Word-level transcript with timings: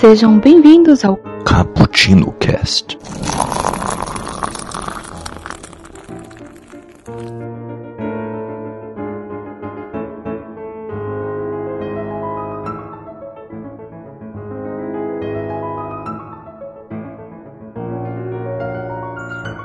Sejam 0.00 0.40
bem-vindos 0.40 1.04
ao 1.04 1.16
Cappuccino 1.46 2.32
Cast. 2.32 2.98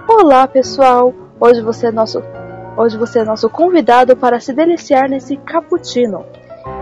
Olá, 0.07 0.47
pessoal. 0.47 1.11
Hoje 1.39 1.61
você 1.61 1.87
é 1.87 1.91
nosso 1.91 2.21
hoje 2.77 2.97
você 2.97 3.19
é 3.19 3.23
nosso 3.23 3.49
convidado 3.49 4.15
para 4.15 4.39
se 4.39 4.53
deliciar 4.53 5.09
nesse 5.09 5.37
cappuccino. 5.37 6.23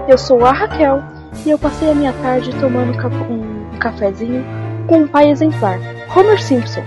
Eu 0.05 0.17
sou 0.17 0.45
a 0.45 0.51
Raquel 0.51 1.12
e 1.45 1.49
eu 1.49 1.59
passei 1.59 1.91
a 1.91 1.95
minha 1.95 2.13
tarde 2.13 2.51
tomando 2.59 2.91
um 3.29 3.77
cafezinho 3.79 4.45
com 4.87 4.99
um 4.99 5.07
pai 5.07 5.29
exemplar, 5.29 5.79
Homer 6.15 6.41
Simpson. 6.41 6.83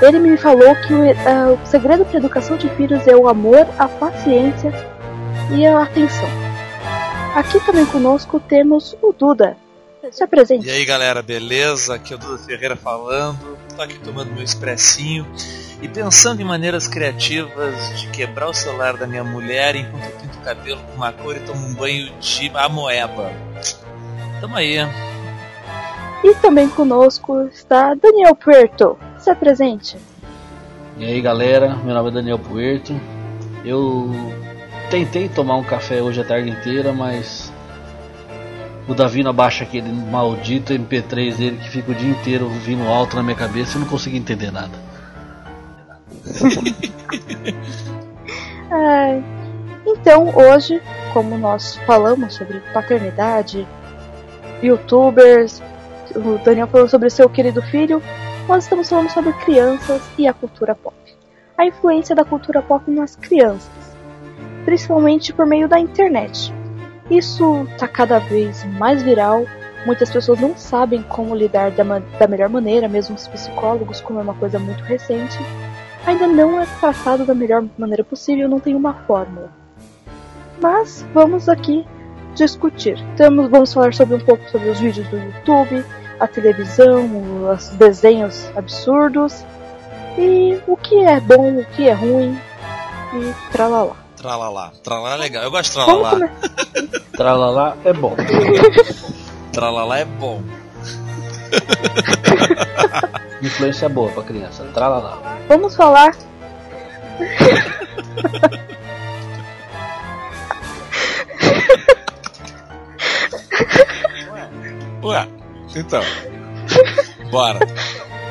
Ele 0.00 0.18
me 0.18 0.36
falou 0.36 0.74
que 0.86 0.94
o, 0.94 1.02
uh, 1.02 1.54
o 1.62 1.66
segredo 1.66 2.04
para 2.04 2.16
a 2.16 2.20
educação 2.20 2.56
de 2.56 2.68
filhos 2.70 3.06
é 3.06 3.14
o 3.14 3.28
amor, 3.28 3.66
a 3.78 3.86
paciência 3.86 4.72
e 5.54 5.66
a 5.66 5.82
atenção. 5.82 6.28
Aqui 7.34 7.60
também 7.64 7.84
conosco 7.86 8.40
temos 8.40 8.96
o 9.02 9.12
Duda. 9.12 9.56
Se 10.10 10.24
apresente. 10.24 10.66
E 10.66 10.70
aí 10.70 10.84
galera, 10.84 11.22
beleza? 11.22 11.94
Aqui 11.94 12.12
é 12.12 12.16
o 12.16 12.18
Duda 12.18 12.38
Ferreira 12.38 12.74
falando. 12.74 13.56
Tô 13.76 13.82
aqui 13.82 13.98
tomando 14.00 14.32
meu 14.32 14.42
expressinho 14.42 15.24
e 15.80 15.88
pensando 15.88 16.40
em 16.40 16.44
maneiras 16.44 16.88
criativas 16.88 18.00
de 18.00 18.08
quebrar 18.08 18.48
o 18.48 18.54
celular 18.54 18.96
da 18.96 19.06
minha 19.06 19.22
mulher 19.22 19.76
enquanto 19.76 20.04
eu 20.04 20.10
pinto 20.12 20.38
o 20.38 20.42
cabelo 20.42 20.80
com 20.88 20.96
uma 20.96 21.12
cor 21.12 21.36
e 21.36 21.40
tomo 21.40 21.66
um 21.66 21.74
banho 21.74 22.12
de 22.18 22.50
amoeba. 22.54 23.32
Tamo 24.40 24.56
aí. 24.56 24.78
E 26.24 26.34
também 26.36 26.68
conosco 26.68 27.42
está 27.52 27.94
Daniel 27.94 28.34
Puerto. 28.34 28.98
Se 29.18 29.30
apresente. 29.30 29.98
E 30.96 31.04
aí 31.04 31.20
galera, 31.20 31.76
meu 31.76 31.94
nome 31.94 32.08
é 32.08 32.12
Daniel 32.12 32.38
Puerto. 32.38 32.98
Eu 33.64 34.10
tentei 34.90 35.28
tomar 35.28 35.56
um 35.56 35.64
café 35.64 36.02
hoje 36.02 36.20
a 36.20 36.24
tarde 36.24 36.50
inteira, 36.50 36.92
mas 36.92 37.52
o 38.88 38.94
Davi 38.94 39.22
não 39.22 39.30
abaixa 39.30 39.64
aquele 39.64 39.92
maldito 39.92 40.72
MP3 40.72 41.36
dele 41.36 41.58
que 41.58 41.70
fica 41.70 41.92
o 41.92 41.94
dia 41.94 42.10
inteiro 42.10 42.48
vindo 42.48 42.88
alto 42.88 43.16
na 43.16 43.22
minha 43.22 43.36
cabeça 43.36 43.76
e 43.76 43.80
não 43.80 43.86
consigo 43.86 44.16
entender 44.16 44.50
nada. 44.50 44.72
Ai. 48.70 49.22
Então, 49.86 50.32
hoje, 50.34 50.80
como 51.12 51.36
nós 51.36 51.76
falamos 51.86 52.34
sobre 52.34 52.60
paternidade, 52.72 53.66
youtubers, 54.62 55.62
o 56.14 56.38
Daniel 56.44 56.66
falou 56.66 56.88
sobre 56.88 57.10
seu 57.10 57.28
querido 57.28 57.62
filho, 57.62 58.02
nós 58.48 58.64
estamos 58.64 58.88
falando 58.88 59.10
sobre 59.10 59.32
crianças 59.34 60.02
e 60.18 60.26
a 60.26 60.32
cultura 60.32 60.74
pop. 60.74 60.96
A 61.56 61.66
influência 61.66 62.14
da 62.14 62.24
cultura 62.24 62.62
pop 62.62 62.90
nas 62.90 63.16
crianças, 63.16 63.70
principalmente 64.64 65.32
por 65.32 65.46
meio 65.46 65.68
da 65.68 65.78
internet. 65.78 66.52
Isso 67.10 67.66
está 67.72 67.86
cada 67.86 68.18
vez 68.18 68.64
mais 68.78 69.02
viral, 69.02 69.44
muitas 69.84 70.10
pessoas 70.10 70.40
não 70.40 70.56
sabem 70.56 71.02
como 71.02 71.34
lidar 71.34 71.70
da, 71.70 71.84
da 72.18 72.26
melhor 72.26 72.48
maneira, 72.48 72.88
mesmo 72.88 73.14
os 73.14 73.28
psicólogos, 73.28 74.00
como 74.00 74.18
é 74.18 74.22
uma 74.22 74.34
coisa 74.34 74.58
muito 74.58 74.82
recente, 74.84 75.38
ainda 76.06 76.26
não 76.26 76.60
é 76.60 76.66
tratado 76.78 77.24
da 77.24 77.34
melhor 77.34 77.64
maneira 77.78 78.04
possível, 78.04 78.48
não 78.48 78.60
tem 78.60 78.74
uma 78.74 78.94
fórmula. 78.94 79.50
Mas 80.60 81.04
vamos 81.14 81.48
aqui 81.48 81.86
discutir. 82.40 82.98
Temos, 83.16 83.50
vamos 83.50 83.72
falar 83.72 83.94
sobre 83.94 84.16
um 84.16 84.20
pouco 84.20 84.48
sobre 84.50 84.70
os 84.70 84.80
vídeos 84.80 85.06
do 85.08 85.16
YouTube, 85.16 85.84
a 86.18 86.26
televisão, 86.26 87.48
os 87.52 87.68
desenhos 87.70 88.50
absurdos 88.56 89.44
e 90.18 90.58
o 90.66 90.76
que 90.76 91.04
é 91.04 91.20
bom, 91.20 91.60
o 91.60 91.64
que 91.66 91.88
é 91.88 91.92
ruim 91.92 92.38
e 93.14 93.52
tralalá. 93.52 93.96
Tralalá, 94.16 94.72
tralalá 94.82 95.14
é 95.14 95.16
legal. 95.16 95.42
Eu 95.44 95.50
gosto 95.50 95.78
de 95.78 95.84
tralalá. 95.84 96.30
tralalá 97.16 97.76
é 97.84 97.92
bom. 97.92 98.16
tralalá 99.52 99.98
é 99.98 100.04
bom. 100.04 100.42
Influência 103.42 103.88
boa 103.88 104.10
pra 104.10 104.22
criança. 104.22 104.64
Tralalá. 104.74 105.38
Vamos 105.48 105.74
falar. 105.74 106.14
Ué, 115.02 115.26
então. 115.74 116.02
Bora. 117.30 117.58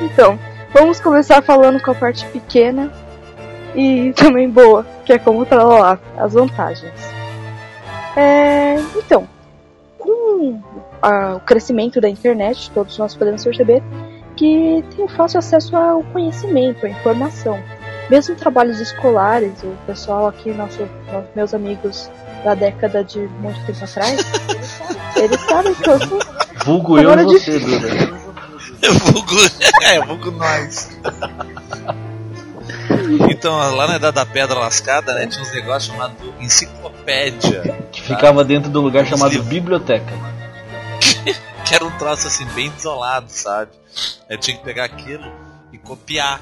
Então, 0.00 0.38
vamos 0.72 1.00
começar 1.00 1.42
falando 1.42 1.82
com 1.82 1.90
a 1.90 1.94
parte 1.94 2.24
pequena 2.26 2.92
e 3.74 4.12
também 4.16 4.48
boa, 4.48 4.86
que 5.04 5.12
é 5.12 5.18
como 5.18 5.44
tralalá, 5.44 5.98
as 6.16 6.32
vantagens. 6.34 6.92
É, 8.16 8.76
então, 8.96 9.28
com 9.98 10.60
a, 11.02 11.36
o 11.36 11.40
crescimento 11.40 12.00
da 12.00 12.08
internet, 12.08 12.70
todos 12.72 12.96
nós 12.98 13.14
podemos 13.14 13.42
perceber 13.44 13.82
que 14.36 14.84
tem 14.96 15.08
fácil 15.08 15.38
acesso 15.38 15.76
ao 15.76 16.02
conhecimento, 16.04 16.86
à 16.86 16.88
informação. 16.88 17.60
Mesmo 18.08 18.34
trabalhos 18.34 18.80
escolares, 18.80 19.62
o 19.62 19.76
pessoal 19.86 20.26
aqui, 20.28 20.50
nosso, 20.50 20.88
meus 21.34 21.54
amigos 21.54 22.10
da 22.42 22.54
década 22.54 23.04
de 23.04 23.20
muito 23.40 23.60
tempo 23.66 23.84
atrás, 23.84 24.24
eles 25.16 25.40
sabem 25.42 25.74
que 25.74 25.88
eu. 25.88 26.29
Vulgo 26.64 26.98
eu 26.98 27.18
e 27.18 27.24
você, 27.24 27.58
de... 27.58 27.66
Duda. 28.80 28.98
vulgo, 29.04 29.36
é, 29.82 30.00
vulgo 30.00 30.30
nós. 30.32 30.90
Então, 33.30 33.56
lá 33.74 33.88
na 33.88 33.96
Idade 33.96 34.14
da 34.14 34.26
Pedra 34.26 34.58
Lascada, 34.58 35.14
né, 35.14 35.26
tinha 35.26 35.42
uns 35.42 35.52
negócios 35.52 35.92
chamados 35.92 36.16
enciclopédia. 36.40 37.62
Que 37.90 38.02
tá? 38.02 38.14
ficava 38.14 38.44
dentro 38.44 38.70
de 38.70 38.78
um 38.78 38.80
lugar 38.80 39.06
chamado 39.06 39.30
livros. 39.30 39.48
biblioteca. 39.48 40.12
que 41.64 41.74
era 41.74 41.84
um 41.84 41.90
troço 41.92 42.26
assim, 42.26 42.44
bem 42.46 42.70
desolado, 42.70 43.26
sabe? 43.28 43.72
Eu 44.28 44.38
tinha 44.38 44.56
que 44.56 44.62
pegar 44.62 44.84
aquilo 44.84 45.30
e 45.72 45.78
copiar. 45.78 46.40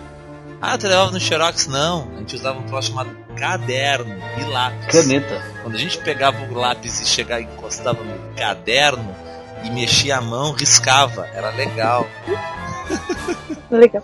Ah, 0.60 0.76
tu 0.76 0.86
levava 0.88 1.10
no 1.10 1.20
Xerox? 1.20 1.66
Não. 1.66 2.08
A 2.14 2.18
gente 2.18 2.34
usava 2.34 2.58
um 2.58 2.64
troço 2.64 2.88
chamado 2.88 3.10
caderno 3.36 4.16
e 4.38 4.44
lápis. 4.44 4.86
Caneta. 4.86 5.42
Quando 5.62 5.76
a 5.76 5.78
gente 5.78 5.98
pegava 5.98 6.42
o 6.44 6.54
lápis 6.54 7.00
e 7.00 7.06
chegava 7.06 7.40
e 7.40 7.44
encostava 7.44 8.02
no 8.02 8.34
caderno 8.34 9.14
e 9.64 9.70
mexia 9.70 10.18
a 10.18 10.20
mão, 10.20 10.52
riscava. 10.52 11.26
Era 11.34 11.50
legal. 11.50 12.06
legal. 13.70 14.02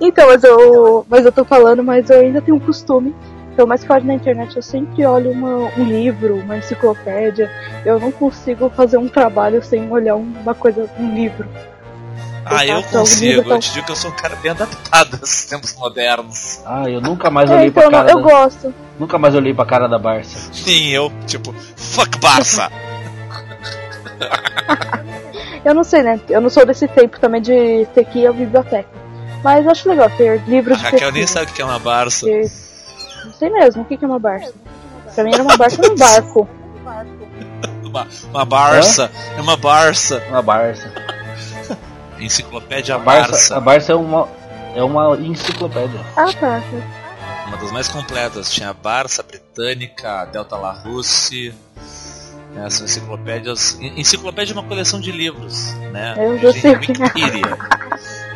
Então, 0.00 0.26
mas 0.28 0.44
eu, 0.44 1.06
mas 1.08 1.24
eu 1.24 1.32
tô 1.32 1.44
falando, 1.44 1.82
mas 1.82 2.10
eu 2.10 2.20
ainda 2.20 2.40
tenho 2.40 2.56
um 2.56 2.60
costume. 2.60 3.14
Então, 3.52 3.66
mais 3.66 3.82
tarde 3.82 4.06
na 4.06 4.12
internet 4.12 4.54
eu 4.54 4.62
sempre 4.62 5.06
olho 5.06 5.30
uma, 5.30 5.70
um 5.78 5.84
livro, 5.84 6.36
uma 6.36 6.58
enciclopédia. 6.58 7.50
Eu 7.86 7.98
não 7.98 8.12
consigo 8.12 8.68
fazer 8.68 8.98
um 8.98 9.08
trabalho 9.08 9.64
sem 9.64 9.90
olhar 9.90 10.14
uma 10.14 10.54
coisa, 10.54 10.90
um 10.98 11.14
livro. 11.14 11.48
Ah, 12.44 12.64
eu 12.64 12.82
consigo. 12.82 13.40
Livro, 13.40 13.54
eu 13.54 13.58
te 13.58 13.72
digo 13.72 13.86
que 13.86 13.92
eu 13.92 13.96
sou 13.96 14.10
um 14.10 14.14
cara 14.14 14.36
bem 14.36 14.52
adaptado 14.52 15.18
aos 15.20 15.46
tempos 15.46 15.74
modernos. 15.74 16.60
Ah, 16.64 16.88
eu 16.88 17.00
nunca 17.00 17.28
mais 17.30 17.50
olhei 17.50 17.64
é, 17.64 17.66
então, 17.68 17.82
pra 17.88 17.90
cara. 17.90 18.10
Eu 18.10 18.16
da... 18.16 18.22
gosto. 18.22 18.74
Nunca 18.98 19.18
mais 19.18 19.34
olhei 19.34 19.52
pra 19.52 19.64
cara 19.66 19.88
da 19.88 19.98
Barça. 19.98 20.52
Sim, 20.52 20.88
eu, 20.88 21.10
tipo, 21.26 21.52
fuck 21.74 22.18
Barça! 22.18 22.70
eu 25.64 25.74
não 25.74 25.84
sei, 25.84 26.02
né? 26.02 26.20
Eu 26.28 26.40
não 26.40 26.50
sou 26.50 26.64
desse 26.64 26.86
tempo 26.88 27.18
também 27.18 27.40
de 27.40 27.86
ter 27.94 28.04
que 28.04 28.20
ir 28.20 28.26
à 28.26 28.32
biblioteca. 28.32 28.88
Mas 29.42 29.66
acho 29.66 29.88
legal 29.88 30.10
ter 30.10 30.42
livros 30.46 30.78
de. 30.78 30.86
A 30.86 30.90
Raquel 30.90 31.12
nem 31.12 31.26
sabe 31.26 31.50
o 31.50 31.54
que 31.54 31.62
é 31.62 31.64
uma 31.64 31.78
Barça. 31.78 32.26
Ter... 32.26 32.50
Não 33.24 33.32
sei 33.32 33.50
mesmo, 33.50 33.82
o 33.82 33.84
que 33.84 34.02
é 34.02 34.06
uma 34.06 34.18
Barça? 34.18 34.52
Pra 35.14 35.24
mim 35.24 35.32
era 35.32 35.42
uma 35.42 35.56
Barça 35.56 35.80
num 35.82 35.96
barco. 35.96 36.48
uma, 37.84 38.06
uma 38.30 38.44
Barça, 38.44 39.10
é 39.36 39.40
uma 39.40 39.56
Barça. 39.56 40.22
Uma 40.28 40.42
Barça. 40.42 40.92
Enciclopédia 42.18 42.94
a 42.94 42.98
Barça. 42.98 43.56
A 43.56 43.60
Barça 43.60 43.92
é 43.92 43.94
uma, 43.94 44.28
é 44.74 44.82
uma 44.82 45.16
enciclopédia. 45.16 46.00
Ah, 46.16 46.32
tá. 46.32 46.62
Uma 47.46 47.56
das 47.56 47.70
mais 47.70 47.88
completas. 47.88 48.50
Tinha 48.52 48.70
a 48.70 48.74
Barça, 48.74 49.22
a 49.22 49.24
Britânica, 49.24 50.22
a 50.22 50.24
Delta 50.24 50.56
La 50.56 50.72
Russe. 50.72 51.54
Né, 52.56 52.66
essas 52.66 52.90
enciclopédias. 52.90 53.78
Enciclopédia 53.80 54.52
é 54.52 54.56
uma 54.56 54.64
coleção 54.64 54.98
de 54.98 55.12
livros, 55.12 55.74
né? 55.92 56.14
Eu 56.16 56.38
já 56.38 56.52
sei. 56.52 56.72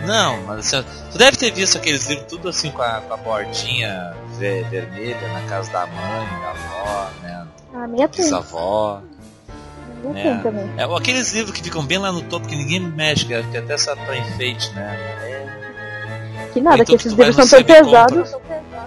Não, 0.06 0.42
mas 0.44 0.72
assim, 0.72 0.86
tu 1.10 1.18
deve 1.18 1.36
ter 1.36 1.50
visto 1.50 1.76
aqueles 1.76 2.06
livros 2.06 2.26
tudo 2.28 2.48
assim 2.48 2.70
com 2.70 2.82
a, 2.82 3.00
com 3.00 3.14
a 3.14 3.16
bordinha 3.16 4.14
vermelha 4.38 5.28
na 5.28 5.42
casa 5.42 5.70
da 5.72 5.86
mãe, 5.86 6.26
da 6.40 6.50
avó, 6.50 7.10
né? 7.22 7.46
A 7.74 7.86
minha 7.86 8.08
bisavó. 8.08 9.02
Né? 10.02 10.40
também. 10.42 10.70
É, 10.78 10.84
aqueles 10.84 11.32
livros 11.32 11.54
que 11.54 11.62
ficam 11.62 11.84
bem 11.84 11.98
lá 11.98 12.10
no 12.10 12.22
topo 12.22 12.48
que 12.48 12.56
ninguém 12.56 12.80
mexe, 12.80 13.26
que, 13.26 13.42
que 13.42 13.56
até 13.56 13.76
só 13.76 13.94
pra 13.94 14.16
enfeite, 14.16 14.72
né? 14.72 14.96
É... 15.22 15.59
Que 16.52 16.60
nada, 16.60 16.76
então, 16.76 16.86
que 16.86 16.94
esses 16.94 17.12
livros 17.12 17.36
são 17.36 17.46
tão 17.46 17.64
pesados. 17.64 18.32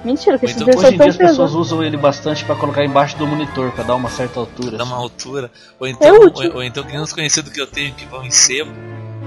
Mentira, 0.04 0.38
que 0.38 0.45
esses 0.45 0.57
então, 0.57 0.68
livros 0.68 0.81
são 0.81 0.98
tão 0.98 1.06
pesados. 1.07 1.21
as 1.21 1.30
pessoas 1.30 1.54
usam 1.54 1.83
ele 1.83 1.98
bastante 1.98 2.44
para 2.44 2.56
colocar 2.56 2.83
embaixo 2.83 3.18
do 3.18 3.25
monitor, 3.25 3.71
para 3.71 3.83
dar 3.83 3.95
uma 3.95 4.10
certa 4.10 4.39
altura. 4.39 4.77
Dar 4.77 4.83
uma 4.83 4.98
altura. 4.98 5.50
Ou 5.80 5.88
então, 5.88 6.07
é 6.07 6.12
ou, 6.12 6.56
ou, 6.56 6.63
então 6.63 6.83
crianças 6.83 7.13
conhecidos 7.13 7.51
que 7.51 7.62
eu 7.62 7.68
tenho 7.68 7.94
que 7.94 8.06
vão 8.06 8.24
em 8.24 8.31
sebo 8.31 8.71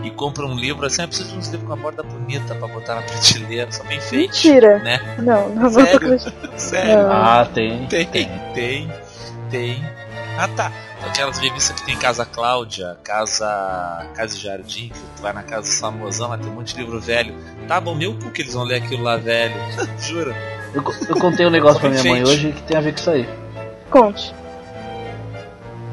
e 0.02 0.10
compra 0.10 0.46
um 0.46 0.54
livro 0.54 0.86
assim, 0.86 1.02
ah, 1.02 1.08
preciso 1.08 1.30
de 1.30 1.38
uns 1.38 1.48
livros 1.48 1.66
com 1.66 1.72
a 1.72 1.76
borda 1.76 2.02
bonita 2.02 2.54
pra 2.54 2.68
botar 2.68 2.96
na 2.96 3.02
prateleira, 3.02 3.72
só 3.72 3.82
bem 3.84 4.00
feito. 4.00 4.32
Mentira. 4.32 4.78
Né? 4.78 5.16
Não, 5.18 5.48
não, 5.48 5.62
não 5.62 5.70
Sério? 5.70 5.96
acreditando. 5.96 6.52
Sério. 6.56 7.02
Não. 7.02 7.12
Ah, 7.12 7.48
tem. 7.52 7.86
Tem, 7.86 8.06
tem, 8.06 8.92
tem. 9.50 9.84
Ah 10.38 10.48
tá. 10.48 10.70
Aquelas 11.08 11.38
revistas 11.38 11.80
que 11.80 11.86
tem 11.86 11.96
Casa 11.96 12.26
Cláudia, 12.26 12.96
Casa. 13.02 14.06
Casa 14.14 14.36
e 14.36 14.40
Jardim, 14.40 14.88
que 14.88 15.00
tu 15.16 15.22
vai 15.22 15.32
na 15.32 15.42
casa 15.42 15.68
do 15.68 15.76
famosão, 15.76 16.28
lá 16.28 16.38
tem 16.38 16.50
um 16.50 16.54
monte 16.54 16.74
de 16.74 16.80
livro 16.80 17.00
velho. 17.00 17.34
Tá 17.66 17.80
bom, 17.80 17.94
meu 17.94 18.14
cu 18.14 18.30
que 18.30 18.42
eles 18.42 18.54
vão 18.54 18.64
ler 18.64 18.76
aquilo 18.76 19.02
lá 19.02 19.16
velho. 19.16 19.54
Jura? 19.98 20.34
Eu, 20.74 20.82
eu 21.08 21.16
contei 21.16 21.46
um 21.46 21.50
negócio 21.50 21.80
pra 21.80 21.88
minha 21.88 22.04
mãe 22.04 22.22
hoje 22.22 22.52
que 22.52 22.62
tem 22.62 22.76
a 22.76 22.80
ver 22.80 22.92
com 22.92 22.98
isso 22.98 23.10
aí. 23.10 23.28
Conte. 23.90 24.34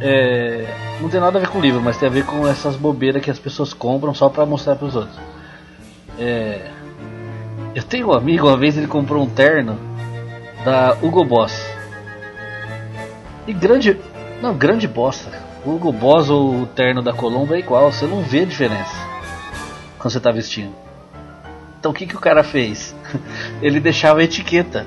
É, 0.02 0.66
não 1.00 1.10
tem 1.10 1.20
nada 1.20 1.38
a 1.38 1.42
ver 1.42 1.48
com 1.48 1.62
livro, 1.62 1.82
mas 1.82 1.98
tem 1.98 2.10
a 2.10 2.12
ver 2.12 2.26
com 2.26 2.48
essas 2.48 2.76
bobeiras 2.76 3.22
que 3.24 3.32
as 3.32 3.40
pessoas 3.40 3.74
compram 3.74 4.14
só 4.14 4.28
pra 4.28 4.46
mostrar 4.46 4.76
pros 4.76 4.96
outros. 4.96 5.18
É, 6.20 6.70
eu 7.74 7.84
tenho 7.84 8.10
um 8.10 8.14
amigo, 8.14 8.48
uma 8.48 8.58
vez 8.58 8.78
ele 8.78 8.88
comprou 8.88 9.24
um 9.24 9.30
terno 9.30 9.80
da 10.66 10.98
Hugo 11.02 11.24
Boss. 11.24 11.54
E 13.48 13.54
grande. 13.54 13.98
Não, 14.44 14.54
grande 14.54 14.90
bosta. 14.90 15.32
O 15.66 15.74
Hugo 15.74 15.90
Boss 15.94 16.30
ou 16.30 16.64
o 16.64 16.66
terno 16.66 17.02
da 17.02 17.14
Colombo 17.14 17.56
é 17.56 17.60
igual, 17.60 17.90
você 17.90 18.06
não 18.06 18.22
vê 18.22 18.46
diferença 18.46 18.94
quando 19.98 20.12
você 20.12 20.20
tá 20.20 20.32
vestindo. 20.32 20.76
Então 21.80 21.94
o 21.94 21.96
que, 21.96 22.06
que 22.06 22.18
o 22.18 22.20
cara 22.20 22.44
fez? 22.44 22.94
Ele 23.64 23.80
deixava 23.80 24.20
a 24.20 24.24
etiqueta. 24.26 24.86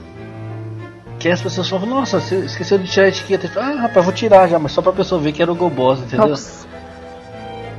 Que 1.18 1.30
as 1.30 1.40
pessoas 1.40 1.70
falam, 1.70 1.86
nossa, 1.86 2.20
você 2.20 2.36
esqueceu 2.40 2.76
de 2.76 2.86
tirar 2.86 3.06
a 3.06 3.08
etiqueta. 3.08 3.48
Fala, 3.48 3.68
ah, 3.68 3.80
rapaz, 3.80 4.04
vou 4.04 4.12
tirar 4.12 4.46
já, 4.46 4.58
mas 4.58 4.72
só 4.72 4.82
pra 4.82 4.92
pessoa 4.92 5.18
ver 5.18 5.32
que 5.32 5.40
era 5.40 5.50
o 5.50 5.54
Hugo 5.54 5.70
Boss, 5.70 6.00
entendeu? 6.00 6.28
Nossa. 6.28 6.66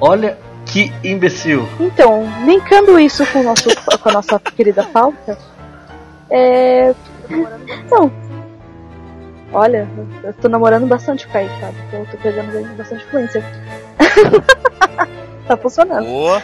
Olha 0.02 0.36
que 0.66 0.92
imbecil. 1.04 1.70
Então, 1.80 2.28
linkando 2.44 3.00
isso 3.00 3.24
com, 3.28 3.42
o 3.42 3.44
nosso, 3.44 3.70
com 4.00 4.10
a 4.10 4.14
nossa 4.14 4.40
querida 4.40 4.84
pauta, 4.84 5.38
é. 6.28 6.96
Não. 7.92 8.27
Olha, 9.54 9.88
eu 10.24 10.34
tô 10.34 10.50
namorando 10.50 10.86
bastante 10.88 11.26
o 11.26 11.30
Kaique, 11.30 11.60
sabe? 11.60 11.78
Então 11.88 12.00
eu 12.02 12.06
tô 12.08 12.18
pegando 12.18 12.78
bastante 12.78 13.04
influência. 13.06 13.44
tá 15.48 15.56
funcionando. 15.58 16.06
Boa, 16.06 16.42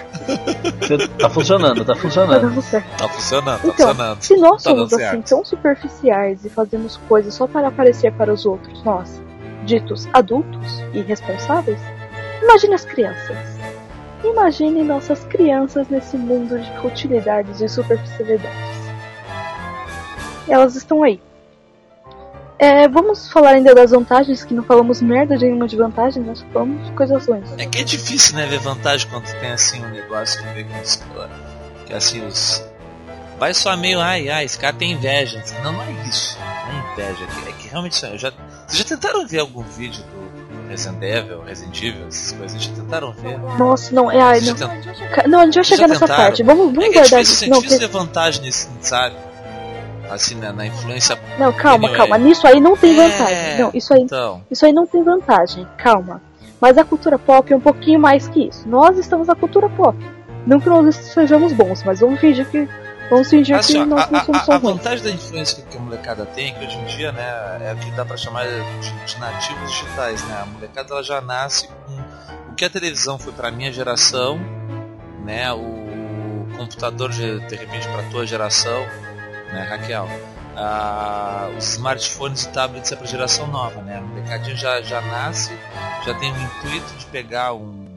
Você- 0.80 1.08
Tá 1.10 1.30
funcionando, 1.30 1.84
tá 1.86 1.94
Tá 1.94 2.00
funcionando. 2.00 2.62
certo. 2.62 2.98
tá 2.98 3.10
funcionando, 3.10 3.60
tá 3.62 3.68
Então, 3.68 3.88
funcionando. 3.88 4.22
se 4.22 4.38
nós 4.38 4.64
Tá 4.64 4.70
somos 4.70 4.94
assim 4.94 5.04
certo. 5.04 5.30
tão 5.30 5.44
superficiais 5.46 6.46
e 6.46 6.50
fazemos 6.50 6.98
coisas 7.10 7.34
só 7.34 7.46
para 7.46 7.68
aparecer 7.68 8.14
para 8.14 8.32
os 8.32 8.46
outros, 8.46 8.82
nós, 8.84 9.22
ditos 9.66 10.08
adultos 10.14 10.82
e 10.94 11.02
responsáveis, 11.02 11.80
imagine 12.42 12.74
as 12.76 12.86
crianças. 12.86 13.38
Imagine 14.24 14.82
nossas 14.86 15.26
crianças 15.26 15.90
nesse 15.90 16.16
mundo 16.16 16.58
de 16.58 16.72
futilidades 16.80 17.60
e 17.60 17.68
superficialidades. 17.68 18.74
Elas 20.48 20.76
estão 20.78 21.04
aí. 21.04 21.22
É, 22.64 22.88
vamos 22.88 23.28
falar 23.30 23.50
ainda 23.56 23.76
das 23.76 23.92
vantagens, 23.92 24.44
que 24.44 24.54
não 24.54 24.64
falamos 24.64 25.02
merda 25.02 25.38
de 25.38 25.44
nenhuma 25.46 25.68
de 25.68 25.76
vantagem, 25.76 26.24
nós 26.24 26.44
falamos 26.54 26.90
coisas 26.92 27.26
ruins. 27.28 27.50
É 27.58 27.66
que 27.66 27.80
é 27.80 27.84
difícil, 27.84 28.36
né, 28.38 28.46
ver 28.46 28.60
vantagem 28.60 29.06
quando 29.10 29.26
tem 29.40 29.52
assim 29.52 29.84
um 29.84 29.90
negócio 29.90 30.42
que 30.42 30.48
vê 30.64 30.66
os, 30.82 31.04
que 31.86 31.94
assim 31.94 32.26
os 32.26 32.64
vai 33.38 33.54
só 33.54 33.76
meio 33.76 34.00
ai 34.00 34.30
ai, 34.30 34.46
esse 34.46 34.58
cara 34.58 34.74
tem 34.74 34.94
inveja. 34.94 35.44
Não, 35.62 35.74
não 35.74 35.82
é 35.82 35.92
isso. 36.08 36.38
Não 36.40 36.74
é 36.74 36.94
inveja, 36.94 37.24
é 37.24 37.28
que, 37.44 37.50
é 37.50 37.52
que 37.54 37.68
realmente 37.68 37.92
isso- 37.94 38.18
já 38.18 38.32
vocês 38.66 38.78
já 38.78 38.84
tentaram 38.86 39.28
ver 39.28 39.40
algum 39.40 39.62
vídeo 39.64 40.02
do 40.04 40.70
Resident 40.70 41.04
Evil, 41.04 41.42
Resident 41.44 41.84
Evil, 41.84 42.08
essas 42.08 42.32
coisas? 42.32 42.64
Já 42.64 42.72
tentaram 42.74 43.12
ver? 43.12 43.38
Nossa, 43.60 43.94
não, 43.94 44.10
é, 44.10 44.22
ai, 44.22 44.40
não. 44.40 44.56
tent- 44.56 45.28
Não, 45.28 45.40
a 45.42 45.46
gente 45.46 45.56
vai 45.56 45.64
chegar 45.66 45.88
nessa 45.90 46.00
tentaram? 46.00 46.24
parte. 46.24 46.44
Vamos, 46.44 46.66
vamos 46.68 46.86
É 46.86 46.90
que 46.90 46.98
é 46.98 47.00
guardar 47.02 47.20
difícil, 47.24 47.48
é 47.48 47.50
Não, 47.50 47.58
difícil 47.58 47.80
que- 47.80 47.86
ver 47.88 47.92
vantagem 47.92 48.42
nesse, 48.42 48.70
sabe? 48.80 49.16
Assim, 50.10 50.36
na, 50.36 50.52
na 50.54 50.66
influência. 50.66 51.18
Não, 51.40 51.52
calma, 51.54 51.88
Anyway. 51.88 51.98
calma. 51.98 52.18
Nisso 52.18 52.46
aí 52.48 52.60
não 52.60 52.76
tem 52.76 52.92
É. 53.00 53.08
vantagem. 53.10 53.60
Não, 53.60 53.72
isso 53.74 53.94
aí, 53.94 54.02
Então, 54.02 54.42
isso 54.52 54.66
aí 54.66 54.74
não 54.74 54.86
tem 54.86 55.04
vantagem. 55.04 55.68
Calma. 55.78 56.22
Mas 56.62 56.78
a 56.78 56.84
cultura 56.86 57.18
pop 57.20 57.52
é 57.52 57.56
um 57.56 57.60
pouquinho 57.60 58.00
mais 58.00 58.28
que 58.28 58.48
isso. 58.48 58.68
Nós 58.68 58.98
estamos 58.98 59.28
na 59.28 59.36
cultura 59.36 59.68
pop. 59.70 59.98
Não 60.46 60.60
que 60.60 60.70
nós 60.70 60.96
sejamos 60.96 61.52
bons, 61.54 61.84
mas 61.84 62.02
vamos 62.02 62.20
fingir 62.20 62.46
que 62.50 62.68
vamos 63.10 63.30
fingir 63.30 63.56
assim, 63.56 63.80
que 63.80 63.86
nós 63.86 64.04
a, 64.08 64.12
não 64.12 64.20
a- 64.20 64.24
somos 64.24 64.42
a- 64.42 64.46
tão 64.46 64.56
a 64.56 64.58
ruins. 64.58 64.78
vantagem 64.78 65.04
da 65.06 65.12
influência 65.12 65.64
que 65.70 65.78
a 65.78 65.80
molecada 65.80 66.26
tem, 66.26 66.50
é 66.50 66.52
que 66.60 66.66
hoje 66.66 66.78
em 66.78 66.86
dia, 66.86 67.12
né, 67.12 67.60
é 67.62 67.74
o 67.74 67.78
que 67.78 67.92
dá 67.92 68.04
pra 68.06 68.18
chamar 68.18 68.46
de, 68.46 68.62
de 69.06 69.20
nativos 69.20 69.72
digitais, 69.72 70.24
né? 70.26 70.40
A 70.42 70.46
molecada 70.46 70.94
ela 70.94 71.04
já 71.04 71.22
nasce 71.22 71.68
com 71.68 71.94
o 72.52 72.56
que 72.56 72.66
a 72.66 72.70
televisão 72.70 73.18
foi 73.18 73.32
pra 73.34 73.52
minha 73.52 73.72
geração, 73.72 74.40
né? 75.24 75.52
O 75.54 76.48
computador 76.58 77.10
de, 77.10 77.40
de 77.42 77.56
repente 77.56 77.88
pra 77.90 78.04
tua 78.04 78.26
geração, 78.26 78.86
né, 79.54 79.64
Raquel? 79.70 80.08
Ah, 80.56 81.50
os 81.58 81.70
smartphones 81.74 82.44
e 82.44 82.50
tablets 82.50 82.92
é 82.92 82.96
pra 82.96 83.06
geração 83.08 83.48
nova, 83.48 83.82
né? 83.82 83.98
A 83.98 84.02
molecadinha 84.02 84.56
já, 84.56 84.82
já 84.82 85.02
nasce, 85.02 85.52
já 86.06 86.14
tem 86.16 86.32
o 86.32 86.36
intuito 86.36 86.94
de 86.98 87.06
pegar 87.08 87.54
um, 87.54 87.88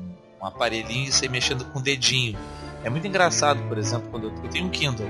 um 0.41 0.47
aparelhinho 0.47 1.08
e 1.08 1.12
sair 1.12 1.29
mexendo 1.29 1.64
com 1.67 1.79
o 1.79 1.82
dedinho. 1.82 2.38
É 2.85 2.88
muito 2.88 3.06
engraçado, 3.06 3.61
por 3.69 3.76
exemplo, 3.76 4.08
quando 4.11 4.29
eu, 4.29 4.44
eu 4.44 4.49
tenho 4.49 4.67
um 4.67 4.70
Kindle, 4.70 5.08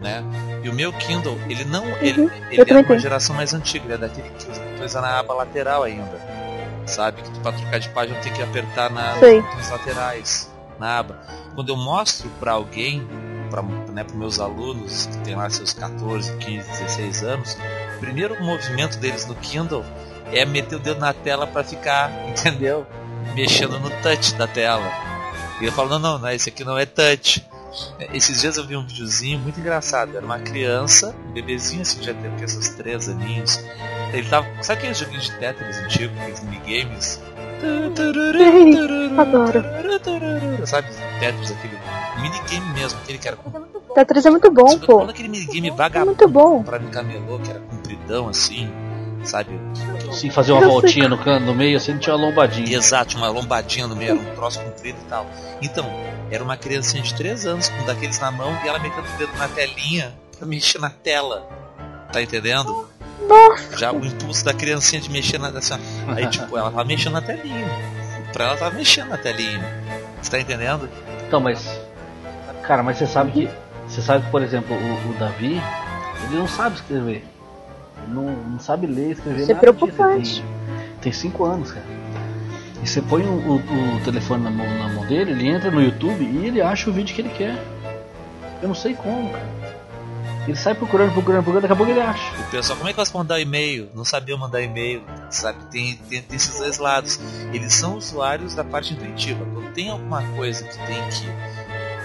né? 0.00 0.24
E 0.62 0.68
o 0.68 0.74
meu 0.74 0.92
Kindle, 0.92 1.38
ele 1.48 1.64
não, 1.64 1.86
ele, 1.98 2.22
Uhum, 2.22 2.30
ele 2.50 2.62
é 2.62 2.64
de 2.64 2.72
uma 2.72 2.98
geração 2.98 3.36
mais 3.36 3.54
antiga, 3.54 3.84
ele 3.84 3.94
é 3.94 3.98
daquele 3.98 4.30
que 4.30 4.50
usa 4.50 4.62
coisa 4.78 5.00
na 5.00 5.18
aba 5.20 5.34
lateral 5.34 5.84
ainda, 5.84 6.20
sabe? 6.86 7.22
Que 7.22 7.40
pra 7.40 7.52
trocar 7.52 7.78
de 7.78 7.88
página 7.90 8.18
tem 8.20 8.32
que 8.32 8.42
apertar 8.42 8.90
na, 8.90 9.12
nos 9.12 9.20
botões 9.20 9.70
laterais, 9.70 10.52
na 10.80 10.98
aba. 10.98 11.20
Quando 11.54 11.68
eu 11.68 11.76
mostro 11.76 12.28
para 12.40 12.52
alguém, 12.52 13.06
para 13.46 13.62
né, 13.62 14.04
os 14.06 14.12
meus 14.12 14.40
alunos 14.40 15.06
que 15.06 15.18
tem 15.18 15.34
lá 15.34 15.48
seus 15.48 15.72
14, 15.72 16.36
15, 16.36 16.68
16 16.68 17.22
anos, 17.24 17.58
o 17.96 18.00
primeiro 18.00 18.42
movimento 18.42 18.98
deles 18.98 19.26
no 19.26 19.34
Kindle 19.36 19.84
é 20.32 20.44
meter 20.44 20.76
o 20.76 20.78
dedo 20.78 21.00
na 21.00 21.12
tela 21.12 21.46
para 21.46 21.64
ficar, 21.64 22.10
entendeu? 22.28 22.86
Mexendo 23.34 23.78
no 23.78 23.90
touch 24.02 24.34
da 24.34 24.46
tela. 24.46 24.90
E 25.60 25.64
eu 25.64 25.72
falo, 25.72 25.90
não, 25.90 25.98
não, 25.98 26.18
não, 26.18 26.30
esse 26.30 26.48
aqui 26.48 26.64
não 26.64 26.78
é 26.78 26.84
touch. 26.84 27.46
Esses 28.12 28.40
dias 28.40 28.56
eu 28.56 28.66
vi 28.66 28.76
um 28.76 28.86
videozinho 28.86 29.38
muito 29.38 29.60
engraçado. 29.60 30.16
Era 30.16 30.24
uma 30.24 30.38
criança, 30.38 31.14
um 31.28 31.32
bebezinho 31.32 31.82
assim, 31.82 32.02
já 32.02 32.14
teve 32.14 32.44
esses 32.44 32.70
três 32.70 33.08
aninhos. 33.08 33.62
Ele 34.12 34.28
tava. 34.28 34.46
Sabe 34.62 34.78
aqueles 34.78 34.98
joguinhos 34.98 35.24
de 35.24 35.32
Tetris 35.38 35.76
antigos, 35.78 36.18
aqueles 36.18 36.42
minigames? 36.42 37.20
Adoro. 39.18 39.64
Sabe, 40.66 40.88
Tetris, 41.20 41.50
aquele 41.50 41.75
minigame 42.20 42.72
mesmo, 42.74 42.98
aquele 43.00 43.18
que 43.18 43.28
era 43.28 43.36
com 43.36 43.50
Tetris 43.94 44.26
é 44.26 44.30
muito 44.30 44.50
bom, 44.50 44.78
tô 44.78 44.86
pô. 44.86 45.02
aquele 45.04 45.28
minigame 45.28 45.68
É 45.68 45.72
vagabundo 45.72 46.06
muito 46.06 46.28
bom. 46.28 46.62
pra 46.62 46.78
mim 46.78 46.90
camelô, 46.90 47.38
que 47.38 47.50
era 47.50 47.60
compridão 47.60 48.28
assim, 48.28 48.70
sabe? 49.24 49.58
Assim, 50.08 50.30
fazer 50.30 50.52
uma 50.52 50.62
Eu 50.62 50.70
voltinha 50.70 51.08
no 51.08 51.16
canto, 51.18 51.44
no 51.44 51.54
meio, 51.54 51.76
assim, 51.76 51.96
tinha 51.98 52.14
uma 52.14 52.26
lombadinha. 52.26 52.76
Exato, 52.76 53.16
uma 53.16 53.28
lombadinha 53.28 53.86
no 53.86 53.96
meio, 53.96 54.10
era 54.12 54.20
um 54.20 54.34
troço 54.34 54.60
comprido 54.60 54.98
e 55.00 55.08
tal. 55.08 55.26
Então, 55.62 55.86
era 56.30 56.42
uma 56.44 56.56
criancinha 56.56 57.02
de 57.02 57.14
3 57.14 57.46
anos 57.46 57.68
com 57.68 57.82
um 57.82 57.86
daqueles 57.86 58.18
na 58.20 58.30
mão 58.30 58.56
e 58.64 58.68
ela 58.68 58.78
metendo 58.78 59.06
o 59.06 59.18
dedo 59.18 59.32
na 59.38 59.48
telinha 59.48 60.14
pra 60.38 60.46
mexer 60.46 60.78
na 60.78 60.90
tela. 60.90 61.48
Tá 62.12 62.22
entendendo? 62.22 62.86
Nossa, 63.26 63.76
Já 63.78 63.92
o 63.92 64.04
impulso 64.04 64.44
da 64.44 64.52
criancinha 64.54 65.00
de 65.00 65.10
mexer 65.10 65.38
na. 65.38 65.48
Assim, 65.48 65.74
aí, 66.14 66.26
tipo, 66.28 66.56
ela 66.56 66.70
tava 66.70 66.84
mexendo 66.84 67.14
na 67.14 67.22
telinha. 67.22 67.66
Pra 68.32 68.44
ela 68.46 68.56
tava 68.56 68.76
mexendo 68.76 69.08
na 69.08 69.16
telinha. 69.16 69.64
Você 70.22 70.30
tá 70.30 70.38
entendendo? 70.38 70.88
Então, 71.26 71.40
mas. 71.40 71.66
Cara, 72.66 72.82
mas 72.82 72.98
você 72.98 73.06
sabe 73.06 73.30
que. 73.32 73.48
Você 73.88 74.02
sabe 74.02 74.24
que, 74.24 74.30
por 74.30 74.42
exemplo, 74.42 74.74
o, 74.76 75.10
o 75.10 75.14
Davi, 75.18 75.60
ele 76.28 76.36
não 76.38 76.48
sabe 76.48 76.76
escrever. 76.76 77.24
Ele 78.02 78.14
não, 78.14 78.24
não 78.24 78.58
sabe 78.58 78.86
ler, 78.86 79.12
escrever 79.12 79.42
Isso 79.42 79.50
é 79.50 79.54
nada 79.54 79.60
preocupante. 79.72 80.22
disso. 80.22 80.42
Ele 80.42 81.00
Tem 81.00 81.12
5 81.12 81.44
anos, 81.44 81.70
cara. 81.72 81.86
E 82.82 82.88
você 82.88 83.00
põe 83.00 83.22
o, 83.22 83.28
o- 83.30 83.96
o 83.96 84.00
telefone 84.04 84.42
na 84.44 84.50
mão, 84.50 84.66
na 84.78 84.88
mão 84.88 85.06
dele, 85.06 85.30
ele 85.32 85.48
entra 85.48 85.70
no 85.70 85.80
YouTube 85.82 86.22
e 86.24 86.46
ele 86.46 86.60
acha 86.60 86.90
o 86.90 86.92
vídeo 86.92 87.14
que 87.14 87.20
ele 87.22 87.30
quer. 87.30 87.56
Eu 88.60 88.68
não 88.68 88.74
sei 88.74 88.94
como, 88.94 89.30
cara. 89.30 89.56
Ele 90.46 90.56
sai 90.56 90.74
procurando, 90.74 91.12
procurando, 91.12 91.42
procurando, 91.42 91.62
daqui 91.62 91.72
a 91.72 91.76
pouco 91.76 91.90
ele 91.90 92.00
acha. 92.00 92.22
O 92.40 92.50
pessoal, 92.50 92.76
como 92.78 92.88
é 92.88 92.92
que 92.92 92.98
elas 93.00 93.10
mandar 93.12 93.40
e-mail? 93.40 93.88
Não 93.94 94.04
sabiam 94.04 94.38
mandar 94.38 94.62
e-mail, 94.62 95.02
sabe? 95.30 95.58
Tem, 95.72 95.96
tem, 96.08 96.22
tem 96.22 96.36
esses 96.36 96.58
dois 96.58 96.78
lados. 96.78 97.18
Eles 97.52 97.72
são 97.74 97.96
usuários 97.96 98.54
da 98.54 98.62
parte 98.62 98.94
intuitiva. 98.94 99.44
Quando 99.52 99.72
tem 99.72 99.90
alguma 99.90 100.22
coisa 100.36 100.62
que 100.64 100.76
tem 100.86 101.02
que 101.08 101.26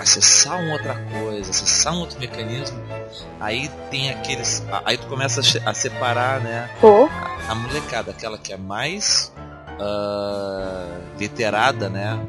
acessar 0.02 0.60
uma 0.60 0.74
outra 0.74 0.96
coisa, 1.12 1.50
acessar 1.52 1.94
um 1.94 2.00
outro 2.00 2.20
mecanismo, 2.20 2.78
aí 3.40 3.70
tem 3.90 4.10
aqueles. 4.10 4.64
a- 4.72 4.82
Aí 4.86 4.98
tu 4.98 5.08
começa 5.08 5.42
a, 5.66 5.70
a 5.70 5.74
separar, 5.74 6.40
né? 6.42 6.70
pô. 6.80 7.10
A 7.48 7.56
molecada, 7.56 8.12
aquela 8.12 8.38
que 8.38 8.54
é 8.54 8.58
mais 8.58 9.32
ah, 9.80 10.88
literada, 11.20 11.90
né? 11.90 12.20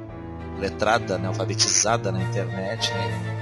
Letrada, 0.58 1.18
né? 1.18 1.28
alfabetizada 1.28 2.12
na 2.12 2.20
internet, 2.22 2.92
né? 2.92 3.41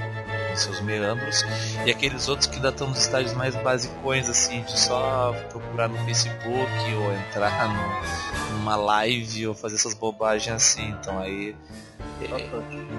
Em 0.51 0.55
seus 0.57 0.81
meandros, 0.81 1.45
e 1.85 1.91
aqueles 1.91 2.27
outros 2.27 2.45
que 2.47 2.57
ainda 2.57 2.69
estão 2.69 2.87
nos 2.89 2.99
estágios 2.99 3.33
mais 3.33 3.55
basicões, 3.55 4.29
assim, 4.29 4.61
de 4.63 4.77
só 4.77 5.33
procurar 5.49 5.87
no 5.87 5.97
Facebook 6.03 6.93
ou 6.95 7.13
entrar 7.13 7.69
no- 7.69 8.57
numa 8.57 8.75
live 8.75 9.47
ou 9.47 9.53
fazer 9.55 9.75
essas 9.75 9.93
bobagens 9.93 10.55
assim. 10.55 10.89
Então 10.99 11.19
aí 11.19 11.55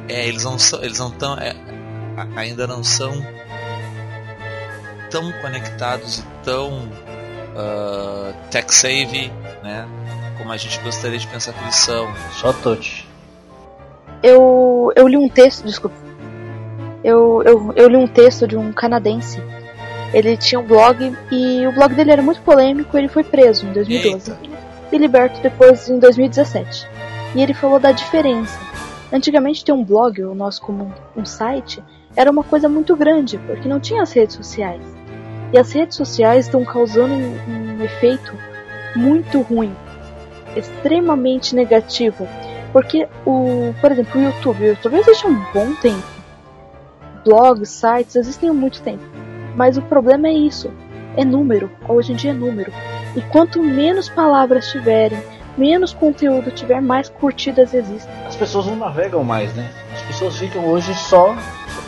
é, 0.08 0.26
eles 0.26 0.44
não 0.44 0.58
são, 0.58 0.82
eles 0.82 0.98
não 0.98 1.10
tão, 1.10 1.34
é, 1.38 1.54
ainda 2.36 2.66
não 2.66 2.82
são 2.82 3.12
tão 5.10 5.30
conectados 5.42 6.18
e 6.20 6.22
tão 6.42 6.70
uh, 7.54 8.34
tech 8.50 8.74
savvy, 8.74 9.30
né? 9.62 9.86
Como 10.38 10.50
a 10.50 10.56
gente 10.56 10.78
gostaria 10.80 11.18
de 11.18 11.26
pensar 11.26 11.52
que 11.52 11.62
eles 11.62 11.76
são. 11.76 12.08
Só 12.32 12.52
touch. 12.52 13.06
Eu, 14.22 14.90
eu 14.96 15.06
li 15.06 15.16
um 15.16 15.28
texto, 15.28 15.64
desculpa. 15.66 15.96
Eu, 17.04 17.42
eu, 17.44 17.72
eu 17.74 17.88
li 17.88 17.96
um 17.96 18.06
texto 18.06 18.46
de 18.46 18.56
um 18.56 18.72
canadense. 18.72 19.42
Ele 20.12 20.36
tinha 20.36 20.60
um 20.60 20.64
blog 20.64 21.16
e 21.30 21.66
o 21.66 21.72
blog 21.72 21.94
dele 21.94 22.12
era 22.12 22.22
muito 22.22 22.40
polêmico. 22.42 22.96
Ele 22.96 23.08
foi 23.08 23.24
preso 23.24 23.66
em 23.66 23.72
2012 23.72 24.30
Eita. 24.30 24.42
e 24.92 24.98
liberto 24.98 25.40
depois 25.40 25.88
em 25.88 25.98
2017. 25.98 26.86
E 27.34 27.42
ele 27.42 27.54
falou 27.54 27.78
da 27.78 27.92
diferença. 27.92 28.58
Antigamente 29.12 29.64
ter 29.64 29.72
um 29.72 29.84
blog, 29.84 30.22
ou 30.22 30.34
nós 30.34 30.58
como 30.58 30.92
um 31.16 31.24
site, 31.24 31.82
era 32.16 32.30
uma 32.30 32.44
coisa 32.44 32.68
muito 32.68 32.94
grande, 32.94 33.38
porque 33.38 33.68
não 33.68 33.80
tinha 33.80 34.02
as 34.02 34.12
redes 34.12 34.36
sociais. 34.36 34.82
E 35.52 35.58
as 35.58 35.72
redes 35.72 35.96
sociais 35.96 36.46
estão 36.46 36.64
causando 36.64 37.12
um, 37.12 37.78
um 37.78 37.84
efeito 37.84 38.32
muito 38.96 39.40
ruim, 39.40 39.74
extremamente 40.56 41.54
negativo. 41.54 42.26
Porque 42.72 43.06
o, 43.26 43.74
por 43.80 43.92
exemplo, 43.92 44.20
o 44.20 44.24
YouTube, 44.24 44.62
o 44.62 44.68
YouTube 44.68 44.96
existe 44.96 45.26
há 45.26 45.28
um 45.28 45.44
bom 45.52 45.74
tempo. 45.74 46.11
Blogs, 47.24 47.68
sites 47.68 48.16
existem 48.16 48.48
há 48.48 48.52
muito 48.52 48.82
tempo. 48.82 49.02
Mas 49.56 49.76
o 49.76 49.82
problema 49.82 50.28
é 50.28 50.32
isso, 50.32 50.70
é 51.16 51.24
número. 51.24 51.70
Hoje 51.88 52.12
em 52.12 52.16
dia 52.16 52.30
é 52.30 52.34
número. 52.34 52.72
E 53.14 53.20
quanto 53.20 53.62
menos 53.62 54.08
palavras 54.08 54.70
tiverem, 54.70 55.22
menos 55.56 55.92
conteúdo 55.92 56.50
tiver, 56.50 56.80
mais 56.80 57.08
curtidas 57.08 57.74
existem. 57.74 58.12
As 58.26 58.36
pessoas 58.36 58.66
não 58.66 58.76
navegam 58.76 59.22
mais, 59.22 59.54
né? 59.54 59.70
As 59.94 60.02
pessoas 60.02 60.38
ficam 60.38 60.66
hoje 60.66 60.94
só 60.94 61.36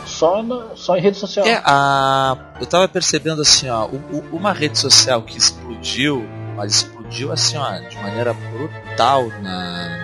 só, 0.06 0.42
na, 0.42 0.76
só 0.76 0.96
em 0.96 1.00
rede 1.00 1.16
social. 1.16 1.46
É, 1.46 1.60
a, 1.64 2.36
eu 2.60 2.66
tava 2.66 2.86
percebendo 2.86 3.42
assim, 3.42 3.68
ó, 3.68 3.88
uma 4.30 4.52
rede 4.52 4.78
social 4.78 5.22
que 5.22 5.36
explodiu, 5.36 6.24
mas 6.56 6.76
explodiu 6.76 7.32
assim, 7.32 7.56
ó, 7.56 7.78
de 7.78 7.96
maneira 7.96 8.32
brutal 8.32 9.28
na, 9.42 10.03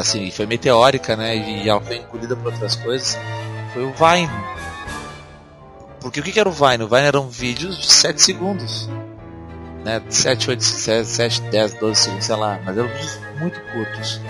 assim, 0.00 0.30
foi 0.30 0.46
meteórica, 0.46 1.16
né, 1.16 1.36
e 1.36 1.68
ela 1.68 1.80
foi 1.80 1.96
engolida 1.96 2.36
por 2.36 2.52
outras 2.52 2.76
coisas, 2.76 3.18
foi 3.72 3.84
o 3.84 3.92
Vine. 3.92 4.30
Porque 6.00 6.20
o 6.20 6.22
que 6.22 6.38
era 6.40 6.48
o 6.48 6.52
Vine? 6.52 6.84
O 6.84 6.88
Vine 6.88 7.02
eram 7.02 7.28
vídeos 7.28 7.78
de 7.78 7.92
7 7.92 8.20
segundos. 8.20 8.88
Né, 9.84 10.02
7, 10.08 10.50
8, 10.50 10.62
7, 10.62 11.08
7, 11.08 11.40
10, 11.42 11.74
12 11.74 12.00
segundos, 12.00 12.26
sei 12.26 12.36
lá, 12.36 12.60
mas 12.64 12.76
eram 12.76 12.88
vídeos 12.88 13.20
muito 13.38 13.60
curtos. 13.72 14.20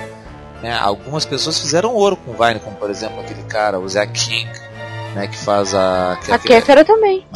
Né? 0.62 0.76
Algumas 0.78 1.24
pessoas 1.24 1.58
fizeram 1.58 1.94
ouro 1.94 2.16
com 2.16 2.32
o 2.32 2.34
Vine, 2.34 2.60
como 2.60 2.76
por 2.76 2.90
exemplo 2.90 3.20
aquele 3.20 3.42
cara, 3.44 3.78
o 3.78 3.88
Zé 3.88 4.06
King, 4.06 4.50
né, 5.14 5.26
que 5.26 5.36
faz 5.36 5.74
a. 5.74 6.18
Que, 6.24 6.32
a 6.32 6.38
Kéfera 6.38 6.84
também. 6.84 7.26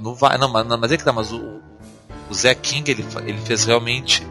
No, 0.00 0.16
não, 0.38 0.48
mas, 0.48 0.66
mas 0.66 0.92
é 0.92 0.96
que 0.96 1.04
tá, 1.04 1.12
mas 1.12 1.32
o, 1.32 1.60
o 2.28 2.34
Zé 2.34 2.54
King 2.54 2.90
ele, 2.90 3.06
ele 3.24 3.40
fez 3.40 3.64
realmente 3.64 4.26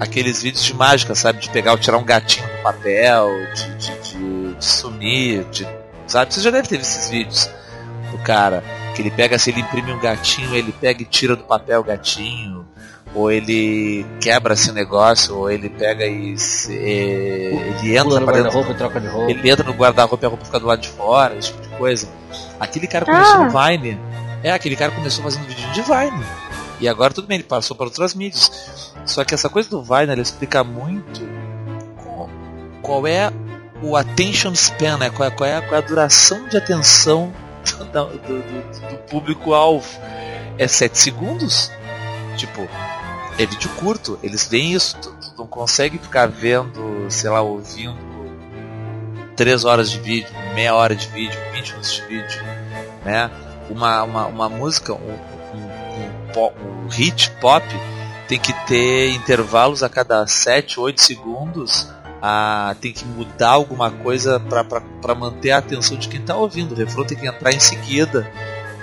aqueles 0.00 0.42
vídeos 0.42 0.64
de 0.64 0.74
mágica, 0.74 1.14
sabe? 1.14 1.40
De 1.40 1.50
pegar 1.50 1.72
ou 1.72 1.78
tirar 1.78 1.98
um 1.98 2.04
gatinho 2.04 2.46
do 2.46 2.62
papel, 2.62 3.30
de, 3.54 3.74
de, 3.76 4.00
de, 4.00 4.54
de 4.54 4.64
sumir, 4.64 5.44
de, 5.44 5.66
sabe? 6.06 6.32
Você 6.32 6.40
já 6.40 6.50
deve 6.50 6.68
ter 6.68 6.78
visto 6.78 6.96
esses 6.96 7.10
vídeos 7.10 7.50
do 8.10 8.18
cara. 8.18 8.62
Que 8.94 9.02
ele 9.02 9.10
pega, 9.10 9.38
se 9.38 9.50
ele 9.50 9.60
imprime 9.60 9.92
um 9.92 10.00
gatinho, 10.00 10.54
ele 10.54 10.72
pega 10.72 11.02
e 11.02 11.04
tira 11.04 11.36
do 11.36 11.44
papel 11.44 11.80
o 11.80 11.84
gatinho 11.84 12.66
ou 13.14 13.30
ele 13.30 14.06
quebra 14.20 14.54
esse 14.54 14.70
negócio, 14.72 15.36
ou 15.36 15.50
ele 15.50 15.68
pega 15.68 16.06
e, 16.06 16.36
e 16.68 16.72
ele 16.72 17.96
entra 17.96 18.20
para 18.20 18.36
dentro, 18.36 18.52
roupa, 18.52 18.74
troca 18.74 19.00
de 19.00 19.06
roupa. 19.06 19.30
ele 19.30 19.50
entra 19.50 19.64
no 19.64 19.72
guarda-roupa 19.72 20.24
e 20.24 20.26
a 20.26 20.28
roupa 20.28 20.44
fica 20.44 20.60
do 20.60 20.66
lado 20.66 20.80
de 20.80 20.88
fora, 20.88 21.34
esse 21.36 21.52
tipo 21.52 21.62
de 21.62 21.68
coisa. 21.76 22.08
Aquele 22.60 22.86
cara 22.86 23.04
começou 23.04 23.34
ah. 23.34 23.44
no 23.44 23.50
Vine, 23.50 23.98
é, 24.42 24.52
aquele 24.52 24.76
cara 24.76 24.92
começou 24.92 25.24
fazendo 25.24 25.46
vídeo 25.46 25.70
de 25.72 25.82
Vine. 25.82 26.47
E 26.80 26.88
agora 26.88 27.12
tudo 27.12 27.26
bem, 27.26 27.36
ele 27.36 27.44
passou 27.44 27.76
para 27.76 27.86
outras 27.86 28.14
mídias. 28.14 28.92
Só 29.04 29.24
que 29.24 29.34
essa 29.34 29.48
coisa 29.48 29.68
do 29.68 29.82
Vine, 29.82 30.20
explica 30.20 30.62
muito 30.62 31.26
qual, 31.96 32.30
qual 32.82 33.06
é 33.06 33.32
o 33.82 33.96
attention 33.96 34.52
span, 34.52 34.98
né? 34.98 35.10
qual, 35.10 35.28
é, 35.28 35.30
qual, 35.30 35.48
é, 35.48 35.60
qual 35.60 35.74
é 35.74 35.78
a 35.78 35.86
duração 35.86 36.48
de 36.48 36.56
atenção 36.56 37.32
do, 37.64 37.84
do, 37.84 38.42
do, 38.42 38.90
do 38.90 38.98
público-alvo. 39.08 39.88
É 40.56 40.66
7 40.66 40.98
segundos? 40.98 41.70
Tipo, 42.36 42.68
é 43.38 43.46
vídeo 43.46 43.70
curto, 43.76 44.18
eles 44.22 44.46
veem 44.48 44.72
isso, 44.72 44.96
tu, 45.00 45.10
tu, 45.12 45.32
não 45.38 45.46
consegue 45.46 45.98
ficar 45.98 46.26
vendo, 46.26 47.06
sei 47.08 47.30
lá, 47.30 47.40
ouvindo 47.40 47.96
3 49.36 49.64
horas 49.64 49.90
de 49.90 50.00
vídeo, 50.00 50.30
meia 50.54 50.74
hora 50.74 50.94
de 50.96 51.06
vídeo, 51.08 51.38
20 51.52 51.68
minutos 51.68 51.92
de 51.92 52.02
vídeo, 52.02 52.42
né? 53.04 53.30
Uma, 53.70 54.02
uma, 54.02 54.26
uma 54.26 54.48
música, 54.48 54.92
um, 54.92 55.18
um 56.46 56.88
hit 56.88 57.30
pop 57.40 57.64
tem 58.26 58.38
que 58.38 58.52
ter 58.66 59.10
intervalos 59.10 59.82
a 59.82 59.88
cada 59.88 60.26
7, 60.26 60.78
8 60.78 61.00
segundos 61.00 61.88
tem 62.80 62.92
que 62.92 63.04
mudar 63.04 63.50
alguma 63.50 63.90
coisa 63.90 64.40
para 65.00 65.14
manter 65.14 65.52
a 65.52 65.58
atenção 65.58 65.96
de 65.96 66.08
quem 66.08 66.20
está 66.20 66.34
ouvindo. 66.34 66.72
O 66.72 66.74
refrão 66.74 67.04
tem 67.04 67.16
que 67.16 67.26
entrar 67.26 67.52
em 67.52 67.60
seguida. 67.60 68.30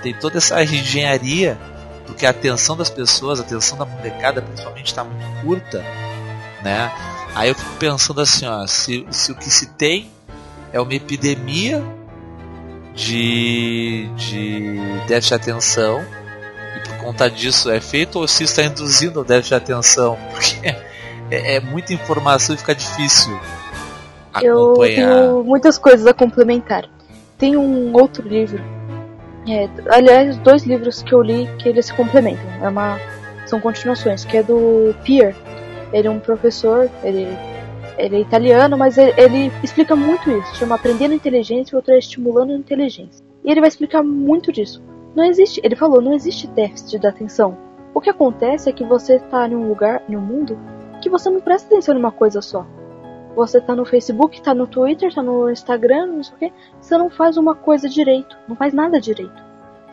Tem 0.02 0.14
toda 0.14 0.38
essa 0.38 0.62
engenharia 0.62 1.58
porque 2.06 2.24
a 2.24 2.30
atenção 2.30 2.76
das 2.76 2.88
pessoas, 2.88 3.40
a 3.40 3.42
atenção 3.42 3.76
da 3.76 3.84
molecada 3.84 4.40
principalmente 4.40 4.86
está 4.86 5.02
muito 5.02 5.26
curta, 5.42 5.84
né? 6.62 6.92
Aí 7.34 7.48
eu 7.48 7.54
fico 7.54 7.74
pensando 7.78 8.20
assim, 8.20 8.46
ó, 8.46 8.64
se, 8.66 9.04
se 9.10 9.32
o 9.32 9.34
que 9.34 9.50
se 9.50 9.66
tem 9.74 10.10
é 10.72 10.80
uma 10.80 10.94
epidemia 10.94 11.82
de, 12.94 14.08
de 14.16 14.78
déficit 15.08 15.28
de 15.28 15.34
atenção 15.34 16.04
conta 17.06 17.30
disso 17.30 17.70
é 17.70 17.80
feito 17.80 18.18
ou 18.18 18.26
se 18.26 18.44
está 18.44 18.64
induzindo 18.64 19.20
o 19.20 19.24
déficit 19.24 19.50
de 19.50 19.54
atenção, 19.54 20.18
porque 20.32 20.68
é, 21.30 21.56
é 21.56 21.60
muita 21.60 21.92
informação 21.92 22.54
e 22.54 22.58
fica 22.58 22.74
difícil 22.74 23.38
acompanhar. 24.32 25.08
Eu 25.08 25.22
tenho 25.22 25.44
muitas 25.44 25.78
coisas 25.78 26.06
a 26.06 26.12
complementar. 26.12 26.84
Tem 27.38 27.56
um 27.56 27.92
outro 27.94 28.26
livro 28.26 28.62
é, 29.48 29.68
aliás, 29.90 30.36
dois 30.38 30.64
livros 30.64 31.02
que 31.02 31.12
eu 31.12 31.22
li 31.22 31.48
que 31.58 31.68
eles 31.68 31.86
se 31.86 31.94
complementam. 31.94 32.44
É 32.60 32.68
uma, 32.68 32.98
são 33.46 33.60
continuações, 33.60 34.24
que 34.24 34.38
é 34.38 34.42
do 34.42 34.92
Pierre. 35.04 35.36
Ele 35.92 36.08
é 36.08 36.10
um 36.10 36.18
professor, 36.18 36.90
ele, 37.04 37.28
ele 37.96 38.16
é 38.16 38.20
italiano, 38.20 38.76
mas 38.76 38.98
ele, 38.98 39.14
ele 39.16 39.52
explica 39.62 39.94
muito 39.94 40.28
isso. 40.28 40.56
Chama 40.56 40.74
Aprendendo 40.74 41.14
Inteligência 41.14 41.74
e 41.74 41.76
outro 41.76 41.94
é 41.94 41.98
Estimulando 41.98 42.52
Inteligência. 42.52 43.24
E 43.44 43.50
ele 43.50 43.60
vai 43.60 43.68
explicar 43.68 44.02
muito 44.02 44.52
disso. 44.52 44.82
Não 45.16 45.24
existe, 45.24 45.62
ele 45.64 45.74
falou, 45.74 46.02
não 46.02 46.12
existe 46.12 46.46
déficit 46.46 46.98
de 46.98 47.06
atenção. 47.06 47.56
O 47.94 48.00
que 48.02 48.10
acontece 48.10 48.68
é 48.68 48.72
que 48.72 48.84
você 48.84 49.16
está 49.16 49.48
em 49.48 49.56
um 49.56 49.66
lugar, 49.66 50.02
em 50.06 50.14
um 50.14 50.20
mundo, 50.20 50.58
que 51.00 51.08
você 51.08 51.30
não 51.30 51.40
presta 51.40 51.66
atenção 51.66 51.94
em 51.94 51.98
uma 51.98 52.12
coisa 52.12 52.42
só. 52.42 52.66
Você 53.34 53.58
tá 53.58 53.74
no 53.74 53.86
Facebook, 53.86 54.42
tá 54.42 54.54
no 54.54 54.66
Twitter, 54.66 55.14
tá 55.14 55.22
no 55.22 55.50
Instagram, 55.50 56.06
não 56.06 56.22
sei 56.22 56.34
o 56.34 56.38
que. 56.38 56.52
Você 56.80 56.98
não 56.98 57.08
faz 57.08 57.38
uma 57.38 57.54
coisa 57.54 57.88
direito. 57.88 58.36
Não 58.46 58.54
faz 58.54 58.74
nada 58.74 59.00
direito. 59.00 59.42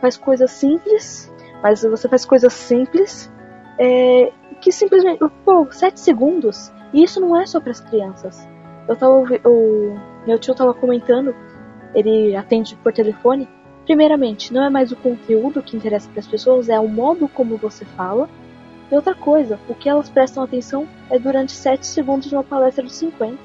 Faz 0.00 0.18
coisas 0.18 0.50
simples, 0.50 1.32
mas 1.62 1.82
você 1.82 2.06
faz 2.06 2.26
coisas 2.26 2.52
simples 2.52 3.32
é, 3.78 4.30
que 4.60 4.70
simplesmente. 4.70 5.20
Pô, 5.44 5.66
7 5.70 5.98
segundos. 5.98 6.70
E 6.92 7.02
isso 7.02 7.20
não 7.20 7.38
é 7.38 7.46
só 7.46 7.60
para 7.60 7.70
as 7.70 7.80
crianças. 7.80 8.46
Eu 8.86 8.96
tava. 8.96 9.24
O 9.46 9.98
meu 10.26 10.38
tio 10.38 10.54
tava 10.54 10.74
comentando, 10.74 11.34
ele 11.94 12.36
atende 12.36 12.76
por 12.76 12.92
telefone. 12.92 13.48
Primeiramente, 13.84 14.52
não 14.52 14.64
é 14.64 14.70
mais 14.70 14.92
o 14.92 14.96
conteúdo 14.96 15.62
que 15.62 15.76
interessa 15.76 16.08
para 16.08 16.20
as 16.20 16.26
pessoas, 16.26 16.68
é 16.68 16.80
o 16.80 16.88
modo 16.88 17.28
como 17.28 17.56
você 17.56 17.84
fala 17.96 18.28
e 18.90 18.94
outra 18.94 19.14
coisa, 19.14 19.58
o 19.68 19.74
que 19.74 19.88
elas 19.88 20.08
prestam 20.08 20.42
atenção 20.42 20.86
é 21.10 21.18
durante 21.18 21.52
7 21.52 21.86
segundos 21.86 22.28
de 22.28 22.34
uma 22.34 22.44
palestra 22.44 22.84
de 22.84 22.92
50. 22.92 23.38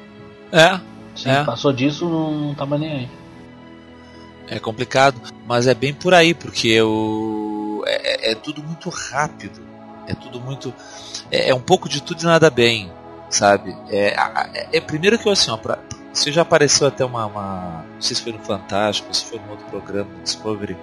É. 0.51 0.79
Sim, 1.15 1.29
é. 1.29 1.43
passou 1.43 1.73
disso, 1.73 2.05
não, 2.07 2.31
não 2.31 2.55
tava 2.55 2.77
nem 2.77 2.91
aí. 2.91 3.09
É 4.47 4.59
complicado, 4.59 5.19
mas 5.45 5.67
é 5.67 5.73
bem 5.73 5.93
por 5.93 6.13
aí, 6.13 6.33
porque 6.33 6.81
o, 6.81 7.83
é, 7.85 8.29
é, 8.29 8.31
é 8.31 8.35
tudo 8.35 8.63
muito 8.63 8.89
rápido. 8.89 9.59
É 10.07 10.15
tudo 10.15 10.39
muito. 10.39 10.73
É, 11.29 11.49
é, 11.49 11.55
um 11.55 11.59
pouco 11.61 11.87
de 11.87 12.01
tudo 12.01 12.21
e 12.21 12.25
nada 12.25 12.49
bem, 12.49 12.91
sabe? 13.29 13.75
É, 13.89 14.15
é, 14.53 14.77
é 14.77 14.81
primeiro 14.81 15.19
que 15.19 15.27
eu 15.27 15.31
assim, 15.31 15.51
ó, 15.51 15.57
pra, 15.57 15.77
você 16.13 16.31
já 16.31 16.41
apareceu 16.41 16.87
até 16.87 17.05
uma, 17.05 17.25
uma, 17.25 17.85
Não 17.93 18.01
sei 18.01 18.15
se 18.15 18.21
foi 18.21 18.31
no 18.31 18.39
Fantástico, 18.39 19.13
se 19.13 19.25
foi 19.25 19.39
no 19.39 19.51
outro 19.51 19.65
programa, 19.67 20.09
no 20.11 20.23
Discovery 20.23 20.77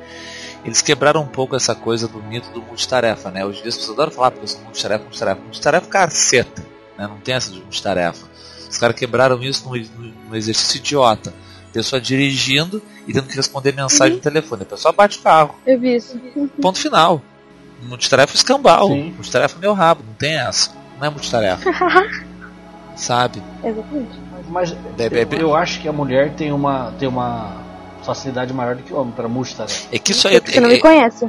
eles 0.67 0.83
quebraram 0.83 1.23
um 1.23 1.27
pouco 1.27 1.55
essa 1.55 1.77
coisa 1.77 2.09
do 2.09 2.21
mito 2.21 2.51
do 2.51 2.61
multitarefa, 2.61 3.31
né? 3.31 3.45
Hoje 3.45 3.61
em 3.61 3.63
dia 3.63 3.69
as 3.69 3.77
pessoas 3.77 3.97
adoram 3.97 4.11
falar 4.11 4.33
porque 4.33 4.45
eu 4.45 4.49
sou 4.49 4.61
multitarefa, 4.63 5.05
multitarefa. 5.05 5.41
Multitarefa 5.41 5.87
carceta, 5.87 6.63
né? 6.99 7.07
Não 7.07 7.19
tem 7.19 7.37
essa 7.37 7.53
de 7.53 7.61
multitarefa. 7.61 8.27
Os 8.69 8.77
caras 8.77 8.97
quebraram 8.97 9.41
isso 9.45 9.65
num, 9.69 9.87
num 10.29 10.35
exercício 10.35 10.79
idiota. 10.79 11.33
Pessoa 11.73 12.01
dirigindo 12.01 12.83
e 13.07 13.13
tendo 13.13 13.29
que 13.29 13.37
responder 13.37 13.73
mensagem 13.73 14.15
uhum. 14.15 14.17
no 14.17 14.23
telefone. 14.23 14.63
A 14.63 14.67
pessoa 14.67 14.93
bate 14.93 15.19
o 15.19 15.23
carro. 15.23 15.55
Eu 15.65 15.79
vi 15.79 15.95
isso. 15.95 16.19
Ponto 16.61 16.79
final. 16.81 17.23
Multitarefa 17.83 18.33
é 18.33 18.37
escambau. 18.37 18.89
Sim. 18.89 19.13
Multitarefa 19.13 19.57
é 19.57 19.61
meu 19.61 19.73
rabo, 19.73 20.03
não 20.05 20.15
tem 20.15 20.37
essa. 20.37 20.75
Não 20.99 21.07
é 21.07 21.11
multitarefa. 21.11 21.71
sabe? 22.97 23.43
Exatamente. 23.63 24.19
Mas 24.49 24.73
É, 24.73 24.77
é, 25.07 25.27
eu, 25.41 25.55
acho 25.55 25.81
que 25.81 25.89
a 25.89 25.93
mulher 25.93 26.33
tem 26.35 26.53
uma, 26.53 26.93
tem 26.99 27.09
uma 27.09 27.57
facilidade 28.03 28.53
maior 28.53 28.77
do 28.77 28.83
que 28.83 28.93
o 28.93 28.97
homem 29.01 29.13
para 29.13 29.29
multitarefa. 29.29 29.89
É 29.93 29.99
que 29.99 30.13
isso 30.13 30.29
aí 30.29 30.37
é, 30.37 30.41
Porque 30.41 30.61
não 30.61 30.69
me 30.69 30.77
é- 30.77 30.81
conhece. 30.81 31.29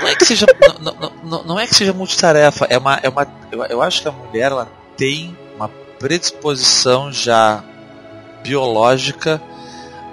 não 0.00 0.08
é 0.08 0.14
que 0.14 0.24
seja 0.24 0.46
não, 0.80 0.94
não, 1.24 1.42
não, 1.44 1.60
é 1.60 1.66
que 1.66 1.74
seja 1.74 1.92
multitarefa, 1.92 2.66
é 2.70 2.78
uma, 2.78 3.00
é 3.02 3.08
uma 3.08 3.26
eu, 3.50 3.64
eu 3.64 3.82
acho 3.82 4.02
que 4.02 4.08
a 4.08 4.12
mulher 4.12 4.52
ela 4.52 4.68
tem 4.96 5.36
uma 5.56 5.68
predisposição 5.98 7.10
já 7.12 7.62
biológica 8.42 9.40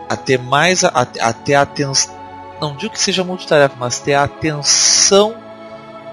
a 0.09 0.15
ter 0.15 0.39
mais 0.39 0.83
a, 0.83 0.89
a 1.21 1.33
ter 1.33 1.55
atenção, 1.55 2.13
não 2.59 2.75
digo 2.75 2.93
que 2.93 2.99
seja 3.01 3.23
multitarefa, 3.23 3.75
mas 3.79 3.99
ter 3.99 4.13
a 4.15 4.23
atenção 4.23 5.35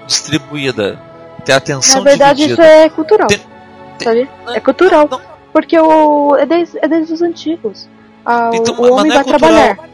distribuída, 0.05 0.99
ter 1.43 1.53
a 1.53 1.57
atenção 1.57 2.03
Na 2.03 2.09
verdade, 2.09 2.41
isso 2.43 2.55
dividida. 2.55 2.67
é 2.85 2.89
cultural. 2.89 3.27
Tem- 3.27 3.41
Sabe? 4.03 4.29
Não, 4.45 4.53
É 4.55 4.59
cultural. 4.59 5.07
não. 5.09 5.19
Porque 5.53 5.77
o, 5.79 6.35
é, 6.35 6.45
desde, 6.45 6.77
é 6.79 6.87
desde 6.87 7.13
os 7.13 7.21
antigos. 7.21 7.87
Ah, 8.25 8.49
o- 8.51 8.55
Então, 8.55 8.75
o 8.75 8.81
mas 8.81 8.91
homem 8.91 9.11
é 9.11 9.15
vai 9.15 9.23
cultural. 9.23 9.49
trabalhar. 9.75 9.87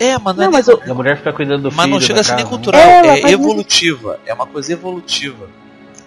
É, 0.00 0.18
mas 0.18 0.36
não, 0.36 0.42
Não, 0.44 0.44
é 0.44 0.52
mas 0.52 0.66
nem- 0.66 0.76
o- 0.76 0.90
a 0.90 0.94
mulher 0.94 1.16
fica 1.18 1.32
cuidando 1.32 1.62
do 1.62 1.72
Mas 1.72 1.84
filho. 1.84 1.94
não 1.94 2.00
chega 2.00 2.20
a 2.20 2.24
ser 2.24 2.34
nem 2.36 2.46
cultural, 2.46 2.80
É, 2.80 3.20
é 3.20 3.30
evolutiva. 3.30 4.18
É 4.26 4.34
uma 4.34 4.46
coisa 4.46 4.72
evolutiva. 4.72 5.48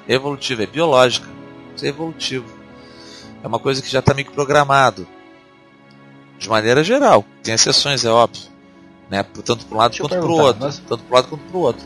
Evolutiva, 0.07 0.63
é 0.63 0.65
biológica. 0.65 1.27
Isso 1.75 1.85
é 1.85 1.89
evolutivo. 1.89 2.45
É 3.43 3.47
uma 3.47 3.59
coisa 3.59 3.81
que 3.81 3.89
já 3.89 3.99
está 3.99 4.13
meio 4.13 4.27
que 4.27 4.33
programado. 4.33 5.07
De 6.39 6.49
maneira 6.49 6.83
geral. 6.83 7.23
Tem 7.43 7.53
exceções, 7.53 8.03
é 8.05 8.09
óbvio. 8.09 8.43
Né? 9.09 9.23
Tanto 9.45 9.65
para 9.65 9.75
um 9.75 9.79
lado 9.79 9.91
Deixa 9.91 10.03
quanto 10.03 10.19
para 10.19 10.29
o 10.29 10.33
outro. 10.39 10.63
nós- 10.65 10.79
Tanto 10.79 11.03
para 11.03 11.13
um 11.13 11.15
lado 11.15 11.27
quanto 11.29 11.41
para 11.43 11.57
o 11.57 11.61
outro. 11.61 11.85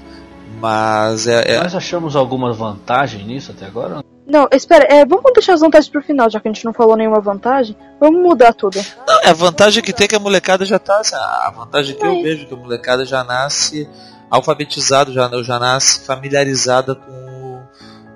Mas 0.59 1.27
é, 1.27 1.53
é- 1.55 1.63
Nós 1.63 1.75
achamos 1.75 2.15
alguma 2.15 2.51
vantagem 2.51 3.23
nisso 3.25 3.51
até 3.51 3.65
agora? 3.65 4.03
Não, 4.27 4.47
espera, 4.51 4.85
é, 4.89 5.05
vamos 5.05 5.31
deixar 5.33 5.53
as 5.53 5.59
vantagens 5.61 5.89
pro 5.89 6.01
final, 6.01 6.29
já 6.29 6.39
que 6.39 6.47
a 6.47 6.51
gente 6.51 6.63
não 6.63 6.71
falou 6.73 6.95
nenhuma 6.95 7.19
vantagem. 7.19 7.75
Vamos 7.99 8.21
mudar 8.21 8.53
tudo. 8.53 8.79
Não, 9.07 9.19
é 9.23 9.29
a 9.29 9.33
vantagem 9.33 9.83
que 9.83 9.91
tem 9.91 10.05
é 10.05 10.07
que 10.07 10.15
a 10.15 10.19
molecada 10.19 10.63
já 10.65 10.79
tá. 10.79 10.99
assim, 10.99 11.15
A 11.15 11.51
vantagem 11.55 11.95
que 11.95 12.05
eu 12.05 12.11
Aí. 12.11 12.23
vejo 12.23 12.43
é 12.43 12.45
que 12.45 12.53
a 12.53 12.57
molecada 12.57 13.05
já 13.05 13.23
nasce 13.23 13.89
alfabetizado, 14.29 15.11
já, 15.11 15.29
já 15.43 15.59
nasce 15.59 16.05
familiarizada 16.05 16.95
com, 16.95 17.11
o- 17.11 17.61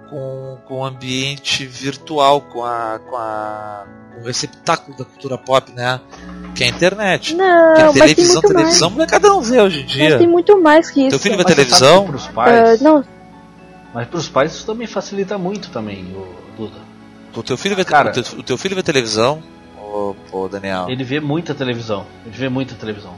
com, 0.10 0.58
com 0.66 0.80
o 0.80 0.86
ambiente 0.86 1.66
virtual, 1.66 2.40
com, 2.42 2.64
a, 2.64 3.00
com, 3.10 3.16
a, 3.18 3.84
com 4.14 4.22
o 4.22 4.24
receptáculo 4.26 4.96
da 4.98 5.04
cultura 5.04 5.38
pop, 5.38 5.70
né? 5.74 6.00
Que 6.56 6.64
é 6.64 6.68
a 6.68 6.70
internet. 6.70 7.36
Não, 7.36 7.74
que 7.76 7.82
a 7.82 7.86
mas 7.88 7.94
tem 7.94 8.16
televisão, 8.16 8.42
muito 8.42 8.48
televisão, 8.56 8.88
a 8.88 8.92
molecada 8.92 9.28
não 9.28 9.42
vê 9.42 9.60
hoje 9.62 9.80
em 9.80 9.84
mais. 9.84 9.92
dia. 9.92 10.10
Mas 10.12 10.18
tem 10.20 10.28
muito 10.28 10.62
mais 10.62 10.90
que 10.90 11.02
isso. 11.02 11.10
Teu 11.10 11.20
filho 11.20 11.38
vê 11.38 11.44
televisão? 11.44 12.06
Pros 12.08 12.28
pais, 12.28 12.82
Ah, 12.82 12.84
não, 12.84 13.04
Mas 13.96 14.10
pros 14.10 14.28
pais 14.28 14.54
isso 14.54 14.66
também 14.66 14.86
facilita 14.86 15.38
muito 15.38 15.70
também, 15.70 16.04
o 16.14 16.28
Duda. 16.58 16.80
O 17.34 17.42
teu 17.42 17.58
filho 17.58 17.78
vê, 17.78 17.86
Cara. 17.86 18.10
o 18.10 18.14
teu, 18.14 18.40
o 18.40 18.44
teu 18.44 18.58
filho 18.58 18.76
vê 18.76 18.84
televisão, 18.84 19.42
ô, 19.80 20.14
ô 20.34 20.50
Daniel. 20.50 20.88
Ele 20.90 21.02
vê 21.06 21.22
muita 21.22 21.56
televisão. 21.56 22.06
Ele 22.26 22.36
vê 22.36 22.50
muita 22.50 22.76
televisão. 22.76 23.14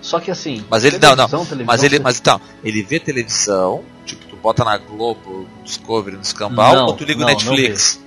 Só 0.00 0.20
que 0.20 0.30
assim. 0.30 0.64
Mas 0.70 0.84
ele- 0.84 0.98
não, 1.00 1.16
não. 1.16 1.26
Mas 1.66 1.82
ele, 1.82 1.98
mas 1.98 2.20
então, 2.20 2.40
ele 2.62 2.80
vê 2.84 3.00
televisão, 3.00 3.82
tipo, 4.06 4.24
tu 4.26 4.36
bota 4.36 4.62
na 4.64 4.76
Globo, 4.78 5.48
no 5.58 5.64
Discovery, 5.64 6.14
no 6.14 6.22
Escambau, 6.22 6.74
Não, 6.76 6.86
ou 6.86 6.92
tu 6.94 7.02
liga 7.04 7.18
o 7.18 7.22
não, 7.22 7.28
Netflix? 7.28 8.00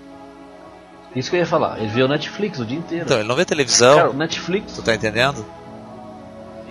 Isso 1.13 1.29
que 1.29 1.35
eu 1.35 1.39
ia 1.41 1.45
falar. 1.45 1.77
Ele 1.79 1.87
vê 1.89 2.03
o 2.03 2.07
Netflix 2.07 2.57
o 2.59 2.65
dia 2.65 2.77
inteiro. 2.77 3.03
Então, 3.03 3.17
ele 3.19 3.27
não 3.27 3.35
vê 3.35 3.43
televisão, 3.43 3.95
Cara, 3.97 4.09
o 4.11 4.13
Netflix. 4.13 4.73
tu 4.73 4.81
tá 4.81 4.95
entendendo? 4.95 5.45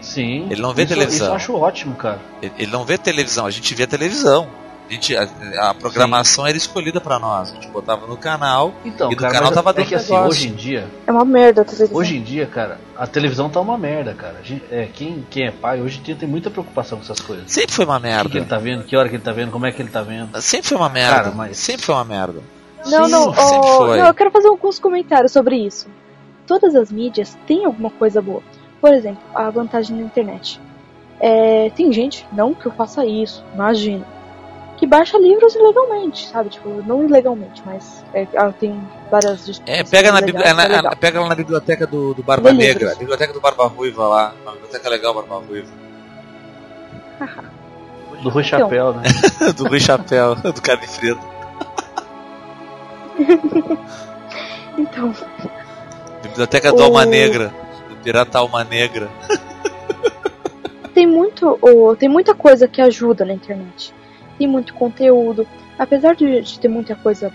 Sim. 0.00 0.47
Ele 0.50 0.62
não 0.62 0.73
vê 0.73 0.85
isso, 0.85 0.95
televisão. 0.95 1.26
Isso 1.26 1.33
eu 1.33 1.37
acho 1.37 1.55
ótimo, 1.62 1.95
cara. 1.95 2.21
Ele, 2.40 2.52
ele 2.59 2.71
não 2.71 2.85
vê 2.87 2.97
televisão, 2.97 3.45
a 3.45 3.50
gente 3.50 3.75
vê 3.75 3.87
televisão. 3.87 4.49
A, 4.88 4.93
gente, 4.93 5.16
a, 5.16 5.28
a 5.71 5.75
programação 5.75 6.47
era 6.47 6.57
escolhida 6.57 7.00
pra 7.00 7.19
nós, 7.19 7.50
a 7.50 7.55
gente 7.55 7.66
botava 7.69 8.07
no 8.07 8.16
canal. 8.16 8.73
Então, 8.85 9.11
E 9.11 9.16
do 9.16 9.21
cara, 9.21 9.33
canal 9.35 9.50
tava 9.52 9.71
é 9.71 9.73
dando 9.73 9.87
que 9.87 9.95
assim, 9.97 10.12
negócio. 10.12 10.31
hoje 10.31 10.49
em 10.49 10.55
dia, 10.55 10.87
é 11.07 11.11
uma 11.11 11.25
merda 11.25 11.62
a 11.62 11.64
televisão. 11.64 11.97
hoje 11.99 12.16
em 12.16 12.23
dia, 12.23 12.47
cara, 12.47 12.78
a 12.97 13.07
televisão 13.07 13.50
tá 13.50 13.61
uma 13.61 13.76
merda, 13.76 14.14
cara. 14.14 14.37
A 14.38 14.43
gente- 14.43 14.62
É, 14.71 14.88
quem, 14.95 15.26
quem 15.28 15.47
é 15.47 15.50
pai 15.50 15.80
hoje 15.82 15.99
em 15.99 16.02
dia 16.02 16.15
tem 16.15 16.28
muita 16.28 16.50
preocupação 16.50 16.99
com 16.99 17.04
essas 17.04 17.19
coisas. 17.19 17.50
Sempre 17.50 17.73
foi 17.75 17.84
uma 17.84 17.97
O 17.97 18.00
que, 18.00 18.06
que 18.06 18.13
merda. 18.15 18.39
ele 18.39 18.47
tá 18.47 18.58
vendo, 18.58 18.84
que 18.84 18.97
hora 18.97 19.08
que 19.08 19.17
ele 19.17 19.23
tá 19.25 19.32
vendo, 19.32 19.50
como 19.50 19.67
é 19.67 19.73
que 19.73 19.82
ele 19.82 19.91
tá 19.91 20.02
vendo. 20.02 20.41
Sempre 20.41 20.69
foi 20.69 20.76
uma 20.78 20.89
merda. 20.89 21.17
Cara, 21.17 21.30
mas- 21.32 21.56
Sempre 21.58 21.82
foi 21.82 21.95
uma 21.95 22.04
merda. 22.04 22.41
Não, 22.87 23.04
Sim, 23.06 23.11
não, 23.11 23.32
foi. 23.34 23.99
não, 23.99 24.06
eu 24.06 24.15
quero 24.15 24.30
fazer 24.30 24.47
alguns 24.47 24.78
comentários 24.78 25.32
sobre 25.32 25.56
isso. 25.56 25.89
Todas 26.47 26.76
as 26.76 26.93
mídias 26.93 27.37
têm 27.45 27.65
alguma 27.65 27.91
coisa 27.91 28.23
boa. 28.23 28.41
Por 28.80 28.95
exemplo, 28.95 29.21
a 29.34 29.50
vantagem 29.50 29.97
da 29.97 30.02
internet. 30.04 30.61
É, 31.19 31.71
tem 31.75 31.91
gente, 31.93 32.25
não 32.30 32.54
que 32.54 32.67
eu 32.67 32.73
faça 32.73 33.04
isso, 33.04 33.43
imagina, 33.54 34.06
que 34.76 34.86
baixa 34.86 35.19
livros 35.19 35.54
ilegalmente, 35.54 36.26
sabe? 36.28 36.50
Tipo, 36.50 36.69
não 36.86 37.04
ilegalmente, 37.04 37.62
mas 37.65 38.04
é, 38.15 38.26
ah, 38.36 38.52
tem 38.52 38.80
várias 39.10 39.60
É, 39.67 39.82
pega, 39.82 40.12
na, 40.12 40.21
legais, 40.21 40.25
bibli- 40.32 40.45
é, 40.45 40.52
na- 40.52 40.89
é 40.91 40.93
é, 40.93 40.95
pega 40.97 41.21
lá 41.21 41.28
na 41.28 41.34
biblioteca 41.34 41.86
do, 41.86 42.12
do 42.15 42.23
Barba 42.23 42.50
Lê 42.50 42.56
Negra, 42.58 42.78
livros. 42.80 42.99
biblioteca 42.99 43.32
do 43.32 43.41
Barba 43.41 43.67
Ruiva 43.67 44.06
lá. 44.06 44.34
Uma 44.43 44.52
biblioteca 44.52 44.89
legal, 44.91 45.15
Barba 45.15 45.36
Ruiva. 45.39 45.69
Do 48.23 48.30
Rui 48.30 48.43
Então. 48.47 48.60
Chapéu, 48.60 48.95
né? 48.95 49.02
do 49.56 49.69
Rui 49.69 49.78
Chapéu, 49.80 50.34
do 50.41 50.62
Carne 50.62 50.86
Frito. 50.86 51.21
Então, 54.78 55.15
Biblioteca 56.23 56.73
do 56.73 56.78
O- 56.80 56.84
Alma 56.84 57.04
Negra. 57.04 57.52
Do 57.89 57.97
Pirata 57.97 58.39
Alma 58.39 58.65
Negra. 58.65 59.08
tem 60.95 61.06
muito, 61.06 61.58
tem 61.99 62.08
muita 62.08 62.34
coisa 62.34 62.67
que 62.69 62.80
ajuda 62.80 63.25
na 63.25 63.32
internet. 63.34 63.93
Tem 64.39 64.47
muito 64.47 64.75
conteúdo. 64.75 65.47
Apesar 65.79 66.15
de, 66.15 66.41
de 66.41 66.59
ter 66.61 66.69
muita 66.69 66.95
coisa 66.97 67.33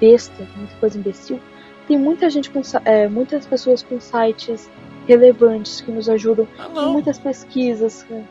besta, 0.00 0.46
muita 0.56 0.74
coisa 0.76 0.98
imbecil, 0.98 1.40
tem 1.86 1.98
muita 1.98 2.30
gente 2.30 2.50
com 2.50 2.60
é, 2.84 3.08
muitas 3.08 3.46
pessoas 3.46 3.82
com 3.82 4.00
sites 4.00 4.70
relevantes 5.06 5.80
que 5.80 5.90
nos 5.90 6.08
ajudam 6.08 6.46
Ah, 6.58 6.64
Tem 6.66 6.74
não. 6.74 6.92
muitas 6.92 7.18
pesquisas. 7.18 8.06
né? 8.08 8.24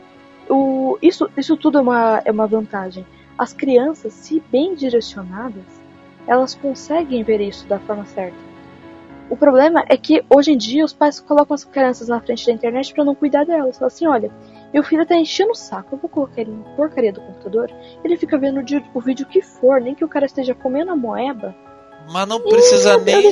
O, 0.50 0.98
isso, 1.02 1.30
isso 1.38 1.58
tudo 1.58 1.78
é 1.78 1.82
uma, 1.82 2.22
é 2.26 2.32
uma 2.32 2.48
vantagem. 2.48 3.06
As 3.38 3.54
crianças, 3.54 4.14
se 4.14 4.42
bem 4.52 4.76
direcionadas, 4.76 5.64
elas 6.28 6.56
conseguem 6.56 7.24
ver 7.24 7.42
isso 7.42 7.68
da 7.68 7.80
forma 7.80 8.06
certa. 8.06 8.36
O 9.30 9.38
problema 9.38 9.84
é 9.88 9.96
que 9.96 10.24
hoje 10.30 10.52
em 10.54 10.58
dia 10.58 10.84
os 10.84 10.92
pais 10.94 11.20
colocam 11.20 11.54
as 11.54 11.64
crianças 11.64 12.08
na 12.08 12.20
frente 12.20 12.46
da 12.48 12.52
internet 12.52 12.94
para 12.94 13.06
não 13.06 13.14
cuidar 13.14 13.46
delas. 13.46 13.78
Falam 13.78 13.88
assim: 13.88 14.08
olha, 14.08 14.32
meu 14.74 14.84
filho 14.84 15.06
tá 15.06 15.16
enchendo 15.16 15.52
o 15.52 15.56
saco, 15.56 15.96
eu 15.96 16.00
vou 16.00 16.10
colocar 16.10 16.42
ele 16.42 16.52
na 16.52 16.70
porcaria 16.76 17.12
do 17.12 17.22
computador, 17.22 17.72
ele 18.04 18.18
fica 18.18 18.38
vendo 18.38 18.60
o, 18.60 18.98
o 18.98 19.02
vídeo 19.02 19.26
que 19.26 19.42
for, 19.42 19.82
nem 19.82 19.96
que 19.96 20.06
o 20.06 20.10
cara 20.10 20.26
esteja 20.26 20.54
comendo 20.54 20.92
a 20.92 20.96
moeba. 20.96 21.56
Mas 22.12 22.28
não 22.28 22.40
precisa 22.42 22.94
eu 22.94 23.02
nem. 23.02 23.32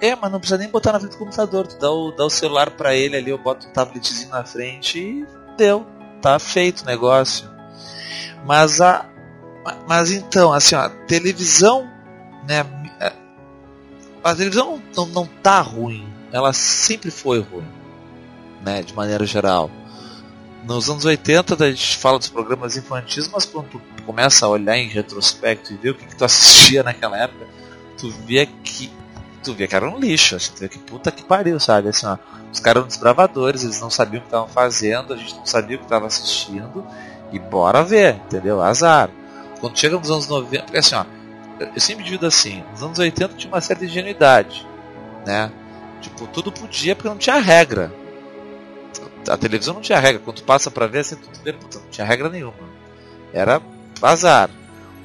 É, 0.00 0.14
mas 0.14 0.30
não 0.30 0.38
precisa 0.38 0.58
nem 0.58 0.68
botar 0.68 0.92
na 0.92 1.00
frente 1.00 1.12
do 1.12 1.18
computador. 1.18 1.66
Tu 1.66 1.78
dá 1.78 1.90
o, 1.90 2.10
dá 2.12 2.24
o 2.26 2.30
celular 2.30 2.70
pra 2.70 2.94
ele 2.94 3.16
ali, 3.16 3.30
eu 3.30 3.38
boto 3.38 3.66
um 3.66 3.72
tabletzinho 3.72 4.30
na 4.30 4.44
frente 4.44 4.98
e 4.98 5.26
deu. 5.56 5.86
Tá 6.20 6.38
feito 6.38 6.82
o 6.82 6.86
negócio. 6.86 7.48
Mas 8.44 8.80
a. 8.80 9.06
Mas 9.86 10.12
então, 10.12 10.52
assim, 10.52 10.74
ó, 10.74 10.80
a 10.80 10.90
televisão, 10.90 11.88
né? 12.46 12.66
A 14.22 14.34
televisão 14.34 14.82
não, 14.94 15.06
não 15.06 15.26
tá 15.26 15.60
ruim. 15.60 16.06
Ela 16.32 16.52
sempre 16.52 17.10
foi 17.10 17.40
ruim. 17.40 17.66
Né, 18.62 18.82
de 18.82 18.92
maneira 18.92 19.24
geral. 19.24 19.70
Nos 20.68 20.90
anos 20.90 21.06
80 21.06 21.64
a 21.64 21.70
gente 21.70 21.96
fala 21.96 22.18
dos 22.18 22.28
programas 22.28 22.76
infantis, 22.76 23.26
mas 23.26 23.46
quando 23.46 23.68
tu 23.70 23.80
começa 24.04 24.44
a 24.44 24.50
olhar 24.50 24.76
em 24.76 24.86
retrospecto 24.86 25.72
e 25.72 25.76
ver 25.78 25.90
o 25.90 25.94
que, 25.94 26.04
que 26.04 26.14
tu 26.14 26.26
assistia 26.26 26.82
naquela 26.82 27.16
época, 27.16 27.46
tu 27.96 28.10
via 28.10 28.44
que 28.44 28.92
tu 29.42 29.54
via 29.54 29.66
que 29.66 29.74
era 29.74 29.88
um 29.88 29.98
lixo, 29.98 30.36
assim, 30.36 30.52
tu 30.52 30.58
via 30.58 30.68
que 30.68 30.78
puta 30.78 31.10
que 31.10 31.24
pariu, 31.24 31.58
sabe? 31.58 31.88
Assim, 31.88 32.04
ó, 32.04 32.18
os 32.52 32.60
caras 32.60 32.80
eram 32.80 32.86
desbravadores, 32.86 33.64
eles 33.64 33.80
não 33.80 33.88
sabiam 33.88 34.18
o 34.18 34.20
que 34.20 34.26
estavam 34.26 34.48
fazendo, 34.48 35.14
a 35.14 35.16
gente 35.16 35.34
não 35.36 35.46
sabia 35.46 35.76
o 35.76 35.78
que 35.78 35.86
estava 35.86 36.06
assistindo, 36.06 36.86
e 37.32 37.38
bora 37.38 37.82
ver, 37.82 38.16
entendeu? 38.16 38.60
Azar. 38.60 39.08
Quando 39.60 39.78
chega 39.78 39.98
nos 39.98 40.10
anos 40.10 40.28
90, 40.28 40.64
porque 40.64 40.78
assim, 40.80 40.96
ó, 40.96 41.06
eu 41.74 41.80
sempre 41.80 42.04
divido 42.04 42.26
assim, 42.26 42.62
nos 42.72 42.82
anos 42.82 42.98
80 42.98 43.34
tinha 43.36 43.50
uma 43.50 43.62
certa 43.62 43.86
ingenuidade, 43.86 44.66
né? 45.24 45.50
Tipo, 46.02 46.26
tudo 46.26 46.52
podia 46.52 46.94
porque 46.94 47.08
não 47.08 47.16
tinha 47.16 47.38
regra. 47.38 47.90
A 49.28 49.36
televisão 49.36 49.74
não 49.74 49.80
tinha 49.80 49.98
regra, 49.98 50.20
quando 50.24 50.36
tu 50.38 50.44
passa 50.44 50.70
pra 50.70 50.86
ver, 50.86 51.00
assim, 51.00 51.16
tu 51.16 51.28
vê, 51.44 51.52
puta, 51.52 51.78
não 51.78 51.86
tinha 51.90 52.06
regra 52.06 52.28
nenhuma. 52.28 52.54
Era 53.32 53.60
azar. 54.02 54.50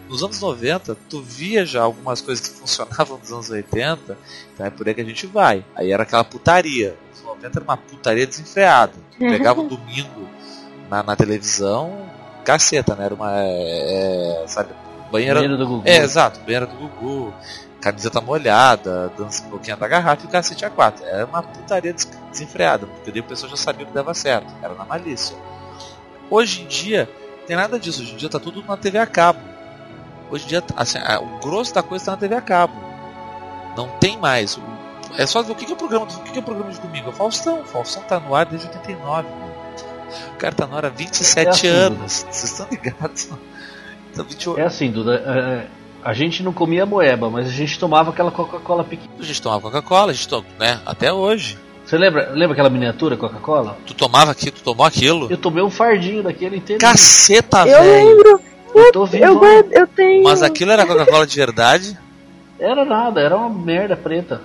Nos 0.09 0.21
anos 0.23 0.39
90, 0.39 0.95
tu 1.09 1.21
via 1.21 1.65
já 1.65 1.81
algumas 1.81 2.21
coisas 2.21 2.47
que 2.47 2.55
funcionavam 2.59 3.17
nos 3.17 3.31
anos 3.31 3.49
80, 3.49 4.17
então 4.53 4.65
é 4.65 4.69
por 4.69 4.87
aí 4.87 4.93
que 4.93 5.01
a 5.01 5.05
gente 5.05 5.25
vai. 5.27 5.63
Aí 5.75 5.91
era 5.91 6.03
aquela 6.03 6.23
putaria. 6.23 6.95
Nos 7.11 7.19
anos 7.21 7.35
90 7.37 7.57
era 7.59 7.63
uma 7.63 7.77
putaria 7.77 8.27
desenfreada. 8.27 8.93
Tu 9.13 9.19
pegava 9.29 9.61
um 9.61 9.67
domingo 9.67 10.27
na, 10.89 11.01
na 11.03 11.15
televisão, 11.15 12.05
caceta, 12.43 12.95
né? 12.95 13.05
Era 13.05 13.15
uma. 13.15 13.31
é, 13.35 14.43
é, 14.43 14.47
sabe, 14.47 14.69
banheira. 15.11 15.35
Banheiro 15.35 15.57
do 15.57 15.67
Gugu. 15.67 15.83
É, 15.85 15.97
exato, 15.97 16.39
banheira 16.41 16.65
do 16.67 16.75
Gugu, 16.75 17.33
camiseta 17.81 18.21
molhada, 18.21 19.11
dança 19.17 19.43
um 19.45 19.49
pouquinho 19.49 19.77
da 19.77 19.87
garrafa 19.87 20.23
e 20.23 20.27
o 20.27 20.29
cacete 20.29 20.63
a 20.65 20.69
quatro. 20.69 21.03
Era 21.05 21.25
uma 21.25 21.41
putaria 21.41 21.93
des- 21.93 22.07
desenfreada, 22.33 22.85
porque 22.85 23.11
daí 23.11 23.21
o 23.21 23.23
pessoal 23.23 23.49
já 23.49 23.57
sabia 23.57 23.85
que 23.85 23.93
dava 23.93 24.13
certo, 24.13 24.53
era 24.61 24.73
na 24.73 24.83
malícia. 24.83 25.35
Hoje 26.29 26.61
em 26.63 26.67
dia, 26.67 27.09
tem 27.47 27.55
nada 27.55 27.79
disso, 27.79 28.01
hoje 28.01 28.13
em 28.13 28.17
dia 28.17 28.29
tá 28.29 28.39
tudo 28.39 28.63
na 28.63 28.75
TV 28.75 28.97
a 28.97 29.05
cabo. 29.05 29.39
Hoje 30.29 30.45
em 30.45 30.47
dia, 30.47 30.63
assim, 30.75 30.99
o 30.99 31.39
grosso 31.39 31.73
da 31.73 31.83
coisa 31.83 32.05
tá 32.05 32.11
na 32.11 32.17
TV 32.17 32.35
a 32.35 32.41
cabo. 32.41 32.73
Não 33.77 33.87
tem 33.99 34.17
mais. 34.17 34.59
É 35.17 35.25
só 35.25 35.41
ver 35.43 35.51
o 35.51 35.55
que, 35.55 35.65
que 35.65 35.71
é 35.71 35.75
o 35.75 35.77
programa, 35.77 36.05
o 36.05 36.07
que, 36.07 36.31
que 36.31 36.37
é 36.37 36.41
o 36.41 36.43
programa 36.43 36.71
de 36.71 36.79
domingo. 36.79 37.09
É 37.09 37.13
Faustão. 37.13 37.61
O 37.61 37.65
Faustão 37.65 38.03
tá 38.03 38.19
no 38.19 38.33
ar 38.35 38.45
desde 38.45 38.67
89. 38.67 39.27
O 40.33 40.37
cara 40.37 40.55
tá 40.55 40.65
no 40.65 40.75
ar 40.75 40.85
há 40.85 40.89
27 40.89 41.47
É 41.47 41.49
assim, 41.49 41.67
anos. 41.67 42.25
Vocês 42.29 42.43
estão 42.43 42.67
ligados? 42.69 43.29
Tá 44.15 44.23
28. 44.23 44.59
É 44.59 44.63
assim, 44.63 44.91
Duda. 44.91 45.15
é, 45.25 45.67
a 46.03 46.13
gente 46.13 46.43
não 46.43 46.51
comia 46.51 46.85
moeba, 46.85 47.29
mas 47.29 47.47
a 47.47 47.51
gente 47.51 47.79
tomava 47.79 48.11
aquela 48.11 48.31
Coca-Cola 48.31 48.83
pequena. 48.83 49.13
A 49.19 49.23
gente 49.23 49.41
tomava 49.41 49.61
Coca-Cola, 49.61 50.11
a 50.11 50.13
gente 50.13 50.27
toma, 50.27 50.45
né? 50.59 50.81
Até 50.85 51.13
hoje. 51.13 51.57
Você 51.93 51.97
lembra, 51.99 52.31
lembra 52.31 52.53
aquela 52.53 52.71
miniatura 52.71 53.15
Coca-Cola? 53.15 53.77
Tu 53.85 53.93
tomava 53.93 54.31
aquilo, 54.31 54.53
tu 54.53 54.63
tomou 54.63 54.83
aquilo. 54.83 55.27
Eu 55.29 55.37
tomei 55.37 55.61
um 55.63 55.69
fardinho 55.69 56.23
daquele 56.23 56.57
inteiro. 56.57 56.81
Caceta, 56.81 57.67
Eu 57.67 57.83
velho. 57.83 58.07
lembro, 58.15 58.41
Eu 58.73 58.91
tô 58.91 59.05
vivo. 59.05 59.23
eu, 59.23 59.37
guardo- 59.37 59.71
eu 59.71 59.85
tenho. 59.85 60.23
Mas 60.23 60.41
aquilo 60.41 60.71
era 60.71 60.87
Coca-Cola 60.87 61.27
de 61.27 61.35
verdade? 61.35 61.95
Era 62.59 62.83
nada, 62.83 63.21
era 63.21 63.37
uma 63.37 63.47
merda 63.47 63.95
preta. 63.95 64.41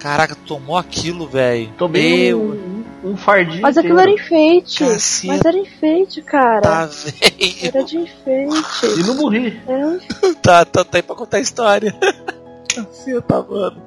Caraca, 0.00 0.34
tu 0.34 0.40
tomou 0.44 0.76
aquilo, 0.76 1.28
velho. 1.28 1.68
Tomei 1.78 2.30
Meu, 2.30 2.40
um, 2.40 2.84
um 3.12 3.16
fardinho. 3.16 3.62
Mas 3.62 3.78
aquilo 3.78 4.00
era 4.00 4.10
inteiro. 4.10 4.24
enfeite. 4.26 4.78
Caceta. 4.84 5.32
Mas 5.34 5.44
era 5.44 5.56
enfeite, 5.56 6.22
cara. 6.22 6.60
tá, 6.62 6.86
velho. 6.86 7.14
Era 7.62 7.84
de 7.84 7.96
enfeite. 7.96 8.86
E 8.98 9.02
não 9.06 9.14
morri. 9.14 9.60
Era 9.68 9.86
um 10.26 10.34
Tá, 10.42 10.64
tá, 10.64 10.84
tá 10.84 10.98
aí 10.98 11.02
pra 11.02 11.14
contar 11.14 11.36
a 11.36 11.40
história. 11.40 11.94
Caceta, 12.74 13.40
mano. 13.48 13.80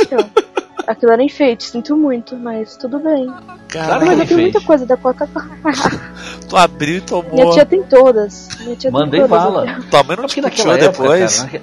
Então, 0.00 0.30
aquilo 0.88 1.12
era 1.12 1.22
enfeite, 1.22 1.64
sinto 1.70 1.96
muito, 1.96 2.36
mas 2.36 2.76
tudo 2.76 2.98
bem. 2.98 3.26
Caraca, 3.68 4.04
mas 4.06 4.18
eu 4.18 4.26
tenho 4.26 4.40
muita 4.40 4.60
coisa 4.60 4.86
da 4.86 4.96
Coca-Cola. 4.96 5.48
tu 6.48 6.56
abriu 6.56 6.88
e 6.96 6.98
Minha 6.98 7.06
tomou. 7.06 7.50
tia 7.52 7.66
tem 7.66 7.82
todas. 7.82 8.48
Minha 8.60 8.76
tia 8.76 8.90
Mandei 8.90 9.20
tem 9.20 9.28
todas. 9.28 9.44
bala. 9.44 9.78
Tua 9.90 10.02
mãe 10.02 10.16
não 10.16 10.24
É 10.24 10.28
te 10.28 10.40
naquela 10.40 10.74
época, 10.74 10.90
depois. 11.02 11.36
cara, 11.36 11.44
naque- 11.52 11.62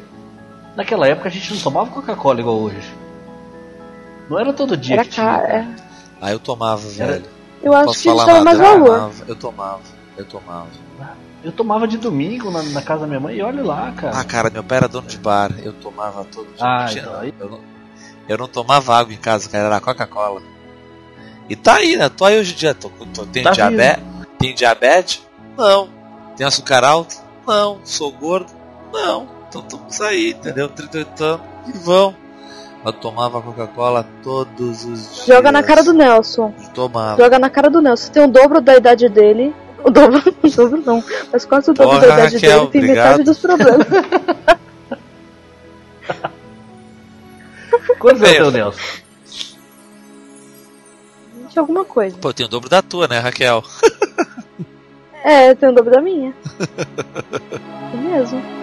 naquela 0.76 1.08
época 1.08 1.28
a 1.28 1.32
gente 1.32 1.54
não 1.54 1.60
tomava 1.62 1.90
Coca-Cola 1.90 2.40
igual 2.40 2.58
hoje. 2.60 2.94
Não 4.30 4.40
era 4.40 4.54
todo 4.54 4.76
dia 4.78 4.96
Era 4.96 5.04
que 5.04 5.12
tinha. 5.12 5.26
cara. 5.26 5.68
Ah, 6.22 6.32
eu 6.32 6.40
tomava, 6.40 6.82
Era- 6.98 7.14
velho. 7.14 7.26
Eu 7.64 7.74
acho 7.74 7.86
Posso 7.86 8.02
que 8.04 8.10
a 8.10 8.12
gente 8.14 8.26
dava 8.26 8.44
mais 8.44 8.60
eu 8.60 8.64
valor. 8.66 8.86
tomava, 8.86 9.14
eu 9.28 9.36
tomava, 9.36 9.80
eu 10.18 10.26
tomava. 10.26 10.68
Eu 11.44 11.52
tomava 11.52 11.88
de 11.88 11.98
domingo 11.98 12.50
na, 12.50 12.64
na 12.64 12.82
casa 12.82 13.02
da 13.02 13.08
minha 13.08 13.20
mãe 13.20 13.36
e 13.36 13.42
olha 13.44 13.64
lá, 13.64 13.92
cara. 13.92 14.18
Ah, 14.18 14.24
cara, 14.24 14.50
meu 14.50 14.64
pai 14.64 14.78
era 14.80 14.88
dono 14.88 15.08
de 15.08 15.18
bar, 15.18 15.52
eu 15.64 15.74
tomava 15.74 16.24
todo 16.26 16.46
dia. 16.48 16.56
Ah, 16.60 16.86
Não 16.86 16.92
então 16.98 17.20
aí- 17.20 17.34
eu, 17.40 17.50
não, 17.50 17.60
eu 18.28 18.38
não 18.38 18.48
tomava 18.48 18.96
água 18.98 19.14
em 19.14 19.18
casa, 19.18 19.50
cara, 19.50 19.66
era 19.66 19.80
Coca-Cola. 19.80 20.42
E 21.50 21.56
tá 21.56 21.76
aí, 21.76 21.96
né? 21.96 22.10
Tô 22.10 22.26
aí 22.26 22.40
hoje 22.40 22.54
em 22.54 22.58
dia. 22.58 22.74
Tô, 22.74 22.90
tô, 23.14 23.26
tem, 23.26 23.44
Tá 23.44 23.52
diabetes? 23.52 24.04
tem 24.40 24.56
diabetes? 24.56 25.22
Não. 25.58 25.90
Tem 26.36 26.46
açúcar 26.46 26.84
alto? 26.84 27.16
Não. 27.48 27.80
Sou 27.84 28.12
gordo? 28.12 28.52
Não. 28.92 29.28
Então 29.48 29.62
estamos 29.62 30.02
aí, 30.02 30.32
entendeu? 30.32 30.68
38 30.70 31.24
anos 31.24 31.42
e 31.68 31.78
vão. 31.78 32.16
Eu 32.84 32.94
tomava 32.94 33.42
Coca-Cola 33.42 34.06
todos 34.24 34.86
os 34.86 35.14
dias. 35.16 35.26
Joga 35.26 35.52
na 35.52 35.64
cara 35.64 35.84
do 35.84 35.94
Nelson. 35.94 36.54
Tomava. 36.74 37.22
Joga 37.22 37.40
na 37.40 37.50
cara 37.50 37.70
do 37.70 37.82
Nelson. 37.82 38.12
Tem 38.12 38.24
o 38.24 38.28
dobro 38.28 38.60
da 38.62 38.76
idade 38.76 39.08
dele. 39.10 39.56
O 39.84 39.90
dobro, 39.92 40.22
o 40.44 40.50
dobro 40.50 40.84
não. 40.86 41.04
Mas 41.32 41.46
quase 41.46 41.70
o 41.72 41.74
dobro 41.74 41.96
Porra, 42.00 42.08
da 42.08 42.14
idade 42.14 42.36
Raquel, 42.36 42.60
dele 42.68 42.72
tem 42.72 42.82
obrigado. 42.82 43.06
metade 43.06 43.24
dos 43.24 43.38
problemas. 43.38 43.88
Quantos 48.00 48.22
é 48.22 48.26
o 48.26 48.28
Veio. 48.28 48.38
teu, 48.44 48.52
Nelson? 48.52 48.80
Tinha 51.50 51.62
alguma 51.62 51.86
coisa. 51.86 52.18
Pô, 52.18 52.34
tem 52.34 52.46
o 52.46 52.50
dobro 52.50 52.70
da 52.70 52.82
tua, 52.82 53.08
né, 53.08 53.20
Raquel? 53.20 53.64
É, 55.28 55.56
tem 55.56 55.70
o 55.70 55.72
dobro 55.72 55.92
da 55.92 56.02
minha. 56.02 56.36
É 57.94 57.98
mesmo. 57.98 58.56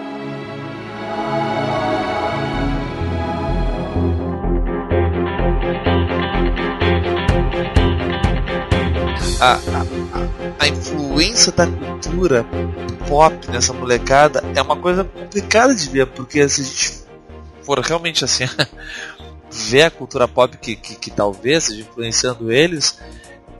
a, 9.43 9.55
a, 9.55 10.63
a 10.63 10.67
influência 10.69 11.51
da 11.51 11.67
cultura 11.67 12.45
pop 13.09 13.51
nessa 13.51 13.73
molecada 13.73 14.41
é 14.55 14.61
uma 14.61 14.77
coisa 14.77 15.03
complicada 15.03 15.75
de 15.75 15.89
ver, 15.89 16.07
porque 16.07 16.47
se 16.47 16.61
a 16.61 16.63
gente 16.63 17.03
for 17.61 17.79
realmente 17.79 18.23
assim 18.23 18.45
ver 19.53 19.83
a 19.83 19.91
cultura 19.91 20.27
pop 20.27 20.57
que, 20.57 20.75
que, 20.75 20.95
que 20.95 21.11
talvez 21.11 21.63
esteja 21.63 21.81
influenciando 21.81 22.51
eles, 22.51 22.99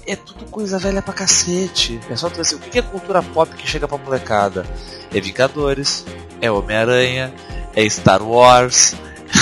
é 0.08 0.16
tudo 0.16 0.46
coisa 0.46 0.80
velha 0.80 1.02
pra 1.02 1.14
cacete. 1.14 2.00
É 2.10 2.16
só 2.16 2.30
tu 2.30 2.42
assim, 2.42 2.56
o 2.56 2.60
que 2.60 2.80
é 2.80 2.82
cultura 2.82 3.22
pop 3.22 3.56
que 3.56 3.68
chega 3.68 3.88
pra 3.88 3.98
molecada? 3.98 4.66
É 5.14 5.22
Vingadores, 5.22 6.06
é 6.42 6.52
Homem-Aranha, 6.52 7.34
é 7.76 7.88
Star 7.88 8.22
Wars. 8.22 8.96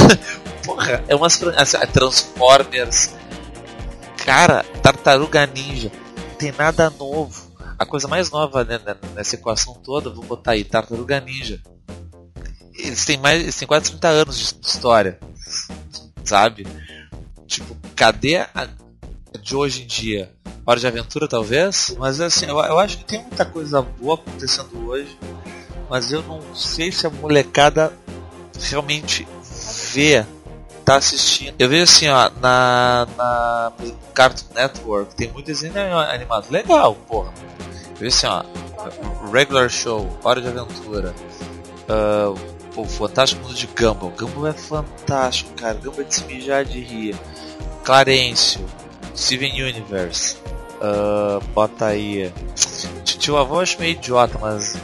Porra, 0.66 1.04
é 1.08 1.16
umas 1.16 1.42
assim, 1.58 1.78
é 1.78 1.86
Transformers. 1.86 3.16
Cara, 4.18 4.64
Tartaruga 4.84 5.46
Ninja 5.48 5.92
tem 6.38 6.52
nada 6.52 6.90
novo. 6.90 7.52
A 7.78 7.86
coisa 7.86 8.08
mais 8.08 8.30
nova 8.30 8.64
né, 8.64 8.80
né, 8.86 8.96
nessa 9.16 9.36
equação 9.36 9.74
toda, 9.76 10.12
vou 10.12 10.24
botar 10.24 10.52
aí, 10.52 10.64
Tartaruga 10.64 11.20
Ninja. 11.20 11.60
Eles 12.76 13.06
têm 13.06 13.18
mais. 13.18 13.42
Eles 13.42 13.56
têm 13.56 13.68
quase 13.68 13.90
30 13.92 14.08
anos 14.08 14.38
de 14.38 14.68
história. 14.68 15.20
Sabe? 16.24 16.68
Tipo, 17.48 17.76
cadê 17.96 18.38
a 18.38 18.68
de 19.42 19.56
hoje 19.56 19.84
em 19.84 19.88
dia? 19.88 20.32
Hora 20.66 20.80
de 20.80 20.88
aventura 20.88 21.28
talvez? 21.28 21.96
Mas 21.98 22.22
assim, 22.22 22.46
eu, 22.46 22.60
eu 22.60 22.80
acho 22.80 22.98
que 23.00 23.06
tem 23.06 23.22
muita 23.22 23.46
coisa 23.46 23.82
boa 23.82 24.16
acontecendo 24.16 24.88
hoje. 24.88 25.18
Mas 25.90 26.12
eu 26.12 26.22
não 26.24 26.42
sei 26.56 26.92
se 26.92 27.06
a 27.06 27.10
molecada 27.10 27.92
realmente 28.70 29.28
vê 29.94 30.26
tá 30.86 30.96
assistindo. 30.96 31.56
Eu 31.60 31.70
vejo 31.70 31.84
assim, 31.84 32.08
ó, 32.08 32.30
na, 32.42 33.08
na 33.18 33.74
Cartoon 34.14 34.54
Network 34.54 35.16
tem 35.16 35.32
muito 35.32 35.46
desenho 35.48 35.98
animado. 35.98 36.50
Legal, 36.50 36.96
porra. 36.96 37.34
Eu 37.90 37.96
vejo 37.98 38.16
assim, 38.16 38.28
ó, 38.28 38.44
Regular 39.32 39.70
Show, 39.70 40.18
Hora 40.24 40.42
de 40.42 40.48
Aventura, 40.48 41.14
ah, 41.90 42.34
o 42.76 42.86
Fantástico 42.86 43.42
Mundo 43.42 43.54
de 43.54 43.68
Gumball. 43.68 44.12
Gumball 44.12 44.48
é 44.48 44.54
fantástico, 44.54 45.52
cara. 45.54 45.76
Gumball 45.76 46.02
é 46.02 46.04
de 46.04 46.16
se 46.16 46.24
mijar 46.26 46.66
de 46.66 46.80
rir. 46.80 47.16
Clarencio, 47.84 48.64
Steven 49.16 49.64
Universe, 49.64 50.38
ah, 50.82 51.40
bota 51.54 51.88
aí. 51.88 52.34
Tio 53.06 53.38
Avô 53.38 53.60
acho 53.60 53.80
meio 53.80 53.92
idiota, 53.92 54.38
mas 54.40 54.76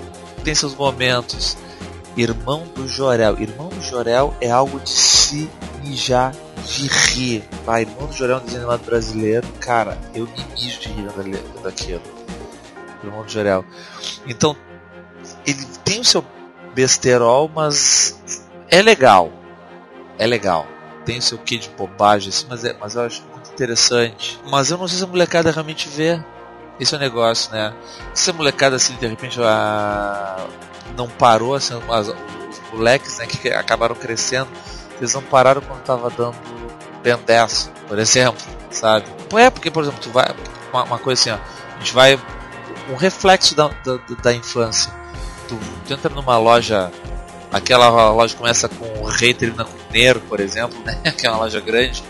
tem 0.43 0.53
seus 0.53 0.75
momentos. 0.75 1.57
Irmão 2.15 2.63
do 2.75 2.87
Jorel. 2.87 3.39
Irmão 3.39 3.69
do 3.69 3.81
Jorel 3.81 4.33
é 4.41 4.49
algo 4.49 4.79
de 4.79 4.89
se 4.89 5.49
mijar 5.83 6.33
de 6.65 6.87
rir. 6.87 7.43
Vai, 7.65 7.81
Irmão 7.81 8.07
do 8.07 8.13
Jorel 8.13 8.37
é 8.37 8.39
um 8.39 8.43
desenho 8.43 8.61
animado 8.61 8.85
brasileiro. 8.85 9.47
Cara, 9.59 9.97
eu 10.13 10.25
me 10.25 10.45
mijo 10.55 10.79
de 10.79 10.89
rir 10.89 11.41
daquilo. 11.63 12.01
Irmão 13.03 13.23
do 13.23 13.29
Jorel. 13.29 13.65
Então, 14.27 14.55
ele 15.45 15.63
tem 15.83 15.99
o 15.99 16.05
seu 16.05 16.23
besterol, 16.77 17.49
mas 17.53 18.21
é 18.69 18.83
legal. 18.83 19.31
É 20.19 20.27
legal. 20.27 20.67
Tem 21.03 21.17
o 21.17 21.21
seu 21.21 21.39
quê 21.39 21.57
de 21.57 21.69
bobagem, 21.69 22.29
assim, 22.29 22.45
mas, 22.47 22.63
é, 22.63 22.75
mas 22.79 22.93
eu 22.93 23.01
acho 23.01 23.23
muito 23.31 23.49
interessante. 23.51 24.39
Mas 24.47 24.69
eu 24.69 24.77
não 24.77 24.87
sei 24.87 24.99
se 24.99 25.03
a 25.03 25.07
molecada 25.07 25.49
realmente 25.49 25.89
vê. 25.89 26.21
Esse 26.79 26.93
é 26.93 26.97
o 26.97 27.01
negócio, 27.01 27.51
né? 27.51 27.73
Se 28.13 28.29
a 28.29 28.33
molecada, 28.33 28.75
assim, 28.75 28.93
de 28.97 29.07
repente, 29.07 29.41
a 29.41 30.45
não 30.95 31.07
parou, 31.07 31.55
assim, 31.55 31.73
as, 31.89 32.09
os 32.09 32.15
moleques 32.71 33.17
né, 33.17 33.25
que 33.25 33.49
acabaram 33.49 33.95
crescendo, 33.95 34.47
eles 34.97 35.13
não 35.13 35.21
pararam 35.23 35.61
quando 35.61 35.81
tava 35.81 36.11
dando 36.11 36.37
Ben 37.01 37.17
10, 37.17 37.71
por 37.87 37.97
exemplo, 37.97 38.45
sabe? 38.69 39.07
É 39.35 39.49
porque, 39.49 39.71
por 39.71 39.81
exemplo, 39.81 39.99
tu 39.99 40.11
vai. 40.11 40.27
Uma, 40.71 40.83
uma 40.83 40.99
coisa 40.99 41.19
assim, 41.19 41.31
ó, 41.31 41.75
a 41.75 41.79
gente 41.79 41.93
vai. 41.93 42.19
Um 42.89 42.95
reflexo 42.95 43.55
da, 43.55 43.69
da, 43.83 43.97
da 44.21 44.33
infância. 44.33 44.91
Tu, 45.47 45.57
tu 45.87 45.93
entra 45.93 46.13
numa 46.13 46.37
loja. 46.37 46.91
Aquela 47.51 48.11
loja 48.11 48.35
começa 48.35 48.67
com 48.67 48.85
o 49.03 49.05
rei 49.05 49.33
termina 49.33 49.63
com 49.63 49.71
o 49.71 49.93
Nero, 49.93 50.19
por 50.21 50.39
exemplo, 50.39 50.77
né? 50.83 50.99
Que 51.17 51.25
é 51.25 51.29
uma 51.29 51.39
loja 51.39 51.59
grande. 51.61 52.03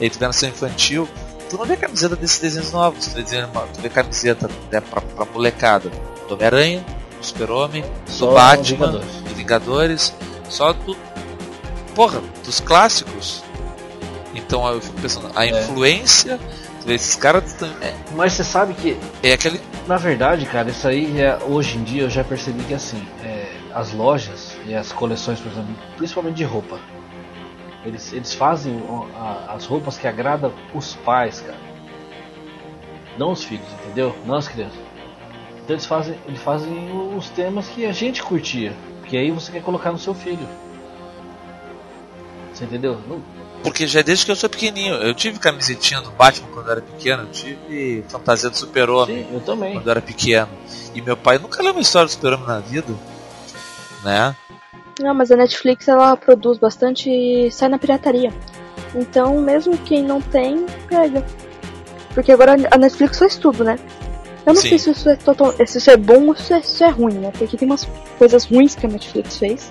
E 0.00 0.04
aí 0.04 0.10
tu 0.10 0.18
vê 0.18 0.26
na 0.26 0.32
sua 0.32 0.48
infantil, 0.48 1.08
tu 1.48 1.56
não 1.58 1.64
vê 1.64 1.76
camiseta 1.76 2.16
desses 2.16 2.38
desenhos 2.38 2.72
novos, 2.72 3.06
tu 3.06 3.14
vê, 3.14 3.22
desenho, 3.22 3.48
tu 3.72 3.80
vê 3.80 3.88
camiseta 3.88 4.50
né, 4.70 4.80
pra, 4.80 5.00
pra 5.00 5.24
molecada 5.26 5.90
do 6.26 6.34
Homem-Aranha, 6.34 6.84
do 7.18 7.26
Super-Homem, 7.26 7.84
do 8.18 8.32
Batman, 8.32 8.86
Vingadores. 8.86 9.14
do 9.22 9.34
Vingadores, 9.34 10.14
só 10.48 10.72
do. 10.72 10.96
Porra, 11.94 12.22
dos 12.44 12.58
clássicos. 12.60 13.42
Então 14.34 14.66
eu 14.66 14.80
fico 14.80 14.98
pensando, 15.00 15.30
a 15.34 15.46
influência, 15.46 16.38
tu 16.38 16.42
vê, 16.44 16.61
esses 16.86 17.16
caras 17.16 17.56
é, 17.80 17.94
Mas 18.14 18.32
você 18.34 18.44
sabe 18.44 18.74
que, 18.74 18.96
é 19.22 19.32
aquele. 19.32 19.60
na 19.86 19.96
verdade, 19.96 20.46
cara, 20.46 20.70
isso 20.70 20.86
aí 20.88 21.20
é, 21.20 21.38
hoje 21.48 21.78
em 21.78 21.84
dia 21.84 22.02
eu 22.02 22.10
já 22.10 22.24
percebi 22.24 22.62
que 22.64 22.74
assim, 22.74 23.02
é, 23.24 23.56
as 23.74 23.92
lojas 23.92 24.56
e 24.66 24.74
as 24.74 24.92
coleções, 24.92 25.38
por 25.40 25.50
exemplo, 25.52 25.74
principalmente 25.96 26.36
de 26.36 26.44
roupa, 26.44 26.78
eles, 27.84 28.12
eles 28.12 28.32
fazem 28.34 28.80
a- 29.16 29.54
as 29.54 29.64
roupas 29.66 29.96
que 29.98 30.06
agradam 30.06 30.52
os 30.74 30.94
pais, 30.96 31.40
cara. 31.40 31.58
Não 33.18 33.32
os 33.32 33.44
filhos, 33.44 33.66
entendeu? 33.84 34.14
Não 34.24 34.36
as 34.36 34.48
crianças. 34.48 34.78
Então 35.62 35.74
eles 35.74 35.86
fazem, 35.86 36.16
eles 36.26 36.40
fazem 36.40 36.90
os 37.16 37.28
temas 37.30 37.68
que 37.68 37.84
a 37.86 37.92
gente 37.92 38.22
curtia. 38.22 38.72
Que 39.06 39.16
aí 39.16 39.30
você 39.30 39.52
quer 39.52 39.62
colocar 39.62 39.92
no 39.92 39.98
seu 39.98 40.14
filho. 40.14 40.46
Você 42.52 42.64
entendeu? 42.64 43.00
Não- 43.08 43.20
Porque 43.62 43.86
já 43.86 44.00
é 44.00 44.02
desde 44.02 44.24
que 44.24 44.30
eu 44.32 44.36
sou 44.36 44.50
pequenininho. 44.50 44.94
Eu 44.94 45.14
tive 45.14 45.38
camisetinha 45.38 46.00
do 46.00 46.10
Batman 46.10 46.48
quando 46.52 46.66
eu 46.66 46.72
era 46.72 46.80
pequeno. 46.80 47.22
Eu 47.22 47.30
tive 47.30 48.04
fantasia 48.08 48.50
do 48.50 48.56
Super-Homem. 48.56 49.26
eu 49.32 49.40
também. 49.40 49.74
Quando 49.74 49.86
eu 49.86 49.90
era 49.90 50.02
pequeno. 50.02 50.48
E 50.94 51.00
meu 51.00 51.16
pai 51.16 51.38
nunca 51.38 51.62
leu 51.62 51.72
uma 51.72 51.80
história 51.80 52.06
do 52.06 52.12
Super-Homem 52.12 52.46
na 52.46 52.58
vida. 52.58 52.92
Né? 54.04 54.36
Não, 55.00 55.14
mas 55.14 55.30
a 55.30 55.36
Netflix 55.36 55.88
ela 55.88 56.16
produz 56.16 56.58
bastante 56.58 57.08
e 57.08 57.50
sai 57.50 57.68
na 57.68 57.78
pirataria. 57.78 58.32
Então, 58.94 59.40
mesmo 59.40 59.78
quem 59.78 60.02
não 60.02 60.20
tem, 60.20 60.66
pega. 60.88 61.24
Porque 62.14 62.32
agora 62.32 62.56
a 62.70 62.78
Netflix 62.78 63.18
faz 63.18 63.36
tudo, 63.36 63.64
né? 63.64 63.78
Eu 64.44 64.54
não 64.54 64.60
Sim. 64.60 64.70
sei 64.70 64.78
se 64.78 64.90
isso 64.90 65.08
é, 65.08 65.16
total, 65.16 65.52
se 65.52 65.78
isso 65.78 65.90
é 65.90 65.96
bom 65.96 66.26
ou 66.26 66.36
se 66.36 66.52
é, 66.52 66.60
se 66.60 66.82
é 66.82 66.88
ruim, 66.88 67.14
né? 67.14 67.30
Porque 67.38 67.56
tem 67.56 67.66
umas 67.66 67.88
coisas 68.18 68.44
ruins 68.44 68.74
que 68.74 68.84
a 68.86 68.88
Netflix 68.88 69.38
fez. 69.38 69.70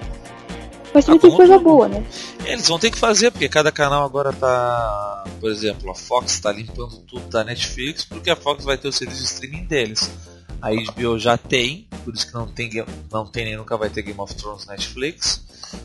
Mas 0.93 1.05
também 1.05 1.19
Ah, 1.19 1.21
tem 1.21 1.35
coisa 1.35 1.53
tudo. 1.53 1.63
boa, 1.63 1.87
né? 1.87 2.05
Eles 2.45 2.67
vão 2.67 2.77
ter 2.77 2.91
que 2.91 2.97
fazer, 2.97 3.31
porque 3.31 3.47
cada 3.47 3.71
canal 3.71 4.03
agora 4.03 4.33
tá. 4.33 5.23
Por 5.39 5.49
exemplo, 5.51 5.89
a 5.91 5.95
Fox 5.95 6.39
tá 6.39 6.51
limpando 6.51 6.97
tudo 7.07 7.27
da 7.29 7.43
Netflix, 7.43 8.03
porque 8.05 8.29
a 8.29 8.35
Fox 8.35 8.63
vai 8.65 8.77
ter 8.77 8.87
o 8.87 8.91
serviço 8.93 9.21
de 9.21 9.27
streaming 9.27 9.63
deles. 9.65 10.11
A 10.61 10.69
HBO 10.69 11.17
já 11.17 11.37
tem, 11.37 11.87
por 12.03 12.13
isso 12.13 12.27
que 12.27 12.33
não 12.33 12.45
tem, 12.47 12.69
não 13.11 13.25
tem 13.25 13.45
nem 13.45 13.57
nunca 13.57 13.75
vai 13.77 13.89
ter 13.89 14.03
Game 14.03 14.19
of 14.19 14.35
Thrones 14.35 14.67
Netflix. 14.67 15.41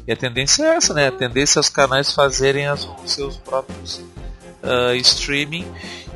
E 0.07 0.13
a 0.13 0.17
tendência 0.17 0.65
é 0.65 0.77
essa, 0.77 0.93
né? 0.93 1.07
A 1.09 1.13
tendência 1.13 1.59
é 1.59 1.61
os 1.61 1.69
canais 1.71 2.13
fazerem 2.13 2.67
as- 2.67 2.87
os 3.03 3.13
seus 3.13 3.37
próprios 3.37 4.01
ah, 4.63 4.95
streaming. 4.97 5.67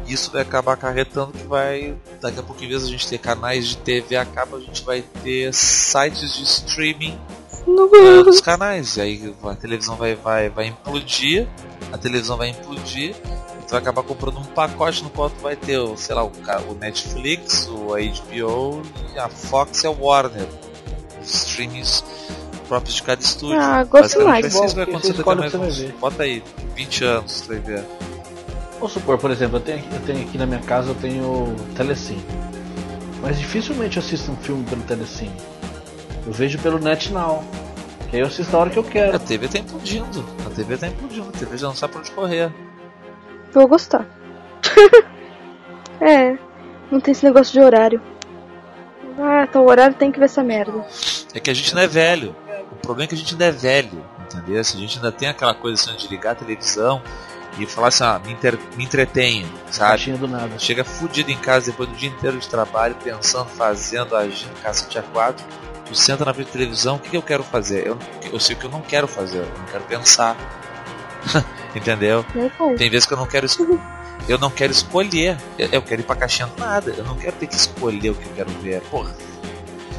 E 0.06 0.12
isso 0.12 0.30
vai 0.32 0.42
acabar 0.42 0.72
acarretando 0.74 1.32
que 1.32 1.44
vai. 1.44 1.94
Daqui 2.20 2.40
a 2.40 2.42
pouco, 2.42 2.62
em 2.64 2.68
vez 2.68 2.82
de 2.82 2.88
a 2.88 2.90
gente 2.90 3.06
ter 3.08 3.18
canais 3.18 3.68
de 3.68 3.76
TV 3.78 4.16
a 4.16 4.24
cabo, 4.26 4.56
a 4.56 4.60
gente 4.60 4.82
vai 4.84 5.02
ter 5.22 5.54
sites 5.54 6.34
de 6.36 6.42
streaming 6.42 7.16
dos 8.24 8.40
canais. 8.40 8.96
E 8.96 9.00
aí 9.00 9.34
a 9.42 9.54
televisão 9.54 9.96
vai, 9.96 10.14
vai, 10.14 10.48
vai 10.48 10.66
implodir, 10.66 11.46
a 11.92 11.98
televisão 11.98 12.36
vai 12.36 12.48
implodir, 12.48 13.14
tu 13.66 13.70
vai 13.70 13.80
acabar 13.80 14.02
comprando 14.02 14.38
um 14.38 14.44
pacote 14.44 15.02
no 15.02 15.10
qual 15.10 15.30
tu 15.30 15.40
vai 15.40 15.56
ter, 15.56 15.78
o, 15.78 15.96
sei 15.96 16.14
lá, 16.14 16.24
o, 16.24 16.32
o 16.68 16.74
Netflix, 16.74 17.68
o 17.68 17.88
HBO 17.94 18.82
e 19.14 19.18
a 19.18 19.28
Fox 19.28 19.84
e 19.84 19.86
a 19.86 19.90
Warner. 19.90 20.46
Os 21.22 21.34
streamings 21.34 22.02
próprios 22.70 22.94
de 22.94 23.02
cada 23.02 23.20
estúdio. 23.20 23.60
Ah, 23.60 23.82
gosto 23.82 24.02
Basicamente 24.02 24.24
mais. 24.24 24.42
vai 24.42 24.50
ser 24.50 24.66
isso 24.66 24.76
vai 24.76 24.86
Bom, 24.86 24.90
acontecer 24.92 25.12
daqui 25.14 25.34
mais 25.34 25.54
uns. 25.54 25.90
Bota 25.98 26.22
aí, 26.22 26.42
20 26.76 27.04
anos, 27.04 27.40
tu 27.40 27.48
vai 27.48 27.58
ver. 27.58 27.84
Vamos 28.74 28.92
supor, 28.92 29.18
por 29.18 29.30
exemplo, 29.30 29.58
eu 29.58 29.60
tenho, 29.60 29.84
eu 29.92 30.00
tenho 30.06 30.22
aqui 30.22 30.38
na 30.38 30.46
minha 30.46 30.60
casa 30.60 30.90
eu 30.90 30.94
tenho 30.94 31.54
Telecine. 31.76 32.24
Mas 33.20 33.38
dificilmente 33.38 33.98
eu 33.98 34.02
assisto 34.02 34.30
um 34.30 34.36
filme 34.36 34.64
pelo 34.64 34.82
Telecine. 34.82 35.34
Eu 36.26 36.32
vejo 36.32 36.58
pelo 36.58 36.78
NetNow. 36.78 37.44
Que 38.10 38.16
aí 38.16 38.22
eu 38.22 38.26
assisto 38.26 38.56
a 38.56 38.60
hora 38.60 38.70
que 38.70 38.78
eu 38.78 38.82
A 38.82 38.90
quero. 38.90 39.18
TV 39.20 39.48
tá 39.48 39.58
implodindo, 39.58 40.24
a 40.46 40.50
TV 40.50 40.76
tá 40.76 40.88
implodindo, 40.88 41.28
a 41.28 41.32
TV 41.38 41.56
já 41.56 41.68
não 41.68 41.74
sabe 41.76 41.92
pra 41.92 42.00
onde 42.00 42.10
correr. 42.10 42.52
Vou 43.52 43.68
gostar. 43.68 44.04
é, 46.00 46.36
não 46.90 47.00
tem 47.00 47.12
esse 47.12 47.24
negócio 47.24 47.52
de 47.52 47.60
horário. 47.60 48.00
Ah, 49.18 49.46
tá, 49.46 49.60
o 49.60 49.68
horário 49.68 49.94
tem 49.94 50.10
que 50.10 50.18
ver 50.18 50.24
essa 50.26 50.42
merda. 50.42 50.84
É 51.34 51.40
que 51.40 51.50
a 51.50 51.54
gente 51.54 51.74
não 51.74 51.82
é 51.82 51.86
velho. 51.86 52.34
O 52.72 52.76
problema 52.76 53.04
é 53.04 53.08
que 53.08 53.14
a 53.14 53.18
gente 53.18 53.32
ainda 53.34 53.46
é 53.46 53.52
velho, 53.52 54.04
entendeu? 54.22 54.62
Se 54.64 54.76
a 54.76 54.80
gente 54.80 54.96
ainda 54.96 55.12
tem 55.12 55.28
aquela 55.28 55.54
coisa 55.54 55.80
assim, 55.82 55.96
de 55.96 56.08
ligar 56.08 56.32
a 56.32 56.34
televisão 56.34 57.02
e 57.58 57.66
falar 57.66 57.88
assim, 57.88 58.04
ah, 58.04 58.20
me, 58.24 58.32
inter- 58.32 58.58
me 58.76 58.84
entretenha, 58.84 59.46
sabe? 59.70 60.12
Do 60.12 60.26
nada. 60.26 60.58
Chega 60.58 60.84
fudido 60.84 61.30
em 61.30 61.36
casa 61.36 61.66
depois 61.70 61.88
do 61.88 61.94
dia 61.96 62.08
inteiro 62.08 62.38
de 62.38 62.48
trabalho, 62.48 62.94
pensando, 63.02 63.46
fazendo, 63.50 64.16
agindo, 64.16 64.52
cacete 64.62 64.98
a 64.98 65.02
quatro. 65.02 65.44
Tu 65.90 65.96
senta 65.96 66.24
na 66.24 66.32
frente 66.32 66.46
da 66.46 66.52
televisão, 66.52 66.96
o 66.96 66.98
que, 67.00 67.10
que 67.10 67.16
eu 67.16 67.22
quero 67.22 67.42
fazer? 67.42 67.84
Eu, 67.84 67.98
eu 68.32 68.38
sei 68.38 68.54
o 68.54 68.58
que 68.60 68.64
eu 68.64 68.70
não 68.70 68.80
quero 68.80 69.08
fazer, 69.08 69.38
eu 69.38 69.58
não 69.58 69.66
quero 69.66 69.82
pensar. 69.84 70.36
Entendeu? 71.74 72.24
Pô? 72.56 72.74
Tem 72.76 72.88
vezes 72.88 73.06
que 73.06 73.12
eu 73.12 73.18
não 73.18 73.26
quero 73.26 73.46
eu 74.28 74.38
não 74.38 74.50
quero 74.50 74.70
escolher. 74.70 75.36
Eu, 75.58 75.68
eu 75.72 75.82
quero 75.82 76.02
ir 76.02 76.04
pra 76.04 76.14
caixinha 76.14 76.46
do 76.46 76.56
nada. 76.60 76.94
Eu 76.96 77.04
não 77.04 77.16
quero 77.16 77.32
ter 77.32 77.48
que 77.48 77.54
escolher 77.54 78.10
o 78.10 78.14
que 78.14 78.26
eu 78.26 78.32
quero 78.34 78.50
ver. 78.60 78.80
Porra. 78.82 79.14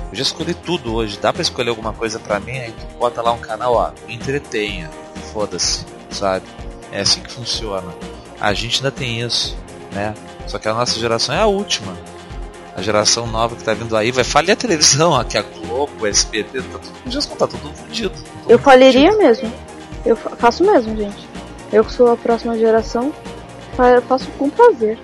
Eu 0.09 0.15
já 0.15 0.23
escolhi 0.23 0.53
tudo 0.53 0.93
hoje. 0.93 1.19
Dá 1.19 1.33
pra 1.33 1.41
escolher 1.41 1.69
alguma 1.69 1.91
coisa 1.91 2.19
pra 2.19 2.39
mim? 2.39 2.57
Aí 2.57 2.71
tu 2.71 2.97
bota 2.97 3.21
lá 3.21 3.33
um 3.33 3.39
canal, 3.39 3.73
ó, 3.73 3.91
me 4.07 4.15
entretenha. 4.15 4.89
Foda-se, 5.33 5.85
sabe? 6.09 6.45
É 6.91 7.01
assim 7.01 7.21
que 7.21 7.31
funciona. 7.31 7.93
A 8.39 8.53
gente 8.53 8.77
ainda 8.77 8.91
tem 8.91 9.21
isso, 9.21 9.57
né? 9.91 10.13
Só 10.47 10.57
que 10.57 10.67
a 10.67 10.73
nossa 10.73 10.99
geração 10.99 11.35
é 11.35 11.39
a 11.39 11.45
última. 11.45 11.95
A 12.75 12.81
geração 12.81 13.27
nova 13.27 13.55
que 13.55 13.63
tá 13.63 13.73
vindo 13.73 13.95
aí 13.97 14.11
vai 14.11 14.23
falir 14.23 14.51
a 14.51 14.55
televisão, 14.55 15.13
aqui 15.15 15.37
a 15.37 15.41
Globo, 15.41 15.91
o 16.01 16.07
SBT, 16.07 16.61
tá 16.61 16.79
tudo, 16.79 17.11
já 17.11 17.21
tá 17.21 17.47
tudo 17.47 17.73
fudido. 17.73 18.13
Eu 18.47 18.57
faliria 18.57 19.11
fudido. 19.11 19.23
mesmo. 19.23 19.53
Eu 20.05 20.15
fa- 20.15 20.35
faço 20.37 20.63
mesmo, 20.63 20.95
gente. 20.95 21.27
Eu 21.71 21.83
que 21.83 21.91
sou 21.91 22.11
a 22.11 22.17
próxima 22.17 22.57
geração, 22.57 23.13
faço 24.07 24.29
com 24.37 24.49
prazer. 24.49 24.97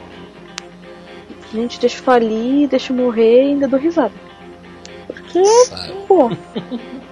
Gente, 1.54 1.80
deixa 1.80 1.98
eu 2.00 2.04
falir, 2.04 2.68
deixa 2.68 2.92
eu 2.92 2.98
morrer 2.98 3.44
e 3.44 3.48
ainda 3.52 3.68
dou 3.68 3.80
risada. 3.80 4.14
Porque, 5.08 5.44
Sabe? 5.46 5.94
pô, 6.08 6.30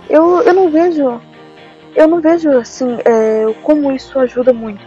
eu, 0.09 0.41
eu 0.41 0.53
não 0.53 0.69
vejo. 0.69 1.21
Eu 1.95 2.07
não 2.07 2.19
vejo 2.19 2.49
assim 2.57 2.97
é, 3.05 3.45
como 3.63 3.91
isso 3.91 4.17
ajuda 4.19 4.51
muito. 4.51 4.81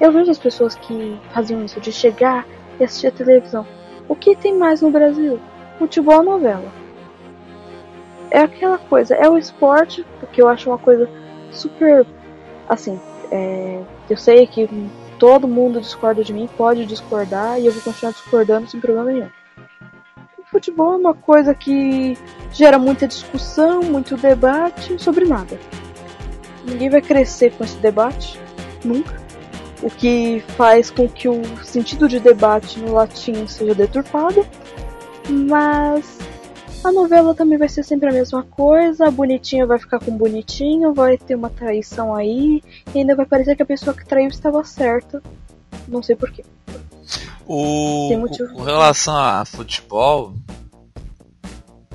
Eu 0.00 0.12
vejo 0.12 0.30
as 0.30 0.38
pessoas 0.38 0.74
que 0.76 1.18
faziam 1.34 1.64
isso, 1.64 1.80
de 1.80 1.90
chegar 1.92 2.46
e 2.78 2.84
assistir 2.84 3.08
a 3.08 3.12
televisão. 3.12 3.66
O 4.12 4.14
que 4.14 4.36
tem 4.36 4.54
mais 4.54 4.82
no 4.82 4.90
Brasil? 4.90 5.40
Futebol 5.78 6.22
novela? 6.22 6.70
É 8.30 8.40
aquela 8.40 8.76
coisa, 8.76 9.14
é 9.14 9.26
o 9.26 9.38
esporte, 9.38 10.04
porque 10.20 10.42
eu 10.42 10.48
acho 10.48 10.68
uma 10.68 10.76
coisa 10.76 11.08
super. 11.50 12.04
Assim, 12.68 13.00
é, 13.30 13.80
eu 14.10 14.16
sei 14.18 14.46
que 14.46 14.68
todo 15.18 15.48
mundo 15.48 15.80
discorda 15.80 16.22
de 16.22 16.30
mim, 16.30 16.46
pode 16.58 16.84
discordar 16.84 17.58
e 17.58 17.64
eu 17.64 17.72
vou 17.72 17.80
continuar 17.80 18.12
discordando 18.12 18.68
sem 18.68 18.78
problema 18.80 19.10
nenhum. 19.10 19.30
O 20.38 20.44
futebol 20.44 20.92
é 20.92 20.96
uma 20.98 21.14
coisa 21.14 21.54
que 21.54 22.18
gera 22.52 22.78
muita 22.78 23.08
discussão, 23.08 23.80
muito 23.80 24.14
debate 24.18 25.02
sobre 25.02 25.24
nada. 25.24 25.58
Ninguém 26.66 26.90
vai 26.90 27.00
crescer 27.00 27.50
com 27.52 27.64
esse 27.64 27.78
debate, 27.78 28.38
nunca. 28.84 29.21
O 29.82 29.90
que 29.90 30.42
faz 30.56 30.90
com 30.90 31.08
que 31.08 31.28
o 31.28 31.42
sentido 31.64 32.08
de 32.08 32.20
debate 32.20 32.78
no 32.78 32.92
latim 32.92 33.46
seja 33.48 33.74
deturpado, 33.74 34.46
mas 35.28 36.18
a 36.84 36.90
novela 36.90 37.34
também 37.34 37.58
vai 37.58 37.68
ser 37.68 37.84
sempre 37.84 38.08
a 38.08 38.12
mesma 38.12 38.42
coisa, 38.42 39.06
a 39.06 39.10
bonitinha 39.10 39.66
vai 39.66 39.78
ficar 39.78 40.00
com 40.00 40.16
bonitinho, 40.16 40.92
vai 40.92 41.16
ter 41.16 41.34
uma 41.34 41.50
traição 41.50 42.14
aí, 42.14 42.62
e 42.94 42.98
ainda 42.98 43.14
vai 43.14 43.24
parecer 43.26 43.54
que 43.54 43.62
a 43.62 43.66
pessoa 43.66 43.94
que 43.94 44.04
traiu 44.04 44.28
estava 44.28 44.64
certa. 44.64 45.22
Não 45.86 46.02
sei 46.02 46.16
porquê. 46.16 46.44
O, 47.46 48.16
motivo. 48.16 48.54
com 48.54 48.62
relação 48.62 49.16
a 49.16 49.44
futebol, 49.44 50.34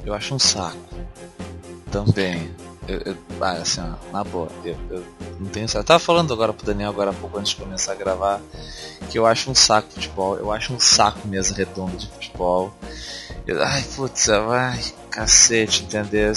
eu 0.05 0.13
acho 0.13 0.35
um 0.35 0.39
saco. 0.39 0.77
Também. 1.91 2.49
Eu, 2.87 2.99
eu- 3.05 3.17
ah, 3.41 3.51
assim, 3.51 3.81
ó, 3.81 4.11
na 4.13 4.23
boa, 4.23 4.47
eu, 4.63 4.75
eu 4.89 5.03
não 5.39 5.47
tenho. 5.49 5.67
Eu 5.73 5.83
tava 5.83 5.99
falando 5.99 6.33
agora 6.33 6.53
pro 6.53 6.65
Daniel 6.65 6.89
agora 6.89 7.11
há 7.11 7.13
pouco 7.13 7.37
antes 7.37 7.51
de 7.51 7.57
começar 7.57 7.91
a 7.91 7.95
gravar 7.95 8.39
que 9.09 9.17
eu 9.19 9.25
acho 9.25 9.51
um 9.51 9.55
saco 9.55 9.91
futebol. 9.93 10.37
Eu 10.37 10.51
acho 10.51 10.73
um 10.73 10.79
saco 10.79 11.27
mesa 11.27 11.53
redonda 11.53 11.97
de 11.97 12.07
futebol. 12.07 12.73
Eu- 13.45 13.61
ai, 13.63 13.83
putz, 13.95 14.29
ai, 14.29 14.79
cacete, 15.09 15.83
entendeu? 15.83 16.33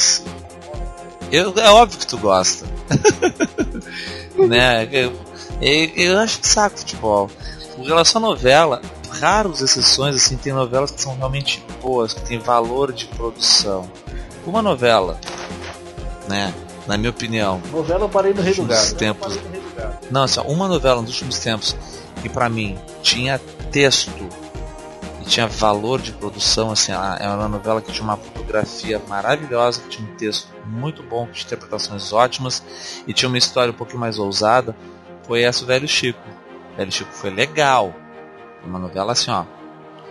Eu, 1.30 1.54
é 1.56 1.70
óbvio 1.70 1.98
que 1.98 2.06
tu 2.06 2.18
gosta. 2.18 2.66
né? 4.48 4.88
Eu, 4.90 5.12
eu, 5.60 5.84
eu 5.94 6.18
acho 6.18 6.40
um 6.40 6.44
saco 6.44 6.78
futebol. 6.78 7.30
Com 7.76 7.82
relação 7.84 8.22
à 8.22 8.26
novela, 8.28 8.82
raros 9.20 9.60
exceções, 9.60 10.16
assim, 10.16 10.36
tem 10.36 10.52
novelas 10.52 10.90
que 10.90 11.00
são 11.00 11.16
realmente 11.16 11.64
boas, 11.80 12.12
que 12.12 12.20
tem 12.22 12.38
valor 12.38 12.92
de 12.92 13.06
produção. 13.06 13.88
Uma 14.44 14.60
novela, 14.62 15.20
né, 16.30 16.54
na 16.86 16.96
minha 16.96 17.10
opinião, 17.10 17.60
Novela 17.72 18.04
eu 18.04 18.08
parei 18.08 18.32
no 18.32 18.40
Rei 18.40 18.54
do 18.54 18.64
Gado. 18.64 18.94
tempos- 18.94 19.38
não, 20.10 20.22
assim, 20.24 20.40
uma 20.46 20.66
novela 20.68 21.02
nos 21.02 21.10
últimos 21.10 21.38
tempos 21.38 21.76
que 22.22 22.28
pra 22.28 22.48
mim 22.48 22.78
tinha 23.02 23.38
texto 23.70 24.10
e 25.20 25.24
tinha 25.24 25.46
valor 25.46 26.00
de 26.00 26.12
produção, 26.12 26.70
assim, 26.70 26.92
é 26.92 27.28
uma 27.28 27.48
novela 27.48 27.80
que 27.82 27.92
tinha 27.92 28.04
uma 28.04 28.16
fotografia 28.16 29.00
maravilhosa, 29.08 29.80
que 29.82 29.88
tinha 29.88 30.08
um 30.08 30.14
texto 30.16 30.48
muito 30.66 31.02
bom, 31.02 31.26
com 31.26 31.32
interpretações 31.32 32.12
ótimas 32.12 32.62
e 33.06 33.12
tinha 33.12 33.28
uma 33.28 33.38
história 33.38 33.72
um 33.72 33.76
pouquinho 33.76 34.00
mais 34.00 34.18
ousada, 34.18 34.74
foi 35.26 35.42
essa 35.42 35.64
o 35.64 35.66
Velho 35.66 35.86
Chico. 35.88 36.20
O 36.72 36.76
Velho 36.76 36.92
Chico 36.92 37.12
foi 37.12 37.30
legal, 37.30 37.92
uma 38.64 38.78
novela 38.78 39.12
assim, 39.12 39.30
ó, 39.30 39.44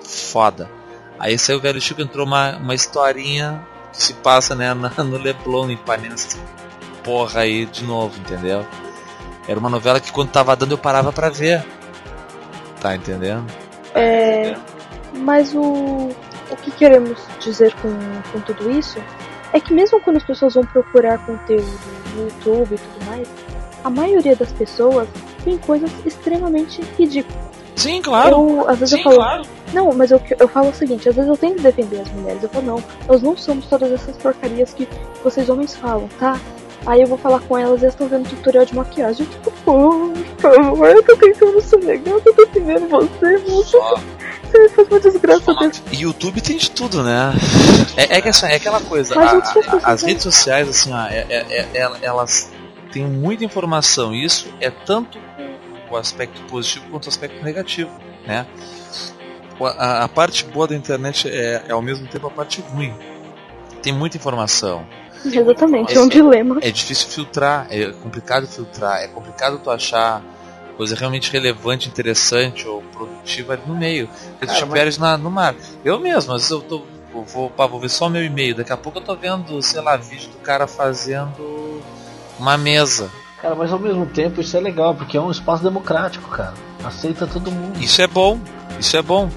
foda. 0.03 0.69
Aí 1.17 1.37
saiu 1.37 1.57
o 1.57 1.61
Velho 1.61 1.81
Chico, 1.81 2.01
entrou 2.01 2.25
uma, 2.25 2.55
uma 2.57 2.73
historinha 2.73 3.61
que 3.91 4.01
se 4.03 4.13
passa, 4.15 4.55
né, 4.55 4.73
na- 4.73 4.91
no 5.03 5.17
Leblon, 5.17 5.69
em 5.69 5.73
Ipanema, 5.73 6.13
essa 6.15 6.37
porra 7.03 7.41
aí 7.41 7.65
de 7.65 7.83
novo, 7.83 8.17
entendeu? 8.19 8.65
Era 9.47 9.59
uma 9.59 9.69
novela 9.69 9.99
que 9.99 10.11
quando 10.11 10.29
tava 10.29 10.55
dando 10.55 10.73
eu 10.73 10.77
parava 10.77 11.11
pra 11.11 11.29
ver. 11.29 11.65
Tá 12.81 12.95
entendendo? 12.95 13.45
É, 13.95 14.55
mas 15.13 15.53
o, 15.53 16.09
o 16.51 16.55
que 16.61 16.71
queremos 16.71 17.17
dizer 17.39 17.73
com, 17.81 17.89
com 18.31 18.39
tudo 18.41 18.69
isso 18.71 18.99
é 19.51 19.59
que 19.59 19.73
mesmo 19.73 19.99
quando 20.01 20.17
as 20.17 20.23
pessoas 20.23 20.53
vão 20.53 20.63
procurar 20.63 21.17
conteúdo 21.25 21.79
no 22.15 22.23
YouTube 22.25 22.75
e 22.75 22.77
tudo 22.77 23.05
mais, 23.05 23.27
a 23.83 23.89
maioria 23.89 24.35
das 24.35 24.51
pessoas 24.51 25.07
vem 25.43 25.57
coisas 25.57 25.89
extremamente 26.05 26.81
ridículas. 26.97 27.49
Sim, 27.75 28.01
claro. 28.01 28.35
Eu, 28.35 28.69
às 28.69 28.79
vezes 28.79 28.93
Sim, 28.93 28.97
eu 28.99 29.03
falo, 29.03 29.15
claro. 29.17 29.43
Não, 29.73 29.91
mas 29.93 30.11
eu, 30.11 30.21
eu 30.39 30.47
falo 30.47 30.69
o 30.69 30.73
seguinte, 30.73 31.07
às 31.09 31.15
vezes 31.15 31.29
eu 31.29 31.37
tento 31.37 31.61
defender 31.61 32.01
as 32.01 32.11
mulheres, 32.11 32.41
eu 32.43 32.49
falo, 32.49 32.65
não, 32.65 32.83
nós 33.07 33.21
não 33.21 33.35
somos 33.37 33.65
todas 33.67 33.91
essas 33.91 34.15
porcarias 34.17 34.73
que 34.73 34.87
vocês 35.23 35.49
homens 35.49 35.75
falam, 35.75 36.07
tá? 36.19 36.39
Aí 36.85 37.01
eu 37.01 37.07
vou 37.07 37.17
falar 37.17 37.41
com 37.41 37.57
elas 37.57 37.81
e 37.81 37.83
elas 37.85 37.93
estão 37.93 38.07
vendo 38.07 38.29
tutorial 38.29 38.65
de 38.65 38.73
maquiagem. 38.73 39.25
Eu, 39.25 39.31
tipo, 39.31 39.51
por 39.51 40.13
favor, 40.39 40.87
eu 40.89 41.03
tô 41.03 41.15
tentando 41.17 41.61
ser 41.61 41.75
legal, 41.83 42.15
eu 42.15 42.21
tô 42.21 42.31
defendendo 42.45 42.87
você, 42.89 43.37
você, 43.39 43.63
Só. 43.77 43.95
você 44.49 44.69
faz 44.69 44.87
uma 44.87 44.99
desgraça 44.99 45.53
dessa. 45.55 45.81
YouTube 45.91 46.39
tem 46.41 46.55
de 46.57 46.71
tudo, 46.71 47.03
né? 47.03 47.33
É, 47.97 48.17
é 48.17 48.21
que 48.21 48.29
assim, 48.29 48.45
é 48.45 48.55
aquela 48.55 48.79
coisa. 48.79 49.13
A- 49.21 49.41
que 49.41 49.59
a- 49.59 49.91
as 49.91 50.03
redes 50.03 50.23
sociais, 50.23 50.69
assim, 50.69 50.93
ó, 50.93 51.05
é- 51.07 51.25
é- 51.29 51.45
é- 51.49 51.67
é- 51.81 51.91
elas 52.01 52.49
têm 52.93 53.03
muita 53.05 53.43
informação. 53.43 54.13
E 54.15 54.23
isso 54.23 54.47
é 54.61 54.69
tanto 54.71 55.19
o 55.91 55.97
aspecto 55.97 56.41
positivo 56.43 56.85
quanto 56.89 57.07
o 57.07 57.09
aspecto 57.09 57.43
negativo, 57.43 57.91
né? 58.25 58.47
A, 59.65 60.03
a 60.03 60.07
parte 60.07 60.45
boa 60.45 60.67
da 60.67 60.75
internet 60.75 61.27
é, 61.29 61.63
é 61.67 61.71
ao 61.71 61.81
mesmo 61.81 62.07
tempo 62.07 62.27
a 62.27 62.31
parte 62.31 62.61
ruim. 62.61 62.93
Tem 63.81 63.93
muita 63.93 64.17
informação. 64.17 64.85
Exatamente, 65.25 65.95
é 65.97 65.99
um 65.99 66.07
dilema. 66.07 66.59
É 66.61 66.71
difícil 66.71 67.09
filtrar, 67.09 67.67
é 67.69 67.91
complicado 67.91 68.47
filtrar, 68.47 69.01
é 69.01 69.07
complicado 69.07 69.59
tu 69.59 69.69
achar 69.69 70.21
coisa 70.77 70.95
realmente 70.95 71.29
relevante, 71.31 71.89
interessante 71.89 72.65
ou 72.65 72.81
produtiva 72.81 73.53
ali 73.53 73.63
no 73.67 73.75
meio. 73.75 74.07
Porque 74.31 74.47
tu 74.47 74.55
te 74.55 74.61
mas- 74.61 74.73
perdes 74.73 74.97
na, 74.97 75.17
no 75.17 75.29
mar. 75.29 75.53
Eu 75.83 75.99
mesmo, 75.99 76.33
às 76.33 76.43
vezes 76.43 76.51
eu 76.51 76.61
tô. 76.61 76.83
eu 77.13 77.23
vou, 77.23 77.49
pá, 77.49 77.65
vou 77.67 77.79
ver 77.81 77.89
só 77.89 78.07
o 78.07 78.09
meu 78.09 78.23
e-mail, 78.23 78.55
daqui 78.55 78.71
a 78.71 78.77
pouco 78.77 78.99
eu 78.99 79.03
tô 79.03 79.13
vendo, 79.15 79.61
sei 79.61 79.81
lá, 79.81 79.97
vídeo 79.97 80.29
do 80.29 80.37
cara 80.37 80.67
fazendo 80.67 81.81
uma 82.39 82.57
mesa. 82.57 83.11
Cara, 83.41 83.55
mas 83.55 83.71
ao 83.71 83.79
mesmo 83.79 84.05
tempo 84.05 84.41
isso 84.41 84.55
é 84.57 84.59
legal, 84.59 84.93
porque 84.93 85.15
é 85.15 85.21
um 85.21 85.31
espaço 85.31 85.63
democrático, 85.63 86.29
cara. 86.29 86.53
Aceita 86.83 87.25
todo 87.25 87.51
mundo. 87.51 87.79
Isso 87.79 88.01
é 88.01 88.07
bom, 88.07 88.39
isso 88.79 88.97
é 88.97 89.01
bom. 89.01 89.29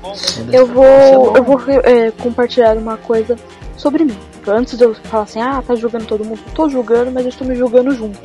Eu 0.53 0.63
é 0.63 0.67
vou, 0.67 0.85
bom. 0.85 1.37
eu 1.37 1.45
vou 1.45 1.61
é, 1.85 2.11
compartilhar 2.11 2.77
uma 2.77 2.97
coisa 2.97 3.37
sobre 3.77 4.05
mim. 4.05 4.19
Antes 4.47 4.77
de 4.77 4.85
eu 4.85 4.95
falar 4.95 5.23
assim, 5.23 5.41
ah, 5.41 5.63
tá 5.63 5.75
julgando 5.75 6.07
todo 6.07 6.25
mundo, 6.25 6.41
tô 6.55 6.69
julgando, 6.69 7.13
mas 7.13 7.25
eu 7.25 7.29
estou 7.29 7.47
me 7.47 7.55
julgando 7.55 7.95
junto, 7.95 8.19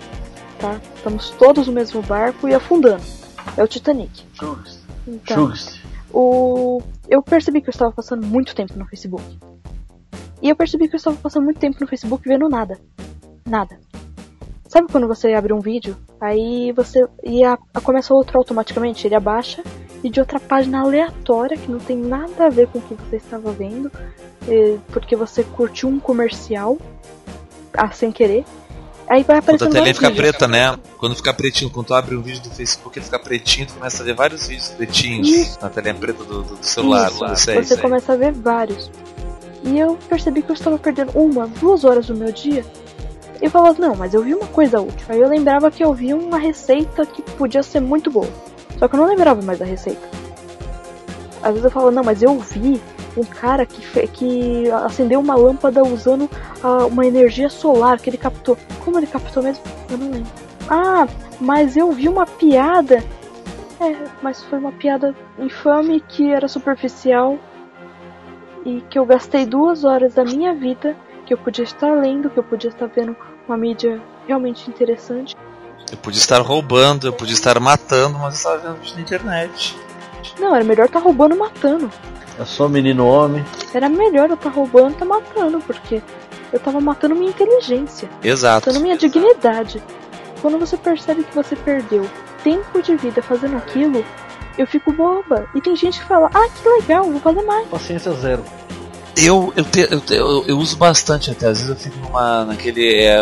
tá? 0.60 0.80
Estamos 0.96 1.30
todos 1.32 1.68
no 1.68 1.74
mesmo 1.74 2.02
barco 2.02 2.48
e 2.48 2.56
afundando. 2.56 3.04
É 3.56 3.64
o 3.64 3.68
Titanic. 3.68 4.24
Jugs. 4.34 4.80
Então, 5.08 5.48
Jugs. 5.48 5.80
o... 6.12 6.82
eu 7.08 7.22
percebi 7.22 7.62
que 7.62 7.70
eu 7.70 7.72
estava 7.72 7.92
passando 7.92 8.26
muito 8.26 8.56
tempo 8.56 8.74
no 8.78 8.86
Facebook. 8.86 9.24
E 10.42 10.50
eu 10.50 10.56
percebi 10.56 10.88
que 10.88 10.96
eu 10.96 10.98
estava 10.98 11.16
passando 11.18 11.44
muito 11.44 11.60
tempo 11.60 11.78
no 11.80 11.88
Facebook 11.88 12.28
vendo 12.28 12.50
nada. 12.50 12.80
Nada. 13.46 13.80
Sabe 14.68 14.88
quando 14.92 15.08
você 15.08 15.34
abre 15.34 15.54
um 15.54 15.60
vídeo, 15.60 15.96
aí 16.20 16.72
você. 16.74 17.06
e 17.24 17.44
a, 17.44 17.58
a- 17.74 17.82
começa 17.82 18.14
outro 18.14 18.38
automaticamente? 18.38 19.08
Ele 19.08 19.16
abaixa 19.16 19.64
e 20.04 20.10
de 20.10 20.20
outra 20.20 20.40
página 20.40 20.82
aleatória 20.82 21.58
que 21.58 21.72
não 21.72 21.80
tem 21.80 21.98
nada 21.98 22.46
a 22.46 22.50
ver 22.50 22.68
com 22.68 22.80
o 22.80 22.82
que 22.82 22.94
você 22.96 23.16
estava 23.16 23.52
vendo, 23.52 23.92
porque 24.92 25.16
você 25.16 25.44
curtiu 25.44 25.90
um 25.90 26.00
comercial 26.00 26.78
ah, 27.74 27.92
sem 27.92 28.12
querer. 28.12 28.44
Aí 29.10 29.24
vai 29.24 29.38
Quando 29.42 29.62
a 29.64 29.66
aparecendo 29.66 29.74
vários 29.74 29.98
fica 29.98 30.10
vídeos. 30.10 30.28
preta, 30.28 30.48
né? 30.50 30.78
Quando 30.98 31.16
fica 31.16 31.34
pretinho, 31.34 31.72
quando 31.72 31.88
tu 31.88 31.94
abre 31.94 32.14
um 32.18 32.22
vídeo 32.22 32.42
do 32.44 32.50
Facebook, 32.50 33.00
ele 33.00 33.06
fica 33.06 33.18
pretinho, 33.18 33.66
tu 33.68 33.76
começa 33.76 34.04
a 34.04 34.06
ver 34.06 34.14
vários 34.14 34.48
vídeos 34.48 34.68
pretinhos 34.70 35.30
Isso. 35.30 35.58
na 35.62 35.70
telinha 35.70 35.94
preta 35.96 36.24
do, 36.26 36.44
do- 36.44 36.58
celular. 36.62 37.10
Isso, 37.10 37.36
sei, 37.38 37.56
você 37.56 37.74
sei. 37.76 37.78
começa 37.78 38.12
a 38.12 38.16
ver 38.18 38.34
vários. 38.34 38.92
E 39.64 39.80
eu 39.80 39.98
percebi 40.10 40.42
que 40.42 40.52
eu 40.52 40.54
estava 40.56 40.78
perdendo 40.78 41.12
uma, 41.18 41.48
duas 41.48 41.86
horas 41.86 42.08
do 42.08 42.16
meu 42.16 42.32
dia. 42.34 42.66
E 43.42 43.50
falava, 43.50 43.80
não, 43.80 43.96
mas 43.96 44.14
eu 44.14 44.24
vi 44.24 44.34
uma 44.34 44.48
coisa 44.48 44.82
útil. 44.82 45.06
Aí 45.10 45.20
eu 45.20 45.28
lembrava 45.28 45.70
que 45.70 45.84
eu 45.84 45.94
vi 45.94 46.14
uma 46.14 46.38
receita 46.38 47.06
que 47.06 47.22
podia 47.22 47.62
ser 47.62 47.80
muito 47.80 48.10
boa. 48.10 48.28
Só 48.78 48.88
que 48.88 48.96
eu 48.96 49.00
não 49.00 49.08
lembrava 49.08 49.42
mais 49.42 49.60
da 49.60 49.66
receita. 49.66 50.02
Às 51.42 51.50
vezes 51.50 51.66
eu 51.66 51.72
falava, 51.72 51.92
não, 51.92 52.04
mas 52.04 52.22
eu 52.22 52.38
vi 52.40 52.82
um 53.16 53.24
cara 53.24 53.66
que, 53.66 54.08
que 54.08 54.70
acendeu 54.72 55.20
uma 55.20 55.36
lâmpada 55.36 55.84
usando 55.84 56.30
ah, 56.64 56.86
uma 56.86 57.06
energia 57.06 57.50
solar 57.50 58.00
que 58.00 58.10
ele 58.10 58.18
captou. 58.18 58.58
Como 58.84 58.98
ele 58.98 59.08
captou 59.08 59.44
mesmo? 59.44 59.64
Eu 59.90 59.98
não 59.98 60.12
lembro. 60.12 60.32
Ah, 60.70 61.08
mas 61.40 61.78
eu 61.78 61.92
vi 61.92 62.10
uma 62.10 62.26
piada. 62.26 63.04
É, 63.80 63.96
mas 64.22 64.44
foi 64.44 64.58
uma 64.58 64.72
piada 64.72 65.16
infame 65.38 66.00
que 66.00 66.32
era 66.32 66.48
superficial 66.48 67.38
e 68.66 68.82
que 68.90 68.98
eu 68.98 69.06
gastei 69.06 69.46
duas 69.46 69.84
horas 69.84 70.16
da 70.16 70.26
minha 70.26 70.54
vida 70.54 70.96
que 71.28 71.34
eu 71.34 71.38
podia 71.38 71.66
estar 71.66 71.92
lendo, 71.92 72.30
que 72.30 72.40
eu 72.40 72.44
podia 72.44 72.70
estar 72.70 72.88
vendo 72.88 73.16
uma 73.46 73.58
mídia 73.58 74.02
realmente 74.26 74.70
interessante. 74.70 75.36
Eu 75.92 75.98
podia 75.98 76.20
estar 76.20 76.40
roubando, 76.40 77.06
eu 77.06 77.14
podia 77.14 77.34
estar 77.34 77.60
matando, 77.60 78.18
mas 78.18 78.46
eu 78.46 78.56
estava 78.56 78.74
vendo 78.74 78.96
na 78.96 79.02
internet. 79.02 79.78
Não, 80.40 80.56
era 80.56 80.64
melhor 80.64 80.86
estar 80.86 81.00
roubando 81.00 81.36
e 81.36 81.38
matando. 81.38 81.92
É 82.40 82.46
só 82.46 82.70
menino 82.70 83.06
homem. 83.06 83.46
Era 83.74 83.90
melhor 83.90 84.30
eu 84.30 84.36
estar 84.36 84.50
roubando 84.50 84.92
e 84.92 84.94
estar 84.94 85.06
matando, 85.06 85.60
porque 85.60 86.02
eu 86.54 86.60
tava 86.60 86.80
matando 86.80 87.14
minha 87.14 87.30
inteligência, 87.30 88.10
Exato. 88.24 88.68
matando 88.68 88.82
minha 88.82 88.98
dignidade. 88.98 89.84
Quando 90.42 90.58
você 90.58 90.78
percebe 90.78 91.24
que 91.24 91.36
você 91.36 91.58
perdeu 91.58 92.08
tempo 92.42 92.82
de 92.82 92.96
vida 92.96 93.22
fazendo 93.22 93.58
aquilo, 93.58 94.06
eu 94.58 94.66
fico 94.66 94.94
boba. 94.94 95.50
E 95.54 95.60
tem 95.60 95.76
gente 95.76 96.00
que 96.00 96.06
fala, 96.06 96.30
ah, 96.34 96.48
que 96.50 96.70
legal, 96.70 97.04
vou 97.04 97.20
fazer 97.20 97.42
mais. 97.42 97.68
Paciência 97.68 98.14
zero. 98.14 98.44
Eu, 99.18 99.52
eu, 99.56 99.64
te- 99.66 99.88
eu, 99.90 100.00
te- 100.00 100.14
eu, 100.14 100.46
eu 100.48 100.58
uso 100.60 100.78
bastante 100.78 101.32
até, 101.32 101.48
às 101.48 101.60
vezes 101.60 101.70
eu 101.70 101.76
fico 101.76 101.98
numa, 102.00 102.46
naquele. 102.46 103.02
É, 103.04 103.22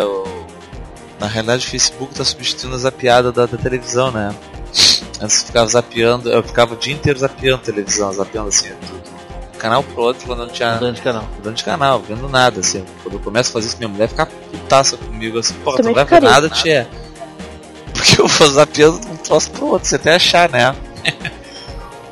na 1.18 1.26
realidade 1.26 1.66
o 1.66 1.70
Facebook 1.70 2.14
tá 2.14 2.24
substituindo 2.24 2.76
a 2.76 2.78
zapeada 2.78 3.32
da, 3.32 3.46
da 3.46 3.56
televisão, 3.56 4.10
né? 4.10 4.34
Antes 5.20 5.40
eu 5.40 5.46
ficava 5.46 5.66
zapeando, 5.66 6.28
eu 6.30 6.42
ficava 6.42 6.74
o 6.74 6.76
dia 6.76 6.92
inteiro 6.92 7.18
zapeando 7.18 7.62
televisão, 7.62 8.12
zapeando 8.12 8.48
assim, 8.48 8.68
do, 8.68 9.52
do 9.52 9.58
canal 9.58 9.82
pro 9.82 10.02
outro 10.02 10.26
quando 10.26 10.40
não 10.40 10.48
tinha 10.48 10.74
Mudando 10.74 10.94
de 10.96 11.00
canal. 11.00 11.24
mudando 11.36 11.54
de 11.54 11.64
canal, 11.64 12.00
vendo 12.00 12.28
nada, 12.28 12.60
assim. 12.60 12.84
Quando 13.02 13.14
eu 13.14 13.20
começo 13.20 13.48
a 13.48 13.52
fazer 13.54 13.68
isso, 13.68 13.78
minha 13.78 13.88
mulher 13.88 14.08
fica 14.08 14.26
putaça 14.26 14.98
comigo, 14.98 15.38
assim, 15.38 15.54
porra, 15.64 15.78
tu 15.78 15.82
não 15.84 15.94
vai 15.94 16.04
ver 16.04 16.20
nada, 16.20 16.50
tia. 16.50 16.86
Porque 17.94 18.20
eu 18.20 18.26
vou 18.28 18.48
zapeando 18.50 19.00
de 19.00 19.06
um 19.06 19.16
troço 19.16 19.50
pro 19.52 19.66
outro, 19.68 19.88
você 19.88 19.96
até 19.96 20.14
achar, 20.14 20.50
né? 20.50 20.76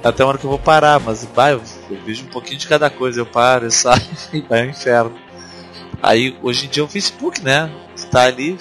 Até 0.02 0.22
uma 0.22 0.30
hora 0.30 0.38
que 0.38 0.44
eu 0.44 0.50
vou 0.50 0.58
parar, 0.58 1.00
mas 1.00 1.24
bah, 1.34 1.52
eu, 1.52 1.62
eu 1.90 2.00
vejo 2.04 2.24
um 2.24 2.28
pouquinho 2.28 2.58
de 2.58 2.66
cada 2.66 2.88
coisa, 2.90 3.20
eu 3.20 3.26
paro, 3.26 3.66
eu 3.66 3.70
saio 3.70 4.02
e 4.32 4.40
vai 4.40 4.62
ao 4.62 4.68
inferno. 4.68 5.14
Aí 6.02 6.36
hoje 6.42 6.66
em 6.66 6.68
dia 6.68 6.82
é 6.82 6.86
o 6.86 6.88
Facebook, 6.88 7.42
né? 7.42 7.70
Tu 7.96 8.06
tá 8.08 8.24
ali, 8.24 8.58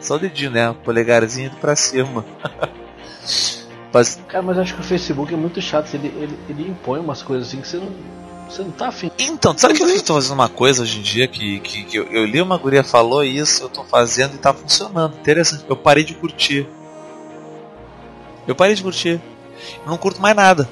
só 0.00 0.14
o 0.14 0.18
dedinho, 0.18 0.50
né? 0.50 0.70
O 0.70 0.74
polegarzinho 0.74 1.48
indo 1.48 1.56
pra 1.56 1.74
cima. 1.74 2.24
Mas 3.92 4.20
Cara, 4.28 4.42
mas 4.42 4.58
acho 4.58 4.74
que 4.74 4.80
o 4.80 4.84
Facebook 4.84 5.32
é 5.32 5.36
muito 5.36 5.58
chato. 5.62 5.94
Ele, 5.94 6.08
ele, 6.08 6.38
ele 6.50 6.68
impõe 6.68 7.00
umas 7.00 7.22
coisas 7.22 7.48
assim 7.48 7.62
que 7.62 7.68
você 7.68 7.78
não, 7.78 7.88
você 8.46 8.62
não 8.62 8.70
tá 8.70 8.88
afim. 8.88 9.10
Então, 9.18 9.56
sabe 9.56 9.72
que 9.72 9.82
eu 9.82 10.02
tô 10.02 10.14
fazendo 10.14 10.34
uma 10.34 10.50
coisa 10.50 10.82
hoje 10.82 10.98
em 10.98 11.02
dia 11.02 11.26
que, 11.26 11.60
que, 11.60 11.84
que 11.84 11.96
eu, 11.96 12.04
eu 12.12 12.26
li 12.26 12.42
uma 12.42 12.58
guria 12.58 12.84
falou 12.84 13.24
isso, 13.24 13.62
eu 13.62 13.70
tô 13.70 13.84
fazendo 13.84 14.34
e 14.34 14.38
tá 14.38 14.52
funcionando. 14.52 15.16
Interessante. 15.16 15.64
Eu 15.66 15.76
parei 15.76 16.04
de 16.04 16.14
curtir. 16.14 16.68
Eu 18.46 18.54
parei 18.54 18.74
de 18.74 18.82
curtir. 18.82 19.20
Eu 19.84 19.90
não 19.90 19.96
curto 19.96 20.20
mais 20.20 20.36
nada. 20.36 20.68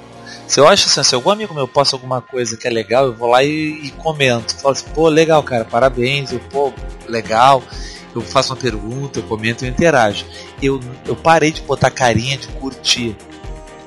Se 0.47 0.61
eu 0.61 0.69
acho 0.69 0.87
assim, 0.87 1.03
se 1.03 1.15
algum 1.15 1.31
amigo 1.31 1.55
meu 1.55 1.67
posta 1.67 1.97
alguma 1.97 2.21
coisa 2.21 2.57
que 2.57 2.67
é 2.67 2.71
legal, 2.71 3.07
eu 3.07 3.15
vou 3.15 3.31
lá 3.31 3.43
e, 3.43 3.87
e 3.87 3.91
comento. 3.93 4.55
Falo 4.57 4.73
assim, 4.73 4.87
pô, 4.95 5.09
legal, 5.09 5.43
cara, 5.43 5.65
parabéns. 5.65 6.33
Eu, 6.33 6.41
pô, 6.51 6.73
legal. 7.09 7.63
Eu 8.15 8.21
faço 8.21 8.53
uma 8.53 8.61
pergunta, 8.61 9.19
eu 9.19 9.23
comento, 9.25 9.65
eu 9.65 9.69
interajo. 9.69 10.25
Eu, 10.63 10.79
eu 11.07 11.17
parei 11.17 11.51
de 11.51 11.63
botar 11.63 11.91
carinha 11.91 12.37
de 12.37 12.47
curtir. 12.49 13.17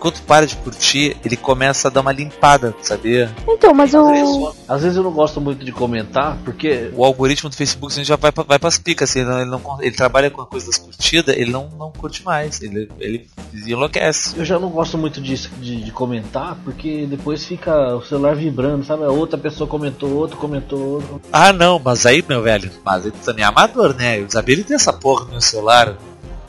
Quando 0.08 0.14
tu 0.16 0.22
para 0.24 0.48
de 0.48 0.56
curtir, 0.56 1.18
ele 1.26 1.36
começa 1.36 1.88
a 1.90 1.92
dar 1.92 2.00
uma 2.00 2.14
limpada, 2.14 2.74
sabia? 2.82 3.30
Então, 3.46 3.74
mas 3.74 3.94
eu. 3.94 4.56
Às 4.68 4.82
vezes 4.84 4.96
eu 4.98 5.04
não 5.04 5.12
gosto 5.12 5.42
muito 5.42 5.66
de 5.66 5.72
comentar, 5.74 6.38
porque 6.46 6.90
o 6.96 7.04
algoritmo 7.04 7.50
do 7.50 7.56
Facebook 7.58 7.92
assim, 7.92 8.06
já 8.06 8.16
vai, 8.16 8.32
pra- 8.32 8.44
vai 8.46 8.58
pras 8.58 8.78
picas, 8.78 9.10
assim, 9.10 9.20
ele, 9.20 9.30
não, 9.30 9.42
ele, 9.42 9.50
não- 9.50 9.82
ele 9.82 9.96
trabalha 9.96 10.30
com 10.32 10.42
a 10.42 10.46
coisa 10.46 10.68
das 10.68 10.78
curtidas, 10.78 11.36
ele 11.36 11.52
não, 11.52 11.70
não 11.78 11.92
curte 11.92 12.24
mais, 12.24 12.62
ele, 12.62 12.90
ele 13.00 13.28
enlouquece. 13.68 14.38
eu 14.38 14.46
já 14.46 14.58
não 14.58 14.70
gosto 14.70 14.98
muito 14.98 15.20
disso 15.20 15.50
de, 15.60 15.84
de 15.84 15.92
comentar, 15.92 16.58
porque 16.64 17.06
depois 17.06 17.44
fica 17.44 17.96
o 17.96 18.02
celular 18.02 18.36
vibrando, 18.36 18.86
sabe? 18.86 19.04
A 19.04 19.10
outra 19.10 19.38
pessoa 19.38 19.68
comentou, 19.70 20.10
outro 20.14 20.38
comentou, 20.38 20.80
outro. 20.94 21.22
Ah 21.34 21.52
não, 21.52 21.80
mas 21.84 22.06
aí, 22.06 22.24
meu 22.28 22.42
velho, 22.42 22.72
mas 22.86 23.04
tu 23.04 23.12
também 23.26 23.44
é 23.44 23.48
amador, 23.48 23.94
né? 23.94 24.20
Eu 24.20 24.26
desabilitei 24.26 24.76
essa 24.76 24.94
porra 24.94 25.26
no 25.26 25.32
meu 25.32 25.42
celular. 25.42 25.98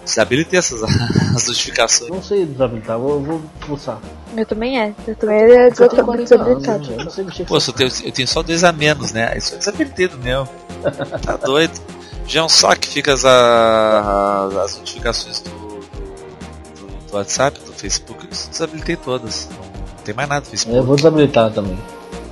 Desabilitei 0.09 0.59
essas 0.59 0.82
as 1.36 1.46
notificações. 1.46 2.11
Não 2.11 2.22
sei 2.22 2.46
desabilitar, 2.46 2.98
vou, 2.98 3.20
vou 3.22 3.42
pulsar. 3.66 3.98
Eu 4.36 4.46
também 4.46 4.80
é. 4.80 4.94
Eu 5.06 5.14
também 5.14 5.36
é 5.36 5.68
Eu 5.68 5.72
tenho 5.74 6.04
40 6.04 6.11
anos, 6.12 6.28
desabilitado. 6.30 6.92
eu 6.92 7.04
não 7.04 7.11
sei 7.11 7.24
mexer 7.24 7.42
com 7.44 7.48
Pô, 7.48 7.56
eu 7.59 7.72
tenho, 7.74 7.90
eu 8.04 8.12
tenho 8.12 8.28
só 8.28 8.42
dois 8.42 8.64
a 8.64 8.72
menos, 8.72 9.12
né? 9.12 9.36
Isso 9.36 9.54
é 9.54 9.59
desabilitei 9.59 10.09
do 10.09 10.18
meu. 10.18 10.48
Tá 11.24 11.36
doido. 11.36 11.78
Já 12.26 12.40
é 12.40 12.42
um 12.42 12.48
saco 12.48 12.80
que 12.80 12.88
fica 12.88 13.12
as, 13.12 13.24
a- 13.24 14.48
as 14.64 14.76
notificações 14.78 15.40
do, 15.40 15.50
do, 15.50 15.56
do- 15.56 17.06
do 17.11 17.16
WhatsApp, 17.16 17.59
do 17.61 17.72
Facebook, 17.72 18.24
eu 18.24 18.50
desabilitei 18.50 18.96
todas. 18.96 19.48
Não 19.50 20.04
tem 20.04 20.14
mais 20.14 20.28
nada 20.28 20.40
do 20.42 20.48
Facebook. 20.48 20.76
Eu 20.78 20.84
vou 20.84 20.96
desabilitar 20.96 21.50
também. 21.52 21.78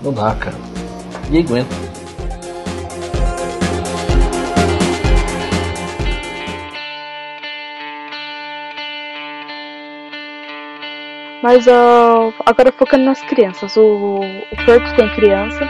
Não 0.02 0.12
dá, 0.12 0.34
cara. 0.34 0.56
Ninguém 1.30 1.44
aguenta. 1.62 1.74
Mas 11.42 11.66
uh, 11.66 12.32
agora 12.44 12.72
focando 12.72 13.04
nas 13.04 13.20
crianças. 13.22 13.76
O, 13.76 14.20
o 14.20 14.64
Porto 14.64 14.96
tem 14.96 15.08
criança, 15.14 15.60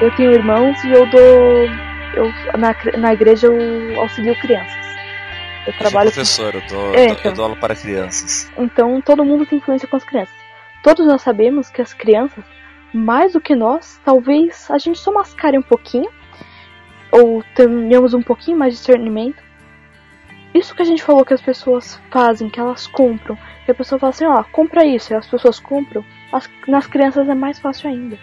eu 0.00 0.14
tenho 0.16 0.32
irmãos 0.32 0.82
e 0.84 0.92
eu 0.92 1.08
dou. 1.10 1.86
Eu, 2.14 2.58
na, 2.58 2.74
na 2.98 3.12
igreja 3.12 3.48
eu 3.48 4.00
auxilio 4.00 4.38
crianças. 4.40 4.86
Eu 5.66 5.72
trabalho. 5.78 6.08
Eu 6.08 6.24
sou 6.24 6.44
professor, 6.44 6.54
eu 6.54 6.62
dou, 6.68 6.94
é, 6.94 7.06
então, 7.08 7.30
eu 7.30 7.32
dou 7.32 7.44
aula 7.44 7.56
para 7.56 7.74
crianças. 7.74 8.50
Então 8.56 9.00
todo 9.00 9.24
mundo 9.24 9.44
tem 9.44 9.58
influência 9.58 9.88
com 9.88 9.96
as 9.96 10.04
crianças. 10.04 10.34
Todos 10.82 11.06
nós 11.06 11.22
sabemos 11.22 11.68
que 11.68 11.82
as 11.82 11.92
crianças, 11.92 12.44
mais 12.94 13.32
do 13.32 13.40
que 13.40 13.56
nós, 13.56 14.00
talvez 14.04 14.70
a 14.70 14.78
gente 14.78 14.98
só 14.98 15.12
mascare 15.12 15.58
um 15.58 15.62
pouquinho, 15.62 16.08
ou 17.10 17.42
tenhamos 17.54 18.14
um 18.14 18.22
pouquinho 18.22 18.56
mais 18.56 18.74
de 18.74 18.78
discernimento. 18.78 19.42
Isso 20.56 20.74
que 20.74 20.82
a 20.82 20.86
gente 20.86 21.02
falou 21.02 21.24
que 21.24 21.34
as 21.34 21.40
pessoas 21.40 22.00
fazem, 22.10 22.48
que 22.48 22.60
elas 22.60 22.86
compram, 22.86 23.36
que 23.64 23.70
a 23.70 23.74
pessoa 23.74 23.98
fala 23.98 24.10
assim, 24.10 24.24
ó, 24.24 24.42
compra 24.44 24.84
isso, 24.84 25.12
e 25.12 25.16
as 25.16 25.26
pessoas 25.26 25.58
compram, 25.58 26.04
as, 26.32 26.48
nas 26.66 26.86
crianças 26.86 27.28
é 27.28 27.34
mais 27.34 27.58
fácil 27.58 27.90
ainda. 27.90 28.18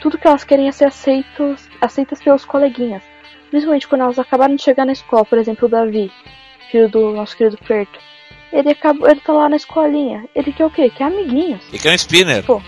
Tudo 0.00 0.18
que 0.18 0.26
elas 0.26 0.44
querem 0.44 0.68
é 0.68 0.72
ser 0.72 0.86
aceitos, 0.86 1.68
aceitas 1.80 2.22
pelos 2.22 2.44
coleguinhas. 2.44 3.02
Principalmente 3.50 3.88
quando 3.88 4.02
elas 4.02 4.18
acabaram 4.18 4.54
de 4.54 4.62
chegar 4.62 4.84
na 4.84 4.92
escola, 4.92 5.24
por 5.24 5.38
exemplo, 5.38 5.66
o 5.66 5.70
Davi 5.70 6.10
filho 6.70 6.88
do 6.88 7.12
nosso 7.12 7.36
querido 7.36 7.58
Perto. 7.58 7.98
Ele 8.52 8.70
acabou, 8.70 9.08
ele 9.08 9.20
tá 9.20 9.32
lá 9.32 9.48
na 9.48 9.56
escolinha. 9.56 10.24
Ele 10.34 10.52
quer 10.52 10.66
o 10.66 10.70
quê? 10.70 10.90
Quer 10.90 11.04
amiguinhos. 11.04 11.62
Ele 11.68 11.78
quer 11.78 11.92
um 11.92 11.94
spinner. 11.94 12.44
Pô. 12.44 12.62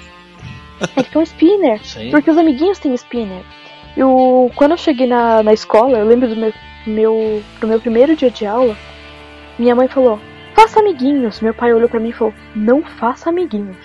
Ele 0.97 1.07
quer 1.07 1.19
um 1.19 1.23
spinner. 1.23 1.81
Sim. 1.85 2.11
Porque 2.11 2.31
os 2.31 2.39
amiguinhos 2.39 2.79
têm 2.79 2.95
spinner. 2.95 3.43
E 3.97 4.03
o, 4.03 4.51
quando 4.55 4.73
eu 4.73 4.77
cheguei 4.77 5.07
na, 5.07 5.43
na 5.43 5.53
escola, 5.53 5.99
eu 5.99 6.07
lembro 6.07 6.29
do 6.29 6.37
meu, 6.37 6.53
meu, 6.89 7.43
do 7.61 7.69
meu 7.69 7.81
primeiro 7.81 8.17
dia 8.17 8.31
de 8.31 8.47
aula, 8.47 8.77
minha 9.59 9.75
mãe 9.75 9.89
falou, 9.89 10.21
faça 10.55 10.81
amiguinhos. 10.81 11.41
Meu 11.41 11.55
pai 11.55 11.73
olhou 11.73 11.89
para 11.89 12.01
mim 12.01 12.11
e 12.11 12.13
falou, 12.13 12.35
não 12.55 12.83
faça 12.83 13.31
amiguinhos. 13.31 13.77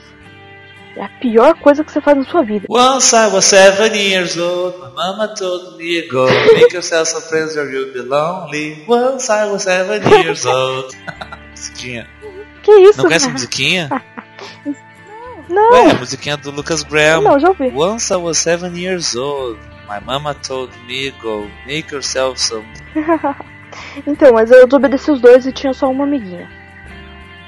É 0.95 1.05
a 1.05 1.09
pior 1.09 1.55
coisa 1.55 1.83
que 1.83 1.91
você 1.91 1.99
faz 1.99 2.15
na 2.15 2.23
sua 2.23 2.43
vida. 2.43 2.67
Once 2.69 3.15
I 3.15 3.27
was 3.27 3.45
seven 3.45 3.95
years 3.95 4.37
old, 4.37 4.77
my 4.77 4.93
mama 4.93 5.27
told 5.29 5.77
me 5.77 6.07
go 6.07 6.27
make 6.53 6.71
yourself 6.71 7.09
some 7.09 7.23
friends 7.23 7.57
or 7.57 7.67
you'll 7.71 7.91
be 7.91 8.01
lonely. 8.01 8.83
Once 8.87 9.27
I 9.31 9.45
was 9.45 9.63
seven 9.63 10.03
years 10.07 10.45
old. 10.45 10.95
musiquinha. 11.51 12.07
Que 12.61 12.71
isso? 12.71 12.97
Não 12.99 13.05
conhece 13.05 13.27
a 13.27 13.29
musiquinha? 13.29 13.89
Não. 15.49 15.71
Ué, 15.71 15.91
a 15.91 15.93
musiquinha 15.95 16.37
do 16.37 16.51
Lucas 16.51 16.83
Graham. 16.83 17.21
Não, 17.21 17.39
já 17.39 17.49
ouvi. 17.49 17.71
Once 17.75 18.13
I 18.13 18.17
was 18.17 18.37
seven 18.37 18.77
years 18.79 19.15
old, 19.15 19.59
my 19.87 19.99
mama 19.99 20.33
told 20.35 20.71
me 20.85 21.11
go 21.21 21.49
make 21.65 21.93
yourself 21.93 22.39
some. 22.39 22.65
então, 24.07 24.33
mas 24.33 24.51
eu 24.51 24.67
obedeci 24.71 25.11
os 25.11 25.21
dois 25.21 25.45
e 25.45 25.51
tinha 25.51 25.73
só 25.73 25.89
uma 25.89 26.03
amiguinha 26.03 26.63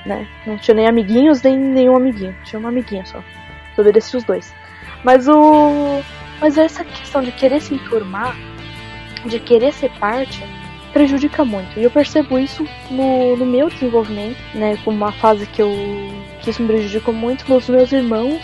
né? 0.06 0.28
Não 0.46 0.58
tinha 0.58 0.76
nem 0.76 0.88
amiguinhos, 0.88 1.42
nem 1.42 1.58
nenhum 1.58 1.96
amiguinho. 1.96 2.36
Tinha 2.44 2.60
uma 2.60 2.70
amiguinha 2.70 3.06
só. 3.06 3.22
Obedeci 3.78 4.16
os 4.16 4.24
dois. 4.24 4.54
Mas 5.04 5.28
o. 5.28 6.02
Mas 6.40 6.58
essa 6.58 6.84
questão 6.84 7.22
de 7.22 7.32
querer 7.32 7.62
se 7.62 7.74
enturmar, 7.74 8.36
de 9.26 9.40
querer 9.40 9.74
ser 9.74 9.90
parte, 10.00 10.44
prejudica 10.94 11.44
muito. 11.44 11.80
E 11.80 11.84
eu 11.84 11.92
percebo 11.92 12.38
isso 12.38 12.66
no, 12.92 13.36
no 13.36 13.46
meu 13.46 13.70
desenvolvimento, 13.70 14.38
né? 14.54 14.78
Como 14.84 14.98
uma 14.98 15.12
fase 15.12 15.46
que 15.48 15.62
eu. 15.62 15.72
que 16.42 16.50
isso 16.50 16.62
me 16.62 16.68
prejudicou 16.68 17.14
muito 17.14 17.50
nos 17.50 17.68
meus 17.68 17.92
irmãos 17.92 18.42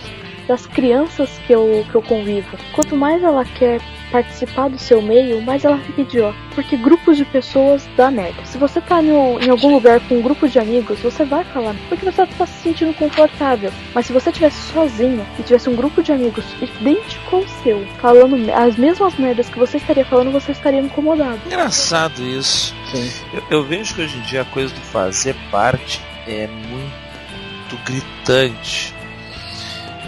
das 0.51 0.67
crianças 0.67 1.29
que 1.47 1.53
eu, 1.53 1.85
que 1.89 1.95
eu 1.95 2.01
convivo. 2.01 2.57
Quanto 2.73 2.93
mais 2.93 3.23
ela 3.23 3.45
quer 3.45 3.79
participar 4.11 4.67
do 4.67 4.77
seu 4.77 5.01
meio, 5.01 5.41
mais 5.41 5.63
ela 5.63 5.77
fica 5.77 6.01
idiota. 6.01 6.37
Porque 6.53 6.75
grupos 6.75 7.15
de 7.15 7.23
pessoas 7.23 7.87
dá 7.95 8.11
merda. 8.11 8.43
Se 8.43 8.57
você 8.57 8.81
tá 8.81 9.01
no, 9.01 9.39
em 9.39 9.49
algum 9.49 9.73
lugar 9.73 10.01
com 10.01 10.15
um 10.15 10.21
grupo 10.21 10.49
de 10.49 10.59
amigos, 10.59 10.99
você 10.99 11.23
vai 11.23 11.45
falar, 11.45 11.73
porque 11.87 12.03
você 12.03 12.25
tá 12.25 12.45
se 12.45 12.63
sentindo 12.63 12.93
confortável. 12.95 13.71
Mas 13.95 14.07
se 14.07 14.11
você 14.11 14.29
tivesse 14.29 14.73
sozinho 14.73 15.25
e 15.39 15.43
tivesse 15.43 15.69
um 15.69 15.75
grupo 15.75 16.03
de 16.03 16.11
amigos 16.11 16.43
idêntico 16.61 17.37
ao 17.37 17.47
seu, 17.63 17.85
falando 18.01 18.35
as 18.51 18.75
mesmas 18.75 19.15
merdas 19.15 19.47
que 19.47 19.57
você 19.57 19.77
estaria 19.77 20.03
falando, 20.03 20.33
você 20.33 20.51
estaria 20.51 20.81
incomodado. 20.81 21.39
Engraçado 21.45 22.21
isso. 22.21 22.75
Sim. 22.91 23.09
Eu, 23.31 23.43
eu 23.49 23.63
vejo 23.63 23.95
que 23.95 24.01
hoje 24.01 24.17
em 24.17 24.21
dia 24.23 24.41
a 24.41 24.45
coisa 24.45 24.73
do 24.73 24.81
fazer 24.81 25.33
parte 25.49 26.01
é 26.27 26.47
muito 26.47 27.77
gritante 27.85 28.93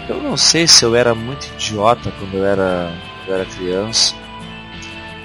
eu 0.08 0.22
não 0.22 0.36
sei 0.36 0.66
se 0.66 0.84
eu 0.84 0.94
era 0.94 1.14
muito 1.14 1.46
idiota 1.54 2.12
quando 2.18 2.34
eu 2.34 2.44
era, 2.44 2.92
eu 3.26 3.34
era 3.34 3.44
criança, 3.44 4.14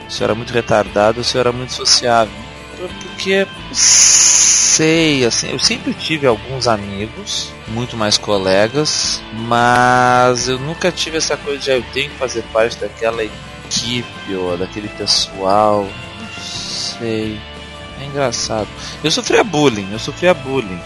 se 0.08 0.22
eu 0.22 0.26
era 0.26 0.36
muito 0.36 0.54
retardado 0.54 1.20
ou 1.20 1.24
se 1.24 1.36
eu 1.36 1.42
era 1.42 1.52
muito 1.52 1.74
sociável. 1.74 2.34
Porque 2.78 3.46
sei, 3.74 5.26
assim, 5.26 5.52
eu 5.52 5.60
sempre 5.60 5.94
tive 5.94 6.26
alguns 6.26 6.68
amigos, 6.68 7.52
muito 7.68 7.98
mais 7.98 8.18
colegas, 8.18 9.22
mas 9.34 10.48
eu 10.48 10.58
nunca 10.58 10.92
tive 10.92 11.18
essa 11.18 11.36
coisa 11.36 11.60
de 11.60 11.72
ah, 11.72 11.76
eu 11.76 11.84
tenho 11.94 12.10
que 12.10 12.18
fazer 12.18 12.44
parte 12.54 12.78
daquela 12.78 13.24
equipe 13.24 14.34
ou 14.34 14.58
daquele 14.58 14.88
pessoal. 14.88 15.84
Não 15.84 16.42
sei. 16.42 17.38
É 18.00 18.06
engraçado. 18.06 18.70
Eu 19.04 19.12
sofria 19.12 19.44
bullying, 19.44 19.90
eu 19.92 20.00
sofria 20.00 20.34
bullying 20.34 20.80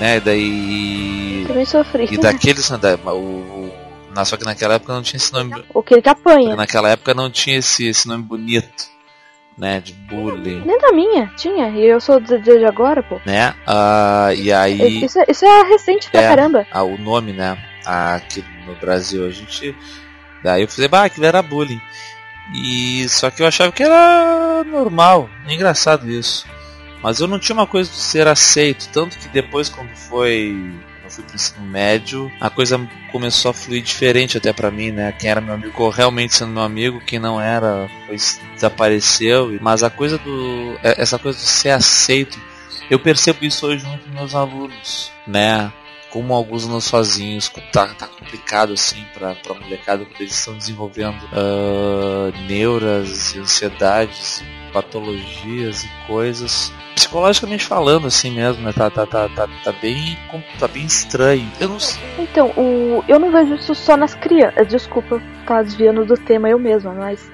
né? 0.00 0.18
Daí. 0.18 1.44
Também 1.46 1.64
sofri. 1.66 2.08
E 2.10 2.16
daqueles. 2.16 2.68
Da, 2.70 2.96
o, 3.12 3.70
na, 4.14 4.24
só 4.24 4.36
que 4.36 4.44
naquela 4.44 4.74
época 4.74 4.94
não 4.94 5.02
tinha 5.02 5.18
esse 5.18 5.32
nome. 5.32 5.62
O 5.72 5.82
que 5.82 5.94
ele 5.94 6.02
que 6.02 6.08
apanha. 6.08 6.56
Naquela 6.56 6.88
época 6.88 7.14
não 7.14 7.30
tinha 7.30 7.58
esse, 7.58 7.86
esse 7.86 8.08
nome 8.08 8.24
bonito. 8.24 8.88
Né, 9.58 9.78
de 9.78 9.92
bullying. 9.92 10.62
Nem 10.64 10.78
da 10.78 10.90
minha, 10.90 11.26
tinha. 11.36 11.68
E 11.68 11.84
eu 11.84 12.00
sou 12.00 12.18
de 12.18 12.64
agora, 12.64 13.02
pô. 13.02 13.20
Né? 13.26 13.54
Uh, 13.68 14.32
e 14.34 14.50
aí. 14.50 15.04
Isso, 15.04 15.18
é, 15.18 15.26
isso 15.28 15.44
é 15.44 15.62
recente 15.64 16.10
pra 16.10 16.22
é, 16.22 16.28
caramba. 16.28 16.66
Ah, 16.72 16.82
o 16.82 16.96
nome, 16.96 17.34
né? 17.34 17.58
Aqui 17.84 18.42
no 18.66 18.74
Brasil 18.76 19.26
a 19.26 19.30
gente. 19.30 19.76
Daí 20.42 20.62
eu 20.62 20.68
falei, 20.68 20.88
bah, 20.88 21.10
que 21.10 21.22
era 21.22 21.42
bullying. 21.42 21.80
E 22.54 23.06
só 23.10 23.30
que 23.30 23.42
eu 23.42 23.46
achava 23.46 23.70
que 23.70 23.82
era 23.82 24.64
normal, 24.64 25.28
engraçado 25.46 26.10
isso. 26.10 26.46
Mas 27.02 27.20
eu 27.20 27.26
não 27.26 27.38
tinha 27.38 27.54
uma 27.54 27.66
coisa 27.66 27.90
de 27.90 27.96
ser 27.96 28.26
aceito, 28.28 28.88
tanto 28.92 29.18
que 29.18 29.28
depois 29.28 29.68
quando 29.68 29.90
foi 29.94 30.54
eu 31.10 31.10
fui 31.10 31.24
pro 31.24 31.34
ensino 31.34 31.66
médio, 31.66 32.30
a 32.40 32.48
coisa 32.48 32.88
começou 33.10 33.50
a 33.50 33.54
fluir 33.54 33.82
diferente 33.82 34.38
até 34.38 34.52
para 34.52 34.70
mim, 34.70 34.92
né? 34.92 35.12
Quem 35.12 35.28
era 35.28 35.40
meu 35.40 35.54
amigo 35.54 35.70
ficou 35.70 35.90
realmente 35.90 36.34
sendo 36.34 36.52
meu 36.52 36.62
amigo, 36.62 37.00
quem 37.04 37.18
não 37.18 37.40
era 37.40 37.90
foi, 38.06 38.16
desapareceu. 38.54 39.58
Mas 39.60 39.82
a 39.82 39.90
coisa 39.90 40.18
do. 40.18 40.78
É, 40.82 41.02
essa 41.02 41.18
coisa 41.18 41.36
de 41.36 41.44
ser 41.44 41.70
aceito, 41.70 42.38
eu 42.88 42.98
percebo 42.98 43.44
isso 43.44 43.66
hoje 43.66 43.84
junto 43.84 44.04
com 44.04 44.14
meus 44.14 44.34
alunos, 44.34 45.10
né? 45.26 45.72
Como 46.10 46.34
alguns 46.34 46.64
anos 46.64 46.84
sozinhos, 46.84 47.48
tá, 47.72 47.88
tá 47.88 48.06
complicado 48.06 48.72
assim 48.72 49.04
pra, 49.14 49.34
pra 49.34 49.54
molecada, 49.54 50.04
porque 50.04 50.24
eles 50.24 50.36
estão 50.36 50.56
desenvolvendo 50.56 51.22
uh, 51.26 52.32
neuras, 52.48 53.36
ansiedades, 53.36 54.42
patologias 54.72 55.84
e 55.84 55.88
coisas 56.06 56.72
psicologicamente 56.94 57.64
falando, 57.64 58.06
assim 58.06 58.30
mesmo, 58.30 58.62
né? 58.62 58.72
Tá, 58.72 58.90
tá, 58.90 59.06
tá, 59.06 59.28
tá, 59.28 59.48
tá, 59.64 59.72
bem, 59.72 60.18
tá 60.58 60.68
bem 60.68 60.84
estranho. 60.84 61.50
Eu 61.58 61.68
não. 61.68 61.78
Então, 62.18 62.48
o, 62.56 63.04
eu 63.08 63.18
não 63.18 63.30
vejo 63.30 63.54
isso 63.54 63.74
só 63.74 63.96
nas 63.96 64.14
crianças. 64.14 64.68
Desculpa 64.68 65.20
tá 65.46 65.62
desviando 65.62 66.04
do 66.04 66.14
tema 66.14 66.48
eu 66.48 66.58
mesma, 66.58 66.92
mas 66.92 67.30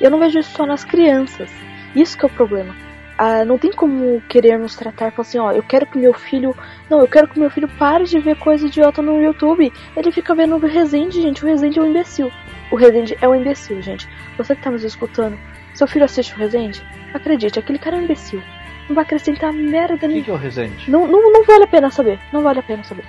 eu 0.00 0.10
não 0.10 0.18
vejo 0.18 0.38
isso 0.38 0.52
só 0.52 0.64
nas 0.64 0.84
crianças. 0.84 1.50
Isso 1.94 2.16
que 2.16 2.24
é 2.24 2.28
o 2.28 2.32
problema. 2.32 2.74
Ah, 3.18 3.44
não 3.44 3.58
tem 3.58 3.72
como 3.72 4.22
querer 4.28 4.56
nos 4.58 4.76
tratar 4.76 5.10
com 5.10 5.22
assim, 5.22 5.38
ó, 5.38 5.50
eu 5.50 5.62
quero 5.62 5.86
que 5.86 5.98
meu 5.98 6.14
filho. 6.14 6.54
Não, 6.88 7.00
eu 7.00 7.08
quero 7.08 7.26
que 7.26 7.38
meu 7.38 7.50
filho 7.50 7.68
pare 7.68 8.04
de 8.04 8.20
ver 8.20 8.36
coisa 8.36 8.66
idiota 8.66 9.02
no 9.02 9.20
YouTube. 9.20 9.72
Ele 9.96 10.12
fica 10.12 10.34
vendo 10.34 10.54
o 10.54 10.60
Resende, 10.60 11.20
gente. 11.20 11.44
O 11.44 11.48
Resende 11.48 11.78
é 11.78 11.82
um 11.82 11.86
imbecil. 11.86 12.30
O 12.70 12.76
Resende 12.76 13.18
é 13.20 13.28
um 13.28 13.34
imbecil, 13.34 13.82
gente. 13.82 14.08
Você 14.36 14.54
que 14.54 14.62
tá 14.62 14.70
nos 14.70 14.84
escutando, 14.84 15.36
seu 15.78 15.86
filho 15.86 16.04
assiste 16.04 16.34
o 16.34 16.38
Resende? 16.38 16.82
Acredite, 17.14 17.58
aquele 17.58 17.78
cara 17.78 17.96
é 17.96 18.00
um 18.00 18.04
imbecil 18.04 18.42
não 18.88 18.94
vai 18.94 19.04
acrescentar 19.04 19.52
merda 19.52 20.08
nenhuma. 20.08 20.22
O 20.22 20.24
que, 20.24 20.30
é 20.30 20.34
o 20.34 20.36
Resende? 20.36 20.90
Não, 20.90 21.06
não, 21.06 21.32
não 21.32 21.44
vale 21.44 21.64
a 21.64 21.66
pena 21.66 21.90
saber. 21.90 22.18
Não 22.32 22.42
vale 22.42 22.60
a 22.60 22.62
pena 22.62 22.82
saber. 22.82 23.04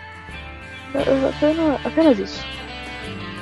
Apenas, 0.94 1.86
apenas 1.86 2.20
isso. 2.20 2.46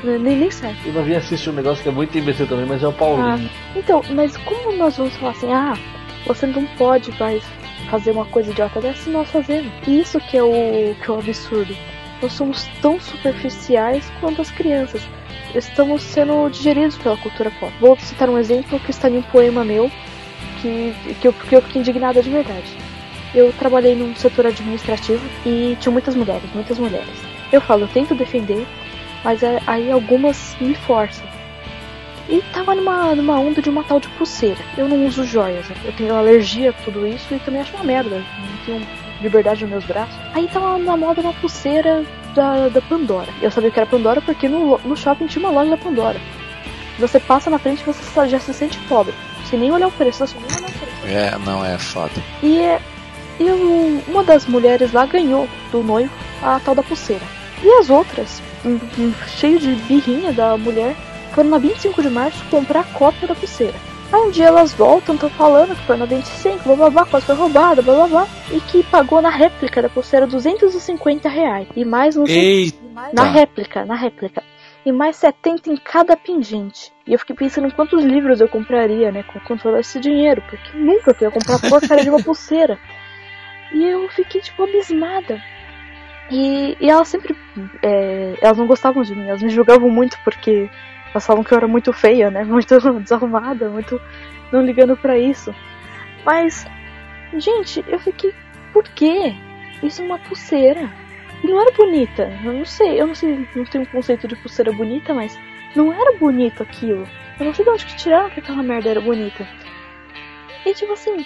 Nem, 0.03 0.37
nem 0.37 0.51
serve. 0.51 0.77
Eu 0.89 1.03
vi 1.03 1.15
assistir 1.15 1.49
um 1.49 1.53
negócio 1.53 1.81
que 1.81 1.89
é 1.89 1.91
muito 1.91 2.15
imbecil 2.17 2.47
também, 2.47 2.65
mas 2.65 2.83
é 2.83 2.87
o 2.87 2.93
Paulinho. 2.93 3.49
Ah, 3.49 3.75
então, 3.75 4.03
mas 4.11 4.37
como 4.37 4.73
nós 4.73 4.97
vamos 4.97 5.15
falar 5.17 5.31
assim, 5.31 5.51
ah, 5.51 5.73
você 6.25 6.45
não 6.45 6.65
pode 6.77 7.11
mais 7.19 7.43
fazer 7.89 8.11
uma 8.11 8.25
coisa 8.25 8.51
idiota 8.51 8.79
dessa 8.79 9.09
e 9.09 9.13
nós 9.13 9.29
fazemos. 9.31 9.71
Isso 9.87 10.19
que 10.19 10.37
é 10.37 10.43
o 10.43 10.95
que 11.03 11.09
é 11.09 11.11
o 11.11 11.19
absurdo. 11.19 11.75
Nós 12.21 12.33
somos 12.33 12.67
tão 12.81 12.99
superficiais 12.99 14.11
quanto 14.19 14.41
as 14.41 14.51
crianças. 14.51 15.01
Estamos 15.55 16.01
sendo 16.01 16.49
digeridos 16.49 16.97
pela 16.97 17.17
cultura 17.17 17.51
pop. 17.59 17.73
Vou 17.79 17.97
citar 17.99 18.29
um 18.29 18.37
exemplo 18.37 18.79
que 18.79 18.91
está 18.91 19.09
em 19.09 19.17
um 19.17 19.21
poema 19.21 19.63
meu 19.63 19.89
que, 20.61 20.93
que, 21.21 21.27
eu, 21.27 21.33
que 21.33 21.55
eu 21.55 21.61
fiquei 21.61 21.81
indignada 21.81 22.21
de 22.21 22.29
verdade. 22.29 22.77
Eu 23.33 23.53
trabalhei 23.53 23.95
num 23.95 24.15
setor 24.15 24.47
administrativo 24.47 25.23
e 25.45 25.77
tinha 25.79 25.91
muitas 25.91 26.15
mulheres, 26.15 26.49
muitas 26.53 26.77
mulheres. 26.77 27.09
Eu 27.51 27.61
falo, 27.61 27.83
eu 27.83 27.87
tento 27.87 28.15
defender, 28.15 28.65
mas 29.23 29.43
é, 29.43 29.61
aí 29.65 29.91
algumas 29.91 30.55
me 30.59 30.75
forçam. 30.75 31.25
E 32.29 32.41
tava 32.53 32.75
numa, 32.75 33.15
numa 33.15 33.39
onda 33.39 33.61
de 33.61 33.69
uma 33.69 33.83
tal 33.83 33.99
de 33.99 34.09
pulseira. 34.09 34.59
Eu 34.77 34.89
não 34.89 35.05
uso 35.05 35.23
joias, 35.23 35.65
eu 35.85 35.93
tenho 35.93 36.13
alergia 36.13 36.71
a 36.71 36.73
tudo 36.73 37.07
isso 37.07 37.33
e 37.33 37.39
também 37.39 37.61
acho 37.61 37.73
uma 37.73 37.85
merda. 37.85 38.17
Não 38.17 38.65
tenho 38.65 38.87
liberdade 39.21 39.61
nos 39.61 39.71
meus 39.71 39.85
braços. 39.85 40.15
Aí 40.33 40.47
tava 40.47 40.77
na 40.77 40.97
moda 40.97 41.21
uma 41.21 41.33
pulseira 41.33 42.03
da, 42.37 42.69
da 42.69 42.81
Pandora. 42.81 43.27
Eu 43.41 43.49
sabia 43.51 43.71
que 43.71 43.79
era 43.79 43.89
Pandora 43.89 44.21
porque 44.21 44.47
no, 44.47 44.77
no 44.85 44.95
shopping 44.95 45.25
tinha 45.25 45.43
uma 45.43 45.51
loja 45.51 45.71
da 45.71 45.77
Pandora. 45.77 46.21
Você 46.99 47.19
passa 47.19 47.49
na 47.49 47.57
frente 47.59 47.81
e 47.81 47.85
você 47.85 48.27
já 48.29 48.39
se 48.39 48.53
sente 48.53 48.77
pobre. 48.87 49.13
Sem 49.49 49.59
nem 49.59 49.71
olhar 49.71 49.87
o 49.87 49.91
preço, 49.91 50.25
você 50.25 50.35
nem 50.37 50.45
olhar 50.57 50.69
o 50.69 50.73
preço. 50.79 51.05
É, 51.07 51.37
não, 51.45 51.65
é 51.65 51.77
foda. 51.77 52.11
E, 52.43 52.59
é- 52.59 52.79
e 53.39 53.43
um- 53.45 54.01
uma 54.07 54.23
das 54.23 54.45
mulheres 54.45 54.91
lá 54.93 55.05
ganhou 55.05 55.47
do 55.71 55.83
noivo 55.83 56.11
a 56.41 56.59
tal 56.63 56.75
da 56.75 56.83
pulseira. 56.83 57.23
E 57.63 57.67
as 57.79 57.89
outras, 57.89 58.41
cheio 59.27 59.59
de 59.59 59.73
birrinha 59.87 60.31
da 60.31 60.55
mulher, 60.57 60.95
foram 61.33 61.49
na 61.49 61.57
25 61.57 62.01
de 62.01 62.09
março 62.09 62.43
comprar 62.51 62.81
a 62.81 62.83
cópia 62.83 63.27
da 63.27 63.35
pulseira. 63.35 63.73
Aí 64.11 64.21
um 64.21 64.31
dia 64.31 64.45
elas 64.45 64.73
voltam, 64.73 65.15
estão 65.15 65.29
falando 65.29 65.75
que 65.75 65.85
foi 65.85 65.97
na 65.97 66.05
25, 66.05 66.63
blá 66.63 66.75
blá 66.75 66.89
blá, 66.89 67.05
quase 67.05 67.25
foi 67.25 67.35
roubada, 67.35 67.81
blá 67.81 67.95
blá 67.95 68.07
blá, 68.07 68.27
e 68.51 68.61
que 68.61 68.81
pagou 68.83 69.21
na 69.21 69.29
réplica 69.29 69.81
da 69.81 69.89
pulseira 69.89 70.25
250 70.25 71.27
reais. 71.27 71.67
E 71.75 71.83
mais 71.83 72.15
uns 72.15 72.29
Eita! 72.29 72.77
na 73.11 73.23
réplica, 73.23 73.83
na 73.83 73.95
réplica. 73.95 74.41
E 74.85 74.91
mais 74.93 75.17
70 75.17 75.69
em 75.69 75.75
cada 75.75 76.15
pingente. 76.15 76.93
E 77.05 77.11
eu 77.11 77.19
fiquei 77.19 77.35
pensando 77.35 77.67
em 77.67 77.71
quantos 77.71 78.01
livros 78.05 78.39
eu 78.39 78.47
compraria, 78.47 79.11
né? 79.11 79.23
Com 79.23 79.39
com 79.41 79.57
todo 79.57 79.77
esse 79.77 79.99
dinheiro. 79.99 80.41
Porque 80.49 80.77
nunca 80.77 81.13
que 81.13 81.25
eu 81.25 81.27
ia 81.27 81.33
comprar 81.33 81.59
porcaria 81.69 82.05
de 82.05 82.09
uma 82.09 82.23
pulseira. 82.23 82.79
E 83.73 83.83
eu 83.83 84.07
fiquei, 84.07 84.39
tipo, 84.39 84.63
abismada. 84.63 85.41
E, 86.31 86.77
e 86.79 86.89
elas 86.89 87.09
sempre. 87.09 87.35
é, 87.83 88.35
elas 88.41 88.57
não 88.57 88.65
gostavam 88.65 89.03
de 89.03 89.13
mim, 89.13 89.27
elas 89.27 89.41
me 89.41 89.49
julgavam 89.49 89.89
muito 89.89 90.17
porque 90.23 90.69
elas 91.11 91.25
falavam 91.25 91.43
que 91.43 91.53
eu 91.53 91.57
era 91.57 91.67
muito 91.67 91.91
feia, 91.93 92.29
né? 92.29 92.43
Muito 92.45 92.99
desarrumada, 92.99 93.69
muito. 93.69 93.99
não 94.51 94.61
ligando 94.61 94.95
pra 94.97 95.17
isso. 95.17 95.53
Mas, 96.25 96.65
gente, 97.37 97.83
eu 97.87 97.99
fiquei. 97.99 98.33
Por 98.73 98.83
quê? 98.89 99.33
Isso 99.81 100.01
é 100.01 100.05
uma 100.05 100.19
pulseira. 100.19 100.91
E 101.43 101.47
não 101.47 101.61
era 101.61 101.71
bonita. 101.71 102.31
Eu 102.43 102.53
não 102.53 102.65
sei, 102.65 102.99
eu 102.99 103.07
não 103.07 103.15
sei, 103.15 103.47
não 103.55 103.63
tenho 103.65 103.83
um 103.83 103.87
conceito 103.87 104.27
de 104.27 104.35
pulseira 104.35 104.71
bonita, 104.71 105.13
mas 105.13 105.37
não 105.75 105.93
era 105.93 106.17
bonito 106.17 106.63
aquilo. 106.63 107.07
Eu 107.39 107.45
não 107.45 107.53
sei 107.53 107.63
de 107.63 107.71
onde 107.71 107.85
que 107.85 107.95
tiraram 107.95 108.29
que 108.29 108.39
aquela 108.39 108.63
merda 108.63 108.89
era 108.89 109.01
bonita. 109.01 109.47
E 110.65 110.73
tipo 110.73 110.93
assim, 110.93 111.25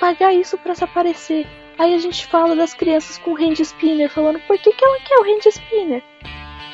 pagar 0.00 0.32
isso 0.32 0.56
pra 0.58 0.74
se 0.74 0.84
aparecer. 0.84 1.46
Aí 1.78 1.94
a 1.94 1.98
gente 1.98 2.26
fala 2.26 2.56
das 2.56 2.74
crianças 2.74 3.18
com 3.18 3.36
hand 3.36 3.60
spinner, 3.60 4.10
falando 4.10 4.40
por 4.40 4.58
que, 4.58 4.72
que 4.72 4.84
ela 4.84 4.98
quer 5.00 5.18
o 5.18 5.22
hand 5.22 5.46
spinner? 5.46 6.02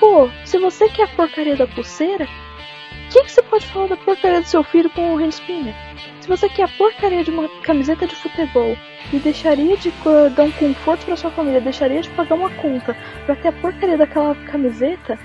Pô, 0.00 0.28
se 0.44 0.58
você 0.58 0.88
quer 0.88 1.04
a 1.04 1.08
porcaria 1.08 1.56
da 1.56 1.66
pulseira, 1.66 2.24
o 2.24 3.08
que, 3.10 3.22
que 3.22 3.30
você 3.30 3.42
pode 3.42 3.66
falar 3.66 3.88
da 3.88 3.96
porcaria 3.96 4.40
do 4.40 4.46
seu 4.46 4.62
filho 4.64 4.90
com 4.90 5.14
o 5.14 5.18
hand 5.18 5.30
spinner? 5.30 5.74
Se 6.20 6.28
você 6.28 6.48
quer 6.48 6.64
a 6.64 6.68
porcaria 6.68 7.22
de 7.22 7.30
uma 7.30 7.48
camiseta 7.62 8.06
de 8.06 8.14
futebol 8.16 8.76
e 9.12 9.18
deixaria 9.18 9.76
de 9.76 9.90
uh, 9.90 10.30
dar 10.34 10.44
um 10.44 10.52
conforto 10.52 11.04
pra 11.04 11.16
sua 11.16 11.30
família, 11.30 11.60
deixaria 11.60 12.00
de 12.00 12.10
pagar 12.10 12.34
uma 12.34 12.50
conta 12.50 12.96
pra 13.26 13.36
ter 13.36 13.48
a 13.48 13.52
porcaria 13.52 13.98
daquela 13.98 14.34
camiseta, 14.34 15.18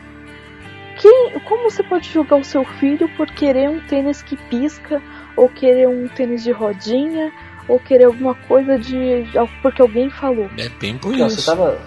quem, 1.00 1.40
como 1.46 1.72
você 1.72 1.82
pode 1.82 2.10
julgar 2.10 2.40
o 2.40 2.44
seu 2.44 2.66
filho 2.66 3.08
por 3.16 3.28
querer 3.32 3.70
um 3.70 3.80
tênis 3.80 4.22
que 4.22 4.36
pisca, 4.36 5.02
ou 5.38 5.48
querer 5.48 5.88
um 5.88 6.10
tênis 6.10 6.44
de 6.44 6.52
rodinha, 6.52 7.32
ou 7.70 7.80
querer 7.80 8.06
alguma 8.06 8.36
coisa 8.36 8.78
de. 8.78 9.24
porque 9.62 9.82
alguém 9.82 10.10
falou? 10.10 10.50
É 10.58 10.68
bem 10.68 10.98
por 10.98 11.14
ó, 11.14 11.18
você 11.18 11.40
isso. 11.40 11.46
tava, 11.46 11.80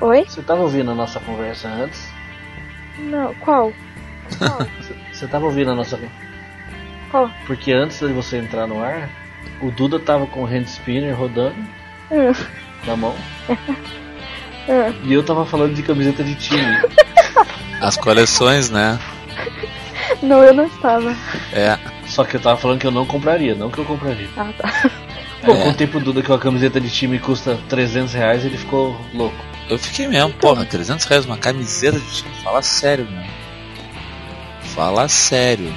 Oi? 0.00 0.24
você 0.24 0.42
tava 0.42 0.62
ouvindo 0.62 0.90
a 0.90 0.94
nossa 0.94 1.20
conversa 1.20 1.68
antes? 1.68 2.15
Não, 2.98 3.34
qual? 3.34 3.72
Qual? 4.38 4.66
Você, 5.12 5.26
tava 5.26 5.46
ouvindo 5.46 5.70
a 5.70 5.74
nossa 5.74 5.98
qual? 7.10 7.30
Porque 7.46 7.72
antes 7.72 7.98
de 8.00 8.12
você 8.12 8.36
entrar 8.38 8.66
no 8.66 8.82
ar, 8.82 9.08
o 9.62 9.70
Duda 9.70 9.98
tava 9.98 10.26
com 10.26 10.42
o 10.42 10.46
hand 10.46 10.64
spinner 10.64 11.14
rodando 11.16 11.54
Hum, 12.10 12.32
na 12.86 12.96
mão 12.96 13.14
hum. 13.48 14.94
e 15.04 15.12
eu 15.12 15.22
tava 15.24 15.44
falando 15.46 15.74
de 15.74 15.82
camiseta 15.82 16.22
de 16.22 16.34
time. 16.34 16.78
As 17.80 17.96
coleções, 17.96 18.70
né? 18.70 18.98
Não, 20.22 20.42
eu 20.42 20.54
não 20.54 20.66
estava. 20.66 21.14
É. 21.52 21.78
Só 22.06 22.24
que 22.24 22.36
eu 22.36 22.40
tava 22.40 22.56
falando 22.58 22.78
que 22.80 22.86
eu 22.86 22.90
não 22.92 23.04
compraria, 23.06 23.54
não 23.54 23.70
que 23.70 23.78
eu 23.78 23.84
compraria. 23.84 24.28
Ah, 24.36 24.50
tá. 24.56 24.90
Eu 25.44 25.54
É. 25.54 25.62
contei 25.64 25.86
pro 25.86 26.00
Duda 26.00 26.22
que 26.22 26.30
uma 26.30 26.38
camiseta 26.38 26.80
de 26.80 26.88
time 26.90 27.18
custa 27.18 27.58
300 27.68 28.14
reais 28.14 28.44
e 28.44 28.46
ele 28.48 28.56
ficou 28.58 28.96
louco. 29.12 29.36
Eu 29.68 29.78
fiquei 29.78 30.06
mesmo, 30.06 30.32
porra, 30.34 30.64
300 30.64 31.04
reais 31.06 31.26
uma 31.26 31.36
camiseta 31.36 31.98
de 31.98 32.12
time. 32.12 32.34
Fala 32.42 32.62
sério, 32.62 33.06
meu. 33.10 33.24
Fala 34.74 35.08
sério. 35.08 35.72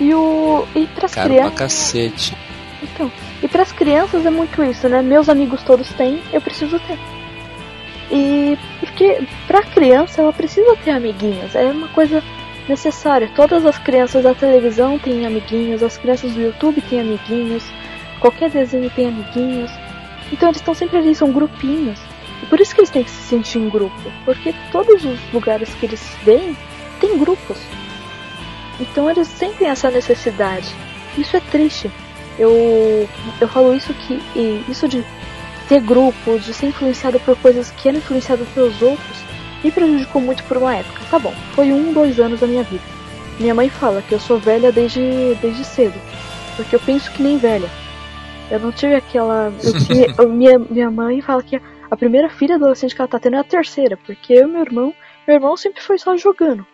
E 0.00 0.14
o. 0.14 0.66
E 0.74 0.86
pras 0.86 1.14
Caro 1.14 1.28
pra 1.28 1.36
crianças. 1.36 1.58
cacete. 1.58 2.36
Então, 2.82 3.10
e 3.42 3.48
pras 3.48 3.72
crianças 3.72 4.26
é 4.26 4.30
muito 4.30 4.62
isso, 4.64 4.88
né? 4.88 5.02
Meus 5.02 5.28
amigos 5.28 5.62
todos 5.62 5.88
têm, 5.90 6.20
eu 6.32 6.40
preciso 6.40 6.78
ter. 6.80 6.98
E 8.10 8.58
porque 8.80 9.26
pra 9.46 9.62
criança 9.62 10.20
ela 10.20 10.32
precisa 10.32 10.76
ter 10.84 10.90
amiguinhos, 10.90 11.54
é 11.54 11.64
uma 11.66 11.88
coisa 11.88 12.22
necessária. 12.68 13.30
Todas 13.34 13.64
as 13.64 13.78
crianças 13.78 14.22
da 14.22 14.34
televisão 14.34 14.98
têm 14.98 15.24
amiguinhos, 15.26 15.82
as 15.82 15.96
crianças 15.96 16.32
do 16.32 16.40
YouTube 16.40 16.82
têm 16.82 17.00
amiguinhos, 17.00 17.64
qualquer 18.20 18.50
desenho 18.50 18.90
tem 18.90 19.08
amiguinhos. 19.08 19.70
Então 20.30 20.48
eles 20.48 20.60
estão 20.60 20.74
sempre 20.74 20.98
ali, 20.98 21.14
são 21.14 21.32
grupinhos. 21.32 21.98
E 22.42 22.46
por 22.46 22.60
isso 22.60 22.74
que 22.74 22.80
eles 22.80 22.90
têm 22.90 23.04
que 23.04 23.10
se 23.10 23.22
sentir 23.22 23.58
em 23.58 23.68
grupo, 23.68 24.12
porque 24.24 24.54
todos 24.70 25.04
os 25.04 25.18
lugares 25.32 25.72
que 25.74 25.86
eles 25.86 26.02
vêm 26.24 26.56
têm 27.00 27.18
grupos. 27.18 27.58
Então 28.80 29.08
eles 29.08 29.28
sentem 29.28 29.68
essa 29.68 29.90
necessidade. 29.90 30.74
Isso 31.16 31.36
é 31.36 31.40
triste. 31.40 31.90
Eu, 32.38 33.08
eu 33.40 33.48
falo 33.48 33.74
isso 33.74 33.92
que 33.94 34.14
e 34.34 34.64
isso 34.68 34.88
de 34.88 35.04
ter 35.68 35.80
grupos, 35.80 36.44
de 36.44 36.52
ser 36.52 36.66
influenciado 36.66 37.20
por 37.20 37.36
coisas 37.36 37.70
que 37.70 37.88
eram 37.88 37.98
influenciadas 37.98 38.48
pelos 38.48 38.80
outros, 38.82 39.18
me 39.62 39.70
prejudicou 39.70 40.20
muito 40.20 40.42
por 40.44 40.56
uma 40.56 40.74
época. 40.74 41.00
Tá 41.10 41.18
bom, 41.18 41.32
foi 41.54 41.72
um, 41.72 41.92
dois 41.92 42.18
anos 42.18 42.40
da 42.40 42.46
minha 42.46 42.64
vida. 42.64 42.82
Minha 43.38 43.54
mãe 43.54 43.68
fala 43.68 44.02
que 44.02 44.12
eu 44.12 44.20
sou 44.20 44.38
velha 44.38 44.72
desde, 44.72 45.34
desde 45.40 45.64
cedo, 45.64 45.98
porque 46.56 46.74
eu 46.74 46.80
penso 46.80 47.10
que 47.12 47.22
nem 47.22 47.38
velha. 47.38 47.68
Eu 48.50 48.60
não 48.60 48.72
tive 48.72 48.94
aquela. 48.94 49.52
Eu 49.62 49.72
tinha, 49.84 50.08
minha, 50.28 50.58
minha 50.58 50.90
mãe 50.90 51.20
fala 51.20 51.42
que 51.42 51.60
a 51.92 51.96
primeira 51.96 52.30
filha 52.30 52.54
adolescente 52.54 52.94
que 52.94 53.02
ela 53.02 53.08
tá 53.08 53.18
tendo 53.20 53.36
é 53.36 53.40
a 53.40 53.44
terceira, 53.44 53.98
porque 53.98 54.32
eu 54.32 54.48
e 54.48 54.50
meu 54.50 54.62
irmão, 54.62 54.94
meu 55.28 55.36
irmão 55.36 55.54
sempre 55.58 55.82
foi 55.82 55.98
só 55.98 56.16
jogando. 56.16 56.66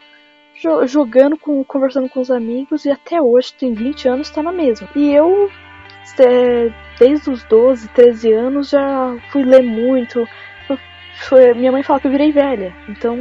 Jo- 0.62 0.86
jogando, 0.86 1.36
com, 1.36 1.64
conversando 1.64 2.08
com 2.08 2.20
os 2.20 2.30
amigos 2.30 2.84
e 2.84 2.90
até 2.90 3.20
hoje, 3.20 3.52
tem 3.54 3.74
20 3.74 4.08
anos, 4.08 4.30
tá 4.30 4.44
na 4.44 4.52
mesma. 4.52 4.88
E 4.94 5.12
eu, 5.12 5.50
é, 6.20 6.72
desde 7.00 7.30
os 7.30 7.42
12, 7.42 7.88
13 7.88 8.32
anos, 8.32 8.70
já 8.70 9.16
fui 9.32 9.42
ler 9.42 9.62
muito. 9.64 10.24
Foi- 11.28 11.52
minha 11.52 11.72
mãe 11.72 11.82
fala 11.82 11.98
que 11.98 12.06
eu 12.06 12.12
virei 12.12 12.30
velha. 12.30 12.72
Então, 12.88 13.16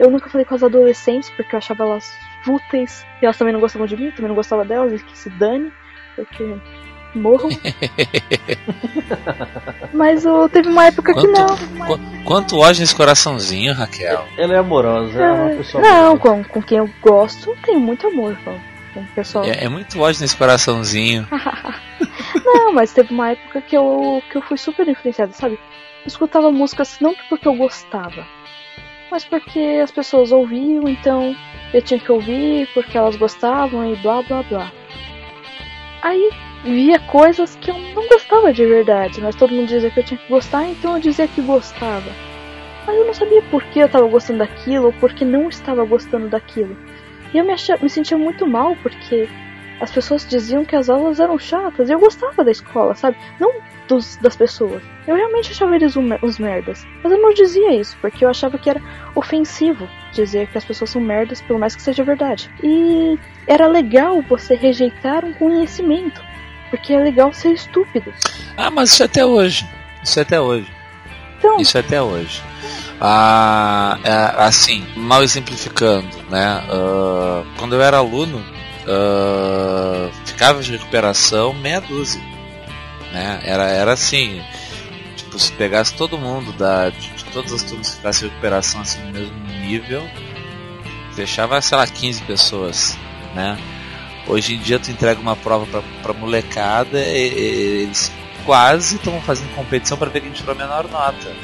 eu 0.00 0.10
nunca 0.10 0.30
falei 0.30 0.46
com 0.46 0.54
as 0.54 0.62
adolescentes 0.62 1.28
porque 1.36 1.54
eu 1.54 1.58
achava 1.58 1.84
elas 1.84 2.10
fúteis. 2.44 3.04
E 3.20 3.26
elas 3.26 3.36
também 3.36 3.52
não 3.52 3.60
gostavam 3.60 3.86
de 3.86 3.94
mim, 3.94 4.10
também 4.10 4.28
não 4.28 4.34
gostava 4.34 4.64
delas, 4.64 4.90
e 5.02 5.04
que 5.04 5.18
se 5.18 5.28
dane, 5.28 5.70
porque 6.14 6.44
morram. 7.16 7.48
Mas 9.92 10.24
eu, 10.24 10.48
teve 10.48 10.68
uma 10.68 10.86
época 10.86 11.14
que 11.14 11.20
Quanto- 11.20 11.32
não. 11.32 11.86
Qu- 11.86 12.00
Quanto 12.24 12.58
ódio 12.58 12.80
nesse 12.80 12.94
coraçãozinho, 12.94 13.72
Raquel. 13.72 14.26
Ela 14.36 14.54
é 14.54 14.58
amorosa, 14.58 15.22
é 15.22 15.32
uma 15.32 15.56
pessoa 15.56 15.82
não, 15.82 16.18
com, 16.18 16.42
com 16.44 16.62
quem 16.62 16.78
eu 16.78 16.90
gosto, 17.00 17.56
tenho 17.64 17.78
muito 17.78 18.06
amor 18.08 18.36
com, 18.44 18.58
com 18.94 19.00
o 19.00 19.06
pessoal. 19.14 19.44
É, 19.44 19.64
é 19.64 19.68
muito 19.68 20.00
ódio 20.00 20.20
nesse 20.20 20.36
coraçãozinho. 20.36 21.26
Não, 22.44 22.72
mas 22.72 22.92
teve 22.92 23.12
uma 23.12 23.30
época 23.30 23.60
que 23.60 23.76
eu, 23.76 24.22
que 24.30 24.36
eu 24.36 24.42
fui 24.42 24.56
super 24.56 24.86
influenciada, 24.86 25.32
sabe? 25.32 25.54
Eu 25.54 26.06
escutava 26.08 26.52
músicas 26.52 26.98
não 27.00 27.12
porque 27.28 27.48
eu 27.48 27.54
gostava, 27.54 28.24
mas 29.10 29.24
porque 29.24 29.80
as 29.82 29.90
pessoas 29.90 30.30
ouviam, 30.30 30.88
então 30.88 31.34
eu 31.74 31.82
tinha 31.82 31.98
que 31.98 32.12
ouvir 32.12 32.68
porque 32.72 32.96
elas 32.96 33.16
gostavam 33.16 33.92
e 33.92 33.96
blá 33.96 34.22
blá 34.22 34.42
blá. 34.44 34.70
Aí 36.06 36.30
via 36.62 37.00
coisas 37.00 37.56
que 37.56 37.68
eu 37.68 37.76
não 37.76 38.06
gostava 38.06 38.52
de 38.52 38.64
verdade, 38.64 39.20
mas 39.20 39.34
todo 39.34 39.52
mundo 39.52 39.66
dizia 39.66 39.90
que 39.90 39.98
eu 39.98 40.04
tinha 40.04 40.16
que 40.16 40.28
gostar, 40.28 40.64
então 40.64 40.94
eu 40.94 41.00
dizia 41.00 41.26
que 41.26 41.42
gostava. 41.42 42.08
Mas 42.86 42.96
eu 42.96 43.04
não 43.04 43.12
sabia 43.12 43.42
por 43.50 43.60
que 43.64 43.80
eu 43.80 43.86
estava 43.86 44.06
gostando 44.06 44.38
daquilo 44.38 44.86
ou 44.86 44.92
por 44.92 45.12
que 45.12 45.24
não 45.24 45.48
estava 45.48 45.84
gostando 45.84 46.28
daquilo. 46.28 46.76
E 47.34 47.38
eu 47.38 47.44
me, 47.44 47.52
achava, 47.52 47.82
me 47.82 47.90
sentia 47.90 48.16
muito 48.16 48.46
mal 48.46 48.76
porque 48.84 49.28
as 49.80 49.90
pessoas 49.90 50.24
diziam 50.24 50.64
que 50.64 50.76
as 50.76 50.88
aulas 50.88 51.18
eram 51.18 51.36
chatas 51.40 51.88
e 51.88 51.92
eu 51.92 51.98
gostava 51.98 52.44
da 52.44 52.52
escola, 52.52 52.94
sabe? 52.94 53.16
Não 53.40 53.52
dos, 53.88 54.16
das 54.16 54.36
pessoas. 54.36 54.82
Eu 55.06 55.16
realmente 55.16 55.50
achava 55.52 55.74
eles 55.74 55.96
um 55.96 56.06
uns 56.22 56.38
merdas. 56.38 56.86
Mas 57.02 57.12
eu 57.12 57.20
não 57.20 57.32
dizia 57.32 57.74
isso, 57.74 57.96
porque 58.00 58.24
eu 58.24 58.28
achava 58.28 58.58
que 58.58 58.70
era 58.70 58.82
ofensivo 59.14 59.88
dizer 60.12 60.48
que 60.48 60.58
as 60.58 60.64
pessoas 60.64 60.90
são 60.90 61.00
merdas, 61.00 61.40
pelo 61.42 61.58
mais 61.58 61.74
que 61.74 61.82
seja 61.82 62.04
verdade. 62.04 62.50
E 62.62 63.18
era 63.46 63.66
legal 63.66 64.22
você 64.22 64.54
rejeitar 64.54 65.24
um 65.24 65.32
conhecimento, 65.32 66.22
porque 66.70 66.92
é 66.92 67.00
legal 67.00 67.32
ser 67.32 67.52
estúpido. 67.52 68.12
Ah, 68.56 68.70
mas 68.70 68.92
isso 68.92 69.02
é 69.02 69.06
até 69.06 69.24
hoje. 69.24 69.66
Isso 70.02 70.18
é 70.18 70.22
até 70.22 70.40
hoje. 70.40 70.76
Então, 71.38 71.58
Isso 71.58 71.76
é 71.76 71.80
até 71.80 72.02
hoje. 72.02 72.42
Ah, 73.00 73.98
é, 74.02 74.42
assim, 74.42 74.86
mal 74.96 75.22
exemplificando, 75.22 76.08
né? 76.30 76.62
ah, 76.68 77.44
quando 77.58 77.74
eu 77.74 77.82
era 77.82 77.98
aluno, 77.98 78.42
ah, 78.88 80.08
ficava 80.24 80.62
de 80.62 80.72
recuperação 80.72 81.52
meia 81.52 81.80
dúzia. 81.80 82.22
Né? 83.16 83.40
Era, 83.44 83.64
era 83.70 83.92
assim. 83.94 84.42
Tipo, 85.16 85.38
se 85.38 85.50
pegasse 85.52 85.94
todo 85.94 86.18
mundo 86.18 86.52
da, 86.52 86.90
de, 86.90 87.10
de 87.10 87.24
todas 87.32 87.50
as 87.50 87.62
turmas 87.62 87.88
que 87.88 87.96
ficasse 87.96 88.24
recuperação 88.24 88.82
assim 88.82 89.00
no 89.04 89.12
mesmo 89.12 89.34
nível, 89.62 90.06
fechava, 91.14 91.58
sei 91.62 91.78
lá, 91.78 91.86
15 91.86 92.22
pessoas, 92.24 92.98
né? 93.34 93.58
Hoje 94.28 94.54
em 94.54 94.58
dia 94.58 94.78
tu 94.78 94.90
entrega 94.90 95.18
uma 95.18 95.34
prova 95.34 95.64
pra, 95.66 95.82
pra 96.02 96.12
molecada 96.12 97.00
e, 97.00 97.28
e 97.28 97.82
eles 97.84 98.12
quase 98.44 98.96
estão 98.96 99.18
fazendo 99.22 99.54
competição 99.54 99.96
para 99.96 100.10
ver 100.10 100.20
quem 100.20 100.32
tirou 100.32 100.54
a 100.54 100.58
menor 100.58 100.86
nota. 100.90 101.34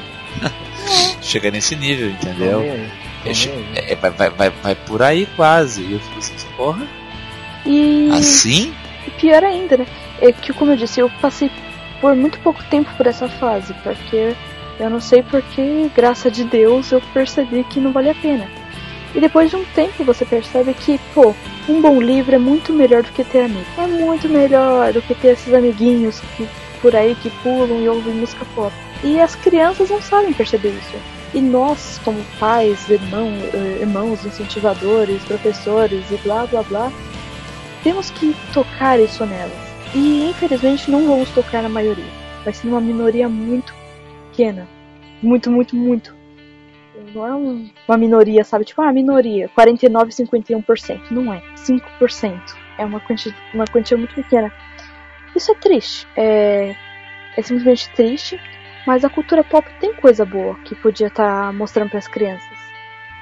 Chega 1.23 1.51
nesse 1.51 1.75
nível, 1.75 2.11
entendeu? 2.11 2.61
É, 3.25 3.93
é, 3.93 3.95
vai, 3.95 4.11
vai, 4.11 4.31
vai, 4.31 4.51
vai 4.51 4.75
por 4.75 5.03
aí 5.03 5.27
quase. 5.37 5.81
E 5.83 5.93
eu 5.93 6.01
fico 6.01 6.19
assim, 6.19 6.35
porra. 6.55 6.87
E. 7.65 8.11
Assim? 8.13 8.75
E 9.07 9.11
pior 9.13 9.43
ainda, 9.43 9.79
né? 9.79 9.87
É 10.21 10.33
que, 10.33 10.53
como 10.53 10.73
eu 10.73 10.77
disse, 10.77 11.01
eu 11.01 11.11
passei 11.21 11.51
por 12.01 12.15
muito 12.15 12.39
pouco 12.41 12.63
tempo 12.65 12.91
por 12.97 13.07
essa 13.07 13.29
fase, 13.29 13.75
porque 13.83 14.35
eu 14.79 14.91
não 14.91 15.01
sei 15.01 15.23
porque, 15.23 15.91
graças 15.95 16.33
de 16.33 16.45
Deus, 16.45 16.91
eu 16.91 17.01
percebi 17.13 17.65
que 17.65 17.81
não 17.81 17.93
vale 17.93 18.11
a 18.11 18.15
pena. 18.15 18.49
E 19.15 19.21
depois 19.21 19.51
de 19.51 19.57
um 19.57 19.65
tempo 19.65 20.05
você 20.05 20.25
percebe 20.25 20.75
que, 20.75 20.99
pô, 21.15 21.35
um 21.69 21.81
bom 21.81 22.01
livro 22.01 22.35
é 22.35 22.39
muito 22.39 22.73
melhor 22.73 23.03
do 23.03 23.13
que 23.13 23.23
ter 23.23 23.45
amigos. 23.45 23.67
É 23.79 23.87
muito 23.87 24.29
melhor 24.29 24.93
do 24.93 25.03
que 25.03 25.15
ter 25.15 25.29
esses 25.29 25.53
amiguinhos 25.53 26.21
que, 26.37 26.49
por 26.81 26.97
aí 26.97 27.15
que 27.15 27.31
pulam 27.43 27.81
e 27.81 27.89
ouvem 27.89 28.15
música 28.15 28.45
pop. 28.55 28.73
E 29.05 29.21
as 29.21 29.35
crianças 29.37 29.91
não 29.91 30.01
sabem 30.01 30.33
perceber 30.33 30.71
isso. 30.71 30.97
E 31.35 31.41
nós, 31.41 32.01
como 32.05 32.23
pais, 32.39 32.89
irmão, 32.89 33.31
eh, 33.55 33.79
irmãos, 33.81 34.25
incentivadores, 34.25 35.25
professores 35.25 36.05
e 36.11 36.17
blá 36.19 36.47
blá 36.47 36.63
blá, 36.63 36.93
temos 37.83 38.11
que 38.11 38.35
tocar 38.53 38.99
isso 39.01 39.25
nelas. 39.25 39.62
E 39.95 40.31
infelizmente 40.31 40.91
não 40.91 41.07
vamos 41.07 41.31
tocar 41.31 41.63
na 41.63 41.69
maioria. 41.69 42.11
Vai 42.45 42.53
ser 42.53 42.69
uma 42.69 42.81
minoria 42.81 43.29
muito 43.29 43.75
pequena. 44.31 44.67
Muito, 45.23 45.51
muito, 45.51 45.77
muito. 45.77 46.15
Não 47.15 47.27
é 47.27 47.35
um, 47.35 47.71
uma 47.87 47.97
minoria, 47.97 48.43
sabe? 48.45 48.65
Tipo, 48.65 48.83
ah, 48.83 48.93
minoria, 48.93 49.49
49, 49.51 50.11
51%. 50.11 51.11
Não 51.11 51.33
é. 51.33 51.43
5%. 51.57 52.41
É 52.79 52.85
uma 52.85 53.01
quantia, 53.01 53.35
uma 53.53 53.65
quantia 53.67 53.97
muito 53.97 54.15
pequena. 54.15 54.53
Isso 55.37 55.53
é 55.53 55.55
triste. 55.55 56.07
É, 56.17 56.75
é 57.37 57.43
simplesmente 57.43 57.91
triste. 57.91 58.41
Mas 58.87 59.05
a 59.05 59.11
cultura 59.11 59.45
pop 59.45 59.69
tem 59.79 59.95
coisa 59.95 60.25
boa 60.25 60.57
que 60.65 60.75
podia 60.75 61.07
estar 61.07 61.47
tá 61.47 61.53
mostrando 61.53 61.91
para 61.91 61.99
as 61.99 62.09
crianças. 62.09 62.59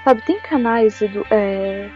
Sabe, 0.05 0.23
tem 0.23 0.41
canais 0.41 1.03
é, 1.31 1.91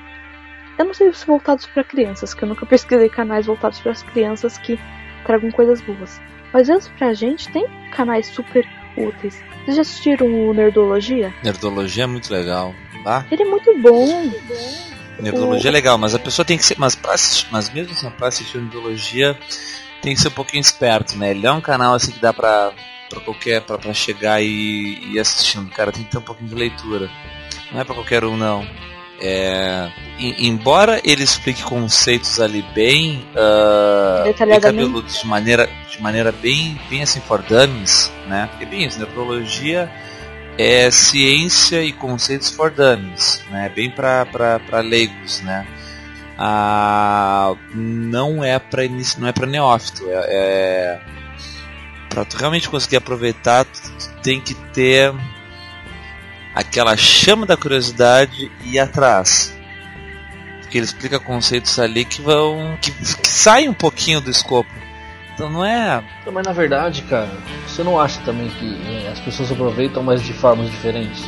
eu 0.79 0.85
não 0.85 0.95
sei 0.95 1.12
se 1.12 1.27
voltados 1.27 1.66
para 1.66 1.85
crianças, 1.85 2.35
que 2.35 2.43
eu 2.43 2.49
nunca 2.49 2.66
pesquisei 2.66 3.09
canais 3.09 3.47
voltados 3.47 3.81
para 3.81 3.93
as 3.93 4.03
crianças 4.03 4.59
que 4.59 4.79
tragam 5.25 5.51
coisas 5.51 5.81
boas. 5.81 6.20
Mas 6.53 6.68
mesmo 6.68 6.93
pra 6.97 7.12
gente 7.14 7.51
tem 7.51 7.66
canais 7.91 8.27
super 8.27 8.66
úteis. 8.97 9.43
Vocês 9.64 9.77
já 9.77 9.83
assistiram 9.83 10.27
o 10.27 10.53
Nerdologia? 10.53 11.35
Nerdologia 11.43 12.05
é 12.05 12.07
muito 12.07 12.33
legal. 12.33 12.75
Ah? 13.05 13.25
Ele 13.31 13.43
é 13.43 13.47
muito 13.47 13.79
bom. 13.79 14.31
Nerdologia 15.18 15.70
o... 15.70 15.72
é 15.72 15.72
legal, 15.72 15.99
mas 15.99 16.14
a 16.14 16.18
pessoa 16.18 16.45
tem 16.45 16.57
que 16.57 16.64
ser. 16.64 16.77
Mas, 16.79 16.95
pra 16.95 17.14
mas 17.51 17.70
mesmo 17.70 17.93
assim, 17.93 18.11
pra 18.11 18.29
assistir 18.29 18.59
Nerdologia 18.59 19.39
tem 20.01 20.14
que 20.14 20.20
ser 20.20 20.29
um 20.29 20.33
pouquinho 20.33 20.61
esperto, 20.61 21.16
né? 21.16 21.31
Ele 21.31 21.47
é 21.47 21.53
um 21.53 21.61
canal 21.61 21.95
assim 21.95 22.12
que 22.12 22.20
dá 22.20 22.33
pra, 22.33 22.72
pra 23.09 23.20
qualquer. 23.20 23.62
Pra, 23.62 23.79
pra 23.79 23.93
chegar 23.95 24.43
e 24.43 25.12
ir 25.12 25.18
assistindo. 25.18 25.70
Cara, 25.70 25.93
tem 25.93 26.05
que 26.05 26.11
ter 26.11 26.18
um 26.18 26.22
pouquinho 26.22 26.49
de 26.49 26.55
leitura. 26.55 27.11
Não 27.72 27.81
é 27.81 27.85
pra 27.85 27.95
qualquer 27.95 28.25
um, 28.25 28.37
não. 28.37 28.66
É, 29.21 29.91
embora 30.19 31.01
ele 31.05 31.23
explique 31.23 31.62
conceitos 31.62 32.41
ali 32.41 32.62
bem 32.75 33.25
uh, 33.31 34.25
de 35.03 35.27
maneira, 35.27 35.69
de 35.89 36.03
maneira 36.03 36.33
bem, 36.33 36.79
bem 36.91 37.03
assim 37.03 37.21
for 37.21 37.41
dummies, 37.43 38.12
né? 38.27 38.49
Porque 38.51 38.67
bem 38.67 38.85
isso, 38.85 38.99
neurologia 38.99 39.91
é 40.59 40.91
ciência 40.91 41.83
e 41.83 41.93
conceitos 41.93 42.51
for 42.51 42.71
dummies, 42.71 43.43
né? 43.51 43.71
Bem 43.75 43.91
para 43.91 44.81
leigos, 44.81 45.41
né? 45.43 45.67
Ah, 46.37 47.55
não 47.73 48.43
é 48.43 48.59
para 48.59 48.83
não 49.19 49.29
é 49.29 49.33
para 49.33 49.47
neófito, 49.47 50.05
é, 50.09 50.27
é 50.29 51.01
para 52.09 52.25
tu 52.25 52.37
realmente 52.37 52.69
conseguir 52.69 52.97
aproveitar, 52.97 53.65
tu 53.65 54.21
tem 54.23 54.41
que 54.41 54.55
ter 54.73 55.12
aquela 56.55 56.96
chama 56.96 57.44
da 57.44 57.57
curiosidade 57.57 58.50
e 58.64 58.74
ir 58.74 58.78
atrás. 58.78 59.57
Porque 60.61 60.78
ele 60.78 60.86
explica 60.86 61.18
conceitos 61.18 61.78
ali 61.78 62.05
que 62.05 62.22
vão. 62.22 62.78
que, 62.80 62.90
que 62.90 63.28
saem 63.28 63.68
um 63.68 63.74
pouquinho 63.74 64.20
do 64.20 64.30
escopo. 64.30 64.70
Então 65.34 65.50
não 65.50 65.64
é. 65.64 66.02
Mas 66.32 66.46
na 66.46 66.52
verdade, 66.52 67.02
cara, 67.02 67.30
você 67.66 67.82
não 67.82 67.98
acha 68.00 68.20
também 68.20 68.48
que 68.48 68.78
é, 68.88 69.09
as 69.09 69.18
pessoas 69.20 69.50
aproveitam, 69.50 70.02
mas 70.02 70.22
de 70.22 70.32
formas 70.32 70.70
diferentes? 70.70 71.24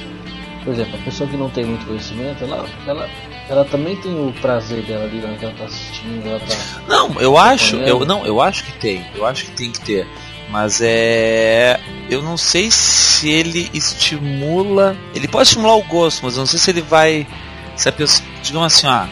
Por 0.63 0.73
exemplo, 0.73 0.99
a 0.99 1.05
pessoa 1.05 1.29
que 1.29 1.37
não 1.37 1.51
tem 1.51 1.65
muito 1.65 1.87
conhecimento, 1.87 2.43
ela, 2.45 2.67
ela, 2.87 3.09
ela 3.49 3.65
também 3.65 3.97
tem 3.97 4.13
o 4.13 4.33
prazer 4.41 4.83
dela 4.83 5.05
ali, 5.05 5.19
né, 5.19 5.37
ela 5.41 5.53
tá 5.53 5.65
assistindo, 5.65 6.27
ela 6.27 6.41
tá. 6.41 6.83
Não, 6.89 7.21
eu 7.21 7.37
acho, 7.37 7.77
eu 7.77 8.05
não, 8.05 8.27
eu 8.27 8.41
acho 8.41 8.65
que 8.65 8.73
tem, 8.73 9.07
eu 9.15 9.25
acho 9.25 9.45
que 9.45 9.51
tem 9.53 9.71
que 9.71 9.81
ter. 9.81 10.07
Mas 10.51 10.81
é. 10.81 11.81
Eu 12.09 12.23
não 12.23 12.37
sei 12.37 12.71
se 12.71 13.29
ele 13.29 13.71
estimula. 13.75 14.97
Ele 15.15 15.27
pode 15.27 15.49
estimular 15.49 15.77
o 15.77 15.83
gosto, 15.83 16.25
mas 16.25 16.35
eu 16.35 16.41
não 16.41 16.47
sei 16.47 16.59
se 16.59 16.71
ele 16.71 16.83
vai. 16.83 17.27
Se 17.75 17.89
a 17.89 17.93
pessoa. 17.93 18.27
Digamos 18.43 18.75
assim, 18.75 18.87
ó. 18.87 19.07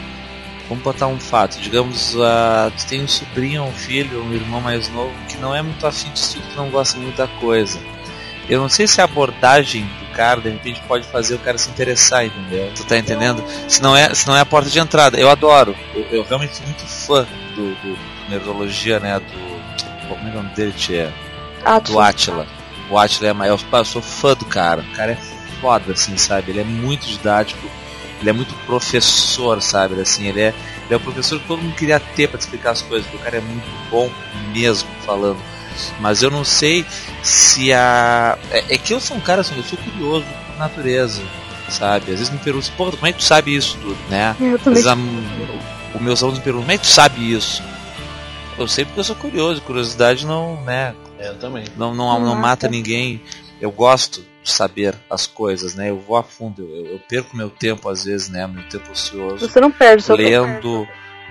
Vamos 0.67 0.83
botar 0.83 1.07
um 1.07 1.19
fato. 1.19 1.59
Digamos, 1.59 2.15
uh, 2.15 2.71
tu 2.75 2.87
tem 2.87 3.03
um 3.03 3.07
sobrinho, 3.07 3.63
um 3.63 3.71
filho, 3.71 4.23
um 4.23 4.33
irmão 4.33 4.59
mais 4.59 4.89
novo 4.89 5.13
que 5.29 5.37
não 5.37 5.55
é 5.55 5.61
muito 5.61 5.85
afim 5.85 6.09
de 6.11 6.19
estudo, 6.19 6.47
que 6.47 6.55
não 6.55 6.71
gosta 6.71 6.97
muito 6.97 7.17
da 7.17 7.27
coisa. 7.27 7.79
Eu 8.47 8.59
não 8.59 8.69
sei 8.69 8.87
se 8.87 9.01
a 9.01 9.05
abordagem 9.05 9.85
do 9.85 10.05
cara, 10.13 10.39
de 10.39 10.49
repente, 10.49 10.79
pode 10.87 11.05
fazer 11.07 11.35
o 11.35 11.39
cara 11.39 11.57
se 11.57 11.69
interessar, 11.69 12.25
entendeu? 12.25 12.71
Tu 12.75 12.83
tá 12.85 12.97
entendendo? 12.97 13.43
Se 13.67 13.81
não 13.81 13.95
é, 13.95 14.13
se 14.13 14.27
não 14.27 14.35
é 14.35 14.41
a 14.41 14.45
porta 14.45 14.69
de 14.69 14.79
entrada. 14.79 15.19
Eu 15.19 15.29
adoro. 15.29 15.75
Eu, 15.93 16.03
eu 16.11 16.23
realmente 16.23 16.55
sou 16.55 16.65
muito 16.65 16.85
fã 16.85 17.27
do, 17.55 17.75
do, 17.75 18.15
Neurologia, 18.29 18.99
né? 18.99 19.19
Do. 19.19 20.07
Como 20.07 20.27
é 20.27 20.31
o 20.31 20.35
nome 20.35 20.49
dele, 20.55 20.73
Tia? 21.65 21.79
do 21.79 21.99
Atila. 21.99 22.47
O 22.89 22.97
Atila 22.97 23.29
é 23.29 23.33
maior. 23.33 23.59
Eu 23.71 23.85
sou 23.85 24.01
fã 24.01 24.33
do 24.33 24.45
cara. 24.45 24.81
O 24.81 24.95
cara 24.95 25.13
é 25.13 25.17
foda, 25.59 25.93
assim, 25.93 26.15
sabe? 26.17 26.51
Ele 26.51 26.61
é 26.61 26.63
muito 26.63 27.05
didático. 27.07 27.67
Ele 28.21 28.29
é 28.29 28.33
muito 28.33 28.53
professor, 28.65 29.61
sabe? 29.61 29.99
Assim, 29.99 30.27
ele 30.27 30.41
é, 30.41 30.53
ele 30.85 30.93
é 30.93 30.95
o 30.95 30.99
professor 30.99 31.39
que 31.39 31.47
todo 31.47 31.61
mundo 31.61 31.75
queria 31.75 31.99
ter 31.99 32.27
para 32.27 32.39
explicar 32.39 32.71
as 32.71 32.81
coisas. 32.81 33.11
O 33.13 33.17
cara 33.19 33.37
é 33.37 33.41
muito 33.41 33.67
bom 33.89 34.09
mesmo 34.53 34.89
falando. 35.05 35.39
Mas 35.99 36.23
eu 36.23 36.31
não 36.31 36.45
sei 36.45 36.85
se 37.21 37.73
a. 37.73 38.37
É, 38.51 38.75
é 38.75 38.77
que 38.77 38.93
eu 38.93 38.99
sou 38.99 39.17
um 39.17 39.19
cara 39.19 39.41
assim, 39.41 39.57
eu 39.57 39.63
sou 39.63 39.77
curioso 39.77 40.25
por 40.47 40.57
natureza, 40.57 41.21
sabe? 41.69 42.11
Às 42.11 42.19
vezes 42.19 42.29
me 42.29 42.39
perguntam, 42.39 42.71
pô, 42.77 42.91
como 42.91 43.07
é 43.07 43.11
que 43.11 43.19
tu 43.19 43.25
sabe 43.25 43.55
isso 43.55 43.77
tudo, 43.81 43.97
né? 44.09 44.35
Eu 44.39 44.57
também. 44.57 44.79
Às 44.79 44.85
vezes, 44.85 44.87
a, 44.87 44.93
o 45.97 46.01
meus 46.01 46.23
alunos 46.23 46.39
me 46.39 46.43
perguntam, 46.43 46.65
como 46.65 46.71
é 46.71 46.77
que 46.77 46.83
tu 46.83 46.93
sabe 46.93 47.33
isso? 47.33 47.61
Eu 48.57 48.67
sei 48.67 48.85
porque 48.85 49.01
eu 49.01 49.03
sou 49.03 49.15
curioso, 49.17 49.61
curiosidade 49.61 50.25
não, 50.25 50.61
né? 50.61 50.95
É, 51.25 51.29
eu 51.29 51.35
também. 51.35 51.65
Não, 51.75 51.93
não, 51.93 52.19
não, 52.19 52.25
não 52.27 52.35
mata 52.35 52.67
ninguém. 52.67 53.21
Eu 53.59 53.71
gosto 53.71 54.23
de 54.43 54.51
saber 54.51 54.95
as 55.09 55.25
coisas, 55.25 55.75
né? 55.75 55.89
Eu 55.89 55.99
vou 55.99 56.17
a 56.17 56.23
fundo, 56.23 56.61
eu, 56.61 56.85
eu 56.93 56.99
perco 56.99 57.35
meu 57.35 57.49
tempo 57.49 57.89
às 57.89 58.03
vezes, 58.03 58.29
né? 58.29 58.45
Meu 58.45 58.67
tempo 58.69 58.91
ocioso. 58.91 59.47
Você 59.47 59.59
não 59.59 59.71
perde 59.71 60.03
seu 60.03 60.15
Lendo, 60.15 60.87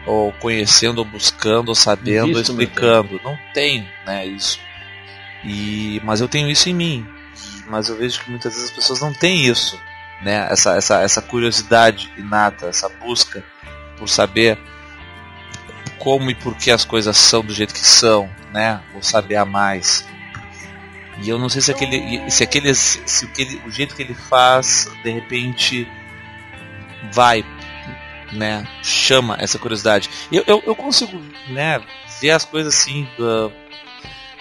ou 0.06 0.32
conhecendo, 0.34 0.98
ou 0.98 1.04
buscando, 1.04 1.68
ou 1.68 1.74
sabendo, 1.74 2.34
ou 2.34 2.40
explicando. 2.40 3.20
Não 3.22 3.38
tenho, 3.52 3.86
né? 4.06 4.26
Isso. 4.26 4.58
E, 5.44 6.00
mas 6.02 6.20
eu 6.20 6.28
tenho 6.28 6.50
isso 6.50 6.68
em 6.68 6.74
mim. 6.74 7.06
Mas 7.68 7.88
eu 7.88 7.96
vejo 7.96 8.20
que 8.20 8.30
muitas 8.30 8.52
vezes 8.52 8.70
as 8.70 8.76
pessoas 8.76 9.00
não 9.00 9.12
têm 9.12 9.46
isso, 9.46 9.78
né? 10.22 10.48
Essa, 10.50 10.76
essa, 10.76 11.00
essa 11.02 11.22
curiosidade 11.22 12.10
inata, 12.16 12.66
essa 12.66 12.88
busca 12.88 13.44
por 13.96 14.08
saber 14.08 14.58
como 15.98 16.30
e 16.30 16.34
por 16.34 16.56
que 16.56 16.70
as 16.70 16.84
coisas 16.84 17.16
são 17.16 17.42
do 17.42 17.52
jeito 17.52 17.74
que 17.74 17.86
são, 17.86 18.28
né? 18.52 18.80
Ou 18.94 19.02
saber 19.02 19.36
a 19.36 19.44
mais. 19.44 20.06
E 21.22 21.28
eu 21.28 21.38
não 21.38 21.48
sei 21.48 21.60
se 21.60 21.70
aquele, 21.70 22.30
se 22.30 22.42
aquele, 22.42 22.74
se 22.74 23.24
aquele, 23.24 23.62
o 23.66 23.70
jeito 23.70 23.94
que 23.94 24.02
ele 24.02 24.14
faz, 24.14 24.90
de 25.02 25.10
repente, 25.10 25.88
vai, 27.12 27.44
né? 28.32 28.66
Chama 28.82 29.36
essa 29.38 29.58
curiosidade. 29.58 30.10
Eu, 30.32 30.42
eu, 30.46 30.62
eu 30.66 30.74
consigo, 30.74 31.20
né? 31.48 31.80
Ver 32.20 32.30
as 32.30 32.44
coisas 32.44 32.74
assim, 32.74 33.08
uh, 33.18 33.52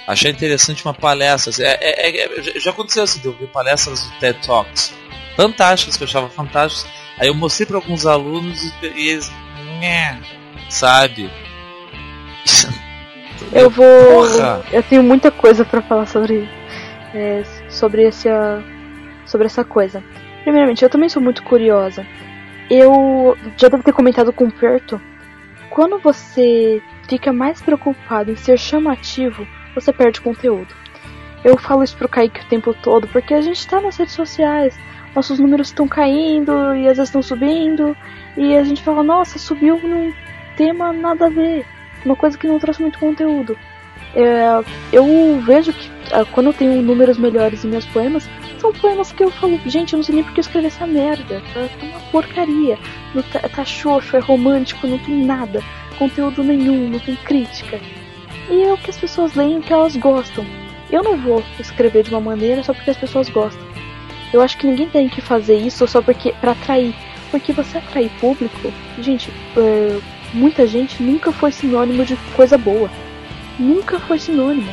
achar 0.07 0.29
interessante 0.29 0.83
uma 0.83 0.93
palestra. 0.93 1.51
Assim, 1.51 1.63
é, 1.63 1.77
é, 1.79 2.25
é, 2.25 2.59
já 2.59 2.71
aconteceu 2.71 3.03
assim, 3.03 3.21
eu 3.23 3.33
ver 3.33 3.47
palestras 3.47 4.01
do 4.01 4.19
TED 4.19 4.45
Talks 4.45 4.93
fantásticas 5.35 5.97
que 5.97 6.03
eu 6.03 6.07
achava 6.07 6.29
fantásticas. 6.29 6.91
Aí 7.17 7.27
eu 7.27 7.33
mostrei 7.33 7.65
para 7.65 7.77
alguns 7.77 8.05
alunos 8.05 8.63
e 8.81 9.09
eles, 9.09 9.31
né, 9.79 10.19
sabe? 10.73 11.29
Eu 13.53 13.69
vou. 13.69 13.85
Porra. 13.85 14.63
Eu 14.71 14.81
tenho 14.83 15.03
muita 15.03 15.29
coisa 15.29 15.63
para 15.63 15.81
falar 15.81 16.07
sobre. 16.07 16.49
É, 17.13 17.43
sobre 17.69 18.05
essa. 18.05 18.63
Sobre 19.25 19.45
essa 19.45 19.63
coisa. 19.63 20.03
Primeiramente, 20.43 20.83
eu 20.83 20.89
também 20.89 21.07
sou 21.07 21.21
muito 21.21 21.43
curiosa. 21.43 22.05
Eu 22.69 23.37
já 23.57 23.69
devo 23.69 23.83
ter 23.83 23.93
comentado 23.93 24.33
com 24.33 24.45
o 24.45 24.51
Perto. 24.51 24.99
Quando 25.69 25.99
você 25.99 26.81
fica 27.07 27.31
mais 27.31 27.61
preocupado 27.61 28.31
em 28.31 28.35
ser 28.35 28.59
chamativo, 28.59 29.47
você 29.73 29.93
perde 29.93 30.19
conteúdo. 30.19 30.73
Eu 31.43 31.57
falo 31.57 31.83
isso 31.83 31.95
pro 31.95 32.09
Kaique 32.09 32.41
o 32.41 32.49
tempo 32.49 32.73
todo, 32.73 33.07
porque 33.07 33.33
a 33.33 33.41
gente 33.41 33.65
tá 33.67 33.79
nas 33.79 33.97
redes 33.97 34.13
sociais, 34.13 34.77
nossos 35.15 35.39
números 35.39 35.67
estão 35.67 35.87
caindo 35.87 36.75
e 36.75 36.87
às 36.87 36.97
vezes 36.97 37.09
estão 37.09 37.21
subindo, 37.21 37.95
e 38.37 38.55
a 38.55 38.63
gente 38.63 38.83
fala, 38.83 39.03
nossa, 39.03 39.39
subiu 39.39 39.77
num 39.81 40.13
tema 40.55 40.91
nada 40.93 41.27
a 41.27 41.29
ver, 41.29 41.65
uma 42.05 42.15
coisa 42.15 42.37
que 42.37 42.47
não 42.47 42.59
trouxe 42.59 42.81
muito 42.81 42.99
conteúdo. 42.99 43.57
É, 44.15 44.45
eu 44.91 45.41
vejo 45.41 45.73
que 45.73 45.89
ah, 46.11 46.25
quando 46.31 46.47
eu 46.47 46.53
tenho 46.53 46.81
números 46.81 47.17
melhores 47.17 47.63
em 47.63 47.69
meus 47.69 47.85
poemas, 47.85 48.29
são 48.59 48.71
poemas 48.71 49.11
que 49.11 49.23
eu 49.23 49.31
falo, 49.31 49.59
gente, 49.65 49.93
eu 49.93 49.97
não 49.97 50.03
sei 50.03 50.15
nem 50.15 50.23
porque 50.23 50.39
eu 50.39 50.43
escrevi 50.43 50.67
essa 50.67 50.85
merda, 50.85 51.41
tá, 51.53 51.67
tá 51.79 51.85
uma 51.85 51.99
porcaria, 52.11 52.77
não 53.13 53.21
tá, 53.23 53.39
tá 53.39 53.65
xoxo, 53.65 54.15
é 54.15 54.19
romântico, 54.19 54.87
não 54.87 54.97
tem 54.99 55.25
nada, 55.25 55.61
conteúdo 55.97 56.43
nenhum, 56.43 56.89
não 56.89 56.99
tem 56.99 57.15
crítica. 57.15 57.79
E 58.49 58.63
é 58.63 58.71
o 58.71 58.77
que 58.77 58.89
as 58.89 58.97
pessoas 58.97 59.33
leem 59.35 59.61
que 59.61 59.73
elas 59.73 59.95
gostam. 59.95 60.45
Eu 60.91 61.01
não 61.01 61.17
vou 61.17 61.43
escrever 61.59 62.03
de 62.03 62.11
uma 62.11 62.19
maneira 62.19 62.63
só 62.63 62.73
porque 62.73 62.91
as 62.91 62.97
pessoas 62.97 63.29
gostam. 63.29 63.65
Eu 64.31 64.41
acho 64.41 64.57
que 64.57 64.67
ninguém 64.67 64.89
tem 64.89 65.09
que 65.09 65.21
fazer 65.21 65.55
isso 65.55 65.87
só 65.87 66.01
porque 66.01 66.33
para 66.39 66.51
atrair. 66.51 66.93
Porque 67.31 67.51
você 67.51 67.79
atrair 67.79 68.11
público, 68.19 68.71
gente, 68.99 69.31
é, 69.57 69.99
muita 70.33 70.65
gente 70.67 71.01
nunca 71.01 71.31
foi 71.31 71.51
sinônimo 71.51 72.05
de 72.05 72.15
coisa 72.35 72.57
boa. 72.57 72.89
Nunca 73.59 73.99
foi 73.99 74.17
sinônimo. 74.19 74.71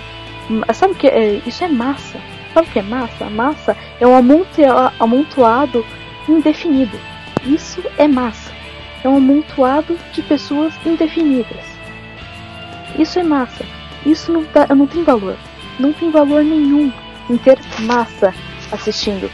Sabe 0.74 0.94
o 0.94 0.96
que 0.96 1.06
é? 1.06 1.40
Isso 1.46 1.62
é 1.64 1.68
massa. 1.68 2.18
Sabe 2.52 2.68
o 2.68 2.70
que 2.72 2.78
é 2.78 2.82
massa? 2.82 3.30
Massa 3.30 3.76
é 4.00 4.06
um 4.06 4.14
amontoado 4.98 5.84
indefinido. 6.28 6.98
Isso 7.44 7.82
é 7.98 8.08
massa. 8.08 8.50
É 9.04 9.08
um 9.08 9.16
amontoado 9.16 9.96
de 10.12 10.22
pessoas 10.22 10.74
indefinidas. 10.84 11.64
Isso 12.98 13.18
é 13.18 13.22
massa. 13.22 13.64
Isso 14.04 14.32
não, 14.32 14.44
dá, 14.52 14.66
não 14.74 14.86
tem 14.86 15.04
valor. 15.04 15.36
Não 15.78 15.92
tem 15.92 16.10
valor 16.10 16.42
nenhum 16.42 16.92
em 17.28 17.36
ter 17.36 17.58
massa 17.80 18.34
assistindo. 18.72 19.30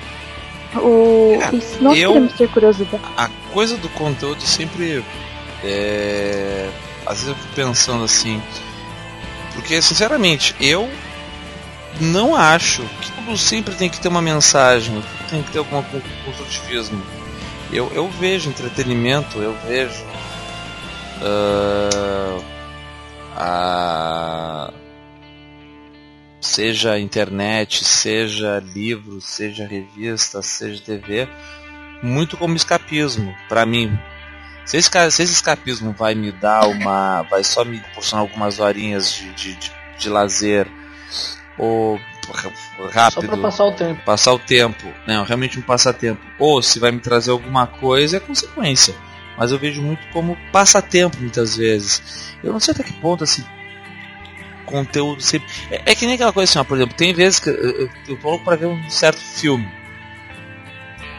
O, 0.74 1.38
É, 1.40 1.54
e 1.54 1.82
nós 1.82 1.98
eu- 1.98 2.08
queremos 2.12 2.32
ter 2.34 2.48
curiosidade. 2.50 3.02
A 3.16 3.28
coisa 3.52 3.76
do 3.78 3.88
conteúdo 3.90 4.42
sempre. 4.42 5.02
É... 5.64 6.70
Às 7.06 7.20
vezes 7.20 7.28
eu 7.28 7.34
fico 7.34 7.54
pensando 7.54 8.04
assim. 8.04 8.42
Porque, 9.54 9.80
sinceramente, 9.80 10.54
eu 10.60 10.90
não 12.00 12.34
acho 12.34 12.82
que 13.00 13.10
tudo 13.12 13.38
sempre 13.38 13.74
tem 13.74 13.88
que 13.88 13.98
ter 13.98 14.08
uma 14.08 14.20
mensagem, 14.20 15.02
tem 15.30 15.42
que 15.42 15.50
ter 15.50 15.58
algum 15.58 15.82
con- 15.82 16.02
construtivismo. 16.24 17.02
Eu, 17.72 17.90
eu 17.94 18.08
vejo 18.10 18.48
entretenimento, 18.48 19.38
eu 19.38 19.56
vejo. 19.66 20.04
ah, 23.34 24.70
a 24.70 24.72
seja 26.40 26.98
internet, 26.98 27.84
seja 27.84 28.62
livro, 28.74 29.20
seja 29.20 29.66
revista, 29.66 30.40
seja 30.42 30.80
TV, 30.82 31.28
muito 32.02 32.36
como 32.36 32.56
escapismo 32.56 33.34
para 33.48 33.66
mim. 33.66 33.98
Se 34.66 34.76
esse, 34.76 34.90
se 34.90 35.22
esse 35.22 35.32
escapismo 35.32 35.92
vai 35.92 36.14
me 36.14 36.32
dar 36.32 36.66
uma, 36.66 37.22
vai 37.22 37.42
só 37.44 37.64
me 37.64 37.78
proporcionar 37.80 38.22
algumas 38.22 38.58
horinhas 38.58 39.12
de, 39.12 39.32
de, 39.32 39.54
de, 39.54 39.72
de 39.98 40.08
lazer 40.10 40.66
ou 41.56 41.96
r- 41.96 42.52
Só 42.76 42.88
rápido, 42.90 43.26
pra 43.28 43.36
passar 43.38 43.64
o 43.64 43.72
tempo. 43.72 44.02
passar 44.04 44.32
o 44.32 44.38
tempo, 44.38 44.86
né, 45.06 45.22
realmente 45.26 45.58
um 45.58 45.62
passatempo, 45.62 46.20
ou 46.38 46.60
se 46.62 46.78
vai 46.80 46.90
me 46.90 46.98
trazer 47.00 47.30
alguma 47.30 47.66
coisa, 47.66 48.16
é 48.16 48.20
consequência. 48.20 48.94
Mas 49.38 49.52
eu 49.52 49.58
vejo 49.58 49.80
muito 49.82 50.00
como 50.12 50.36
passatempo 50.50 51.16
muitas 51.20 51.56
vezes. 51.56 52.34
Eu 52.42 52.52
não 52.52 52.58
sei 52.60 52.72
até 52.74 52.82
que 52.82 52.92
ponto 52.94 53.22
assim 53.22 53.44
conteúdo 54.64 55.22
sempre. 55.22 55.46
É, 55.70 55.92
é 55.92 55.94
que 55.94 56.06
nem 56.06 56.14
aquela 56.16 56.32
coisa 56.32 56.50
assim, 56.50 56.58
ó, 56.58 56.64
por 56.64 56.76
exemplo, 56.76 56.96
tem 56.96 57.12
vezes 57.14 57.38
que 57.38 57.48
eu, 57.50 57.54
eu, 57.54 57.90
eu 58.08 58.16
tô 58.16 58.28
louco 58.30 58.44
pra 58.44 58.56
ver 58.56 58.66
um 58.66 58.90
certo 58.90 59.20
filme. 59.20 59.68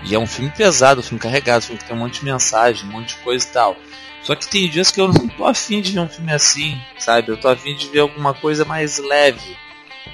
E 0.10 0.16
é 0.16 0.20
um 0.20 0.28
filme 0.28 0.52
pesado, 0.56 1.02
um 1.02 1.04
filme 1.04 1.20
carregado, 1.20 1.60
um 1.60 1.62
filme 1.68 1.80
que 1.82 1.86
tem 1.88 1.96
um 1.96 2.00
monte 2.00 2.20
de 2.20 2.26
mensagem, 2.26 2.88
um 2.88 2.92
monte 2.94 3.10
de 3.10 3.16
coisa 3.24 3.46
e 3.46 3.52
tal. 3.52 3.76
Só 4.24 4.36
que 4.36 4.48
tem 4.48 4.70
dias 4.70 4.92
que 4.92 5.00
eu 5.00 5.08
não 5.08 5.28
tô 5.28 5.46
afim 5.46 5.82
de 5.82 5.92
ver 5.92 6.00
um 6.00 6.10
filme 6.10 6.34
assim, 6.34 6.78
sabe? 6.98 7.30
Eu 7.30 7.38
tô 7.38 7.48
afim 7.48 7.76
de 7.76 7.88
ver 7.88 8.00
alguma 8.00 8.34
coisa 8.34 8.66
mais 8.66 8.98
leve. 8.98 9.56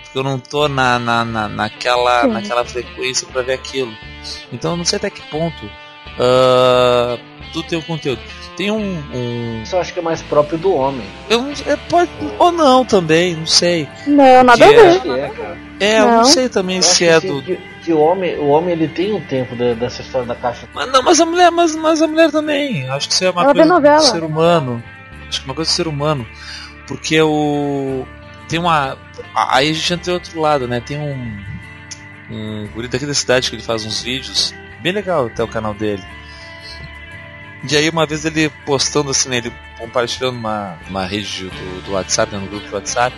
Porque 0.04 0.18
eu 0.18 0.24
não 0.24 0.40
tô 0.40 0.68
na, 0.68 1.00
na, 1.00 1.26
na, 1.26 1.48
naquela, 1.48 2.22
Sim. 2.22 2.28
naquela 2.30 2.66
frequência 2.66 3.28
pra 3.28 3.42
ver 3.42 3.54
aquilo. 3.54 3.94
Então 4.52 4.72
eu 4.72 4.78
não 4.78 4.86
sei 4.86 4.98
até 4.98 5.10
que 5.10 5.22
ponto 5.30 5.70
ah, 6.20 7.18
tudo 7.52 7.68
tem 7.68 7.78
um 7.80 7.82
conteúdo. 7.82 8.22
Tem 8.56 8.70
um, 8.70 9.04
um 9.14 9.64
Isso 9.64 9.76
eu 9.76 9.80
acho 9.80 9.94
que 9.94 10.00
é 10.00 10.02
mais 10.02 10.22
próprio 10.22 10.58
do 10.60 10.74
homem. 10.74 11.06
eu 11.30 11.42
não, 11.42 11.52
é, 11.52 11.76
pode, 11.90 12.12
ou 12.38 12.52
não 12.52 12.86
também, 12.86 13.36
não 13.36 13.48
sei. 13.48 13.88
Não, 14.06 14.44
nada 14.44 14.64
a 14.64 14.72
é- 14.72 14.76
ver. 14.76 14.88
Acho 14.90 15.02
que 15.02 15.10
é, 15.10 15.30
cara. 15.30 15.58
É, 15.80 16.00
eu 16.00 16.08
não 16.12 16.24
sei 16.26 16.50
também 16.50 16.78
Eu 16.78 16.84
se 16.84 17.06
é 17.06 17.20
do. 17.20 17.42
que, 17.42 17.60
que 17.84 17.94
o 17.94 18.00
homem, 18.00 18.38
o 18.38 18.48
homem 18.48 18.72
ele 18.72 18.88
tem 18.88 19.14
um 19.14 19.22
tempo 19.22 19.56
da- 19.56 19.74
dessa 19.74 20.02
história 20.02 20.28
da 20.28 20.36
caixa. 20.36 20.68
Mas 20.74 20.92
não, 20.92 21.02
mas 21.04 21.20
a 21.20 21.26
mulher, 21.26 21.52
mas, 21.52 21.76
mas 21.76 22.02
a 22.02 22.08
mulher 22.08 22.32
também. 22.32 22.90
Acho 22.90 23.08
que 23.08 23.14
isso 23.14 23.24
é 23.26 23.30
uma 23.30 23.44
Ela 23.44 23.54
coisa 23.54 23.80
do 23.80 24.12
ser 24.12 24.24
humano. 24.24 24.84
Acho 25.28 25.40
que 25.40 25.46
é 25.46 25.50
uma 25.50 25.56
coisa 25.56 25.72
do 25.72 25.74
ser 25.74 25.88
humano. 25.88 26.28
Porque 26.88 27.22
o. 27.22 28.06
Tem 28.50 28.60
uma. 28.60 28.98
a- 29.36 29.58
Aí 29.58 29.70
a 29.70 29.74
gente 29.74 29.94
entra 29.94 30.12
em 30.12 30.14
outro 30.14 30.40
lado, 30.40 30.68
né? 30.68 30.80
Tem 30.82 30.98
um. 30.98 31.44
Um 32.32 32.68
guri 32.74 32.88
daqui 32.88 33.06
da 33.06 33.14
cidade 33.14 33.50
que 33.50 33.56
ele 33.56 33.64
faz 33.64 33.86
uns 33.86 34.02
vídeos. 34.02 34.54
Bem 34.82 34.92
legal 34.94 35.28
até 35.28 35.44
o 35.44 35.48
canal 35.48 35.74
dele. 35.74 36.04
E 37.70 37.76
aí 37.78 37.90
uma 37.90 38.06
vez 38.06 38.26
ele 38.26 38.50
postando 38.66 39.10
assim, 39.12 39.30
né, 39.30 39.38
ele 39.38 39.54
compartilhando 39.78 40.38
uma, 40.38 40.78
uma 40.90 41.06
rede 41.06 41.46
do, 41.50 41.82
do 41.84 41.92
WhatsApp, 41.94 42.32
né, 42.34 42.40
no 42.40 42.48
grupo 42.48 42.68
do 42.68 42.74
WhatsApp, 42.76 43.16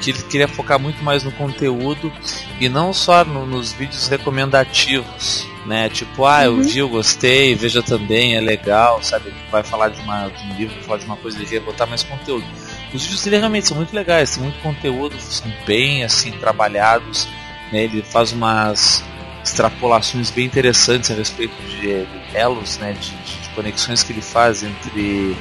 que 0.00 0.10
ele 0.10 0.22
queria 0.24 0.48
focar 0.48 0.78
muito 0.78 1.02
mais 1.02 1.22
no 1.24 1.32
conteúdo 1.32 2.12
e 2.60 2.68
não 2.68 2.92
só 2.92 3.24
no- 3.24 3.46
nos 3.46 3.72
vídeos 3.72 4.08
recomendativos, 4.08 5.46
né? 5.66 5.88
Tipo, 5.88 6.26
ah, 6.26 6.44
eu 6.44 6.52
Uhum. 6.54 6.62
vi, 6.62 6.78
eu 6.78 6.88
gostei, 6.88 7.54
veja 7.54 7.82
também, 7.82 8.36
é 8.36 8.40
legal, 8.40 9.02
sabe? 9.02 9.28
Ele 9.28 9.36
vai 9.50 9.62
falar 9.62 9.88
de, 9.88 10.00
uma, 10.02 10.28
de 10.28 10.42
um 10.44 10.56
livro, 10.56 10.82
falar 10.82 10.98
de 10.98 11.06
uma 11.06 11.16
coisa, 11.16 11.38
ele 11.38 11.46
quer 11.46 11.60
botar 11.60 11.86
mais 11.86 12.02
conteúdo. 12.02 12.44
Os 12.92 13.02
vídeos 13.02 13.24
dele 13.24 13.38
realmente 13.38 13.66
são 13.66 13.76
muito 13.76 13.94
legais, 13.94 14.34
tem 14.34 14.42
muito 14.42 14.60
conteúdo, 14.60 15.18
são 15.18 15.50
bem 15.66 16.04
assim 16.04 16.32
trabalhados, 16.32 17.26
né? 17.72 17.84
Ele 17.84 18.02
faz 18.02 18.32
umas 18.32 19.02
extrapolações 19.42 20.30
bem 20.30 20.44
interessantes 20.46 21.10
a 21.10 21.14
respeito 21.14 21.54
de, 21.68 21.80
de 22.04 22.06
elos, 22.34 22.76
né? 22.78 22.92
De- 22.92 23.10
de 23.10 23.48
conexões 23.54 24.02
que 24.02 24.12
ele 24.12 24.22
faz 24.22 24.62
entre 24.62 25.36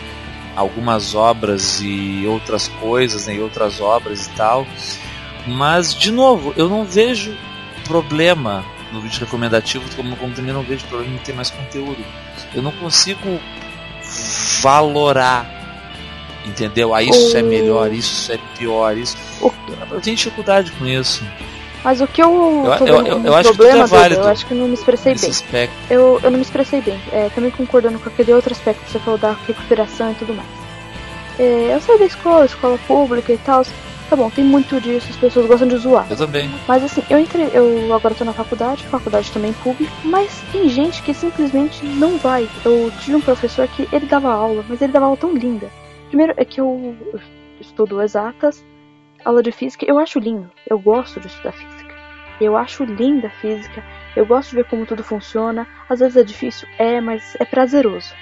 algumas 0.56 1.16
obras 1.16 1.80
e 1.82 2.26
outras 2.28 2.68
coisas, 2.80 3.28
né? 3.28 3.36
E 3.36 3.39
outras 3.39 3.80
obras 3.82 4.28
e 4.28 4.30
tal. 4.32 4.66
Mas, 5.47 5.93
de 5.93 6.12
novo, 6.12 6.54
eu 6.56 6.70
não 6.70 6.86
vejo 6.86 7.36
problema 7.86 8.64
no 8.91 9.01
vídeo 9.01 9.20
recomendativo, 9.22 9.84
como, 9.95 10.16
como 10.16 10.34
também 10.34 10.54
não 10.54 10.64
vejo 10.64 10.86
problema 10.86 11.16
em 11.16 11.18
ter 11.20 11.34
mais 11.34 11.49
conteúdo. 11.49 11.97
Eu 12.54 12.62
não 12.62 12.72
consigo 12.74 13.39
valorar, 14.62 15.45
entendeu? 16.45 16.93
Ah, 16.93 17.01
isso 17.04 17.36
é 17.36 17.41
O- 17.43 17.45
melhor, 17.45 17.91
isso 17.91 18.32
é 18.32 18.39
pior, 18.58 18.97
isso. 18.97 19.18
O- 19.41 19.51
Eu 19.91 20.01
tenho 20.01 20.16
dificuldade 20.16 20.72
com 20.74 20.86
isso, 20.86 21.24
Mas 21.84 21.99
o 21.99 22.07
que 22.07 22.21
eu, 22.23 22.29
Eu- 22.79 22.88
eu- 22.88 23.05
eu- 23.05 23.25
eu 23.25 23.34
acho 23.36 23.49
que 23.51 23.57
problema, 23.57 23.84
é 23.84 23.88
válido 23.88 24.21
eu 24.21 24.27
acho 24.27 24.45
que 24.45 24.53
não 24.53 24.67
me 24.67 24.73
expressei 24.73 25.15
bem. 25.15 25.29
aspecto. 25.29 25.75
Eu, 25.89 26.19
eu 26.23 26.31
não 26.31 26.38
me 26.38 26.43
expressei 26.43 26.81
bem. 26.81 26.99
É, 27.11 27.29
também 27.36 27.51
concordando 27.51 27.99
com 27.99 28.07
aquele 28.09 28.31
outro 28.34 28.53
aspecto 28.53 28.84
que 28.86 28.91
você 28.91 28.99
falou 28.99 29.19
da 29.19 29.36
recuperação 29.45 30.11
e 30.11 30.15
tudo 30.15 30.34
mais. 30.34 30.47
É, 31.39 31.71
eu 31.73 31.81
saí 31.81 31.99
da 31.99 32.05
escola, 32.05 32.45
escola 32.45 32.77
pública 32.88 33.34
e 33.34 33.38
tal. 33.38 33.65
Tá 34.09 34.15
bom, 34.15 34.29
tem 34.29 34.43
muito 34.43 34.79
disso, 34.79 35.07
as 35.09 35.15
pessoas 35.15 35.45
gostam 35.47 35.67
de 35.67 35.75
zoar. 35.77 36.05
Eu 36.09 36.15
também. 36.15 36.49
Mas 36.67 36.84
assim, 36.84 37.01
eu 37.09 37.17
entrei, 37.17 37.49
eu 37.53 37.91
agora 37.93 38.13
tô 38.13 38.23
na 38.23 38.34
faculdade, 38.34 38.84
faculdade 38.86 39.31
também 39.31 39.51
pública, 39.53 39.91
mas 40.03 40.29
tem 40.51 40.69
gente 40.69 41.01
que 41.01 41.13
simplesmente 41.13 41.84
não 41.84 42.17
vai. 42.17 42.47
Eu 42.63 42.91
tive 42.99 43.15
um 43.15 43.21
professor 43.21 43.67
que 43.67 43.88
ele 43.91 44.05
dava 44.05 44.31
aula, 44.31 44.63
mas 44.69 44.81
ele 44.81 44.91
dava 44.93 45.05
aula 45.05 45.17
tão 45.17 45.34
linda. 45.34 45.67
Primeiro 46.09 46.34
é 46.38 46.45
que 46.45 46.61
eu 46.61 46.95
estudo 47.59 48.01
exatas, 48.03 48.63
aula 49.25 49.41
de 49.41 49.51
física, 49.51 49.84
eu 49.88 49.97
acho 49.97 50.19
lindo. 50.19 50.51
Eu 50.69 50.77
gosto 50.77 51.19
de 51.19 51.25
estudar 51.27 51.53
física. 51.53 51.72
Eu 52.41 52.57
acho 52.57 52.84
linda 52.84 53.27
a 53.27 53.31
física. 53.31 53.84
Eu 54.15 54.25
gosto 54.25 54.51
de 54.51 54.57
ver 54.57 54.65
como 54.65 54.86
tudo 54.86 55.03
funciona. 55.03 55.67
Às 55.89 55.99
vezes 55.99 56.17
é 56.17 56.23
difícil, 56.23 56.67
é, 56.77 56.99
mas 57.01 57.36
é 57.39 57.45
prazeroso. 57.45 58.13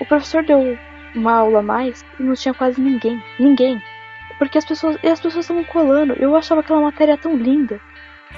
O 0.00 0.04
professor 0.04 0.42
deu 0.42 0.78
uma 1.14 1.32
aula 1.34 1.60
a 1.60 1.62
mais 1.62 2.04
e 2.18 2.22
não 2.22 2.34
tinha 2.34 2.54
quase 2.54 2.80
ninguém. 2.80 3.22
Ninguém. 3.38 3.80
Porque 4.38 4.58
as 4.58 4.64
pessoas. 4.64 4.98
E 5.02 5.08
as 5.08 5.20
pessoas 5.20 5.44
estavam 5.44 5.64
colando. 5.64 6.14
Eu 6.14 6.34
achava 6.34 6.60
aquela 6.60 6.80
matéria 6.80 7.16
tão 7.16 7.36
linda. 7.36 7.80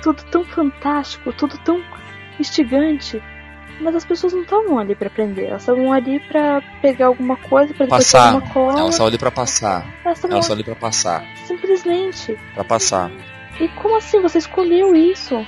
Tudo 0.02 0.22
tão 0.24 0.44
fantástico, 0.44 1.32
tudo 1.32 1.56
tão 1.58 1.82
instigante. 2.38 3.22
Mas 3.80 3.94
as 3.94 4.04
pessoas 4.04 4.32
não 4.32 4.42
estavam 4.42 4.78
ali 4.78 4.94
pra 4.94 5.08
aprender. 5.08 5.46
Elas 5.46 5.62
estavam 5.62 5.92
ali 5.92 6.20
pra 6.20 6.62
pegar 6.80 7.06
alguma 7.06 7.36
coisa, 7.36 7.74
pra 7.74 7.86
depois 7.86 8.04
Passar. 8.04 8.32
pegar 8.32 8.44
uma 8.44 8.52
cola. 8.52 8.80
Ela 8.80 8.92
só 8.92 9.06
ali 9.06 9.18
pra 9.18 9.30
passar. 9.30 9.86
Elas 10.04 10.18
estavam 10.18 10.52
ali 10.52 10.64
pra 10.64 10.74
passar. 10.74 11.24
simplesmente. 11.44 12.38
Pra 12.54 12.64
passar. 12.64 13.10
E 13.60 13.68
como 13.68 13.96
assim? 13.96 14.20
Você 14.20 14.38
escolheu 14.38 14.94
isso? 14.94 15.46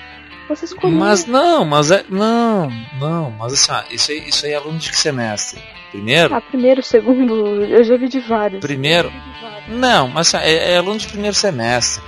Você 0.49 0.65
escolheu. 0.65 0.99
Mas 0.99 1.27
não, 1.27 1.65
mas 1.65 1.91
é. 1.91 2.05
Não, 2.09 2.71
não, 2.99 3.31
mas 3.33 3.53
assim, 3.53 3.73
ó, 3.73 3.83
isso 3.91 4.11
aí, 4.11 4.29
isso 4.29 4.47
aí 4.47 4.53
é 4.53 4.57
aluno 4.57 4.79
de 4.79 4.91
que 4.91 4.97
semestre? 4.97 5.63
Primeiro? 5.91 6.35
Ah, 6.35 6.41
primeiro, 6.41 6.83
segundo, 6.83 7.65
eu 7.65 7.85
já 7.85 7.97
vi 7.97 8.09
de 8.09 8.21
vários. 8.21 8.61
Primeiro? 8.61 9.11
De 9.11 9.43
vários. 9.43 9.79
Não, 9.79 10.09
mas 10.09 10.35
assim, 10.35 10.47
é, 10.47 10.73
é 10.73 10.79
aluno 10.79 10.99
de 10.99 11.09
primeiro 11.09 11.35
semestre. 11.35 12.03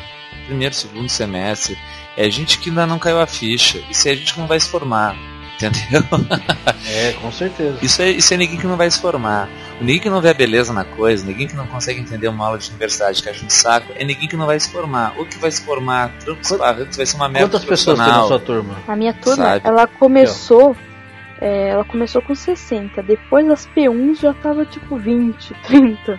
primeiro, 0.46 0.74
segundo 0.74 1.08
semestre. 1.08 1.78
É 2.16 2.28
gente 2.30 2.58
que 2.58 2.70
ainda 2.70 2.86
não 2.86 2.98
caiu 2.98 3.20
a 3.20 3.26
ficha. 3.26 3.78
Isso 3.90 4.08
é 4.08 4.14
gente 4.14 4.34
que 4.34 4.40
não 4.40 4.46
vai 4.46 4.58
se 4.58 4.68
formar. 4.68 5.16
Entendeu? 5.62 6.02
É, 6.92 7.12
com 7.12 7.30
certeza. 7.30 7.78
Isso 7.82 8.00
é, 8.02 8.10
isso 8.10 8.32
é 8.34 8.36
ninguém 8.36 8.58
que 8.58 8.66
não 8.66 8.76
vai 8.76 8.90
se 8.90 9.00
formar. 9.00 9.48
O 9.80 9.84
ninguém 9.84 10.00
que 10.00 10.10
não 10.10 10.20
vê 10.20 10.30
a 10.30 10.34
beleza 10.34 10.72
na 10.72 10.82
coisa, 10.84 11.24
ninguém 11.24 11.46
que 11.46 11.54
não 11.54 11.66
consegue 11.66 12.00
entender 12.00 12.26
uma 12.26 12.46
aula 12.46 12.58
de 12.58 12.68
universidade 12.70 13.22
que 13.22 13.28
acha 13.28 13.44
um 13.44 13.50
saco, 13.50 13.92
é 13.96 14.04
ninguém 14.04 14.26
que 14.26 14.36
não 14.36 14.46
vai 14.46 14.58
se 14.58 14.72
formar. 14.72 15.14
O 15.18 15.24
que 15.26 15.38
vai 15.38 15.50
se 15.50 15.62
formar, 15.62 16.10
trancos 16.18 16.50
barrancos, 16.52 16.96
vai 16.96 17.06
ser 17.06 17.16
uma 17.16 17.28
merda 17.28 17.48
Quantas 17.48 17.64
pessoas 17.64 17.98
tem 17.98 18.08
na 18.08 18.22
sua 18.24 18.40
turma? 18.40 18.76
A 18.88 18.96
minha 18.96 19.12
turma, 19.12 19.44
Sabe? 19.44 19.60
ela 19.64 19.86
começou. 19.86 20.74
é, 21.40 21.68
ela 21.68 21.84
começou 21.84 22.22
com 22.22 22.34
60. 22.34 23.02
Depois 23.02 23.46
das 23.46 23.68
P1 23.68 24.18
já 24.18 24.32
tava 24.34 24.64
tipo 24.64 24.96
20, 24.96 25.54
30. 25.66 26.18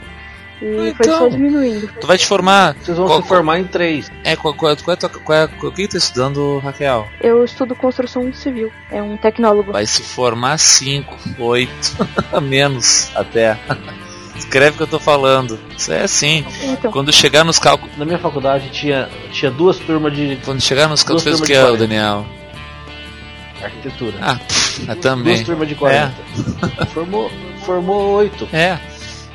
E 0.62 0.94
foi 0.94 1.06
Então, 1.08 1.18
só 1.20 1.28
diminuindo. 1.30 1.90
Tu 2.00 2.06
vai 2.08 2.18
te 2.18 2.26
formar. 2.28 2.76
Vocês 2.76 2.96
vão 2.98 3.08
Qual- 3.08 3.22
se 3.22 3.28
formar 3.28 3.60
em 3.60 3.64
três. 3.64 4.12
É, 4.24 4.36
qual, 4.36 4.54
qual, 4.54 4.76
qual 4.78 4.94
é 4.96 4.98
qual 5.10 5.38
é, 5.40 5.48
qual- 5.48 5.72
o 5.72 5.74
que 5.74 5.88
tu 5.88 5.92
tá 5.94 5.98
estudando, 5.98 6.60
Raquel? 6.60 7.08
Eu 7.20 7.44
estudo 7.44 7.76
construção 7.76 8.32
civil. 8.34 8.72
É 8.92 9.02
um 9.02 9.18
tecnólogo. 9.18 9.72
Vai 9.72 9.86
se 9.88 10.04
formar 10.04 10.58
5, 10.60 11.18
8, 11.40 11.72
menos 12.44 13.10
até. 13.16 13.58
Escreve 14.38 14.72
o 14.72 14.78
que 14.78 14.84
eu 14.84 14.88
tô 14.88 15.00
falando. 15.00 15.60
Isso 15.78 15.92
é 15.94 16.04
assim. 16.04 16.46
Então, 16.64 16.92
Quando 16.92 17.12
chegar 17.12 17.44
nos 17.44 17.60
cálculos. 17.60 17.96
Na 17.98 18.06
minha 18.06 18.18
faculdade 18.20 18.70
tinha, 18.70 19.08
tinha 19.32 19.50
duas 19.52 19.78
turmas 19.78 20.14
de 20.16 20.38
Quando 20.44 20.60
chegar 20.62 20.88
nos 20.88 21.04
cálculos, 21.04 21.24
fez 21.24 21.40
o 21.40 21.44
que, 21.44 21.58
ô, 21.58 21.76
Daniel? 21.78 22.26
arquitetura. 23.64 24.18
Ah, 24.22 24.36
pff, 24.36 24.82
ah, 24.84 24.86
duas 24.94 25.00
também. 25.00 25.44
turmas 25.44 25.68
de 25.68 25.76
40. 25.76 26.14
Formou, 26.88 27.32
formou 27.64 28.12
oito. 28.18 28.48
É. 28.52 28.80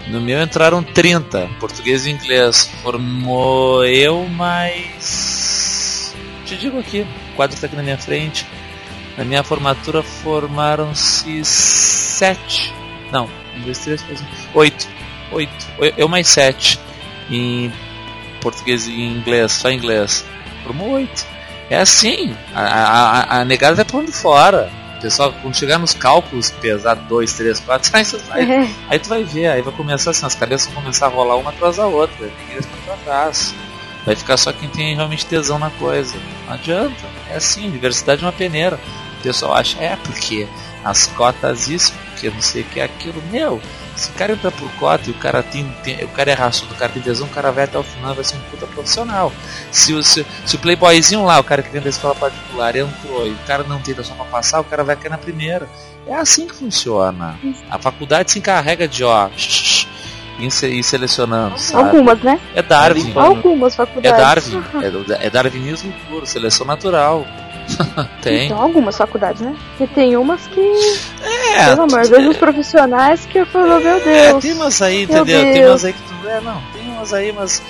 No 0.09 0.21
meu 0.21 0.41
entraram 0.41 0.83
30, 0.83 1.49
português 1.59 2.07
e 2.07 2.11
inglês. 2.11 2.71
Formou 2.83 3.85
eu 3.85 4.25
mais. 4.29 6.15
Te 6.45 6.57
digo 6.57 6.79
aqui, 6.79 7.01
o 7.33 7.37
quadro 7.37 7.59
tá 7.59 7.67
aqui 7.67 7.75
na 7.77 7.83
minha 7.83 7.99
frente. 7.99 8.47
Na 9.19 9.25
minha 9.25 9.43
formatura 9.43 10.03
formaram-se 10.03 11.45
7. 11.45 12.73
Não, 13.11 13.29
um, 13.57 13.61
dois, 13.63 13.79
três, 13.79 14.01
quatro, 14.03 14.19
cinco, 14.19 14.31
oito. 14.59 14.89
Oito. 15.33 15.67
Eu 15.97 16.09
mais 16.09 16.29
7. 16.29 16.79
Em 17.31 17.73
português 18.41 18.87
e 18.87 18.93
inglês, 19.03 19.51
só 19.53 19.71
inglês. 19.71 20.25
Formou 20.63 20.91
8. 20.91 21.27
É 21.69 21.79
assim, 21.79 22.37
a, 22.55 22.61
a, 22.63 23.41
a- 23.41 23.45
negada 23.45 23.75
vai 23.75 23.85
pondo 23.85 24.13
fora. 24.13 24.71
Pessoal, 25.01 25.33
quando 25.43 25.55
chegar 25.55 25.79
nos 25.79 25.93
cálculos, 25.93 26.51
pesar 26.51 26.95
2, 26.95 27.33
3, 27.33 27.61
4, 27.61 27.91
aí 27.97 28.05
vai 28.89 28.99
tu 28.99 29.09
vai 29.09 29.25
ver, 29.25 29.49
aí 29.49 29.63
vai 29.63 29.73
começar 29.73 30.11
assim, 30.11 30.25
as 30.25 30.35
cabeças 30.35 30.73
vão 30.73 30.83
começar 30.83 31.07
a 31.07 31.11
rolar 31.11 31.37
uma 31.37 31.51
atrás 31.51 31.77
da 31.77 31.87
outra, 31.87 32.31
ninguém 32.41 32.63
pra 32.85 32.97
trás. 33.05 33.55
Vai 34.07 34.15
ficar 34.15 34.37
só 34.37 34.53
quem 34.53 34.69
tem 34.69 34.95
realmente 34.95 35.27
tesão 35.27 35.59
na 35.59 35.71
coisa. 35.71 36.15
Não 36.47 36.55
adianta. 36.55 37.05
É 37.29 37.37
assim, 37.37 37.71
diversidade 37.71 38.23
é 38.23 38.27
uma 38.27 38.33
peneira. 38.33 38.79
O 39.19 39.23
pessoal 39.23 39.55
acha, 39.55 39.83
é 39.83 39.97
porque 39.97 40.47
as 40.85 41.09
cotas 41.09 41.69
isso, 41.69 41.93
porque 42.11 42.31
não 42.31 42.41
sei 42.41 42.63
o 42.63 42.65
que 42.67 42.79
é 42.79 42.85
aquilo. 42.85 43.21
Meu, 43.33 43.61
se 43.97 44.11
o 44.11 44.13
cara 44.15 44.33
entra 44.35 44.51
por 44.51 44.71
cota 44.73 45.09
e 45.09 45.11
o 45.11 45.15
cara 45.15 45.43
tem, 45.43 45.65
tem- 45.83 46.05
o 46.05 46.09
cara 46.09 46.31
é 46.31 46.35
raçudo, 46.35 46.73
o 46.75 46.77
cara 46.77 46.93
tem 46.93 47.03
tesão, 47.03 47.27
o 47.27 47.31
cara 47.31 47.51
vai 47.51 47.65
até 47.65 47.79
o 47.79 47.83
final 47.83 48.15
vai 48.15 48.23
ser 48.25 48.37
um 48.37 48.41
puta 48.51 48.67
profissional. 48.67 49.33
Se 49.73 49.93
o, 49.95 50.03
se, 50.03 50.25
se 50.45 50.57
o 50.57 50.59
playboyzinho 50.59 51.25
lá, 51.25 51.39
o 51.41 51.45
cara 51.45 51.63
que 51.63 51.71
vem 51.71 51.81
da 51.81 51.89
escola 51.89 52.15
particular, 52.15 52.77
entrou 52.77 53.27
e 53.27 53.31
o 53.33 53.39
cara 53.47 53.65
não 53.65 53.81
tem 53.81 53.95
só 54.05 54.15
pra 54.15 54.25
passar, 54.27 54.61
o 54.61 54.65
cara 54.65 54.85
vai 54.85 54.95
cair 54.97 55.11
na 55.11 55.19
primeira. 55.19 55.69
É 56.07 56.15
assim 56.15 56.47
que 56.47 56.55
funciona. 56.55 57.37
A 57.71 57.79
faculdade 57.79 58.31
se 58.31 58.39
encarrega 58.39 58.87
de, 58.87 59.03
ó, 59.03 59.29
ir 60.39 60.83
selecionando, 60.83 61.59
sabe? 61.59 61.89
algumas, 61.89 62.21
né? 62.21 62.39
É 62.55 62.63
Darwin. 62.63 63.13
Algumas 63.17 63.73
É 63.73 63.77
faculdades. 63.77 64.51
Darwin. 64.53 65.15
É, 65.21 65.27
é 65.27 65.31
darwinismo 65.31 65.93
puro, 66.09 66.27
seleção 66.27 66.67
natural. 66.67 67.27
Tem. 68.23 68.47
Então, 68.47 68.61
algumas 68.61 68.97
faculdades, 68.97 69.41
né? 69.43 69.57
E 69.81 69.87
tem 69.87 70.17
umas 70.17 70.47
que, 70.47 70.61
É, 71.23 71.67
pelo 71.71 71.83
amor, 71.83 72.01
às 72.01 72.09
vezes 72.09 72.29
os 72.29 72.37
profissionais 72.37 73.27
que 73.27 73.39
eu 73.39 73.47
falo, 73.47 73.79
meu 73.81 73.97
é, 73.97 74.01
Deus. 74.01 74.43
tem 74.43 74.53
umas 74.53 74.83
aí, 74.83 75.03
entendeu? 75.05 75.25
Tem 75.27 75.53
Deus. 75.55 75.71
umas 75.71 75.85
aí 75.85 75.93
que 75.93 76.03
tu. 76.03 76.29
É, 76.29 76.41
não, 76.41 76.63
tem 76.73 76.83
umas 76.89 77.13
aí, 77.13 77.33
mas 77.33 77.63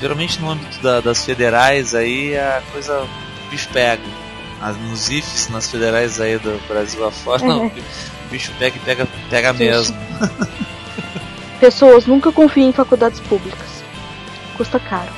geralmente 0.00 0.40
no 0.40 0.50
âmbito 0.50 0.78
da- 0.82 1.00
das 1.00 1.24
federais 1.24 1.94
aí 1.94 2.36
a 2.36 2.62
coisa. 2.72 3.02
O 3.02 3.50
bicho 3.50 3.68
pega. 3.72 4.02
As- 4.62 4.76
nos 4.76 5.08
IFs, 5.08 5.48
nas 5.50 5.70
federais 5.70 6.20
aí 6.20 6.38
do 6.38 6.60
Brasil 6.68 7.06
afora, 7.06 7.42
não, 7.44 7.66
o 7.66 7.72
bicho 8.30 8.52
pega 8.58 8.76
e 8.76 8.80
pega, 8.80 9.08
pega 9.30 9.52
mesmo. 9.52 9.96
Pessoas, 11.60 12.06
nunca 12.06 12.32
confiem 12.32 12.68
em 12.68 12.72
faculdades 12.72 13.20
públicas. 13.20 13.68
Custa 14.56 14.78
caro. 14.80 15.10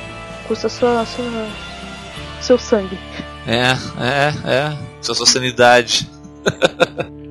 Custa 0.47 0.67
sua, 0.67 1.05
sua, 1.05 1.47
seu 2.41 2.57
sangue. 2.57 2.97
É, 3.45 3.71
é, 3.99 4.33
é. 4.45 4.77
Sua 5.01 5.25
sanidade. 5.25 6.09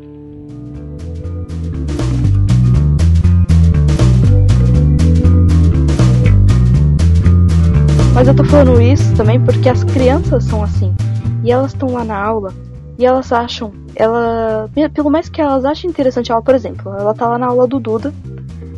Mas 8.14 8.28
eu 8.28 8.36
tô 8.36 8.44
falando 8.44 8.80
isso 8.80 9.14
também 9.16 9.40
porque 9.40 9.68
as 9.68 9.82
crianças 9.84 10.44
são 10.44 10.62
assim. 10.62 10.94
E 11.42 11.50
elas 11.50 11.72
estão 11.72 11.92
lá 11.92 12.04
na 12.04 12.16
aula 12.16 12.52
e 12.98 13.06
elas 13.06 13.32
acham, 13.32 13.72
ela, 13.96 14.70
pelo 14.94 15.10
mais 15.10 15.28
que 15.28 15.40
elas 15.40 15.64
achem 15.64 15.90
interessante 15.90 16.30
a 16.30 16.36
aula, 16.36 16.44
por 16.44 16.54
exemplo, 16.54 16.92
ela 16.92 17.14
tá 17.14 17.26
lá 17.26 17.38
na 17.38 17.46
aula 17.46 17.66
do 17.66 17.80
Duda, 17.80 18.12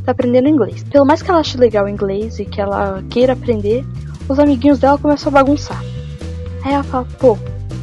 tá 0.05 0.13
aprendendo 0.13 0.49
inglês. 0.49 0.85
Pelo 0.85 1.05
mais 1.05 1.21
que 1.21 1.31
ela 1.31 1.41
ache 1.41 1.59
legal 1.59 1.85
o 1.85 1.89
inglês 1.89 2.39
e 2.39 2.45
que 2.45 2.61
ela 2.61 3.03
queira 3.11 3.33
aprender, 3.33 3.85
os 4.29 4.39
amiguinhos 4.39 4.79
dela 4.79 4.97
começam 4.97 5.31
a 5.31 5.33
bagunçar. 5.33 5.94
Aí 6.65 6.73
ela 6.73 6.83
fala, 6.85 7.07
pô, 7.19 7.37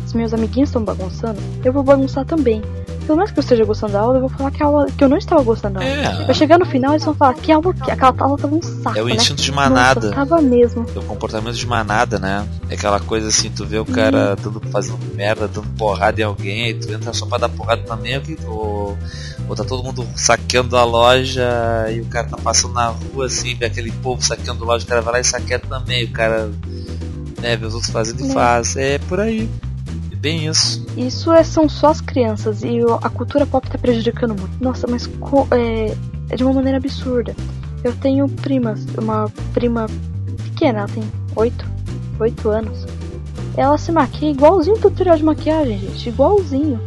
os 0.05 0.13
meus 0.13 0.33
amiguinhos 0.33 0.69
estão 0.69 0.83
bagunçando, 0.83 1.39
eu 1.63 1.71
vou 1.71 1.83
bagunçar 1.83 2.25
também. 2.25 2.61
Pelo 3.05 3.17
mais 3.17 3.31
que 3.31 3.39
eu 3.39 3.41
esteja 3.41 3.65
gostando 3.65 3.93
da 3.93 3.99
aula, 4.01 4.17
eu 4.17 4.21
vou 4.21 4.29
falar 4.29 4.51
que, 4.51 4.61
a 4.61 4.65
aula, 4.67 4.85
que 4.85 5.03
eu 5.03 5.09
não 5.09 5.17
estava 5.17 5.41
gostando 5.41 5.79
da 5.79 5.85
aula. 5.85 5.91
É. 5.91 6.25
Vai 6.25 6.35
chegar 6.35 6.59
no 6.59 6.65
final 6.65 6.91
eles 6.93 7.03
vão 7.03 7.15
falar 7.15 7.33
que 7.33 7.51
a 7.51 7.55
aula, 7.55 7.73
que 7.73 7.89
aquela 7.91 8.13
aula 8.19 8.37
tava 8.37 8.55
um 8.55 8.61
saco, 8.61 8.97
É 8.97 9.01
o 9.01 9.07
né? 9.07 9.15
instinto 9.15 9.41
de 9.41 9.51
manada. 9.51 10.01
Nossa, 10.01 10.13
tava 10.15 10.41
mesmo. 10.41 10.85
É 10.95 10.99
o 10.99 11.03
comportamento 11.03 11.55
de 11.55 11.65
manada, 11.65 12.19
né? 12.19 12.47
É 12.69 12.75
aquela 12.75 12.99
coisa 12.99 13.27
assim, 13.27 13.49
tu 13.49 13.65
vê 13.65 13.79
o 13.79 13.85
cara 13.85 14.35
dando, 14.35 14.61
fazendo 14.71 14.99
merda, 15.15 15.47
dando 15.47 15.67
porrada 15.77 16.21
em 16.21 16.23
alguém, 16.23 16.65
aí 16.65 16.73
tu 16.75 16.91
entra 16.93 17.11
só 17.11 17.25
pra 17.25 17.39
dar 17.39 17.49
porrada 17.49 17.81
também, 17.81 18.15
ou, 18.17 18.21
que- 18.21 18.37
ou, 18.47 18.97
ou 19.49 19.55
tá 19.55 19.63
todo 19.63 19.83
mundo 19.83 20.07
saqueando 20.15 20.77
a 20.77 20.83
loja 20.83 21.49
e 21.91 22.01
o 22.01 22.05
cara 22.05 22.27
tá 22.27 22.37
passando 22.37 22.75
na 22.75 22.87
rua 22.87 23.25
assim, 23.25 23.55
vê 23.55 23.65
aquele 23.65 23.91
povo 23.91 24.21
saqueando 24.23 24.63
a 24.63 24.67
loja, 24.67 24.85
o 24.85 24.87
cara 24.87 25.01
vai 25.01 25.13
lá 25.13 25.19
e 25.19 25.23
saqueia 25.23 25.59
também, 25.59 26.05
o 26.05 26.11
cara 26.11 26.51
né, 27.41 27.57
vê 27.57 27.65
os 27.65 27.73
outros 27.73 27.91
fazendo 27.91 28.21
e 28.21 28.29
É. 28.29 28.33
faz. 28.33 28.75
É 28.75 28.97
por 28.99 29.19
aí. 29.19 29.49
É 30.11 30.15
bem 30.15 30.47
isso. 30.47 30.85
Isso 30.95 31.31
é, 31.31 31.43
são 31.43 31.67
só 31.67 31.87
as 31.87 32.01
crianças 32.01 32.63
e 32.63 32.79
a 33.01 33.09
cultura 33.09 33.45
pop 33.45 33.69
tá 33.69 33.77
prejudicando 33.77 34.39
muito. 34.39 34.63
Nossa, 34.63 34.87
mas 34.87 35.09
é, 35.51 35.95
é 36.29 36.35
de 36.35 36.43
uma 36.43 36.53
maneira 36.53 36.77
absurda. 36.77 37.35
Eu 37.83 37.93
tenho 37.95 38.29
primas, 38.29 38.85
uma 38.97 39.27
prima 39.53 39.87
pequena, 40.43 40.79
ela 40.79 40.87
tem 40.87 41.03
8, 41.35 41.65
8 42.19 42.49
anos. 42.49 42.85
Ela 43.57 43.77
se 43.77 43.91
maquia 43.91 44.29
igualzinho 44.29 44.75
o 44.75 44.79
tutorial 44.79 45.17
de 45.17 45.23
maquiagem, 45.23 45.79
gente. 45.79 46.09
Igualzinho. 46.09 46.79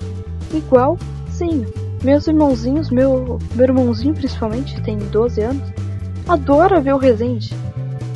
Igualzinho. 0.53 1.67
Meus 2.03 2.27
irmãozinhos, 2.27 2.91
meu, 2.91 3.39
meu 3.55 3.65
irmãozinho 3.65 4.15
principalmente, 4.15 4.81
tem 4.83 4.99
12 4.99 5.41
anos, 5.41 5.63
adora 6.29 6.81
ver 6.81 6.95
o 6.95 6.99
Resende. 6.99 7.55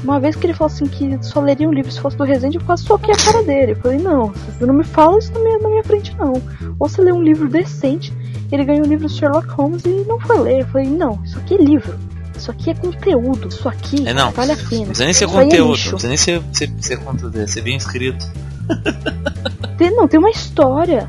Uma 0.05 0.20
vez 0.20 0.36
que 0.36 0.46
ele 0.46 0.55
falou 0.55 0.72
assim 0.72 0.86
que 0.86 1.18
só 1.22 1.40
leria 1.40 1.68
um 1.68 1.72
livro 1.72 1.90
se 1.90 2.01
fosse 2.01 2.16
do 2.16 2.24
Resende, 2.24 2.57
eu 2.59 2.64
quase 2.64 2.84
soquei 2.84 3.12
a 3.12 3.16
cara 3.16 3.42
dele. 3.42 3.72
Eu 3.72 3.76
falei, 3.76 3.99
não, 3.99 4.28
você 4.28 4.64
não 4.64 4.74
me 4.74 4.84
fala 4.84 5.18
isso 5.18 5.32
na 5.32 5.40
minha, 5.40 5.59
na 5.59 5.68
minha 5.68 5.82
frente, 5.84 6.14
não. 6.18 6.34
Ou 6.78 6.88
você 6.88 7.03
lê 7.03 7.12
um 7.12 7.22
livro 7.22 7.49
decente, 7.49 8.12
ele 8.53 8.64
ganhou 8.64 8.84
um 8.86 8.88
livro 8.88 9.07
do 9.09 9.12
Sherlock 9.12 9.49
Holmes 9.49 9.84
e 9.84 10.05
não 10.09 10.20
foi 10.20 10.38
ler. 10.38 10.61
Eu 10.61 10.66
falei, 10.68 10.88
não, 10.88 11.18
isso 11.24 11.36
aqui 11.38 11.55
é 11.55 11.59
livro. 11.59 11.99
Isso 12.36 12.51
aqui 12.53 12.70
é 12.70 12.74
conteúdo. 12.74 13.49
Isso 13.49 13.68
aqui 13.68 14.07
É, 14.09 14.14
não. 14.14 14.30
vale 14.30 14.53
a 14.53 14.57
pena. 14.57 14.68
Não 14.78 14.84
precisa 14.86 15.05
nem 15.05 15.12
ser 15.12 15.24
Isso 15.26 15.38
é 15.38 15.42
conteúdo, 15.42 15.70
lixo. 15.72 15.84
não 15.86 15.99
precisa 15.99 16.09
nem 16.09 16.16
ser, 16.16 16.42
ser, 16.53 16.70
ser 16.80 16.96
conteúdo, 17.01 17.40
é 17.40 17.46
ser 17.49 17.61
bem 17.62 17.76
escrito. 17.76 18.24
Tem, 19.76 19.90
não, 19.94 20.09
tem 20.09 20.18
uma 20.18 20.30
história. 20.30 21.09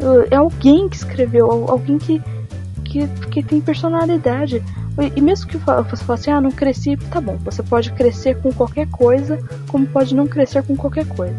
Uh, 0.00 0.26
É 0.30 0.36
alguém 0.36 0.88
que 0.88 0.96
escreveu, 0.96 1.50
al- 1.50 1.70
alguém 1.70 1.96
que, 1.98 2.20
que, 2.84 3.06
que 3.30 3.42
tem 3.42 3.60
personalidade. 3.60 4.62
E- 5.16 5.20
mesmo 5.20 5.46
que 5.48 5.56
você 5.58 6.04
fale 6.04 6.20
assim, 6.20 6.30
ah, 6.30 6.40
não 6.40 6.50
cresci, 6.52 6.96
tá 6.96 7.20
bom. 7.20 7.36
Você 7.44 7.62
pode 7.62 7.90
crescer 7.92 8.36
com 8.40 8.52
qualquer 8.52 8.88
coisa, 8.88 9.38
como 9.68 9.86
pode 9.86 10.14
não 10.14 10.26
crescer 10.26 10.62
com 10.62 10.76
qualquer 10.76 11.06
coisa. 11.06 11.36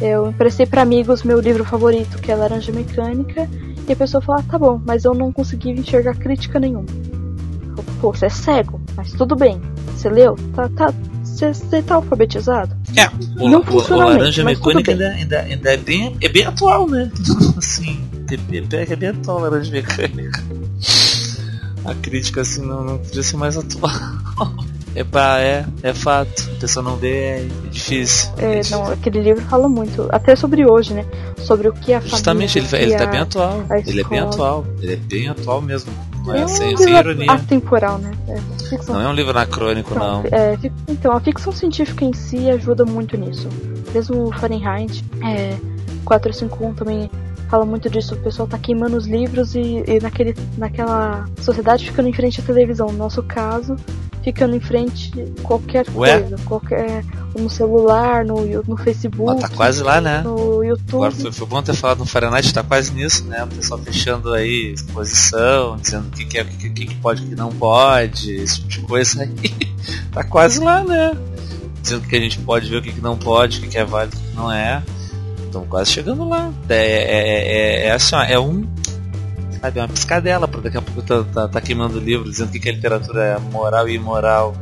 Eu 0.00 0.30
emprestei 0.30 0.66
para 0.66 0.82
amigos 0.82 1.22
meu 1.22 1.40
livro 1.40 1.64
favorito, 1.64 2.18
que 2.18 2.30
é 2.30 2.34
Laranja 2.36 2.72
Mecânica, 2.72 3.48
e 3.88 3.92
a 3.92 3.96
pessoa 3.96 4.20
fala, 4.20 4.40
ah, 4.40 4.44
tá 4.50 4.58
bom, 4.58 4.80
mas 4.84 5.04
eu 5.04 5.14
não 5.14 5.32
consegui 5.32 5.70
enxergar 5.70 6.14
crítica 6.16 6.58
nenhuma. 6.60 6.86
Eu 7.76 7.84
Pô, 8.00 8.12
você 8.12 8.26
é 8.26 8.28
cego, 8.28 8.80
mas 8.96 9.12
tudo 9.12 9.36
bem. 9.36 9.60
Você 9.96 10.08
leu? 10.10 10.34
Tá, 10.54 10.68
tá, 10.68 10.92
você, 11.22 11.54
você 11.54 11.80
tá 11.82 11.94
alfabetizado? 11.94 12.74
É, 12.96 13.06
o, 13.40 13.48
Não 13.48 13.60
o- 13.60 13.76
o 13.76 13.96
Laranja 13.96 14.44
Mecânica 14.44 14.92
bem. 14.94 15.06
ainda, 15.06 15.16
ainda, 15.16 15.40
ainda 15.40 15.72
é, 15.72 15.76
bem, 15.76 16.16
é 16.20 16.28
bem 16.28 16.44
atual, 16.44 16.88
né? 16.88 17.10
assim, 17.56 18.00
é, 18.30 18.76
é, 18.76 18.92
é 18.92 18.96
bem 18.96 19.08
atual 19.10 19.38
Laranja 19.40 19.70
Mecânica. 19.70 20.42
A 21.84 21.94
crítica 21.94 22.40
assim 22.42 22.62
não, 22.64 22.84
não 22.84 22.98
podia 22.98 23.22
ser 23.22 23.36
mais 23.36 23.56
atual. 23.56 23.90
É, 24.94 25.02
pá, 25.04 25.38
é, 25.38 25.64
é 25.82 25.94
fato. 25.94 26.50
A 26.54 26.60
pessoa 26.60 26.84
não 26.84 26.96
vê, 26.98 27.14
é 27.14 27.48
difícil. 27.70 28.30
É, 28.36 28.58
difícil. 28.58 28.76
não, 28.76 28.92
aquele 28.92 29.22
livro 29.22 29.42
fala 29.46 29.66
muito, 29.66 30.06
até 30.12 30.36
sobre 30.36 30.66
hoje, 30.70 30.92
né? 30.92 31.06
Sobre 31.38 31.66
o 31.66 31.72
que 31.72 31.94
a 31.94 32.00
Justamente, 32.00 32.58
ele, 32.58 32.66
família. 32.66 32.88
ele 32.88 32.94
e 32.94 32.98
tá 32.98 33.04
a- 33.04 33.06
bem 33.06 33.20
atual. 33.20 33.64
Ele 33.86 34.00
é 34.02 34.04
bem 34.04 34.18
atual. 34.18 34.66
Ele 34.82 34.92
é 34.92 34.96
bem 34.96 35.28
atual 35.28 35.62
mesmo. 35.62 35.90
Não 36.26 36.34
é, 36.34 36.40
É 36.42 36.44
um 36.44 36.48
sem, 36.48 36.68
livro 36.68 36.84
sem 36.84 36.94
ironia. 36.94 37.32
atemporal, 37.32 37.96
né? 38.00 38.10
É, 38.28 38.38
ficção. 38.68 38.94
Não 38.96 39.00
é 39.00 39.08
um 39.08 39.14
livro 39.14 39.30
anacrônico, 39.30 39.94
não. 39.94 40.24
é, 40.30 40.58
então, 40.86 41.12
a 41.16 41.20
ficção 41.20 41.50
científica 41.54 42.04
em 42.04 42.12
si 42.12 42.50
ajuda 42.50 42.84
muito 42.84 43.16
nisso. 43.16 43.48
Mesmo 43.94 44.24
o 44.28 44.32
Fahrenheit 44.34 45.02
é, 45.24 45.56
451 46.04 46.74
também 46.74 47.10
fala 47.52 47.66
muito 47.66 47.90
disso. 47.90 48.14
O 48.14 48.16
pessoal 48.16 48.48
tá 48.48 48.58
queimando 48.58 48.96
os 48.96 49.06
livros 49.06 49.54
e, 49.54 49.84
e 49.86 50.00
naquele, 50.00 50.34
naquela 50.56 51.26
sociedade 51.38 51.84
ficando 51.84 52.08
em 52.08 52.12
frente 52.14 52.40
à 52.40 52.42
televisão. 52.42 52.86
No 52.86 52.96
nosso 52.96 53.22
caso, 53.22 53.76
ficando 54.24 54.56
em 54.56 54.60
frente 54.60 55.12
qualquer 55.42 55.84
Ué? 55.94 56.20
coisa. 56.20 56.36
Qualquer, 56.46 57.04
no 57.38 57.50
celular, 57.50 58.24
no, 58.24 58.62
no 58.62 58.74
Facebook, 58.78 59.32
Ó, 59.32 59.34
tá 59.34 59.50
quase 59.50 59.82
lá, 59.82 60.00
né? 60.00 60.22
no 60.22 60.64
YouTube. 60.64 60.94
Agora 60.94 61.10
foi, 61.10 61.30
foi 61.30 61.46
bom 61.46 61.62
ter 61.62 61.74
falado 61.74 61.98
no 61.98 62.06
Fahrenheit, 62.06 62.54
tá 62.54 62.62
quase 62.62 62.90
nisso, 62.94 63.26
né? 63.26 63.44
O 63.44 63.48
pessoal 63.48 63.78
fechando 63.80 64.32
aí 64.32 64.72
exposição, 64.72 65.76
dizendo 65.76 66.08
o 66.08 66.10
que, 66.10 66.24
que 66.24 66.38
é, 66.38 66.42
o 66.42 66.46
que, 66.46 66.70
que, 66.70 66.86
que 66.86 66.94
pode, 66.94 67.22
o 67.22 67.28
que 67.28 67.34
não 67.34 67.52
pode, 67.52 68.32
esse 68.32 68.62
tipo 68.62 68.68
de 68.68 68.80
coisa 68.80 69.24
aí. 69.24 69.74
tá 70.10 70.24
quase 70.24 70.58
lá, 70.58 70.82
né? 70.82 71.12
Dizendo 71.82 72.02
o 72.02 72.08
que 72.08 72.16
a 72.16 72.20
gente 72.20 72.38
pode 72.38 72.70
ver, 72.70 72.78
o 72.78 72.82
que, 72.82 72.92
que 72.92 73.00
não 73.02 73.18
pode, 73.18 73.58
o 73.58 73.60
que, 73.60 73.68
que 73.68 73.76
é 73.76 73.84
válido, 73.84 74.16
o 74.16 74.20
que 74.20 74.36
não 74.36 74.50
é. 74.50 74.82
Estamos 75.52 75.68
quase 75.68 75.90
chegando 75.90 76.26
lá. 76.26 76.50
É, 76.66 76.74
é, 76.74 77.82
é, 77.82 77.86
é 77.88 77.92
assim, 77.92 78.16
ó, 78.16 78.22
é 78.22 78.38
um. 78.38 78.66
Sabe, 79.60 79.78
é 79.78 79.82
uma 79.82 79.88
piscadela, 79.88 80.48
porque 80.48 80.70
daqui 80.70 80.78
a 80.78 80.82
pouco 80.82 81.02
tá, 81.02 81.22
tá, 81.24 81.46
tá 81.46 81.60
queimando 81.60 81.98
o 81.98 82.00
livro, 82.00 82.24
dizendo 82.24 82.50
que, 82.50 82.58
que 82.58 82.70
a 82.70 82.72
literatura 82.72 83.22
é 83.22 83.38
moral 83.38 83.86
e 83.86 83.94
imoral. 83.94 84.54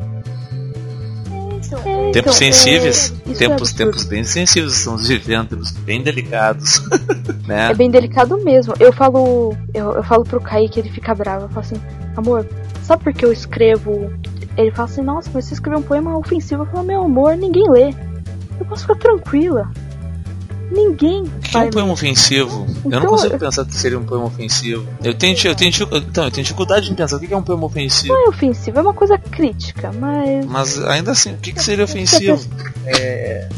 É, 1.84 2.10
Tempos 2.10 2.16
então, 2.16 2.32
sensíveis, 2.32 3.14
é, 3.24 3.32
tempos, 3.34 3.72
é 3.72 3.76
tempos 3.76 4.04
bem 4.04 4.24
sensíveis 4.24 4.76
estamos 4.76 5.06
vivendo, 5.06 5.50
tempos 5.50 5.70
bem 5.70 6.02
delicados. 6.02 6.82
né? 7.46 7.70
É 7.70 7.74
bem 7.74 7.88
delicado 7.88 8.36
mesmo. 8.38 8.74
Eu 8.80 8.92
falo, 8.92 9.56
eu, 9.72 9.92
eu 9.92 10.02
falo 10.02 10.24
pro 10.24 10.40
Kaique, 10.40 10.80
ele 10.80 10.90
fica 10.90 11.14
bravo. 11.14 11.44
Eu 11.44 11.48
falo 11.50 11.60
assim, 11.60 11.80
amor, 12.16 12.44
sabe 12.82 13.04
por 13.04 13.12
que 13.12 13.24
eu 13.24 13.32
escrevo? 13.32 14.12
Ele 14.56 14.72
fala 14.72 14.88
assim, 14.88 15.02
nossa, 15.02 15.30
mas 15.32 15.44
você 15.44 15.54
escreveu 15.54 15.78
um 15.78 15.84
poema 15.84 16.18
ofensivo. 16.18 16.64
Eu 16.64 16.66
falo, 16.66 16.84
meu 16.84 17.02
amor, 17.02 17.36
ninguém 17.36 17.70
lê. 17.70 17.94
Eu 18.58 18.66
posso 18.66 18.82
ficar 18.82 18.96
tranquila. 18.96 19.70
Ninguém 20.70 21.22
O 21.22 21.40
que 21.40 21.56
é 21.56 21.60
um 21.60 21.70
poema 21.70 21.92
ofensivo? 21.92 22.66
eu 22.84 22.90
não 22.90 22.98
Então, 22.98 23.10
consigo 23.10 23.38
pensar 23.38 23.64
que 23.64 23.74
seria 23.74 23.98
um 23.98 24.04
poema 24.04 24.26
ofensivo. 24.26 24.86
Eu 25.02 25.14
tenho, 25.14 25.36
eu 25.44 25.54
tenho, 25.54 25.70
então, 25.70 26.24
eu 26.24 26.30
tenho 26.30 26.44
dificuldade 26.44 26.90
em 26.90 26.94
pensar 26.94 27.16
o 27.16 27.20
que 27.20 27.32
é 27.32 27.36
um 27.36 27.42
poema 27.42 27.66
ofensivo. 27.66 28.14
Não 28.14 28.26
é 28.26 28.28
ofensivo, 28.28 28.78
é 28.78 28.82
uma 28.82 28.94
coisa 28.94 29.18
crítica, 29.18 29.90
mas. 29.92 30.46
Mas 30.46 30.84
ainda 30.84 31.10
assim, 31.12 31.32
o 31.32 31.38
que, 31.38 31.52
que 31.52 31.62
seria 31.62 31.84
ofensivo? 31.84 32.40
É, 32.86 33.48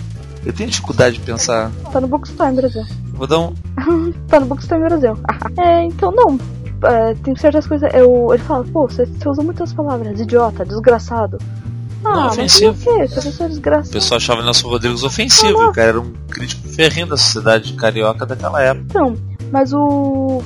eu 0.44 0.52
tenho 0.52 0.70
dificuldade 0.70 1.16
de 1.18 1.22
pensar. 1.22 1.70
Tá 1.92 2.00
no 2.00 2.08
Bookstime 2.08 2.52
Brasil. 2.52 2.84
Vou 3.12 3.26
dar 3.26 3.38
um. 3.38 3.54
Tá 4.28 4.40
no 4.40 4.46
Bookstime 4.46 4.80
Brasil. 4.80 5.16
é, 5.58 5.84
então 5.84 6.10
não. 6.12 6.38
É, 6.84 7.14
tem 7.22 7.36
certas 7.36 7.66
coisas. 7.66 7.92
Eu, 7.94 8.32
ele 8.32 8.42
fala, 8.42 8.64
pô, 8.64 8.88
você, 8.88 9.06
você 9.06 9.28
usa 9.28 9.42
muitas 9.42 9.72
palavras, 9.72 10.18
idiota, 10.18 10.64
desgraçado. 10.64 11.38
Ah, 12.04 12.10
mas 12.26 12.32
ofensivo. 12.38 12.74
Você 12.74 13.42
é 13.42 13.78
O 13.78 13.88
pessoal 13.90 14.16
achava 14.18 14.42
Nelson 14.42 14.68
Rodrigues 14.68 15.02
ofensivo. 15.02 15.58
Ah, 15.60 15.68
O 15.68 15.72
cara 15.72 15.88
era 15.88 16.00
um 16.00 16.12
crítico 16.30 16.68
ferrinho 16.68 17.06
da 17.06 17.16
sociedade 17.16 17.72
carioca 17.74 18.26
daquela 18.26 18.60
época. 18.62 18.86
Então, 18.90 19.16
mas 19.50 19.72
o. 19.72 20.42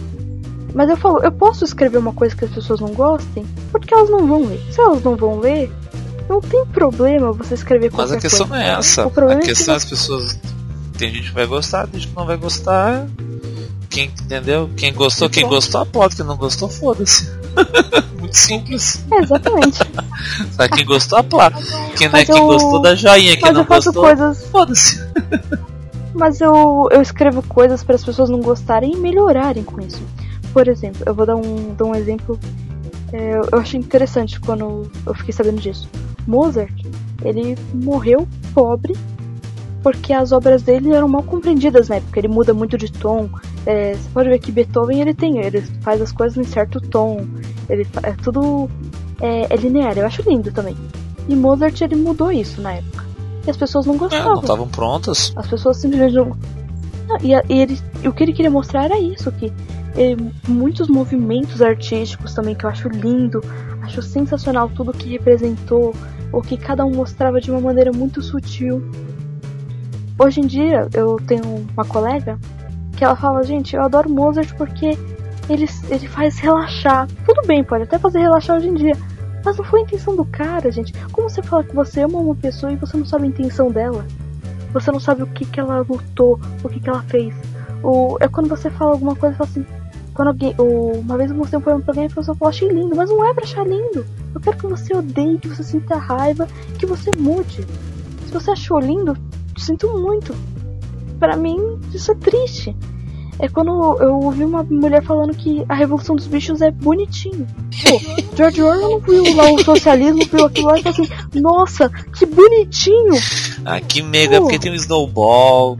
Mas 0.75 0.91
eu 0.91 0.97
falo, 0.97 1.21
eu 1.23 1.33
posso 1.33 1.65
escrever 1.65 1.97
uma 1.99 2.13
coisa 2.13 2.37
que 2.37 2.45
as 2.45 2.51
pessoas 2.51 2.81
não 2.81 2.89
gostem, 2.89 3.47
porque 3.73 3.95
elas 3.95 4.11
não 4.11 4.27
vão 4.27 4.45
ler. 4.45 4.61
Se 4.71 4.79
elas 4.81 5.03
não 5.03 5.17
vão 5.17 5.39
ler, 5.39 5.73
não 6.29 6.39
tem 6.41 6.67
problema 6.67 7.33
você 7.33 7.55
escrever 7.55 7.87
Mas 7.93 7.95
qualquer 8.11 8.19
a 8.19 8.21
questão 8.21 8.47
coisa. 8.49 8.63
não 8.63 8.71
é 8.71 8.79
essa. 8.79 9.07
O 9.07 9.11
problema 9.11 9.41
A 9.41 9.43
é 9.43 9.47
que 9.47 9.55
questão 9.55 9.75
é 9.75 9.79
você- 9.79 9.85
as 9.87 9.91
pessoas. 9.91 10.39
Tem 10.99 11.11
gente 11.15 11.29
que 11.29 11.35
vai 11.35 11.47
gostar, 11.47 11.87
tem 11.87 12.01
gente 12.01 12.11
que 12.11 12.17
não 12.17 12.27
vai 12.27 12.37
gostar. 12.37 13.07
Quem 13.89 14.07
entendeu? 14.07 14.69
Quem 14.77 14.93
gostou, 14.93 15.31
quem 15.31 15.47
gostou, 15.49 15.81
aplaude. 15.81 16.17
Quem 16.17 16.27
não 16.27 16.37
gostou, 16.37 16.69
foda-se. 16.69 17.31
Muito 18.19 18.37
simples. 18.37 19.05
É, 19.11 19.19
exatamente. 19.23 19.79
Sabe, 20.53 20.75
quem 20.77 20.85
gostou, 20.85 21.19
aplaude. 21.19 21.57
Quem, 21.97 22.07
né, 22.09 22.13
Mas 22.13 22.27
quem 22.27 22.37
eu- 22.39 22.47
gostou, 22.47 22.83
dá 22.83 22.95
joinha. 22.95 23.33
Quem 23.35 23.43
mas 23.43 23.55
não 23.55 23.61
eu 23.63 23.67
faço 23.67 23.93
gostou, 23.93 24.03
coisas. 24.05 24.47
foda-se. 24.49 25.07
Mas 26.15 26.41
eu, 26.41 26.89
eu 26.91 27.01
escrevo 27.03 27.43
coisas 27.43 27.85
para 27.85 27.95
as 27.95 28.05
pessoas 28.05 28.31
não 28.31 28.41
gostarem 28.41 28.93
e 28.93 28.97
melhorarem 28.97 29.63
com 29.63 29.81
isso. 29.81 30.03
Por 30.53 30.67
exemplo, 30.69 31.03
eu 31.07 31.15
vou 31.15 31.27
dar 31.27 31.37
um, 31.37 31.75
dar 31.77 31.85
um 31.85 31.95
exemplo. 31.95 32.39
é, 33.13 33.39
eu 33.53 33.59
achei 33.61 33.79
interessante 33.79 34.41
quando 34.41 34.91
eu 35.07 35.15
fiquei 35.15 35.33
sabendo 35.35 35.61
disso. 35.61 35.89
Mozart, 36.27 36.73
ele 37.25 37.57
morreu 37.75 38.27
pobre 38.55 38.97
porque 39.83 40.13
as 40.13 40.33
obras 40.33 40.63
dele 40.63 40.93
eram 40.93 41.07
mal 41.07 41.23
compreendidas 41.23 41.89
na 41.91 41.97
época. 41.97 42.19
Ele 42.19 42.29
muda 42.29 42.53
muito 42.55 42.77
de 42.79 42.91
tom. 42.91 43.29
É, 43.67 43.95
você 43.95 44.09
pode 44.15 44.29
ver 44.29 44.39
que 44.39 44.53
Beethoven 44.53 45.01
ele 45.01 45.13
tem, 45.13 45.39
ele 45.39 45.61
faz 45.83 46.01
as 46.01 46.13
coisas 46.13 46.39
em 46.39 46.49
certo 46.49 46.81
tom. 46.81 47.27
Ele 47.69 47.87
é 48.03 48.13
tudo 48.13 48.71
é, 49.21 49.53
é 49.53 49.57
linear. 49.57 49.99
Eu 49.99 50.07
acho 50.07 50.23
lindo 50.29 50.53
também. 50.53 50.77
E 51.29 51.35
Mozart 51.35 51.81
ele 51.81 51.97
mudou 51.97 52.31
isso 52.31 52.61
na 52.63 52.75
época. 52.75 53.05
E 53.45 53.51
as 53.51 53.57
pessoas 53.57 53.85
não 53.87 53.95
É, 53.97 53.99
gostavam. 53.99 54.35
não 54.35 54.41
estavam 54.41 54.69
prontas. 54.69 55.33
As 55.35 55.47
pessoas 55.49 55.79
simplesmente 55.79 56.15
não. 56.15 56.37
Não, 57.09 57.17
e, 57.23 57.33
e 57.53 57.61
ele, 57.61 57.79
o 58.05 58.13
que 58.13 58.23
ele 58.23 58.33
queria 58.33 58.51
mostrar 58.51 58.85
era 58.85 58.99
isso, 58.99 59.31
que 59.33 59.53
eh, 59.97 60.17
muitos 60.49 60.89
movimentos 60.89 61.63
artísticos 61.63 62.35
também 62.35 62.55
que 62.55 62.65
eu 62.67 62.71
acho 62.71 62.89
lindo, 62.89 63.41
acho 63.83 64.03
sensacional 64.03 64.69
tudo 64.69 64.93
que 64.93 65.09
representou, 65.09 65.95
ou 66.33 66.43
que 66.43 66.57
cada 66.57 66.85
um 66.85 66.91
mostrava 66.91 67.41
de 67.41 67.51
uma 67.51 67.61
maneira 67.61 67.93
muito 67.93 68.21
sutil. 68.23 68.83
Hoje 70.19 70.41
em 70.41 70.47
dia 70.47 70.89
eu 70.95 71.17
tenho 71.27 71.67
uma 71.75 71.85
colega 71.85 72.39
que 72.97 73.05
ela 73.05 73.15
fala, 73.15 73.45
gente, 73.45 73.77
eu 73.77 73.83
adoro 73.83 74.09
Mozart 74.09 74.53
porque 74.57 74.99
ele, 75.49 75.67
ele 75.89 76.09
faz 76.09 76.39
relaxar. 76.39 77.07
Tudo 77.25 77.47
bem, 77.47 77.63
pode 77.63 77.85
até 77.85 77.99
fazer 77.99 78.21
relaxar 78.21 78.57
hoje 78.57 78.69
em 78.69 78.75
dia. 78.75 78.97
Mas 79.45 79.57
não 79.57 79.65
foi 79.65 79.81
a 79.81 79.83
intenção 79.85 80.17
do 80.17 80.25
cara, 80.25 80.73
gente. 80.73 80.93
Como 81.13 81.31
você 81.31 81.43
fala 81.43 81.63
que 81.63 81.75
você 81.75 82.01
ama 82.01 82.19
uma 82.19 82.35
pessoa 82.35 82.73
e 82.73 82.77
você 82.77 82.97
não 82.97 83.07
sabe 83.07 83.25
a 83.25 83.29
intenção 83.29 83.71
dela? 83.71 84.05
Você 84.73 84.91
não 84.91 84.99
sabe 84.99 85.23
o 85.23 85.27
que, 85.27 85.45
que 85.45 85.61
ela 85.61 85.85
lutou, 85.89 86.41
o 86.65 86.69
que, 86.69 86.81
que 86.81 86.89
ela 86.89 87.03
fez. 87.03 87.33
O, 87.83 88.17
é 88.19 88.27
quando 88.27 88.49
você 88.49 88.69
fala 88.71 88.93
alguma 88.93 89.15
coisa 89.15 89.35
e 89.35 89.39
fala 89.39 89.51
assim. 89.51 89.67
Quando 90.13 90.29
alguém. 90.29 90.55
O, 90.59 90.99
uma 90.99 91.17
vez 91.17 91.31
eu 91.31 91.37
mostrei 91.37 91.61
um 91.61 91.63
poema 91.63 91.81
pra 91.81 91.93
alguém 91.93 92.05
e 92.05 92.13
a 92.13 92.15
pessoa 92.15 92.37
falou, 92.37 92.51
achei 92.51 92.69
lindo, 92.69 92.97
mas 92.97 93.09
não 93.09 93.25
é 93.25 93.33
pra 93.33 93.45
achar 93.45 93.65
lindo. 93.65 94.05
Eu 94.35 94.41
quero 94.41 94.57
que 94.57 94.67
você 94.67 94.97
odeie, 94.97 95.39
que 95.39 95.49
você 95.49 95.63
sinta 95.63 95.97
raiva, 95.97 96.49
que 96.79 96.87
você 96.87 97.11
mude. 97.17 97.65
Se 98.27 98.33
você 98.33 98.51
achou 98.51 98.81
lindo, 98.81 99.17
sinto 99.57 99.97
muito. 99.97 100.35
Pra 101.19 101.37
mim, 101.37 101.79
isso 101.95 102.13
é 102.13 102.15
triste. 102.15 102.77
É 103.39 103.49
quando 103.49 103.69
eu 104.01 104.15
ouvi 104.21 104.45
uma 104.45 104.63
mulher 104.63 105.05
falando 105.05 105.35
que 105.35 105.63
a 105.69 105.75
Revolução 105.75 106.17
dos 106.17 106.27
Bichos 106.27 106.63
é 106.63 106.71
bonitinho. 106.71 107.47
Pô, 107.83 108.01
George 108.35 108.63
Orwell 108.63 109.01
viu 109.01 109.37
lá 109.37 109.51
o 109.51 109.63
socialismo, 109.63 110.25
viu 110.25 110.47
aquilo 110.47 110.69
lá 110.69 110.79
e 110.79 110.83
falou 110.83 110.99
assim, 110.99 111.41
nossa, 111.41 111.91
que 112.17 112.25
bonitinho! 112.25 113.15
Ah, 113.65 113.79
que 113.81 114.01
mega, 114.01 114.39
Pô. 114.39 114.45
porque 114.45 114.59
tem 114.59 114.73
o 114.73 114.77
Snowball, 114.77 115.79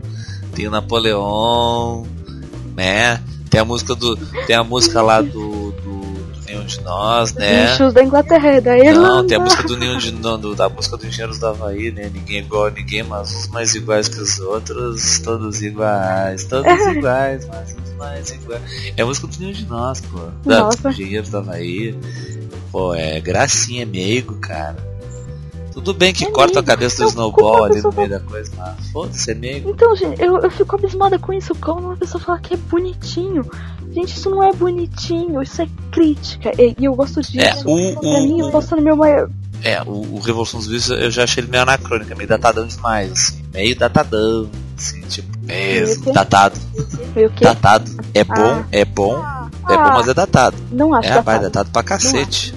tem 0.53 0.67
o 0.67 0.71
Napoleão, 0.71 2.05
né? 2.75 3.19
Tem 3.49 3.59
a 3.59 3.65
música 3.65 3.95
do. 3.95 4.15
Tem 4.45 4.55
a 4.55 4.63
música 4.63 5.01
lá 5.01 5.21
do. 5.21 5.56
De 6.67 6.81
Nós, 6.81 7.33
né? 7.33 7.67
Bichos 7.71 7.93
da 7.93 8.03
Inglaterra, 8.03 8.61
da 8.61 8.77
Irlanda. 8.77 9.07
Não, 9.07 9.27
tem 9.27 9.37
a 9.37 9.39
música 9.39 9.63
do 9.63 9.77
Nenhum 9.77 9.97
de 9.97 10.11
não, 10.11 10.39
do, 10.39 10.55
da 10.55 10.69
música 10.69 10.97
do 10.97 11.07
Engenheiros 11.07 11.39
do 11.39 11.47
Havaí, 11.47 11.91
né? 11.91 12.11
Ninguém 12.13 12.37
é 12.37 12.39
igual 12.39 12.65
a 12.65 12.71
ninguém, 12.71 13.03
mas 13.03 13.33
uns 13.33 13.47
mais 13.47 13.73
iguais 13.73 14.07
que 14.07 14.19
os 14.19 14.39
outros, 14.39 15.19
todos 15.19 15.61
iguais, 15.61 16.43
todos 16.45 16.71
iguais, 16.87 17.47
mas 17.47 17.75
uns 17.75 17.95
mais 17.97 18.29
iguais. 18.31 18.61
É 18.95 19.01
a 19.01 19.05
música 19.05 19.27
do 19.27 19.39
Nenhum 19.39 19.53
de 19.53 19.65
Nós, 19.65 20.01
pô. 20.01 20.19
Da, 20.45 20.59
Nossa. 20.59 20.89
dos 20.89 20.99
Engenheiros 20.99 21.29
do 21.29 21.37
Havaí. 21.37 21.97
Pô, 22.71 22.93
é 22.93 23.19
gracinha, 23.19 23.83
é 23.83 23.85
meigo, 23.85 24.35
cara. 24.35 24.86
Tudo 25.77 25.93
bem 25.93 26.11
que 26.11 26.25
É 26.25 26.31
corta 26.31 26.59
a 26.59 26.63
cabeça 26.63 26.97
do 26.97 27.03
Eu- 27.03 27.09
Snowball 27.09 27.65
ali 27.65 27.81
no 27.83 27.91
meio 27.91 28.09
da 28.09 28.19
coisa, 28.19 28.51
mas 28.57 28.89
foda-se, 28.91 29.29
é 29.29 29.35
meigo. 29.35 29.69
Então, 29.69 29.95
gente, 29.95 30.19
eu, 30.19 30.39
eu 30.39 30.49
fico 30.49 30.75
abismada 30.75 31.19
com 31.19 31.31
isso. 31.31 31.53
Como 31.55 31.81
uma 31.81 31.95
pessoa 31.95 32.19
fala 32.23 32.39
que 32.39 32.55
é 32.55 32.57
bonitinho. 32.57 33.45
Gente, 33.93 34.15
isso 34.17 34.27
não 34.29 34.41
é 34.41 34.51
bonitinho, 34.51 35.39
isso 35.41 35.61
é 35.61 35.67
crítica. 35.91 36.51
E, 36.59 36.75
e 36.79 36.85
eu 36.85 36.95
gosto 36.95 37.21
disso. 37.21 37.39
É, 37.39 37.53
o, 37.63 37.99
pra 37.99 38.21
mim, 38.21 38.39
eu 38.39 38.47
o, 38.47 38.51
posso 38.51 38.75
no 38.75 38.81
meu 38.81 38.95
maior. 38.95 39.29
é, 39.63 39.81
o, 39.83 40.15
o 40.15 40.19
Revolução 40.19 40.59
dos 40.59 40.67
Bichos 40.67 40.89
eu 40.89 41.11
já 41.11 41.23
achei 41.25 41.43
ele 41.43 41.51
meio 41.51 41.61
anacrônico, 41.61 42.15
meio 42.17 42.27
datadão 42.27 42.65
demais, 42.65 43.11
assim. 43.11 43.43
Meio 43.53 43.75
datadão, 43.77 44.49
assim, 44.75 45.01
tipo, 45.01 45.29
mesmo, 45.43 46.11
datado. 46.11 46.59
Meio 47.15 47.29
que. 47.29 47.43
Datado. 47.43 47.89
É 48.15 48.23
bom, 48.23 48.33
Ah. 48.35 48.65
é 48.71 48.83
bom, 48.83 49.15
é 49.69 49.75
bom, 49.77 49.89
mas 49.93 50.07
é 50.07 50.13
datado. 50.15 50.57
Não 50.71 50.93
acho 50.95 51.05
É, 51.07 51.09
datado. 51.09 51.19
rapaz, 51.19 51.41
datado 51.43 51.69
pra 51.71 51.83
cacete. 51.83 52.53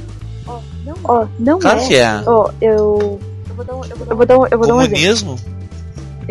Ó, 1.05 1.26
não 1.38 1.59
Claro 1.59 1.80
é. 1.80 1.86
que 1.88 1.94
é. 1.96 2.22
Ó, 2.26 2.51
eu. 2.61 3.20
Eu 3.48 3.55
vou 3.55 3.64
dar 3.64 3.74
um, 3.76 3.84
eu 3.84 4.16
vou 4.16 4.26
dar 4.26 4.38
um, 4.38 4.46
eu 4.46 4.59
vou 4.59 4.66
dar 4.66 4.74
um 4.76 4.80
exemplo. 4.82 4.96
Comunismo, 4.98 5.36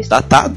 datado. 0.07 0.55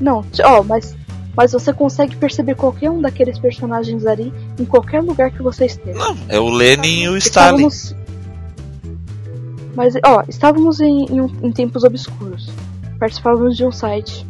Não, 0.00 0.24
ó, 0.44 0.62
mas. 0.62 0.96
Mas 1.34 1.52
você 1.52 1.72
consegue 1.72 2.14
perceber 2.16 2.54
qualquer 2.56 2.90
um 2.90 3.00
daqueles 3.00 3.38
personagens 3.38 4.04
ali 4.04 4.30
em 4.58 4.66
qualquer 4.66 5.02
lugar 5.02 5.30
que 5.30 5.42
você 5.42 5.64
esteja. 5.64 5.98
Não, 5.98 6.14
é 6.28 6.38
o 6.38 6.50
Lenin 6.50 7.04
e 7.04 7.08
o 7.08 7.16
Stalin. 7.16 7.62
nos- 7.62 7.96
Mas, 9.74 9.94
ó, 10.04 10.22
estávamos 10.28 10.78
em, 10.80 11.06
em, 11.06 11.20
em 11.42 11.50
tempos 11.50 11.84
obscuros. 11.84 12.50
Participávamos 12.98 13.56
de 13.56 13.64
um 13.64 13.72
site. 13.72 14.26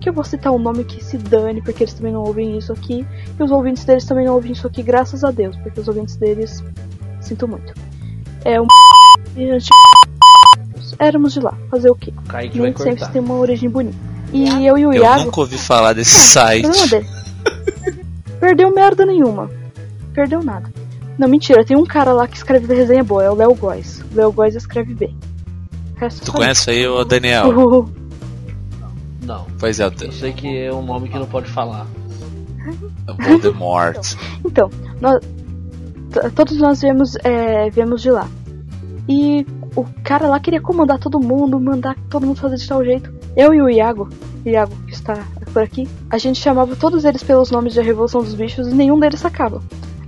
Que 0.00 0.08
eu 0.08 0.12
vou 0.12 0.24
citar 0.24 0.52
um 0.52 0.58
nome 0.58 0.82
que 0.82 1.04
se 1.04 1.16
dane, 1.18 1.62
porque 1.62 1.84
eles 1.84 1.94
também 1.94 2.12
não 2.12 2.22
ouvem 2.24 2.58
isso 2.58 2.72
aqui. 2.72 3.06
E 3.38 3.42
os 3.42 3.50
ouvintes 3.52 3.84
deles 3.84 4.04
também 4.04 4.26
não 4.26 4.34
ouvem 4.34 4.50
isso 4.50 4.66
aqui, 4.66 4.82
graças 4.82 5.22
a 5.22 5.30
Deus. 5.30 5.56
Porque 5.58 5.78
os 5.78 5.86
ouvintes 5.86 6.16
deles. 6.16 6.64
Sinto 7.20 7.46
muito. 7.46 7.72
É 8.44 8.60
um. 8.60 8.66
e 9.36 9.50
a 9.50 9.58
gente- 9.58 9.68
Éramos 10.98 11.32
de 11.32 11.40
lá. 11.40 11.54
Fazer 11.70 11.90
o 11.90 11.94
quê? 11.94 12.12
O 12.16 12.28
Kaique 12.28 12.58
vai 12.58 12.68
Nem 12.68 12.76
sempre 12.76 12.96
cortar. 12.98 13.12
tem 13.12 13.22
uma 13.22 13.34
origem 13.34 13.68
bonita. 13.70 13.96
E 14.32 14.66
eu 14.66 14.76
e 14.78 14.86
o 14.86 14.92
Eu 14.92 15.02
Iago. 15.02 15.24
nunca 15.24 15.40
ouvi 15.40 15.56
falar 15.58 15.92
desse 15.92 16.16
Ah, 16.16 16.20
site. 16.20 17.06
Perdeu 18.38 18.72
merda 18.74 19.04
nenhuma. 19.06 19.50
Perdeu 20.12 20.42
nada. 20.42 20.70
Não, 21.18 21.28
mentira, 21.28 21.64
tem 21.64 21.76
um 21.76 21.84
cara 21.84 22.12
lá 22.12 22.26
que 22.26 22.36
escreve 22.36 22.72
resenha 22.74 23.04
boa, 23.04 23.22
é 23.24 23.30
o 23.30 23.34
Léo 23.34 23.54
Góes. 23.54 24.02
O 24.12 24.16
Léo 24.16 24.32
Góes 24.32 24.54
escreve 24.54 24.94
bem. 24.94 25.16
Tu 26.24 26.32
conhece 26.32 26.70
aí 26.70 26.86
o 26.86 27.04
Daniel? 27.04 27.50
Uh, 27.60 27.88
Não. 29.22 29.46
Pois 29.58 29.78
é, 29.78 29.86
o 29.86 29.92
Eu 30.00 30.12
sei 30.12 30.32
que 30.32 30.58
é 30.58 30.72
um 30.72 30.82
nome 30.82 31.08
que 31.08 31.18
não 31.18 31.26
pode 31.26 31.48
falar. 31.50 31.86
Voldemort. 33.20 34.14
Então, 34.44 34.70
nós, 35.00 35.20
t- 35.20 35.28
todos 36.34 36.56
nós 36.58 36.80
viemos, 36.80 37.16
é, 37.24 37.70
viemos 37.70 38.02
de 38.02 38.10
lá. 38.10 38.28
E 39.08 39.46
o 39.74 39.84
cara 40.04 40.28
lá 40.28 40.38
queria 40.38 40.60
comandar 40.60 40.98
todo 40.98 41.20
mundo, 41.20 41.58
mandar 41.58 41.96
todo 42.08 42.26
mundo 42.26 42.40
fazer 42.40 42.56
de 42.56 42.68
tal 42.68 42.84
jeito. 42.84 43.12
Eu 43.36 43.54
e 43.54 43.62
o 43.62 43.68
Iago, 43.68 44.08
Iago 44.44 44.74
que 44.86 44.92
está 44.92 45.24
por 45.52 45.62
aqui, 45.62 45.88
a 46.08 46.18
gente 46.18 46.40
chamava 46.40 46.76
todos 46.76 47.04
eles 47.04 47.22
pelos 47.22 47.50
nomes 47.50 47.74
da 47.74 47.82
Revolução 47.82 48.22
dos 48.22 48.34
Bichos 48.34 48.68
e 48.68 48.74
nenhum 48.74 48.98
deles 48.98 49.20
sacava. 49.20 49.62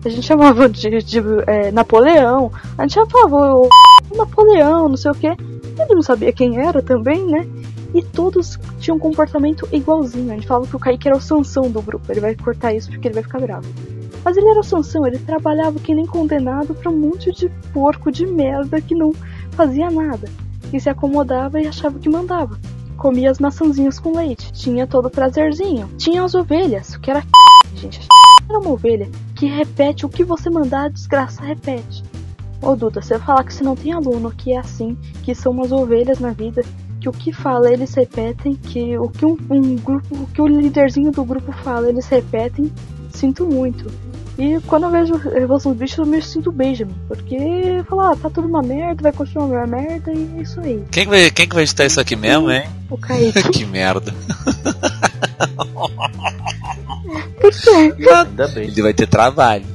A 0.05 0.09
gente 0.09 0.27
chamava 0.27 0.69
de, 0.69 0.99
de, 1.03 1.19
é, 1.47 1.71
Napoleão, 1.71 2.51
a 2.77 2.83
gente 2.83 2.95
chamava 2.95 3.55
o 3.55 3.69
Napoleão, 4.15 4.89
não 4.89 4.97
sei 4.97 5.11
o 5.11 5.15
que. 5.15 5.27
Ele 5.29 5.95
não 5.95 6.03
sabia 6.03 6.33
quem 6.33 6.59
era 6.59 6.83
também, 6.83 7.25
né? 7.25 7.47
E 7.95 8.03
todos 8.03 8.59
tinham 8.79 8.97
um 8.97 9.01
comportamento 9.01 9.69
igualzinho. 9.73 10.33
A 10.33 10.35
gente 10.35 10.47
falava 10.47 10.67
que 10.67 10.77
o 10.77 10.79
Kaique 10.79 11.09
era 11.09 11.17
o 11.17 11.21
Sansão 11.21 11.71
do 11.71 11.83
grupo. 11.83 12.11
Ele 12.11 12.21
vai 12.21 12.35
cortar 12.35 12.73
isso 12.73 12.91
porque 12.91 13.09
ele 13.09 13.15
vai 13.15 13.23
ficar 13.23 13.41
bravo. 13.41 13.67
Mas 14.25 14.37
ele 14.37 14.49
era 14.49 14.63
Sansão, 14.63 15.07
ele 15.07 15.19
trabalhava 15.19 15.79
que 15.79 15.95
nem 15.95 16.07
condenado 16.07 16.75
pra 16.75 16.91
um 16.91 16.97
monte 16.97 17.33
de 17.33 17.49
porco 17.73 18.11
de 18.11 18.27
merda 18.27 18.81
que 18.81 18.95
não 18.95 19.13
fazia 19.53 19.91
nada. 19.91 20.29
E 20.73 20.81
se 20.81 20.89
acomodava 20.89 21.61
e 21.61 21.67
achava 21.67 21.99
que 21.99 22.09
mandava. 22.09 22.59
Comia 22.97 23.31
as 23.31 23.39
maçãzinhas 23.39 23.99
com 23.99 24.17
leite. 24.17 24.53
Tinha 24.53 24.87
todo 24.87 25.07
o 25.07 25.11
prazerzinho. 25.11 25.89
Tinha 25.99 26.23
as 26.23 26.35
ovelhas, 26.35 26.97
que 26.97 27.11
era 27.11 27.23
gente. 27.75 28.09
Era 28.49 28.59
uma 28.59 28.71
ovelha 28.71 29.11
que 29.35 29.47
repete 29.47 30.07
o 30.07 30.09
que 30.09 30.25
você 30.25 30.49
mandar, 30.49 30.85
a 30.85 30.89
desgraça 30.89 31.43
repete. 31.43 32.03
Ô 32.61 32.77
Duda, 32.77 33.03
você 33.03 33.19
falar 33.19 33.43
que 33.43 33.53
você 33.53 33.65
não 33.65 33.75
tem 33.75 33.93
aluno 33.93 34.31
que 34.31 34.53
é 34.53 34.59
assim, 34.59 34.97
que 35.25 35.35
são 35.35 35.51
umas 35.51 35.73
ovelhas 35.73 36.21
na 36.21 36.31
vida, 36.31 36.63
que 37.01 37.09
o 37.09 37.13
que 37.13 37.33
fala 37.33 37.73
eles 37.73 37.93
repetem, 37.95 38.55
que 38.55 38.97
o 38.97 39.09
que 39.09 39.27
um, 39.27 39.37
um 39.51 39.75
grupo, 39.77 40.15
o 40.15 40.27
que 40.29 40.41
o 40.41 40.47
líderzinho 40.47 41.11
do 41.11 41.25
grupo 41.25 41.51
fala 41.51 41.89
eles 41.89 42.07
repetem, 42.07 42.71
sinto 43.11 43.45
muito. 43.47 43.91
E 44.39 44.59
quando 44.67 44.85
eu 44.85 44.91
vejo 44.91 45.15
Revolução 45.17 45.73
dos 45.73 45.81
Bichos 45.81 45.99
eu 45.99 46.07
me 46.07 46.23
sinto 46.23 46.51
Benjamin, 46.51 46.95
porque 47.07 47.35
eu 47.35 47.85
falo, 47.85 48.01
ah, 48.01 48.17
tá 48.17 48.31
tudo 48.31 48.49
uma 48.49 48.63
merda, 48.63 49.03
vai 49.03 49.13
continuar 49.13 49.47
uma 49.47 49.67
merda 49.67 50.11
e 50.13 50.39
é 50.39 50.43
isso 50.43 50.61
aí. 50.61 50.83
Quem 50.91 51.05
que 51.05 51.11
vai, 51.11 51.31
quem 51.31 51.47
que 51.47 51.55
vai 51.55 51.65
editar 51.65 51.85
isso 51.85 52.01
aqui 52.01 52.17
mesmo, 52.17 52.51
hein? 52.51 52.65
O 52.91 52.97
Kaique. 52.97 53.43
que 53.53 53.67
merda. 53.67 54.13
Por 57.41 57.51
quê? 57.51 57.95
Ainda 58.09 58.49
bem. 58.49 58.69
Ele 58.69 58.83
vai 58.83 58.95
ter 58.95 59.07
trabalho. 59.07 59.67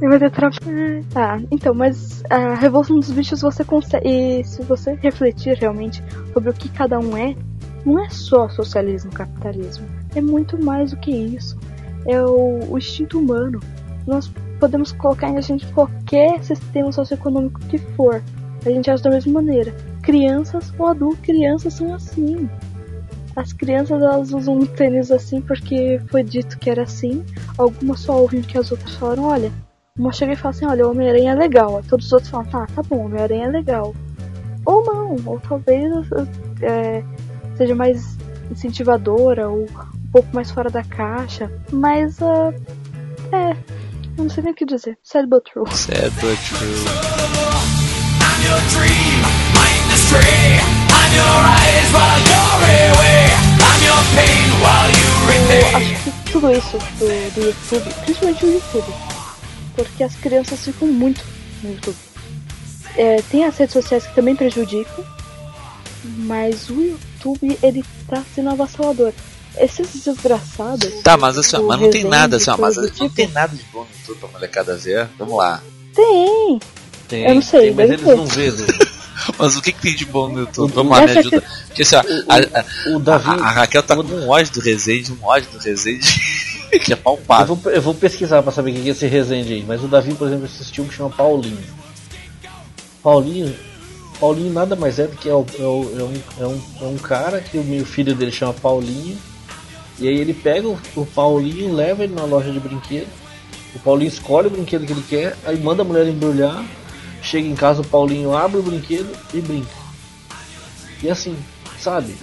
Ele 0.00 0.08
vai 0.08 0.18
ter 0.18 0.30
trabalho. 0.30 1.04
Tá, 1.10 1.40
então, 1.50 1.74
mas 1.74 2.22
a 2.28 2.54
Revolução 2.54 2.98
dos 2.98 3.10
Bichos 3.10 3.42
você 3.42 3.62
consegue. 3.62 4.08
E 4.08 4.44
se 4.44 4.62
você 4.62 4.94
refletir 4.94 5.56
realmente 5.56 6.02
sobre 6.32 6.50
o 6.50 6.54
que 6.54 6.68
cada 6.68 6.98
um 6.98 7.16
é, 7.16 7.36
não 7.84 8.02
é 8.02 8.08
só 8.10 8.48
socialismo, 8.48 9.10
capitalismo. 9.12 9.86
É 10.14 10.20
muito 10.20 10.62
mais 10.62 10.90
do 10.90 10.96
que 10.96 11.10
isso. 11.10 11.56
É 12.06 12.22
o, 12.22 12.60
o 12.70 12.78
instinto 12.78 13.18
humano. 13.18 13.60
Nós 14.06 14.30
podemos 14.58 14.92
colocar 14.92 15.28
em 15.28 15.36
a 15.36 15.40
gente 15.40 15.66
qualquer 15.72 16.42
sistema 16.42 16.92
socioeconômico 16.92 17.60
que 17.60 17.78
for. 17.78 18.22
A 18.64 18.70
gente 18.70 18.90
age 18.90 19.02
da 19.02 19.10
mesma 19.10 19.34
maneira. 19.34 19.74
Crianças 20.02 20.72
ou 20.78 20.86
adultos, 20.86 21.20
crianças 21.20 21.74
são 21.74 21.94
assim. 21.94 22.48
As 23.36 23.52
crianças 23.52 24.02
elas 24.02 24.32
usam 24.32 24.58
um 24.58 24.66
tênis 24.66 25.10
assim 25.10 25.40
porque 25.40 26.00
foi 26.10 26.22
dito 26.22 26.58
que 26.58 26.68
era 26.68 26.82
assim. 26.82 27.24
Algumas 27.56 28.00
só 28.00 28.20
ouvem 28.20 28.40
o 28.40 28.42
que 28.42 28.58
as 28.58 28.70
outras 28.70 28.94
falaram. 28.96 29.24
Olha, 29.24 29.52
uma 29.98 30.12
chega 30.12 30.32
e 30.32 30.36
fala 30.36 30.50
assim: 30.50 30.66
Olha, 30.66 30.86
o 30.86 30.90
Homem-Aranha 30.90 31.32
é 31.32 31.34
legal. 31.34 31.82
Todos 31.88 32.06
os 32.06 32.12
outros 32.12 32.30
falam: 32.30 32.46
Tá, 32.48 32.66
tá 32.66 32.82
bom, 32.82 33.06
Homem-Aranha 33.06 33.46
é 33.46 33.50
legal. 33.50 33.94
Ou 34.66 34.84
não, 34.84 35.16
ou 35.26 35.40
talvez 35.40 35.92
é, 36.60 37.02
seja 37.56 37.74
mais 37.74 38.18
incentivadora 38.50 39.48
ou 39.48 39.66
pouco 40.12 40.28
mais 40.34 40.50
fora 40.50 40.70
da 40.70 40.82
caixa. 40.82 41.50
Mas, 41.72 42.18
uh, 42.18 42.54
é, 43.32 43.56
eu 44.16 44.24
não 44.24 44.30
sei 44.30 44.42
nem 44.42 44.52
o 44.52 44.56
que 44.56 44.64
dizer. 44.64 44.98
Sad 45.02 45.28
but 45.28 45.44
true. 45.44 45.66
Sad 45.72 46.10
but 46.20 46.38
true. 46.46 46.68
I'm 48.20 48.42
your 48.44 48.60
dream, 48.70 49.22
my 49.54 49.68
industry. 49.84 50.60
I'm 50.90 51.12
your 51.14 51.40
eyes 51.46 51.92
while 51.92 52.20
you're 52.28 52.50
away. 52.96 53.30
I'm 53.60 53.80
your 53.84 54.02
pain 54.14 54.50
while 54.60 54.90
you 54.90 55.10
Eu 55.50 55.76
acho 55.76 56.04
que 56.04 56.32
tudo 56.32 56.50
isso 56.52 56.78
do, 56.98 57.34
do 57.34 57.40
YouTube, 57.40 57.94
principalmente 58.04 58.44
o 58.44 58.52
YouTube, 58.52 58.94
porque 59.74 60.04
as 60.04 60.14
crianças 60.16 60.64
ficam 60.64 60.88
muito 60.88 61.24
no 61.62 61.70
YouTube. 61.70 61.96
É, 62.96 63.22
tem 63.22 63.44
as 63.44 63.56
redes 63.56 63.72
sociais 63.72 64.06
que 64.06 64.14
também 64.14 64.36
prejudicam, 64.36 65.04
mas 66.04 66.68
o 66.70 66.80
YouTube 66.82 67.58
ele 67.62 67.84
tá 68.08 68.22
sendo 68.34 68.50
avassalador. 68.50 69.12
Esses 69.56 70.04
desgraçados. 70.04 71.02
Tá, 71.02 71.16
mas 71.16 71.36
assim, 71.38 71.56
ó, 71.56 71.60
o 71.60 71.66
mas 71.68 71.80
não 71.80 71.90
tem 71.90 72.04
nada 72.04 72.36
assim, 72.36 72.50
ó, 72.50 72.56
mas 72.56 72.74
do 72.76 72.82
não 72.82 72.88
tipo, 72.90 73.08
tem 73.10 73.28
nada 73.28 73.54
de 73.56 73.62
bom 73.72 73.80
no 73.80 73.86
YouTube 73.98 74.18
pra 74.20 74.28
molecada 74.30 74.76
ver. 74.76 75.08
Vamos 75.18 75.36
lá. 75.36 75.60
Tem! 75.94 76.60
Tem, 77.08 77.26
Eu 77.28 77.34
não 77.34 77.42
sei, 77.42 77.60
tem, 77.62 77.74
mas 77.74 77.90
eles 77.90 78.04
ter. 78.04 78.16
não 78.16 78.26
vê. 78.26 78.50
Dudu. 78.50 79.00
Mas 79.38 79.54
o 79.54 79.60
que, 79.60 79.70
que 79.72 79.82
tem 79.82 79.94
de 79.94 80.06
bom 80.06 80.28
no 80.28 80.40
YouTube? 80.40 80.70
O- 80.70 80.74
Vamos 80.74 80.92
lá, 80.96 81.04
me 81.04 81.10
ajuda. 81.18 81.42
Porque 81.66 81.82
assim, 81.82 81.94
ó, 81.94 82.00
a, 82.00 82.60
a- 82.60 82.96
O 82.96 82.98
Davi. 82.98 83.28
a- 83.28 83.32
a 83.34 83.50
Raquel 83.50 83.82
tá 83.82 83.94
com 83.94 84.02
um 84.02 84.28
ódio 84.30 84.50
do 84.54 84.60
Resende, 84.60 85.12
um 85.12 85.22
ódio 85.22 85.50
do 85.50 85.58
Resende 85.58 86.08
que 86.82 86.90
é 86.92 86.94
Eu 86.94 86.96
palpável. 86.96 87.54
vou, 87.54 87.70
eu 87.70 87.82
vou 87.82 87.92
pesquisar 87.94 88.42
pra 88.42 88.50
saber 88.50 88.70
o 88.70 88.74
que 88.82 88.88
é 88.88 88.92
esse 88.92 89.06
Resende 89.06 89.52
aí. 89.52 89.62
Mas 89.66 89.84
o 89.84 89.88
Davi, 89.88 90.14
por 90.14 90.26
exemplo, 90.26 90.46
assistiu 90.46 90.84
um 90.84 90.86
que 90.88 90.94
chama 90.94 91.10
Paulinho. 91.10 91.58
Paulinho. 93.02 93.54
Paulinho 94.18 94.52
nada 94.52 94.74
mais 94.76 94.98
é 94.98 95.06
do 95.06 95.16
que 95.16 95.28
é, 95.28 95.34
o- 95.34 95.46
é 95.58 95.62
o- 95.62 95.94
é 95.98 96.02
um, 96.02 96.22
é, 96.40 96.46
um, 96.46 96.62
é 96.80 96.84
um 96.86 96.96
cara 96.96 97.40
que 97.40 97.58
o 97.58 97.64
meu 97.64 97.84
filho 97.84 98.14
dele 98.14 98.32
chama 98.32 98.54
Paulinho. 98.54 99.18
E 100.00 100.08
aí 100.08 100.18
ele 100.18 100.32
pega 100.32 100.66
o, 100.66 100.78
o 100.96 101.06
Paulinho, 101.06 101.74
leva 101.74 102.02
ele 102.02 102.14
na 102.14 102.24
loja 102.24 102.50
de 102.50 102.58
brinquedo. 102.58 103.08
O 103.74 103.78
Paulinho 103.78 104.08
escolhe 104.08 104.48
o 104.48 104.50
brinquedo 104.50 104.86
que 104.86 104.92
ele 104.92 105.04
quer, 105.08 105.36
aí 105.44 105.58
manda 105.58 105.82
a 105.82 105.84
mulher 105.84 106.06
embrulhar. 106.08 106.64
Chega 107.22 107.46
em 107.46 107.54
casa, 107.54 107.82
o 107.82 107.86
Paulinho 107.86 108.34
abre 108.34 108.58
o 108.58 108.62
brinquedo 108.62 109.14
e 109.34 109.40
brinca. 109.40 109.68
E 111.02 111.10
assim, 111.10 111.36
sabe? 111.78 112.14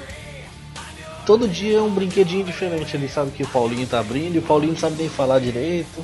Todo 1.26 1.48
dia 1.48 1.78
é 1.78 1.82
um 1.82 1.90
brinquedinho 1.90 2.44
diferente. 2.44 2.96
Ele 2.96 3.08
sabe 3.08 3.32
que 3.32 3.44
o 3.44 3.48
Paulinho 3.48 3.86
tá 3.86 4.00
abrindo 4.00 4.36
e 4.36 4.40
o 4.40 4.42
Paulinho 4.42 4.74
não 4.74 4.80
sabe 4.80 4.96
nem 4.98 5.10
falar 5.10 5.40
direito. 5.40 6.04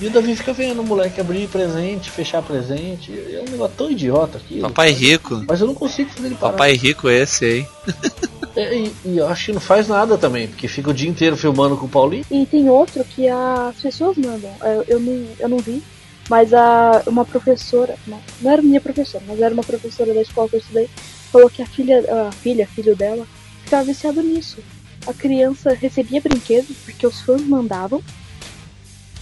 E 0.00 0.06
o 0.06 0.10
Davi 0.10 0.36
fica 0.36 0.52
vendo 0.52 0.80
o 0.80 0.84
moleque 0.84 1.20
abrir 1.20 1.48
presente, 1.48 2.08
fechar 2.08 2.40
presente. 2.40 3.12
É 3.12 3.44
um 3.46 3.50
negócio 3.50 3.74
tão 3.76 3.90
idiota 3.90 4.38
aqui. 4.38 4.60
Papai 4.60 4.90
rico. 4.92 5.44
Mas 5.46 5.60
eu 5.60 5.66
não 5.66 5.74
consigo 5.74 6.10
fazer 6.10 6.28
ele 6.28 6.36
parar. 6.36 6.52
Papai 6.52 6.74
rico 6.74 7.10
esse 7.10 7.44
aí. 7.44 7.66
É, 8.56 8.76
e, 8.76 8.92
e 9.04 9.18
eu 9.18 9.28
acho 9.28 9.46
que 9.46 9.52
não 9.52 9.60
faz 9.60 9.88
nada 9.88 10.16
também, 10.16 10.48
porque 10.48 10.68
fica 10.68 10.90
o 10.90 10.94
dia 10.94 11.08
inteiro 11.08 11.36
filmando 11.36 11.76
com 11.76 11.86
o 11.86 11.88
Paulinho. 11.88 12.24
E 12.30 12.46
tem 12.46 12.68
outro 12.68 13.04
que 13.04 13.28
as 13.28 13.76
pessoas 13.76 14.16
mandam. 14.16 14.50
Eu, 14.62 14.84
eu, 14.88 15.00
não, 15.00 15.26
eu 15.38 15.48
não 15.48 15.58
vi, 15.58 15.82
mas 16.28 16.52
a, 16.52 17.02
uma 17.06 17.24
professora, 17.24 17.96
não, 18.06 18.20
não 18.40 18.50
era 18.50 18.62
minha 18.62 18.80
professora, 18.80 19.24
mas 19.26 19.40
era 19.40 19.54
uma 19.54 19.64
professora 19.64 20.12
da 20.12 20.22
escola 20.22 20.48
que 20.48 20.56
eu 20.56 20.60
estudei, 20.60 20.90
falou 21.32 21.48
que 21.50 21.62
a 21.62 21.66
filha, 21.66 22.04
a 22.28 22.32
filha, 22.32 22.66
filho 22.66 22.96
dela, 22.96 23.26
ficava 23.64 23.84
viciado 23.84 24.22
nisso. 24.22 24.58
A 25.06 25.12
criança 25.12 25.74
recebia 25.74 26.20
brinquedos 26.20 26.76
porque 26.84 27.06
os 27.06 27.20
fãs 27.20 27.42
mandavam, 27.42 28.02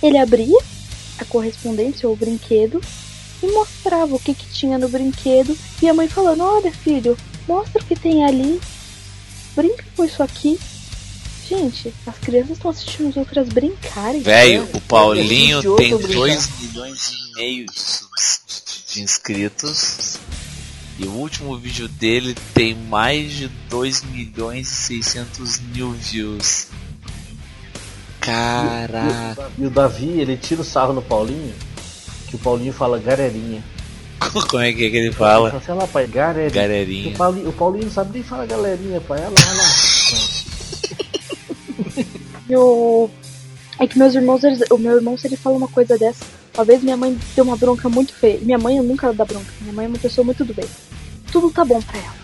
ele 0.02 0.18
abria 0.18 0.58
a 1.18 1.24
correspondência 1.24 2.08
ou 2.08 2.14
o 2.14 2.18
brinquedo 2.18 2.80
e 3.42 3.46
mostrava 3.52 4.14
o 4.14 4.18
que, 4.18 4.34
que 4.34 4.46
tinha 4.50 4.78
no 4.78 4.88
brinquedo 4.88 5.56
e 5.82 5.88
a 5.88 5.94
mãe 5.94 6.08
falando, 6.08 6.42
olha 6.42 6.72
filho, 6.72 7.16
mostra 7.46 7.82
o 7.82 7.84
que 7.84 7.94
tem 7.94 8.24
ali, 8.24 8.60
brinca 9.56 9.84
com 9.96 10.04
isso 10.04 10.22
aqui. 10.22 10.58
Gente, 11.48 11.94
as 12.06 12.18
crianças 12.18 12.50
estão 12.52 12.70
assistindo 12.70 13.08
as 13.08 13.16
outras 13.16 13.48
brincarem. 13.48 14.20
Velho, 14.20 14.68
o 14.74 14.80
Paulinho 14.80 15.58
existe 15.58 15.76
tem 15.76 15.92
outro 15.94 16.12
2 16.12 16.50
milhões 16.60 17.10
e 17.10 17.34
meio 17.36 17.66
de, 17.66 19.02
inscritos. 19.02 20.18
E 20.98 21.04
o 21.04 21.12
último 21.12 21.56
vídeo 21.56 21.88
dele 21.88 22.34
tem 22.54 22.74
mais 22.74 23.30
de 23.32 23.48
2 23.68 24.02
milhões 24.04 24.70
e 24.72 25.02
600 25.02 25.60
mil 25.60 25.92
views. 25.92 26.68
Caraca. 28.20 29.52
E 29.56 29.66
o 29.66 29.70
Davi, 29.70 30.18
ele 30.20 30.36
tira 30.36 30.62
o 30.62 30.64
sarro 30.64 30.92
no 30.92 31.02
Paulinho, 31.02 31.54
que 32.28 32.34
o 32.34 32.38
Paulinho 32.38 32.72
fala 32.72 32.98
galerinha. 32.98 33.62
Como 34.48 34.62
é 34.62 34.72
que, 34.72 34.86
é 34.86 34.90
que 34.90 34.96
ele 34.96 35.12
fala? 35.12 35.50
Fala, 35.50 35.62
sei 35.62 35.74
lá, 35.74 35.86
pai, 35.86 36.06
galerinha. 36.06 36.50
Galerinha. 36.50 37.14
O 37.14 37.16
Paulinho, 37.16 37.48
o 37.48 37.52
Paulinho 37.52 37.84
não 37.84 37.92
sabe 37.92 38.12
nem 38.14 38.22
falar 38.22 38.46
galerinha, 38.46 39.00
pai. 39.00 39.18
Olha 39.18 39.28
lá, 39.28 39.34
olha 39.48 39.58
lá. 39.58 39.66
O. 42.48 43.10
É 43.78 43.86
que 43.86 43.98
meus 43.98 44.14
irmãos, 44.14 44.44
eles... 44.44 44.60
o 44.70 44.78
meu 44.78 44.94
irmão, 44.94 45.18
se 45.18 45.26
ele 45.26 45.36
fala 45.36 45.56
uma 45.56 45.66
coisa 45.68 45.98
dessa, 45.98 46.24
uma 46.54 46.64
vez 46.64 46.82
minha 46.82 46.96
mãe 46.96 47.18
deu 47.34 47.44
uma 47.44 47.56
bronca 47.56 47.88
muito 47.88 48.14
feia. 48.14 48.38
Minha 48.40 48.58
mãe 48.58 48.80
nunca 48.80 49.12
dá 49.12 49.24
bronca. 49.24 49.52
Minha 49.60 49.72
mãe 49.72 49.86
é 49.86 49.88
uma 49.88 49.98
pessoa 49.98 50.24
muito 50.24 50.44
do 50.44 50.54
bem. 50.54 50.64
Tudo 51.32 51.50
tá 51.50 51.64
bom 51.64 51.82
pra 51.82 51.98
ela. 51.98 52.16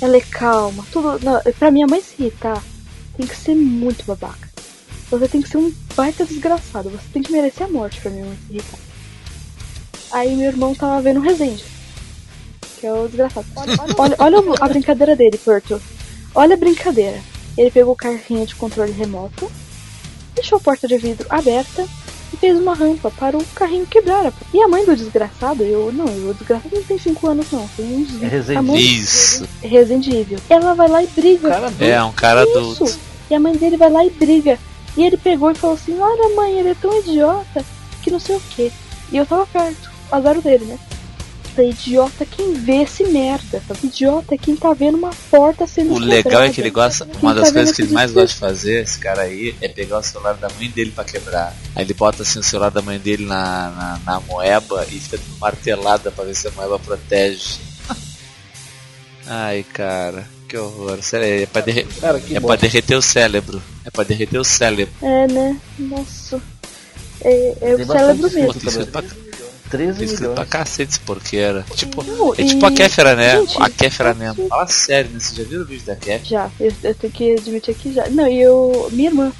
Ela 0.00 0.16
é 0.16 0.20
calma. 0.20 0.84
Tudo. 0.90 1.22
Não, 1.22 1.40
pra 1.58 1.70
minha 1.70 1.86
mãe 1.86 2.00
se 2.00 2.14
irritar, 2.18 2.62
tem 3.16 3.26
que 3.26 3.36
ser 3.36 3.54
muito 3.54 4.04
babaca. 4.06 4.48
Você 5.10 5.28
tem 5.28 5.42
que 5.42 5.48
ser 5.48 5.58
um 5.58 5.72
baita 5.94 6.24
desgraçado. 6.24 6.90
Você 6.90 7.04
tem 7.12 7.22
que 7.22 7.30
merecer 7.32 7.66
a 7.66 7.70
morte 7.70 8.00
pra 8.00 8.10
minha 8.10 8.24
mãe 8.24 8.38
se 8.46 8.54
irritar. 8.54 8.87
Aí 10.10 10.34
meu 10.34 10.46
irmão 10.46 10.74
tava 10.74 11.00
vendo 11.00 11.18
o 11.18 11.22
Resende. 11.22 11.64
Que 12.80 12.86
é 12.86 12.92
o 12.92 13.06
desgraçado. 13.08 13.46
Olha, 13.56 13.76
olha, 13.98 14.16
olha 14.38 14.56
a 14.60 14.68
brincadeira 14.68 15.16
dele, 15.16 15.38
Porto. 15.38 15.80
Olha 16.34 16.54
a 16.54 16.58
brincadeira. 16.58 17.18
Ele 17.56 17.70
pegou 17.70 17.92
o 17.92 17.96
carrinho 17.96 18.46
de 18.46 18.54
controle 18.54 18.92
remoto, 18.92 19.50
deixou 20.34 20.58
a 20.58 20.60
porta 20.60 20.86
de 20.86 20.96
vidro 20.96 21.26
aberta 21.28 21.84
e 22.32 22.36
fez 22.36 22.56
uma 22.56 22.74
rampa 22.74 23.10
para 23.10 23.36
o 23.36 23.44
carrinho 23.54 23.86
quebrar. 23.86 24.32
E 24.54 24.62
a 24.62 24.68
mãe 24.68 24.84
do 24.84 24.94
desgraçado, 24.94 25.64
eu 25.64 25.90
não, 25.92 26.04
o 26.04 26.34
desgraçado 26.34 26.76
não 26.76 26.84
tem 26.84 26.98
5 26.98 27.26
anos 27.26 27.50
não, 27.50 27.66
tem 27.76 27.84
uns 27.96 28.22
É 28.22 28.78
Isso. 28.78 29.48
Resident 29.60 30.06
Evil. 30.06 30.38
Ela 30.48 30.74
vai 30.74 30.88
lá 30.88 31.02
e 31.02 31.06
briga. 31.08 31.48
Cara, 31.48 31.72
É, 31.80 32.02
um 32.02 32.12
cara 32.12 32.44
Isso. 32.44 32.58
adulto. 32.58 32.98
E 33.30 33.34
a 33.34 33.40
mãe 33.40 33.56
dele 33.56 33.76
vai 33.76 33.90
lá 33.90 34.04
e 34.04 34.10
briga. 34.10 34.58
E 34.96 35.02
ele 35.02 35.16
pegou 35.16 35.50
e 35.50 35.54
falou 35.54 35.74
assim: 35.76 35.98
Olha, 35.98 36.34
mãe, 36.36 36.58
ele 36.58 36.70
é 36.70 36.74
tão 36.74 36.96
idiota 37.00 37.64
que 38.02 38.10
não 38.10 38.20
sei 38.20 38.36
o 38.36 38.40
que. 38.50 38.72
E 39.10 39.16
eu 39.16 39.26
tava 39.26 39.46
perto, 39.46 39.90
azar 40.10 40.40
dele, 40.40 40.64
né? 40.64 40.78
É 41.58 41.70
idiota 41.70 42.24
quem 42.24 42.54
vê 42.54 42.82
esse 42.82 43.02
merda, 43.02 43.60
sabe? 43.66 43.88
Idiota 43.88 44.34
é 44.36 44.38
quem 44.38 44.54
tá 44.54 44.72
vendo 44.72 44.96
uma 44.96 45.10
porta 45.28 45.66
sendo 45.66 45.92
O 45.92 45.98
legal 45.98 46.42
é 46.42 46.50
que 46.50 46.60
ele 46.60 46.70
gosta, 46.70 47.04
quem 47.04 47.20
uma 47.20 47.34
das 47.34 47.48
tá 47.48 47.54
coisas 47.54 47.74
que 47.74 47.82
ele 47.82 47.92
mais 47.92 48.12
gosta 48.12 48.28
de 48.28 48.34
fazer, 48.36 48.82
esse 48.84 48.96
cara 48.96 49.22
aí, 49.22 49.56
é 49.60 49.66
pegar 49.66 49.98
o 49.98 50.02
celular 50.02 50.34
da 50.34 50.48
mãe 50.50 50.70
dele 50.70 50.92
para 50.92 51.02
quebrar. 51.02 51.52
Aí 51.74 51.84
ele 51.84 51.94
bota 51.94 52.22
assim 52.22 52.38
o 52.38 52.44
celular 52.44 52.70
da 52.70 52.80
mãe 52.80 52.96
dele 53.00 53.26
na, 53.26 53.70
na, 53.70 54.00
na 54.06 54.20
moeba 54.20 54.86
e 54.88 55.00
fica 55.00 55.18
martelada 55.40 56.12
pra 56.12 56.24
ver 56.24 56.36
se 56.36 56.46
a 56.46 56.52
moeba 56.52 56.78
protege. 56.78 57.58
Ai, 59.26 59.64
cara, 59.72 60.28
que 60.48 60.56
horror. 60.56 61.02
Sério, 61.02 61.42
é 61.42 61.46
pra, 61.46 61.60
derre... 61.60 61.88
cara, 62.00 62.22
é 62.30 62.38
pra 62.38 62.54
derreter 62.54 62.94
o 62.94 63.02
cérebro. 63.02 63.60
É 63.84 63.90
pra 63.90 64.04
derreter 64.04 64.38
o 64.38 64.44
cérebro. 64.44 64.94
É, 65.02 65.26
né? 65.26 65.60
Nossa. 65.76 66.40
É, 67.20 67.56
é 67.62 67.74
o 67.74 67.84
cérebro 67.84 68.30
mesmo. 68.32 69.27
13 69.68 69.90
Escrito 69.90 70.20
milhões. 70.20 70.34
pra 70.34 70.46
cacete 70.46 71.00
porque 71.00 71.36
era. 71.36 71.62
Tipo, 71.74 72.02
não, 72.02 72.32
é 72.34 72.44
tipo 72.44 72.64
e... 72.64 72.66
a 72.66 72.70
Kéfera, 72.70 73.14
né? 73.14 73.40
Gente, 73.40 73.62
a 73.62 73.70
Kéfera 73.70 74.14
mesmo. 74.14 74.34
Gente... 74.36 74.48
Fala 74.48 74.66
sério, 74.66 75.10
né? 75.10 75.20
Você 75.20 75.34
já 75.36 75.48
viu 75.48 75.62
o 75.62 75.64
vídeo 75.64 75.86
da 75.86 75.96
Kéfera? 75.96 76.24
Já, 76.24 76.50
eu, 76.58 76.72
eu, 76.82 76.94
tenho 76.94 77.12
que 77.12 77.32
admitir 77.32 77.74
que 77.74 77.92
já. 77.92 78.08
Não, 78.08 78.26
e 78.26 78.42
eu. 78.42 78.88
Minha 78.92 79.10
irmã. 79.10 79.32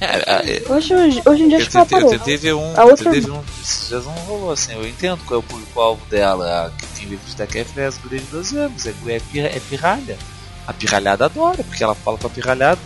É, 0.00 0.06
é, 0.06 0.56
é, 0.56 0.72
hoje, 0.72 0.94
hoje, 0.94 1.22
hoje 1.24 1.42
em 1.42 1.48
dia 1.48 1.58
eu 1.58 1.62
acho 1.62 1.70
que 1.70 1.76
ela 1.76 1.86
parou. 1.86 2.12
Eu 2.12 2.18
teve 2.18 2.52
um. 2.52 2.80
A 2.80 2.84
outra... 2.84 3.10
teve 3.10 3.30
um. 3.30 3.42
Isso 3.62 3.94
não 3.94 4.12
rolou 4.12 4.52
assim. 4.52 4.72
Eu 4.72 4.86
entendo 4.86 5.20
qual 5.26 5.40
é 5.40 5.40
o 5.40 5.46
público-alvo 5.46 6.04
dela. 6.06 6.72
Quem 6.96 7.08
vê 7.08 7.14
o 7.14 7.18
vídeo 7.18 7.36
da 7.36 7.46
Kéfera 7.46 7.82
é 7.82 7.88
as 7.88 7.98
gurias 7.98 8.22
de 8.22 8.28
12 8.28 8.58
anos. 8.58 8.86
É, 8.86 8.94
é, 9.06 9.56
é, 9.56 9.60
pirralha. 9.68 10.18
A 10.66 10.72
pirralhada 10.72 11.26
adora, 11.26 11.62
porque 11.62 11.84
ela 11.84 11.94
fala 11.94 12.18
pra 12.18 12.28
pirralhada. 12.28 12.80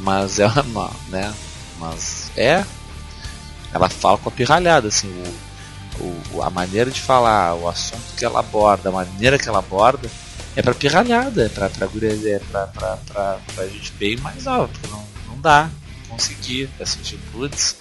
Mas 0.00 0.38
ela, 0.38 0.64
né? 1.08 1.32
Mas 1.78 2.30
é. 2.36 2.64
Ela 3.72 3.88
fala 3.88 4.18
com 4.18 4.28
a 4.28 4.32
pirralhada, 4.32 4.88
assim. 4.88 5.08
O, 5.08 5.53
o, 6.00 6.42
a 6.42 6.50
maneira 6.50 6.90
de 6.90 7.00
falar, 7.00 7.54
o 7.54 7.68
assunto 7.68 8.14
que 8.16 8.24
ela 8.24 8.40
aborda, 8.40 8.88
a 8.88 8.92
maneira 8.92 9.38
que 9.38 9.48
ela 9.48 9.58
aborda, 9.58 10.10
é 10.56 10.62
pra 10.62 10.74
pirralhada, 10.74 11.46
é 11.46 11.48
pra, 11.48 11.68
pra, 11.68 11.86
guria, 11.86 12.10
é 12.10 12.38
pra, 12.38 12.66
pra, 12.66 12.96
pra, 12.96 13.38
pra 13.54 13.66
gente 13.66 13.92
bem 13.92 14.16
mais 14.18 14.44
nova, 14.44 14.70
não, 14.90 15.04
não 15.28 15.40
dá, 15.40 15.70
não 16.02 16.16
consegui, 16.16 16.68
assim, 16.80 17.18
putz, 17.32 17.76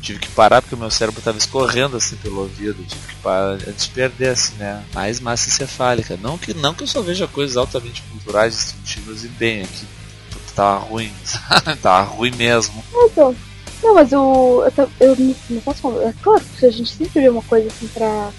tive 0.00 0.18
que 0.18 0.28
parar 0.28 0.62
porque 0.62 0.74
o 0.74 0.78
meu 0.78 0.90
cérebro 0.90 1.20
tava 1.20 1.38
escorrendo 1.38 1.96
assim 1.96 2.16
pelo 2.16 2.40
ouvido, 2.40 2.84
tive 2.84 3.06
que 3.08 3.16
parar 3.16 3.58
antes 3.66 3.86
de 3.86 3.90
perder, 3.92 4.28
assim, 4.28 4.54
né, 4.54 4.84
mais 4.94 5.20
massa 5.20 5.48
encefálica, 5.48 6.18
não 6.20 6.38
que, 6.38 6.54
não 6.54 6.74
que 6.74 6.84
eu 6.84 6.88
só 6.88 7.02
veja 7.02 7.26
coisas 7.26 7.56
altamente 7.56 8.02
culturais, 8.10 8.54
instrutivas 8.54 9.24
e 9.24 9.28
bem, 9.28 9.62
aqui 9.62 9.86
tava 10.54 10.84
ruim, 10.84 11.12
tava 11.80 12.10
ruim 12.10 12.30
mesmo. 12.32 12.84
Então, 12.92 13.34
não, 13.82 13.94
mas 13.94 14.12
o. 14.12 14.64
Eu, 14.64 14.72
tô- 14.72 14.88
eu 15.00 15.16
não, 15.16 15.60
posso 15.60 15.80
falar. 15.80 16.02
É 16.08 16.14
claro 16.22 16.42
que 16.58 16.66
a 16.66 16.70
gente 16.70 16.90
sempre 16.90 17.20
vê 17.22 17.28
uma 17.28 17.42
coisa 17.42 17.68
assim 17.68 17.86
pra. 17.88 18.30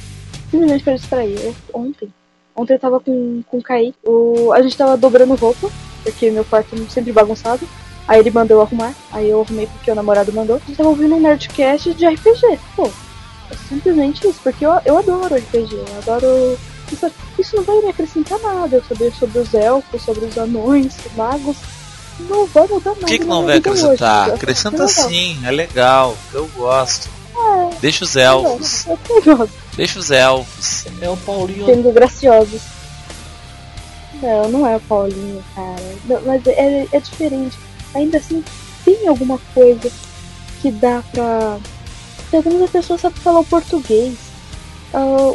Simplesmente 0.49 0.83
pra 0.83 0.95
distrair. 0.95 1.39
Eu- 1.43 1.55
ontem. 1.73 2.09
Ontem 2.55 2.73
eu 2.73 2.79
tava 2.79 2.99
com, 2.99 3.41
com 3.47 3.57
o 3.57 3.61
Kaique. 3.63 3.97
O, 4.05 4.51
a 4.53 4.61
gente 4.61 4.77
tava 4.77 4.97
dobrando 4.97 5.35
roupa, 5.35 5.69
porque 6.03 6.29
meu 6.29 6.43
quarto 6.45 6.75
é 6.75 6.89
sempre 6.91 7.11
bagunçado. 7.11 7.67
Aí 8.07 8.19
ele 8.19 8.31
mandou 8.31 8.57
eu 8.57 8.61
arrumar. 8.61 8.93
Aí 9.11 9.29
eu 9.29 9.41
arrumei 9.41 9.67
porque 9.67 9.89
o 9.91 9.95
namorado 9.95 10.33
mandou. 10.33 10.57
A 10.57 10.59
gente 10.59 10.75
tava 10.75 10.89
ouvindo 10.89 11.15
um 11.15 11.19
Nerdcast 11.19 11.93
de 11.93 12.05
RPG. 12.05 12.59
Pô, 12.75 12.87
é 13.49 13.55
simplesmente 13.69 14.27
isso, 14.27 14.39
porque 14.43 14.65
eu, 14.65 14.71
eu 14.85 14.97
adoro 14.97 15.35
RPG. 15.35 15.75
Eu 15.75 15.85
adoro. 15.99 16.57
Isso, 16.91 17.09
isso 17.39 17.55
não 17.55 17.63
vai 17.63 17.79
me 17.81 17.89
acrescentar 17.89 18.37
nada. 18.39 18.75
Eu 18.75 18.83
saber 18.83 19.13
sobre 19.13 19.39
os 19.39 19.53
elfos, 19.53 20.01
sobre 20.01 20.25
os 20.25 20.37
anões, 20.37 20.93
os 21.05 21.15
magos. 21.15 21.55
Não 22.29 22.45
vai 22.47 22.67
mudar 22.67 22.89
nada. 22.91 22.99
Por 23.01 23.07
que, 23.07 23.19
que 23.19 23.25
não 23.25 23.45
vai 23.45 23.57
acrescentar? 23.57 24.25
hoje. 24.27 24.35
Acrescenta 24.35 24.83
É 24.83 24.85
legal. 24.85 25.09
sim, 25.09 25.39
é 25.45 25.51
legal, 25.51 26.17
eu 26.33 26.47
gosto. 26.55 27.09
Deixa 27.81 28.03
os 28.03 28.15
elfos, 28.15 28.85
Eu 28.85 28.97
tenho 28.97 29.37
gosto, 29.37 29.53
deixa 29.75 29.99
os 29.99 30.11
elfos. 30.11 30.85
É 31.01 31.09
o 31.09 31.17
Paulinho. 31.17 31.65
sendo 31.65 31.91
graciosos. 31.91 32.61
Não, 34.21 34.49
não 34.49 34.67
é 34.67 34.75
o 34.75 34.79
Paulinho, 34.81 35.43
cara. 35.55 35.95
Não, 36.05 36.21
mas 36.25 36.45
é, 36.47 36.87
é 36.91 36.99
diferente. 36.99 37.57
Ainda 37.95 38.17
assim, 38.19 38.43
tem 38.85 39.07
alguma 39.07 39.39
coisa 39.53 39.91
que 40.61 40.69
dá 40.71 41.03
pra. 41.11 41.57
Pelo 42.29 42.43
menos 42.45 42.63
a 42.63 42.67
pessoa 42.67 42.99
sabe 42.99 43.19
falar 43.19 43.39
o 43.39 43.45
português. 43.45 44.15
Ah, 44.93 45.33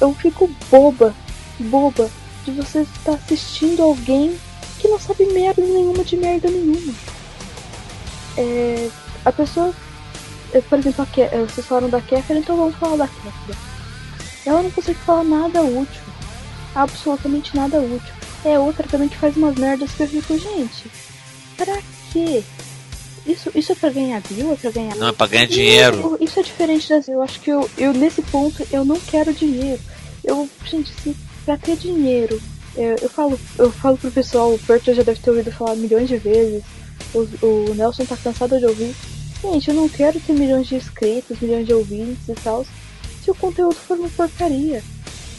eu 0.00 0.14
fico 0.14 0.50
boba, 0.70 1.14
boba, 1.60 2.08
de 2.44 2.52
você 2.52 2.80
estar 2.80 3.12
assistindo 3.14 3.82
alguém 3.82 4.38
que 4.82 4.88
não 4.88 4.98
sabe 4.98 5.24
merda 5.32 5.62
nenhuma 5.62 6.04
de 6.04 6.16
merda 6.16 6.50
nenhuma. 6.50 6.92
É, 8.36 8.88
a 9.24 9.32
pessoa. 9.32 9.72
é, 10.52 10.60
Por 10.60 10.78
exemplo, 10.78 11.02
a 11.02 11.06
Ke- 11.06 11.22
é, 11.22 11.38
vocês 11.48 11.66
falaram 11.66 11.88
da 11.88 12.00
Kéfera, 12.00 12.38
então 12.40 12.56
vamos 12.56 12.74
falar 12.76 12.96
da 12.96 13.08
Kéfera. 13.08 13.58
Ela 14.44 14.62
não 14.62 14.70
consegue 14.70 14.98
falar 15.00 15.24
nada 15.24 15.62
útil. 15.62 16.02
Absolutamente 16.74 17.54
nada 17.56 17.78
útil. 17.78 18.12
É 18.44 18.58
outra 18.58 18.86
também 18.88 19.08
que 19.08 19.16
faz 19.16 19.36
umas 19.36 19.54
merdas 19.54 19.90
que 19.92 20.02
eu 20.02 20.08
fico, 20.08 20.36
gente. 20.38 20.90
Pra 21.56 21.78
quê? 22.12 22.42
Isso, 23.24 23.50
isso 23.54 23.70
é 23.70 23.74
pra 23.76 23.90
ganhar 23.90 24.20
view? 24.22 24.52
É 24.52 24.56
pra 24.56 24.70
ganhar. 24.72 24.96
Não 24.96 25.08
é 25.08 25.12
pra 25.12 25.28
ganhar 25.28 25.46
dinheiro. 25.46 26.18
Isso 26.20 26.40
é 26.40 26.42
diferente 26.42 26.88
das. 26.88 27.06
Eu 27.06 27.22
acho 27.22 27.38
que 27.40 27.50
eu, 27.50 27.70
eu, 27.78 27.92
nesse 27.94 28.20
ponto, 28.22 28.66
eu 28.72 28.84
não 28.84 28.98
quero 28.98 29.32
dinheiro. 29.32 29.80
Eu, 30.24 30.48
gente, 30.64 30.90
se 31.02 31.16
pra 31.44 31.56
ter 31.56 31.76
dinheiro. 31.76 32.40
Eu, 32.74 32.96
eu 33.02 33.08
falo, 33.08 33.38
eu 33.58 33.70
falo 33.70 33.98
pro 33.98 34.10
pessoal, 34.10 34.52
o 34.54 34.58
Perto 34.58 34.94
já 34.94 35.02
deve 35.02 35.20
ter 35.20 35.30
ouvido 35.30 35.52
falar 35.52 35.74
milhões 35.76 36.08
de 36.08 36.16
vezes. 36.16 36.62
O, 37.14 37.28
o 37.44 37.74
Nelson 37.74 38.04
tá 38.04 38.16
cansado 38.16 38.58
de 38.58 38.66
ouvir. 38.66 38.94
Gente, 39.42 39.68
eu 39.68 39.74
não 39.74 39.88
quero 39.88 40.20
ter 40.20 40.32
milhões 40.32 40.68
de 40.68 40.76
inscritos, 40.76 41.40
milhões 41.40 41.66
de 41.66 41.74
ouvintes 41.74 42.28
e 42.28 42.34
tal. 42.34 42.64
Se 43.22 43.30
o 43.30 43.34
conteúdo 43.34 43.74
for 43.74 43.98
uma 43.98 44.08
porcaria. 44.08 44.82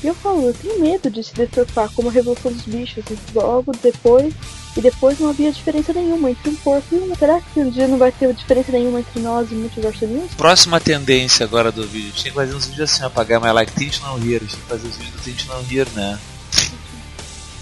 E 0.04 0.08
eu 0.08 0.14
falo, 0.14 0.48
eu 0.48 0.54
tenho 0.54 0.82
medo 0.82 1.10
de 1.10 1.24
se 1.24 1.34
deturpar 1.34 1.90
como 1.94 2.10
a 2.10 2.12
Revolução 2.12 2.52
dos 2.52 2.64
Bichos. 2.64 3.06
E 3.10 3.18
logo 3.34 3.72
depois. 3.82 4.34
E 4.76 4.82
depois 4.82 5.20
não 5.20 5.30
havia 5.30 5.52
diferença 5.52 5.94
nenhuma 5.94 6.32
entre 6.32 6.50
um 6.50 6.56
porco 6.56 6.88
e 6.94 6.98
uma. 6.98 7.16
Será 7.16 7.40
que 7.40 7.60
um 7.60 7.70
dia 7.70 7.88
não 7.88 7.98
vai 7.98 8.12
ter 8.12 8.34
diferença 8.34 8.72
nenhuma 8.72 9.00
entre 9.00 9.22
nós 9.22 9.50
e 9.52 9.56
Multiverso 9.56 10.06
News? 10.06 10.34
Próxima 10.36 10.80
tendência 10.80 11.46
agora 11.46 11.72
do 11.72 11.88
vídeo. 11.88 12.12
Tinha 12.12 12.32
que 12.32 12.38
fazer 12.38 12.56
uns 12.56 12.66
vídeos 12.66 12.92
assim, 12.92 13.04
apagar 13.04 13.40
mais 13.40 13.54
like. 13.54 13.72
Tente 13.72 14.02
não 14.02 14.18
rir. 14.18 14.40
Tinha 14.40 14.62
que 14.62 14.68
fazer 14.68 14.88
os 14.88 14.98
vídeos 14.98 15.16
do 15.16 15.24
Tente 15.24 15.48
não 15.48 15.62
rir, 15.62 15.88
né? 15.96 16.20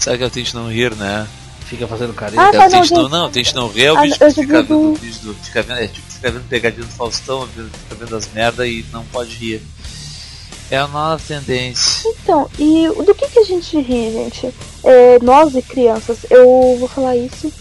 Sabe 0.02 0.18
que 0.18 0.24
é 0.24 0.26
o 0.26 0.30
Tente 0.30 0.54
não 0.54 0.68
rir, 0.70 0.94
né? 0.96 1.26
Fica 1.66 1.86
fazendo 1.86 2.12
careta. 2.12 2.42
Ah, 2.42 2.48
É 2.48 2.52
tá, 2.52 2.66
o 2.66 2.70
Tente 2.70 2.92
não, 2.92 3.02
não, 3.02 3.08
não, 3.08 3.30
Tente 3.30 3.54
não 3.54 3.68
rir 3.68 3.84
é 3.84 3.92
o 3.92 3.96
Ah, 3.98 4.02
que 4.02 4.08
já 4.10 4.30
fica 4.30 4.30
vi 4.42 4.46
do- 4.46 4.52
vendo, 4.62 4.90
o 4.90 4.94
vídeo 4.94 5.20
do, 5.22 5.34
fica 5.34 5.62
vendo, 5.62 5.78
é 5.80 5.86
tipo, 5.86 6.12
fica 6.12 6.30
vendo 6.30 6.48
pegadinha 6.48 6.86
do 6.86 6.92
Faustão, 6.92 7.48
vendo- 7.54 7.70
fica 7.70 7.94
vendo 8.04 8.16
as 8.16 8.28
merda 8.32 8.66
e 8.66 8.84
não 8.92 9.04
pode 9.06 9.34
rir. 9.34 9.62
É 10.70 10.78
a 10.78 10.88
nova 10.88 11.22
tendência. 11.26 12.08
Então, 12.08 12.48
e 12.58 12.88
do 13.04 13.14
que, 13.14 13.28
que 13.28 13.38
a 13.38 13.44
gente 13.44 13.78
ri, 13.80 14.10
gente? 14.12 14.52
É, 14.82 15.18
nós 15.22 15.54
e 15.54 15.62
crianças, 15.62 16.18
eu 16.30 16.76
vou 16.78 16.88
falar 16.88 17.14
isso 17.16 17.52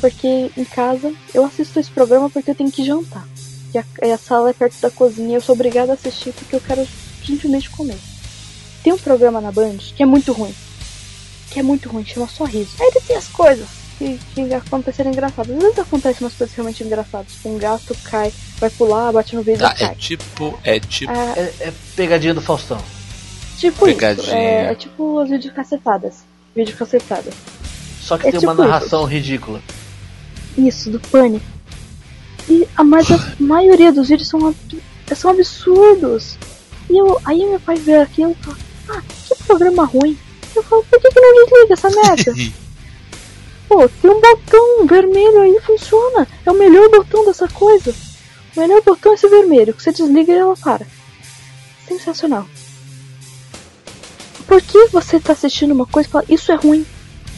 porque 0.00 0.50
em 0.56 0.64
casa 0.64 1.12
eu 1.34 1.44
assisto 1.44 1.78
esse 1.80 1.90
programa 1.90 2.28
porque 2.30 2.50
eu 2.50 2.54
tenho 2.54 2.70
que 2.70 2.84
jantar. 2.84 3.26
E 3.74 3.78
a, 3.78 3.84
e 4.02 4.12
a 4.12 4.18
sala 4.18 4.50
é 4.50 4.52
perto 4.52 4.76
da 4.80 4.90
cozinha, 4.90 5.36
eu 5.36 5.40
sou 5.40 5.54
obrigada 5.54 5.92
a 5.92 5.94
assistir 5.94 6.32
porque 6.32 6.54
eu 6.56 6.60
quero 6.60 6.86
simplesmente 7.24 7.68
comer. 7.70 7.96
Tem 8.82 8.92
um 8.92 8.98
programa 8.98 9.40
na 9.40 9.50
Band 9.52 9.76
que 9.96 10.02
é 10.02 10.06
muito 10.06 10.32
ruim. 10.32 10.54
Que 11.50 11.60
é 11.60 11.62
muito 11.62 11.88
ruim, 11.88 12.04
chama 12.04 12.28
Sorriso. 12.28 12.70
Aí 12.80 12.88
ele 12.94 13.00
tem 13.06 13.16
as 13.16 13.26
coisas 13.28 13.66
que, 13.98 14.18
que 14.34 14.54
aconteceram 14.54 15.10
engraçadas. 15.10 15.54
Às 15.56 15.62
vezes 15.62 15.78
acontecem 15.78 16.24
umas 16.26 16.34
coisas 16.34 16.54
realmente 16.54 16.84
engraçadas. 16.84 17.26
Um 17.44 17.58
gato 17.58 17.96
cai, 18.04 18.32
vai 18.58 18.70
pular, 18.70 19.12
bate 19.12 19.34
no 19.34 19.42
vidro 19.42 19.60
Tá, 19.66 19.74
e 19.78 19.82
é 19.82 19.86
cai. 19.88 19.94
tipo, 19.96 20.58
é 20.62 20.78
tipo, 20.80 21.12
Ah, 21.12 21.34
É, 21.36 21.52
é 21.60 21.72
pegadinha 21.96 22.32
do 22.34 22.40
Faustão. 22.40 22.80
Tipo 23.58 23.86
isso. 23.88 23.96
Pegadinha. 23.98 24.36
É, 24.36 24.70
é 24.70 24.74
tipo 24.74 25.18
as 25.18 25.28
videocassetadas. 25.28 26.18
Videocassetadas. 26.54 27.34
Só 28.00 28.16
que 28.16 28.28
É 28.28 28.30
tem 28.30 28.40
tipo 28.40 28.52
uma 28.52 28.64
narração 28.66 29.04
ridícula. 29.04 29.60
Isso, 30.56 30.90
do 30.90 30.98
pânico. 31.00 31.44
E 32.48 32.66
a, 32.76 32.82
mas 32.82 33.10
a 33.10 33.18
maioria 33.38 33.92
dos 33.92 34.08
vídeos 34.08 34.28
são, 34.28 34.46
ab- 34.48 34.82
são 35.14 35.30
absurdos. 35.32 36.36
E 36.88 36.96
eu, 36.98 37.20
aí 37.24 37.38
meu 37.44 37.60
pai 37.60 37.76
vê 37.76 37.96
aquilo 37.96 38.32
e 38.32 38.44
fala, 38.44 38.56
ah, 38.88 39.02
que 39.28 39.34
programa 39.44 39.84
ruim. 39.84 40.16
Eu 40.60 40.64
falo, 40.64 40.84
por 40.84 41.00
que, 41.00 41.08
que 41.08 41.20
não 41.20 41.44
desliga 41.44 41.72
essa 41.72 41.88
merda? 41.88 42.34
Pô, 43.66 43.88
tem 43.88 44.10
um 44.10 44.20
botão 44.20 44.86
vermelho 44.86 45.40
aí, 45.40 45.58
funciona. 45.60 46.28
É 46.44 46.50
o 46.50 46.58
melhor 46.58 46.90
botão 46.90 47.24
dessa 47.24 47.48
coisa. 47.48 47.94
O 48.54 48.60
melhor 48.60 48.82
botão 48.82 49.12
é 49.12 49.14
esse 49.14 49.28
vermelho, 49.28 49.72
que 49.72 49.82
você 49.82 49.92
desliga 49.92 50.32
e 50.32 50.36
ela 50.36 50.56
para. 50.56 50.86
Sensacional. 51.88 52.46
Por 54.46 54.60
que 54.60 54.88
você 54.88 55.18
tá 55.18 55.32
assistindo 55.32 55.72
uma 55.72 55.86
coisa 55.86 56.08
e 56.08 56.12
fala, 56.12 56.24
isso 56.28 56.52
é 56.52 56.56
ruim, 56.56 56.84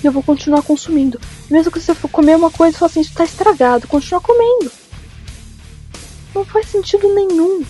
e 0.03 0.07
eu 0.07 0.11
vou 0.11 0.23
continuar 0.23 0.62
consumindo? 0.62 1.20
Mesmo 1.51 1.70
que 1.70 1.78
você 1.78 1.94
for 1.94 2.09
comer 2.11 2.36
uma 2.36 2.51
coisa 2.51 2.74
e 2.74 2.78
fala 2.78 2.90
assim, 2.90 3.03
isso 3.03 3.15
tá 3.15 3.24
estragado, 3.24 3.86
continua 3.86 4.20
comendo. 4.20 4.73
Não 6.35 6.44
faz 6.44 6.66
sentido 6.66 7.15
nenhum. 7.15 7.62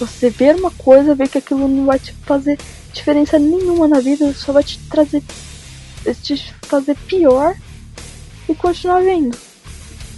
Você 0.00 0.30
ver 0.30 0.56
uma 0.56 0.70
coisa, 0.70 1.14
ver 1.14 1.28
que 1.28 1.38
aquilo 1.38 1.68
não 1.68 1.84
vai 1.84 1.98
te 1.98 2.12
fazer 2.26 2.58
diferença 2.92 3.38
nenhuma 3.38 3.86
na 3.86 4.00
vida, 4.00 4.32
só 4.34 4.52
vai 4.52 4.64
te 4.64 4.80
trazer. 4.88 5.22
te 6.22 6.54
fazer 6.66 6.96
pior 7.06 7.54
e 8.48 8.54
continuar 8.54 9.02
vendo. 9.02 9.36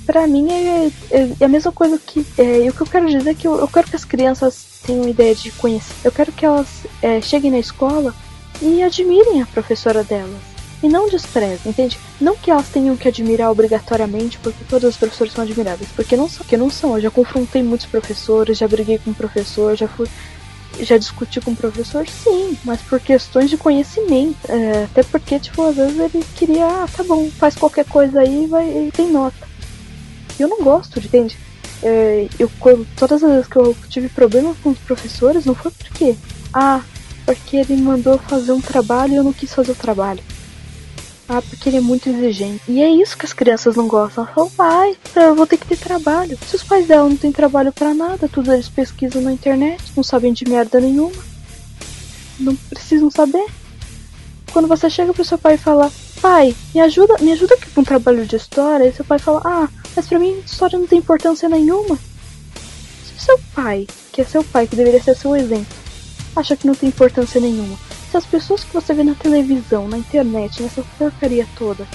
Pra 0.07 0.27
mim 0.29 0.49
é, 0.51 0.87
é- 1.11 1.37
é 1.41 1.45
a 1.45 1.49
mesma 1.49 1.73
coisa 1.73 1.99
que. 1.99 2.25
É, 2.39 2.69
o 2.71 2.73
que 2.73 2.83
eu 2.83 2.87
quero 2.87 3.07
dizer 3.07 3.31
é 3.31 3.35
que 3.35 3.47
eu, 3.49 3.59
eu 3.59 3.69
quero 3.69 3.89
que 3.89 3.97
as 3.97 4.05
crianças 4.05 4.67
tenham 4.83 5.09
ideia 5.09 5.35
de 5.35 5.51
conhecer. 5.53 5.95
Eu 6.05 6.13
quero 6.13 6.33
que 6.33 6.47
elas 6.47 6.87
é, 7.03 7.21
cheguem 7.21 7.51
na 7.51 7.59
escola 7.59 8.15
e 8.61 8.83
admirem 8.83 9.43
a 9.43 9.47
professora 9.47 10.05
delas. 10.05 10.52
E 10.83 10.89
não 10.89 11.09
desprezem, 11.09 11.71
entende? 11.71 11.97
Não 12.21 12.35
que 12.35 12.51
elas 12.51 12.69
tenham 12.69 12.97
que 12.97 13.07
admirar 13.07 13.51
obrigatoriamente, 13.53 14.39
porque 14.39 14.65
todos 14.65 14.91
os 14.91 14.97
professores 14.97 15.33
são 15.33 15.45
admiráveis. 15.45 15.89
Porque 15.95 16.17
não 16.17 16.29
são, 16.29 16.39
porque 16.39 16.57
não 16.57 16.71
são. 16.71 16.97
Eu 16.97 17.03
já 17.03 17.11
confrontei 17.11 17.63
muitos 17.63 17.87
professores, 17.87 18.59
já 18.59 18.67
briguei 18.67 18.99
com 18.99 19.11
um 19.11 19.15
professor, 19.15 19.77
já 19.77 19.87
fui. 19.87 20.09
Já 20.81 20.97
discuti 20.97 21.41
com 21.41 21.53
o 21.53 21.57
professor, 21.57 22.09
sim, 22.09 22.57
mas 22.65 22.81
por 22.81 22.99
questões 22.99 23.51
de 23.51 23.57
conhecimento. 23.57 24.39
É, 24.49 24.85
até 24.85 25.03
porque, 25.05 25.39
tipo, 25.39 25.63
às 25.63 25.77
vezes 25.77 25.99
ele 25.99 26.25
queria, 26.35 26.67
ah, 26.67 26.89
tá 26.91 27.05
bom, 27.05 27.31
faz 27.31 27.55
qualquer 27.55 27.85
coisa 27.85 28.21
aí 28.21 28.47
vai, 28.47 28.89
e 28.89 28.91
tem 28.91 29.13
nota. 29.13 29.47
E 30.39 30.43
eu 30.43 30.49
não 30.49 30.63
gosto, 30.63 30.99
entende? 30.99 31.37
É, 31.83 32.27
eu, 32.39 32.51
todas 32.97 33.23
as 33.23 33.31
vezes 33.31 33.47
que 33.47 33.57
eu 33.57 33.77
tive 33.89 34.09
problema 34.09 34.55
com 34.63 34.71
os 34.71 34.79
professores, 34.79 35.45
não 35.45 35.55
foi 35.55 35.71
porque, 35.71 36.17
ah, 36.55 36.81
porque 37.27 37.59
ele 37.59 37.77
mandou 37.77 38.19
fazer 38.19 38.53
um 38.53 38.61
trabalho 38.61 39.13
e 39.13 39.17
eu 39.17 39.25
não 39.25 39.33
quis 39.33 39.53
fazer 39.53 39.73
o 39.73 39.77
trabalho. 39.77 40.23
Ah, 41.35 41.41
porque 41.41 41.71
ele 41.71 41.79
é 41.79 41.81
muito 41.81 42.11
exigente. 42.11 42.61
E 42.69 42.83
é 42.83 42.91
isso 42.91 43.17
que 43.17 43.25
as 43.25 43.33
crianças 43.33 43.75
não 43.75 43.89
gostam. 43.89 44.27
Falam, 44.27 44.51
pai, 44.51 44.95
eu 45.17 45.35
vou 45.35 45.47
ter 45.47 45.57
que 45.57 45.67
ter 45.67 45.79
trabalho. 45.79 46.39
Se 46.47 46.57
os 46.57 46.63
pais 46.63 46.87
dela 46.87 47.09
não 47.09 47.17
têm 47.17 47.33
trabalho 47.33 47.73
pra 47.73 47.95
nada, 47.95 48.29
tudo 48.29 48.53
eles 48.53 48.69
pesquisam 48.69 49.23
na 49.23 49.33
internet, 49.33 49.83
não 49.97 50.03
sabem 50.03 50.31
de 50.35 50.47
merda 50.47 50.79
nenhuma. 50.79 51.23
Não 52.39 52.55
precisam 52.55 53.11
saber. 53.11 53.47
Quando 54.53 54.69
você 54.69 54.91
chega 54.91 55.15
pro 55.15 55.25
seu 55.25 55.39
pai 55.39 55.55
e 55.55 55.59
fala, 55.59 55.91
pai, 56.21 56.55
me 56.75 56.83
ajuda, 56.83 57.17
me 57.21 57.33
ajuda 57.33 57.55
aqui 57.55 57.71
com 57.71 57.81
um 57.81 57.85
trabalho 57.85 58.27
de 58.27 58.37
história, 58.37 58.85
e 58.87 58.93
seu 58.93 59.05
pai 59.05 59.19
fala, 59.19 59.41
ah, 59.43 59.69
mas 59.97 60.07
pra 60.07 60.19
mim 60.19 60.39
história 60.45 60.79
não 60.79 60.87
tem 60.87 60.99
importância 60.99 61.49
nenhuma. 61.49 61.99
Se 63.07 63.25
seu 63.25 63.41
pai, 63.55 63.87
que 64.13 64.21
é 64.21 64.25
seu 64.25 64.45
pai, 64.45 64.67
que 64.67 64.77
deveria 64.77 65.03
ser 65.03 65.17
seu 65.17 65.35
exemplo, 65.35 65.75
acha 66.37 66.55
que 66.55 66.67
não 66.67 66.75
tem 66.75 66.91
importância 66.91 67.41
nenhuma, 67.41 67.79
se 68.13 68.17
as 68.19 68.27
pessoas 68.27 68.63
que 68.63 68.73
você 68.75 68.93
vê 68.95 69.03
na 69.03 69.15
televisão, 69.15 69.89
na 69.89 69.97
internet, 69.99 70.63
nessa 70.63 70.85
porcaria 70.99 71.47
toda, 71.59 71.87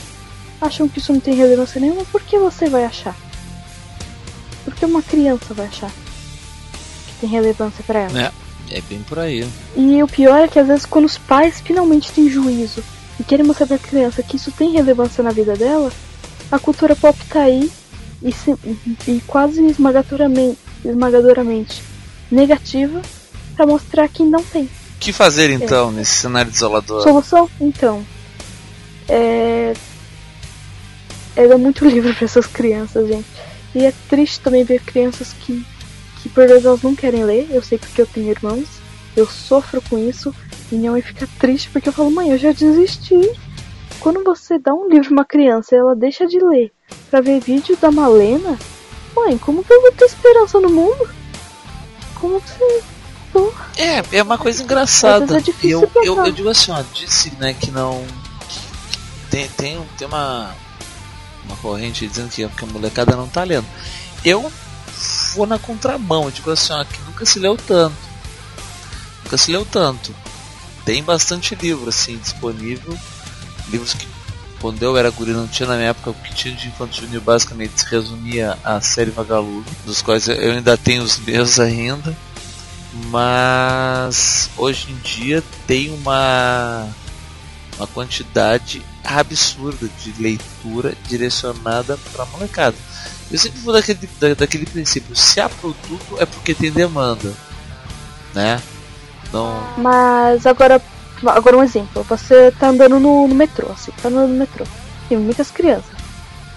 acham 0.59 0.89
que 0.89 0.97
isso 0.99 1.13
não 1.13 1.19
tem 1.19 1.35
relevância 1.35 1.79
nenhuma, 1.79 2.03
por 2.05 2.21
que 2.23 2.37
você 2.39 2.67
vai 2.67 2.83
achar? 2.85 3.15
Por 4.65 4.73
que 4.75 4.83
uma 4.85 5.01
criança 5.03 5.53
vai 5.53 5.67
achar 5.67 5.91
que 5.91 7.13
tem 7.21 7.29
relevância 7.29 7.83
pra 7.85 7.99
ela? 7.99 8.19
É, 8.71 8.77
é 8.77 8.81
bem 8.81 8.99
por 9.07 9.19
aí. 9.19 9.47
E 9.75 10.01
o 10.03 10.07
pior 10.07 10.39
é 10.43 10.47
que 10.47 10.57
às 10.59 10.67
vezes 10.67 10.85
quando 10.85 11.05
os 11.05 11.17
pais 11.17 11.61
finalmente 11.61 12.11
têm 12.11 12.27
juízo 12.29 12.83
e 13.19 13.23
querem 13.23 13.45
mostrar 13.45 13.67
pra 13.67 13.77
criança 13.77 14.23
que 14.23 14.35
isso 14.37 14.51
tem 14.51 14.71
relevância 14.71 15.23
na 15.23 15.29
vida 15.31 15.55
dela, 15.55 15.91
a 16.51 16.57
cultura 16.59 16.95
pop 16.95 17.17
tá 17.29 17.41
aí 17.41 17.71
e, 18.23 18.31
se- 18.31 18.55
e 19.07 19.21
quase 19.27 19.63
esmagadoramente, 19.65 20.57
esmagadoramente 20.83 21.81
negativa 22.31 23.01
pra 23.55 23.65
mostrar 23.67 24.07
que 24.09 24.23
não 24.23 24.43
tem. 24.43 24.67
O 24.97 24.99
que 24.99 25.13
fazer 25.13 25.51
então 25.51 25.91
nesse 25.91 26.15
cenário 26.15 26.51
desolador? 26.51 27.03
Solução? 27.03 27.47
Então. 27.61 28.03
É. 29.07 29.73
É 31.35 31.47
dar 31.47 31.57
muito 31.59 31.85
livro 31.87 32.13
pra 32.15 32.25
essas 32.25 32.47
crianças, 32.47 33.07
gente. 33.07 33.27
E 33.75 33.85
é 33.85 33.93
triste 34.09 34.39
também 34.39 34.63
ver 34.63 34.81
crianças 34.81 35.33
que, 35.33 35.63
que 36.21 36.29
por 36.29 36.47
vezes 36.47 36.65
elas 36.65 36.81
não 36.81 36.95
querem 36.95 37.23
ler. 37.23 37.47
Eu 37.51 37.61
sei 37.61 37.77
porque 37.77 38.01
eu 38.01 38.07
tenho 38.07 38.31
irmãos. 38.31 38.67
Eu 39.15 39.27
sofro 39.27 39.79
com 39.87 39.99
isso. 39.99 40.33
E 40.71 40.75
minha 40.75 40.91
mãe 40.91 41.01
fica 41.01 41.29
triste 41.39 41.69
porque 41.69 41.89
eu 41.89 41.93
falo, 41.93 42.09
mãe, 42.09 42.31
eu 42.31 42.37
já 42.37 42.51
desisti. 42.51 43.31
Quando 43.99 44.23
você 44.23 44.57
dá 44.57 44.73
um 44.73 44.89
livro 44.89 45.09
pra 45.09 45.13
uma 45.13 45.25
criança 45.25 45.75
e 45.75 45.77
ela 45.77 45.95
deixa 45.95 46.25
de 46.25 46.39
ler 46.39 46.71
pra 47.11 47.21
ver 47.21 47.39
vídeo 47.39 47.77
da 47.77 47.91
Malena, 47.91 48.57
mãe, 49.15 49.37
como 49.37 49.63
que 49.63 49.71
eu 49.71 49.81
vou 49.81 49.91
ter 49.91 50.05
esperança 50.05 50.59
no 50.59 50.69
mundo? 50.69 51.07
Como 52.15 52.41
que 52.41 52.49
você. 52.49 52.96
Pô, 53.37 53.53
É, 53.77 54.17
é 54.17 54.23
uma 54.23 54.37
coisa 54.39 54.63
engraçada. 54.63 55.37
é 55.37 55.43
eu, 55.63 55.87
eu, 55.97 56.25
eu 56.25 56.31
digo 56.31 56.49
assim, 56.49 56.71
ó, 56.71 56.83
disse 56.91 57.31
né, 57.35 57.53
que 57.53 57.69
não. 57.69 58.03
Tem, 59.29 59.47
tem, 59.49 59.79
tem 59.95 60.07
uma, 60.07 60.55
uma 61.45 61.55
corrente 61.57 62.07
dizendo 62.07 62.29
que, 62.29 62.47
que 62.47 62.63
a 62.63 62.67
molecada 62.67 63.15
não 63.15 63.27
tá 63.27 63.43
lendo. 63.43 63.67
Eu 64.25 64.51
vou 65.35 65.45
na 65.45 65.59
contramão, 65.59 66.23
eu 66.25 66.31
digo 66.31 66.49
assim, 66.49 66.73
ó, 66.73 66.83
que 66.83 66.99
nunca 67.03 67.25
se 67.27 67.37
leu 67.37 67.55
tanto. 67.55 67.95
Nunca 69.23 69.37
se 69.37 69.51
leu 69.51 69.63
tanto. 69.63 70.15
Tem 70.83 71.03
bastante 71.03 71.53
livro 71.53 71.89
assim 71.89 72.17
disponível. 72.17 72.97
Livros 73.69 73.93
que 73.93 74.07
quando 74.59 74.81
eu 74.81 74.97
era 74.97 75.11
guri 75.11 75.33
não 75.33 75.47
tinha 75.47 75.69
na 75.69 75.75
minha 75.75 75.89
época, 75.89 76.09
o 76.09 76.13
que 76.15 76.33
tinha 76.33 76.55
de 76.55 76.69
infanto 76.69 76.95
juvenil 76.95 77.21
basicamente 77.21 77.81
se 77.81 77.87
resumia 77.91 78.57
à 78.63 78.81
série 78.81 79.11
Vagalume, 79.11 79.63
dos 79.85 80.01
quais 80.01 80.27
eu 80.27 80.53
ainda 80.53 80.75
tenho 80.75 81.03
os 81.03 81.19
meus 81.19 81.59
ainda 81.61 82.17
mas 83.09 84.49
hoje 84.57 84.87
em 84.91 84.95
dia 84.97 85.43
tem 85.65 85.89
uma 85.93 86.87
uma 87.77 87.85
quantidade 87.87 88.81
absurda 89.03 89.87
de 90.03 90.11
leitura 90.21 90.95
direcionada 91.07 91.95
para 92.11 92.25
molecada. 92.25 92.75
Eu 93.29 93.37
sempre 93.37 93.59
vou 93.59 93.71
daquele, 93.71 94.09
da- 94.19 94.33
daquele 94.33 94.65
princípio, 94.65 95.15
se 95.15 95.39
há 95.39 95.47
produto 95.47 96.17
é 96.17 96.25
porque 96.25 96.55
tem 96.55 96.71
demanda, 96.71 97.31
né? 98.33 98.59
Não, 99.31 99.61
Mas 99.77 100.45
agora, 100.47 100.81
agora 101.27 101.57
um 101.57 101.63
exemplo. 101.63 102.03
Você 102.09 102.51
tá 102.59 102.69
andando 102.69 102.99
no, 102.99 103.27
no 103.27 103.35
metrô, 103.35 103.69
assim, 103.71 103.91
tá 104.01 104.07
andando 104.09 104.29
no 104.29 104.39
metrô. 104.39 104.65
Tem 105.07 105.17
muitas 105.17 105.51
crianças. 105.51 105.91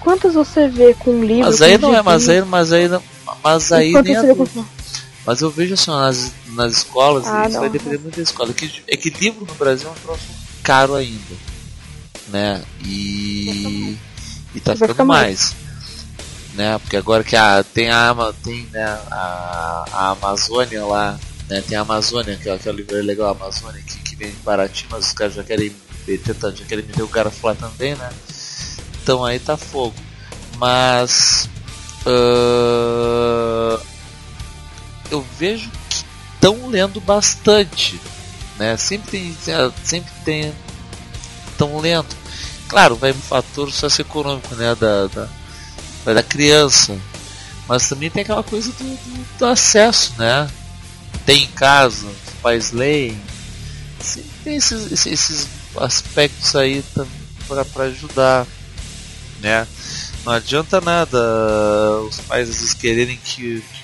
Quantas 0.01 0.33
você 0.35 0.69
vê 0.69 0.95
com 0.95 1.11
um 1.11 1.23
livro? 1.25 1.51
mas 1.51 1.61
aí, 1.61 1.77
não 1.77 1.95
é, 1.95 2.01
mas 2.03 2.29
aí, 2.31 2.41
mas 2.43 2.73
aí, 2.73 2.89
não- 2.89 3.03
mas 3.45 3.73
aí 3.73 3.93
nem 3.93 4.17
adulto. 4.17 4.67
Mas 5.27 5.41
eu 5.41 5.51
vejo 5.51 5.75
assim, 5.75 5.91
nas, 5.91 6.33
nas 6.49 6.79
escolas, 6.79 7.27
Ah, 7.27 7.45
isso 7.45 7.55
não. 7.55 7.61
vai 7.61 7.71
depender 7.71 7.99
muito 7.99 8.17
da 8.17 8.23
escola. 8.23 8.51
É 8.51 8.55
que, 8.55 8.83
é 8.89 8.97
que 8.97 9.11
livro 9.11 9.45
no 9.47 9.55
Brasil 9.55 9.89
é 9.89 9.93
um 9.93 9.95
troço 9.95 10.25
caro 10.63 10.95
ainda. 10.95 11.37
Né? 12.29 12.63
E. 12.85 13.97
E 14.55 14.61
tá 14.61 14.75
ficando 14.75 15.05
mais. 15.05 15.55
Né? 16.55 16.79
Porque 16.79 16.97
agora 16.97 17.23
que 17.23 17.37
a, 17.37 17.63
tem 17.63 17.91
a 17.91 18.15
tem 18.43 18.67
né, 18.73 18.85
a, 19.11 19.85
a 19.93 20.11
Amazônia 20.11 20.85
lá, 20.85 21.19
né? 21.49 21.63
Tem 21.63 21.77
a 21.79 21.83
Amazônia, 21.83 22.37
que 22.37 22.49
é 22.49 22.55
aquele 22.55 22.79
livro 22.79 22.97
legal, 23.03 23.29
a 23.29 23.33
Amazônia, 23.33 23.81
que, 23.83 23.99
que 23.99 24.17
vem 24.17 24.35
baratinho, 24.45 24.89
mas 24.91 25.07
os 25.07 25.13
caras 25.13 25.35
já 25.35 25.45
querem 25.45 25.73
tá, 26.41 26.51
já 26.51 26.65
querem 26.65 26.85
meter 26.85 27.03
o 27.03 27.09
cara 27.09 27.33
lá 27.43 27.55
também, 27.55 27.95
né? 27.95 28.11
Então 29.03 29.25
aí 29.25 29.39
tá 29.39 29.57
fogo. 29.57 29.95
Mas. 30.59 31.49
ah, 32.07 33.81
eu 35.11 35.25
vejo 35.39 35.71
que 35.89 36.05
estão 36.35 36.69
lendo 36.69 37.01
bastante, 37.01 38.01
né? 38.59 38.77
Sempre 38.77 39.11
tem, 39.11 39.37
sempre 39.85 40.11
tem, 40.25 40.55
estão 41.51 41.79
lendo. 41.79 42.21
Claro, 42.69 42.97
vai 42.97 43.11
um 43.11 43.15
fator 43.15 43.73
socioeconômico, 43.73 44.55
né, 44.55 44.75
da, 44.77 45.09
da, 45.09 45.29
vai 46.05 46.15
da 46.15 46.23
criança, 46.23 46.97
mas 47.67 47.89
também 47.89 48.11
tem 48.11 48.23
aquela 48.23 48.45
coisa 48.45 48.71
do, 48.73 48.85
do, 48.85 49.39
do 49.39 49.47
acesso, 49.47 50.13
né? 50.17 50.49
Tem 51.27 51.45
em 51.45 51.49
casa, 51.49 52.07
os 52.07 52.35
pais 52.41 52.71
leem, 52.71 53.21
sempre 54.01 54.31
tem 54.45 54.57
esses, 54.57 54.93
esses, 54.93 55.07
esses 55.07 55.49
aspectos 55.77 56.55
aí 56.57 56.85
para 57.47 57.85
ajudar, 57.85 58.47
né? 59.41 59.67
Não 60.25 60.33
adianta 60.33 60.81
nada 60.81 61.19
os 62.09 62.19
pais 62.21 62.49
às 62.49 62.57
vezes 62.57 62.75
quererem 62.75 63.17
que, 63.17 63.61
que 63.61 63.80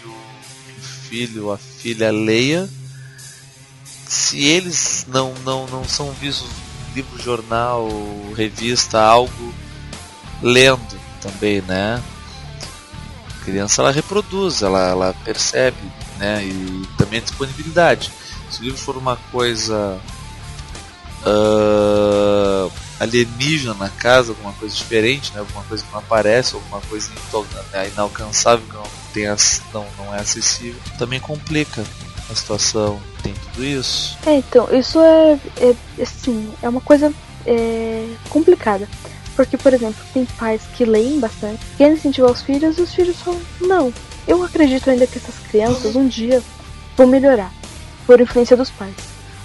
filho 1.08 1.52
a 1.52 1.58
filha 1.58 2.10
leia 2.10 2.68
se 3.84 4.44
eles 4.44 5.06
não, 5.08 5.34
não, 5.44 5.66
não 5.66 5.84
são 5.84 6.10
vistos 6.12 6.48
livro, 6.94 7.22
jornal, 7.22 7.88
revista, 8.34 9.00
algo 9.00 9.54
lendo 10.42 10.98
também, 11.20 11.60
né? 11.62 12.02
A 13.28 13.44
criança 13.44 13.82
ela 13.82 13.92
reproduz, 13.92 14.62
ela, 14.62 14.88
ela 14.88 15.14
percebe, 15.24 15.76
né? 16.18 16.42
E 16.42 16.86
também 16.96 17.18
a 17.18 17.22
disponibilidade. 17.22 18.10
Se 18.50 18.60
o 18.60 18.64
livro 18.64 18.78
for 18.78 18.96
uma 18.96 19.16
coisa 19.30 20.00
uh, 21.22 22.72
alienígena 22.98 23.74
na 23.74 23.88
casa, 23.88 24.32
alguma 24.32 24.52
coisa 24.54 24.74
diferente, 24.74 25.32
né? 25.32 25.40
alguma 25.40 25.62
coisa 25.64 25.84
que 25.84 25.92
não 25.92 25.98
aparece, 25.98 26.54
alguma 26.54 26.80
coisa 26.82 27.10
inalcançável 27.92 28.66
que 28.66 28.74
não, 28.74 28.86
tem, 29.12 29.26
não, 29.72 29.86
não 29.98 30.14
é 30.14 30.20
acessível, 30.20 30.80
também 30.98 31.20
complica 31.20 31.84
a 32.30 32.34
situação. 32.34 33.00
Tem 33.22 33.34
tudo 33.34 33.64
isso. 33.64 34.16
É, 34.26 34.36
então, 34.36 34.68
isso 34.72 35.00
é, 35.00 35.38
é 35.60 36.02
assim, 36.02 36.52
é 36.62 36.68
uma 36.68 36.80
coisa 36.80 37.12
é, 37.46 38.08
complicada. 38.28 38.88
Porque, 39.34 39.58
por 39.58 39.74
exemplo, 39.74 40.02
tem 40.14 40.24
pais 40.24 40.62
que 40.74 40.84
leem 40.84 41.20
bastante, 41.20 41.60
querem 41.76 41.92
incentivar 41.92 42.30
os 42.30 42.40
filhos 42.40 42.78
e 42.78 42.80
os 42.80 42.94
filhos 42.94 43.20
falam, 43.20 43.40
não, 43.60 43.92
eu 44.26 44.42
acredito 44.42 44.88
ainda 44.88 45.06
que 45.06 45.18
essas 45.18 45.34
crianças 45.50 45.94
um 45.94 46.08
dia 46.08 46.42
vão 46.96 47.06
melhorar 47.06 47.52
por 48.06 48.18
influência 48.18 48.56
dos 48.56 48.70
pais. 48.70 48.94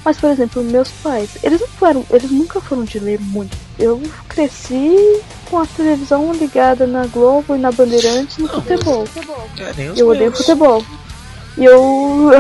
Mas, 0.04 0.18
por 0.18 0.32
exemplo, 0.32 0.64
meus 0.64 0.90
pais, 0.90 1.30
eles 1.44 1.62
não 1.62 1.68
foram, 1.68 2.06
eles 2.10 2.32
nunca 2.32 2.60
foram 2.60 2.84
de 2.84 2.98
ler 3.00 3.20
muito. 3.20 3.56
Eu 3.78 4.02
cresci 4.28 5.22
com 5.50 5.60
a 5.60 5.66
televisão 5.66 6.34
ligada 6.34 6.88
na 6.88 7.06
Globo 7.06 7.56
e 7.56 7.60
na 7.60 7.72
Bandeirantes 7.72 8.38
no 8.38 8.48
não, 8.48 8.54
futebol. 8.62 9.08
É, 9.60 10.00
eu 10.00 10.08
odeio 10.08 10.32
futebol. 10.32 10.84
E 11.58 11.66
eu. 11.66 12.32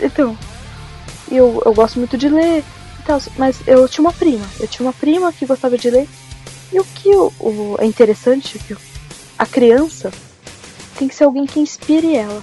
Então. 0.00 0.36
Eu, 1.30 1.62
eu 1.64 1.74
gosto 1.74 1.98
muito 1.98 2.16
de 2.18 2.28
ler 2.28 2.62
e 3.00 3.02
tal, 3.04 3.20
mas 3.36 3.56
eu 3.66 3.88
tinha 3.88 4.04
uma 4.04 4.12
prima. 4.12 4.46
Eu 4.60 4.68
tinha 4.68 4.86
uma 4.86 4.92
prima 4.92 5.32
que 5.32 5.46
gostava 5.46 5.76
de 5.76 5.90
ler. 5.90 6.08
E 6.72 6.78
o 6.78 6.84
que 6.84 7.08
o, 7.14 7.32
o 7.40 7.76
é 7.78 7.84
interessante 7.84 8.58
é 8.58 8.66
que 8.66 8.76
a 9.38 9.46
criança 9.46 10.12
tem 10.98 11.08
que 11.08 11.14
ser 11.14 11.24
alguém 11.24 11.46
que 11.46 11.60
inspire 11.60 12.14
ela. 12.14 12.42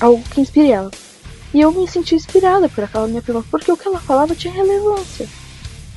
Algo 0.00 0.22
que 0.30 0.40
inspire 0.40 0.70
ela. 0.72 0.90
E 1.52 1.60
eu 1.60 1.72
me 1.72 1.88
senti 1.88 2.14
inspirada 2.14 2.68
por 2.68 2.84
aquela 2.84 3.06
minha 3.06 3.22
prima, 3.22 3.44
porque 3.50 3.72
o 3.72 3.76
que 3.76 3.88
ela 3.88 4.00
falava 4.00 4.34
tinha 4.34 4.52
relevância. 4.52 5.28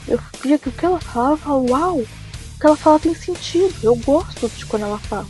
Eu 0.07 0.19
via 0.41 0.57
que 0.57 0.69
o 0.69 0.71
que 0.71 0.85
ela 0.85 0.99
falava, 0.99 1.53
uau, 1.55 1.97
o 1.97 2.59
que 2.59 2.65
ela 2.65 2.77
fala 2.77 2.99
tem 2.99 3.13
sentido, 3.13 3.73
eu 3.83 3.95
gosto 3.95 4.49
de 4.49 4.65
quando 4.65 4.83
ela 4.83 4.97
fala. 4.97 5.27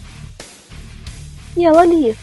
E 1.58 1.66
ela 1.66 1.86
lia. 1.86 2.16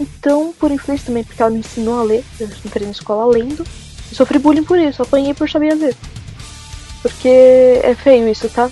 Então, 0.00 0.54
por 0.58 0.70
influência 0.70 1.06
também, 1.06 1.24
porque 1.24 1.42
ela 1.42 1.50
me 1.50 1.60
ensinou 1.60 2.00
a 2.00 2.02
ler, 2.02 2.24
eu 2.40 2.48
entrei 2.64 2.86
na 2.86 2.92
escola 2.92 3.26
lendo, 3.26 3.66
sofri 4.12 4.38
bullying 4.38 4.64
por 4.64 4.78
isso, 4.78 5.02
apanhei 5.02 5.34
por 5.34 5.48
saber 5.50 5.74
ler. 5.74 5.96
Porque 7.02 7.80
é 7.82 7.94
feio 7.94 8.28
isso, 8.28 8.48
tá? 8.48 8.70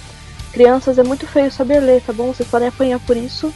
Crianças 0.53 0.99
é 0.99 1.03
muito 1.03 1.27
feio 1.27 1.51
saber 1.51 1.81
ler, 1.81 2.03
tá 2.03 2.13
bom? 2.13 2.33
Vocês 2.33 2.49
podem 2.49 2.69
apanhar 2.69 3.01
por 3.01 3.17
isso. 3.17 3.53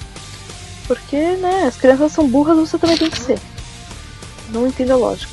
Porque, 0.86 1.16
né, 1.16 1.64
as 1.66 1.76
crianças 1.76 2.12
são 2.12 2.28
burras, 2.28 2.56
você 2.56 2.76
também 2.76 2.98
tem 2.98 3.10
que 3.10 3.18
ser. 3.18 3.38
Não 4.50 4.66
entendo 4.66 4.92
a 4.92 4.96
lógica. 4.96 5.32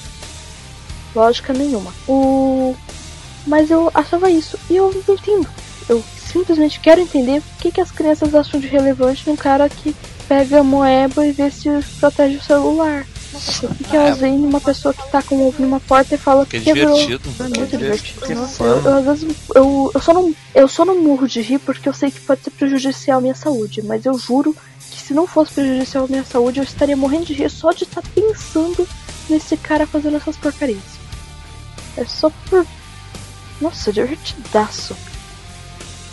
Lógica 1.15 1.53
nenhuma. 1.53 1.93
O... 2.07 2.75
Mas 3.45 3.69
eu 3.69 3.91
achava 3.93 4.29
isso. 4.29 4.57
E 4.69 4.75
eu 4.75 4.91
não 5.07 5.15
entendo. 5.15 5.47
Eu 5.89 6.03
simplesmente 6.31 6.79
quero 6.79 7.01
entender 7.01 7.39
o 7.39 7.61
que, 7.61 7.71
que 7.71 7.81
as 7.81 7.91
crianças 7.91 8.33
acham 8.33 8.59
de 8.59 8.67
relevante 8.67 9.27
num 9.27 9.35
cara 9.35 9.67
que 9.67 9.95
pega 10.27 10.59
a 10.59 10.63
moeba 10.63 11.25
e 11.25 11.31
vê 11.31 11.51
se 11.51 11.69
protege 11.99 12.38
o 12.38 12.41
celular. 12.41 13.05
O 13.33 13.75
que, 13.75 13.83
que 13.85 13.95
elas 13.95 14.17
veem 14.17 14.38
numa 14.38 14.59
pessoa 14.59 14.93
que 14.93 15.09
tá 15.09 15.21
com 15.21 15.35
o 15.35 15.47
ovo 15.47 15.61
numa 15.61 15.79
porta 15.79 16.15
e 16.15 16.17
fala 16.17 16.45
que, 16.45 16.59
que 16.59 16.69
é 16.69 16.73
divertido. 16.73 17.29
É 17.39 17.43
muito 17.43 17.77
divertido. 17.77 18.21
Que 18.25 18.35
Nossa, 18.35 18.63
eu, 18.63 18.81
eu, 18.81 18.97
às 18.97 19.05
vezes 19.05 19.35
eu, 19.55 19.91
eu, 19.93 20.01
só 20.01 20.13
não, 20.13 20.35
eu 20.53 20.67
só 20.67 20.85
não 20.85 21.01
morro 21.01 21.27
de 21.27 21.41
rir 21.41 21.59
porque 21.59 21.88
eu 21.88 21.93
sei 21.93 22.11
que 22.11 22.19
pode 22.21 22.43
ser 22.43 22.51
prejudicial 22.51 23.19
à 23.19 23.21
minha 23.21 23.35
saúde. 23.35 23.81
Mas 23.81 24.05
eu 24.05 24.17
juro 24.17 24.55
se 25.11 25.13
não 25.13 25.27
fosse 25.27 25.55
prejudicial 25.55 26.05
à 26.05 26.07
minha 26.07 26.23
saúde, 26.23 26.59
eu 26.59 26.63
estaria 26.63 26.95
morrendo 26.95 27.25
de 27.25 27.33
rir 27.33 27.49
só 27.49 27.73
de 27.73 27.83
estar 27.83 28.01
pensando 28.15 28.88
nesse 29.29 29.57
cara 29.57 29.85
fazendo 29.85 30.15
essas 30.15 30.38
porcarias. 30.38 30.81
É 31.97 32.05
só 32.05 32.31
por. 32.49 32.65
Nossa, 33.59 33.91
divertidaço. 33.91 34.95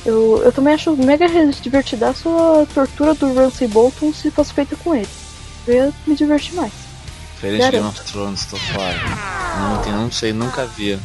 Eu, 0.05 0.43
eu 0.45 0.51
também 0.51 0.75
acho 0.75 0.97
mega 0.97 1.29
divertidaço 1.63 2.29
a 2.29 2.67
tortura 2.75 3.15
do 3.15 3.33
Ramsay 3.33 3.69
Bolton 3.69 4.13
se 4.13 4.33
fosse 4.33 4.53
feita 4.53 4.75
com 4.75 4.93
ele. 4.97 5.09
Eu 5.65 5.75
ia 5.75 5.95
me 6.05 6.17
divertir 6.17 6.55
mais. 6.55 6.73
Diferente 7.35 7.67
de 7.67 7.71
Game 7.71 7.87
of 7.87 8.01
Thrones, 8.03 8.47
tô 8.47 8.57
fora. 8.57 8.99
Não, 9.87 10.03
não 10.03 10.11
sei, 10.11 10.33
nunca 10.33 10.67
vi. 10.67 10.99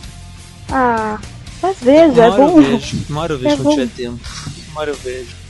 Ah, 0.72 1.20
às 1.62 1.78
vezes, 1.78 2.18
é 2.18 2.30
bom. 2.32 2.60
Eu 2.60 2.80
vejo, 2.80 3.06
uma 3.08 3.22
hora 3.22 3.34
eu 3.34 3.38
vejo 3.38 3.54
é 3.54 3.58
quando 3.58 3.70
tiver 3.76 3.90
tempo. 3.96 4.20
Uma 4.74 4.82
hora 4.82 4.90
eu 4.90 4.96
vejo. 4.96 5.43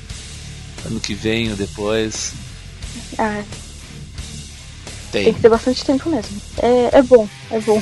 Ano 0.86 1.00
que 1.00 1.14
vem 1.14 1.50
ou 1.50 1.56
depois. 1.56 2.34
Ah, 3.18 3.44
tem. 5.12 5.26
Tem 5.26 5.34
que 5.34 5.42
ter 5.42 5.50
bastante 5.50 5.86
tempo 5.86 6.10
mesmo. 6.10 6.42
É, 6.58 6.98
é 6.98 7.02
bom, 7.04 7.28
é 7.52 7.60
bom. 7.60 7.82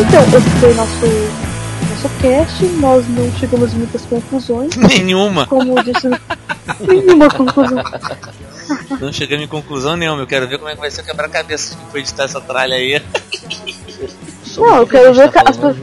Então, 0.00 0.22
esse 0.38 0.50
foi 0.58 0.74
nosso, 0.74 1.06
nosso 1.88 2.08
cast. 2.20 2.64
Nós 2.80 3.06
não 3.08 3.32
chegamos 3.38 3.72
a 3.72 3.76
muitas 3.76 4.02
conclusões. 4.06 4.74
Nenhuma. 4.76 5.46
Como 5.46 5.80
disse, 5.84 6.08
nenhuma 6.80 7.30
conclusão. 7.30 7.84
Não 9.00 9.12
chegamos 9.12 9.44
em 9.44 9.48
conclusão 9.48 9.96
nenhuma. 9.96 10.22
Eu 10.22 10.26
quero 10.26 10.48
ver 10.48 10.58
como 10.58 10.68
é 10.68 10.74
que 10.74 10.80
vai 10.80 10.90
ser 10.90 11.02
o 11.02 11.04
quebra-cabeça 11.04 11.76
que 11.76 11.90
foi 11.92 12.00
editar 12.00 12.24
essa 12.24 12.40
tralha 12.40 12.74
aí. 12.74 13.00
Não, 14.56 14.76
eu 14.78 14.86
quero 14.86 15.14
ver 15.14 15.30
tá 15.30 15.42
as 15.46 15.56
pessoas. 15.56 15.76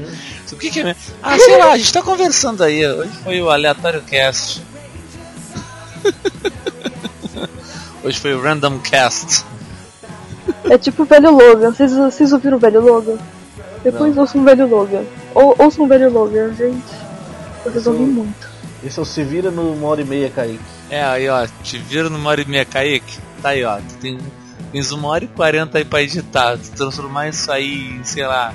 O 0.52 0.56
que, 0.56 0.72
que 0.72 0.80
é? 0.80 0.96
Ah, 1.22 1.38
sei 1.38 1.58
lá, 1.58 1.74
a 1.74 1.78
gente 1.78 1.94
tá 1.94 2.02
conversando 2.02 2.64
aí. 2.64 2.86
Hoje 2.88 3.12
foi 3.24 3.42
o 3.42 3.50
aleatório 3.50 4.02
cast. 4.02 4.64
Hoje 8.04 8.20
foi 8.20 8.34
o 8.34 8.42
random 8.42 8.80
cast. 8.80 9.44
É 10.64 10.78
tipo 10.78 11.04
o 11.04 11.06
velho 11.06 11.32
Logan. 11.32 11.72
Vocês, 11.72 11.94
vocês 11.94 12.34
ouviram 12.34 12.58
o 12.58 12.60
velho 12.60 12.82
Logan? 12.82 13.18
Depois 13.84 14.16
Não. 14.16 14.22
ouçam 14.22 14.42
o 14.42 14.44
velho 14.44 14.68
Logan. 14.68 15.04
Ou, 15.36 15.56
ouçam 15.60 15.86
o 15.86 15.88
velho 15.88 16.12
Logan, 16.12 16.54
gente. 16.56 16.96
Eu 17.66 17.72
resolvi 17.72 18.04
Esse 18.04 18.12
muito. 18.12 18.50
Esse 18.84 19.00
é 19.00 19.02
o 19.02 19.06
Se 19.06 19.24
Vira 19.24 19.52
no 19.52 19.74
uma 19.74 19.88
hora 19.88 20.02
e 20.02 20.06
meia, 20.06 20.30
Kaique. 20.30 20.60
É, 20.90 21.04
aí 21.04 21.28
ó, 21.30 21.46
te 21.64 21.78
vira 21.78 22.10
numa 22.10 22.30
hora 22.30 22.42
e 22.42 22.48
meia, 22.48 22.66
Kaique. 22.66 23.20
Tá 23.42 23.50
aí 23.50 23.64
ó, 23.64 23.78
tu 23.78 23.98
tem, 24.00 24.18
tens 24.72 24.92
uma 24.92 25.08
hora 25.08 25.24
e 25.24 25.28
quarenta 25.28 25.78
aí 25.78 25.86
pra 25.86 26.02
editar. 26.02 26.58
Transformar 26.76 27.30
isso 27.30 27.52
aí 27.52 27.98
em, 28.00 28.04
sei 28.04 28.26
lá, 28.26 28.54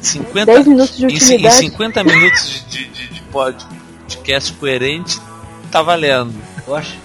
50, 0.00 0.46
10 0.46 0.66
minutos 0.66 0.96
de 0.96 1.06
utilidade. 1.06 1.64
Em, 1.64 1.66
em 1.66 1.70
50 1.70 2.04
minutos 2.04 2.64
de, 2.68 2.84
de, 2.84 2.88
de, 2.88 3.08
de 3.14 3.22
podcast 3.22 4.52
coerente, 4.54 5.20
tá 5.70 5.82
valendo. 5.82 6.34
Eu 6.66 6.74
acho, 6.74 6.96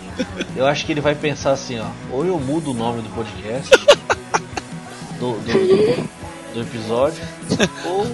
eu 0.55 0.65
acho 0.65 0.85
que 0.85 0.91
ele 0.91 1.01
vai 1.01 1.15
pensar 1.15 1.51
assim, 1.51 1.79
ó. 1.79 1.87
Ou 2.11 2.25
eu 2.25 2.39
mudo 2.39 2.71
o 2.71 2.73
nome 2.73 3.01
do 3.01 3.09
podcast 3.09 3.69
do, 5.19 5.33
do, 5.33 6.09
do 6.53 6.61
episódio, 6.61 7.23
ou 7.85 8.05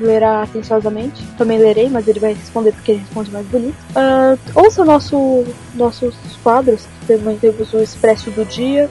lerá 0.00 0.42
atenciosamente. 0.42 1.22
Também 1.38 1.58
lerei, 1.58 1.88
mas 1.88 2.06
ele 2.08 2.20
vai 2.20 2.32
responder 2.32 2.72
porque 2.72 2.92
ele 2.92 3.00
responde 3.00 3.30
mais 3.30 3.46
bonito. 3.46 3.76
Ah, 3.94 4.36
ouça 4.54 4.84
nosso, 4.84 5.44
nossos 5.74 6.14
quadros. 6.42 6.86
Também 7.06 7.36
temos 7.38 7.72
o 7.72 7.78
Expresso 7.78 8.30
do 8.30 8.44
Dia. 8.44 8.88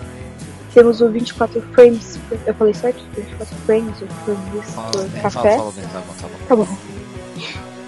Temos 0.74 1.00
o 1.02 1.10
24 1.10 1.62
Frames. 1.74 2.20
Eu 2.46 2.54
falei 2.54 2.74
certo? 2.74 3.02
24 3.16 3.56
Frames, 3.66 4.02
o 4.02 4.08
Frames 4.26 4.70
Fala, 4.74 4.92
bem, 5.08 5.22
café. 5.22 5.58
fala, 5.58 5.58
fala 5.58 5.72
bem, 5.72 5.86
tá 5.86 6.00
bom, 6.00 6.14
tá 6.20 6.28
bom. 6.28 6.46
Tá 6.48 6.56
bom. 6.56 6.68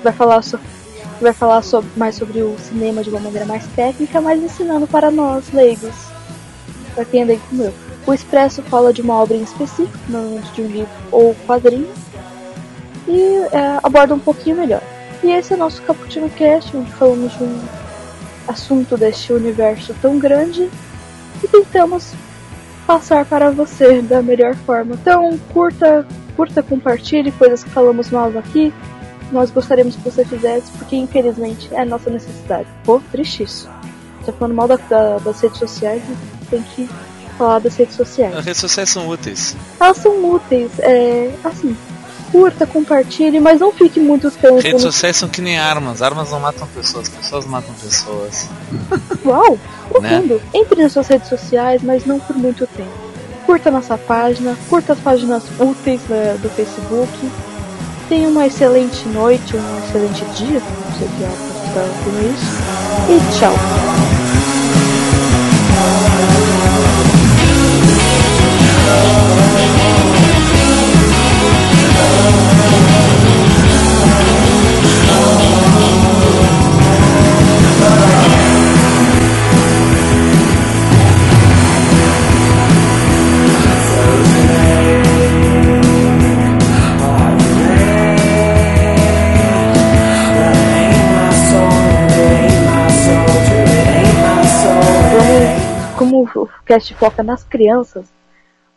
Vai 0.04 0.14
falar, 0.14 0.42
so- 0.42 0.60
vai 1.20 1.34
falar 1.34 1.62
sobre- 1.64 1.90
mais 1.98 2.16
sobre 2.16 2.42
o 2.42 2.56
cinema 2.60 3.04
de 3.04 3.10
uma 3.10 3.20
maneira 3.20 3.46
mais 3.46 3.66
técnica, 3.76 4.22
mas 4.22 4.42
ensinando 4.42 4.88
para 4.88 5.12
nós 5.12 5.52
leigos. 5.52 5.94
Para 6.96 7.04
quem 7.06 7.22
é 7.24 7.26
leigo 7.26 7.42
como 7.50 7.64
eu. 7.64 7.74
O 8.06 8.14
Expresso 8.14 8.62
fala 8.64 8.94
de 8.94 9.02
uma 9.02 9.16
obra 9.16 9.36
em 9.36 9.44
específico, 9.44 9.98
normalmente 10.08 10.50
de 10.54 10.62
um 10.62 10.68
livro 10.68 10.90
ou 11.12 11.36
quadrinho, 11.46 11.90
e 13.08 13.22
é, 13.52 13.80
aborda 13.84 14.14
um 14.14 14.20
pouquinho 14.20 14.56
melhor. 14.58 14.82
E 15.24 15.32
esse 15.32 15.54
é 15.54 15.56
o 15.56 15.60
nosso 15.60 15.82
Cappuccino 15.82 16.30
Cast, 16.30 16.76
onde 16.76 16.92
falamos 16.92 17.32
de 17.38 17.44
um 17.44 17.60
assunto 18.48 18.96
deste 18.98 19.34
universo 19.34 19.94
tão 20.02 20.18
grande 20.20 20.70
e 21.44 21.48
tentamos 21.48 22.14
passar 22.86 23.26
para 23.26 23.50
você 23.52 24.02
da 24.02 24.22
melhor 24.22 24.56
forma. 24.56 24.96
Então, 24.96 25.38
curta, 25.52 26.06
curta, 26.36 26.64
compartilhe 26.64 27.32
coisas 27.32 27.64
que 27.64 27.70
falamos 27.70 28.10
mal 28.10 28.32
aqui. 28.38 28.74
Nós 29.32 29.52
gostaríamos 29.52 29.96
que 29.98 30.02
você 30.10 30.24
fizesse, 30.24 30.72
porque 30.78 30.96
infelizmente 30.96 31.68
é 31.74 31.84
nossa 31.84 32.10
necessidade. 32.10 32.68
Pô, 32.86 33.02
triste 33.12 33.44
isso. 33.44 33.68
Tá 34.26 34.32
falando 34.32 34.54
mal 34.56 34.68
da- 34.68 34.78
da- 34.90 35.18
das 35.18 35.42
redes 35.42 35.58
sociais, 35.60 36.02
né? 36.08 36.16
tem 36.50 36.62
que 36.62 36.88
falar 37.38 37.60
das 37.60 37.76
redes 37.76 37.96
sociais. 37.96 38.36
As 38.38 38.46
redes 38.46 38.62
sociais 38.62 38.90
são 38.90 39.08
úteis. 39.10 39.56
Elas 39.80 39.98
são 39.98 40.32
úteis, 40.32 40.72
é. 40.80 41.30
assim. 41.44 41.76
Curta, 42.32 42.68
compartilhe, 42.68 43.40
mas 43.40 43.60
não 43.60 43.72
fique 43.72 44.00
muito 44.00 44.30
tempo 44.30 44.60
Redes 44.60 44.82
sociais 44.82 45.16
são 45.16 45.30
que 45.30 45.42
nem 45.42 45.58
armas. 45.58 46.02
Armas 46.02 46.32
não 46.32 46.40
matam 46.40 46.68
pessoas, 46.68 47.08
pessoas 47.08 47.46
matam 47.46 47.74
pessoas. 47.76 48.48
Uau, 49.26 49.58
Né? 50.02 50.10
profundo. 50.10 50.42
Entre 50.54 50.82
nas 50.84 50.92
suas 50.92 51.08
redes 51.08 51.30
sociais, 51.30 51.82
mas 51.84 52.06
não 52.06 52.20
por 52.20 52.36
muito 52.36 52.68
tempo. 52.68 52.90
Curta 53.46 53.72
nossa 53.72 53.98
página, 53.98 54.58
curta 54.70 54.92
as 54.94 55.00
páginas 55.00 55.44
úteis 55.60 56.02
né, 56.10 56.38
do 56.42 56.50
Facebook. 56.50 57.10
Tenha 58.10 58.28
uma 58.28 58.46
excelente 58.46 59.08
noite, 59.10 59.56
um 59.56 59.78
excelente 59.86 60.26
dia, 60.36 60.60
não 60.60 60.98
sei 60.98 61.08
que 61.08 61.24
hora 61.24 61.34
está 61.68 61.82
ouvindo 61.82 62.34
isso. 62.34 62.58
E 63.10 63.40
tchau. 63.40 63.54
Vamos, 68.78 69.47
como 95.98 96.24
o 96.36 96.50
cast 96.66 96.94
foca 96.96 97.24
nas 97.24 97.44
crianças, 97.44 98.06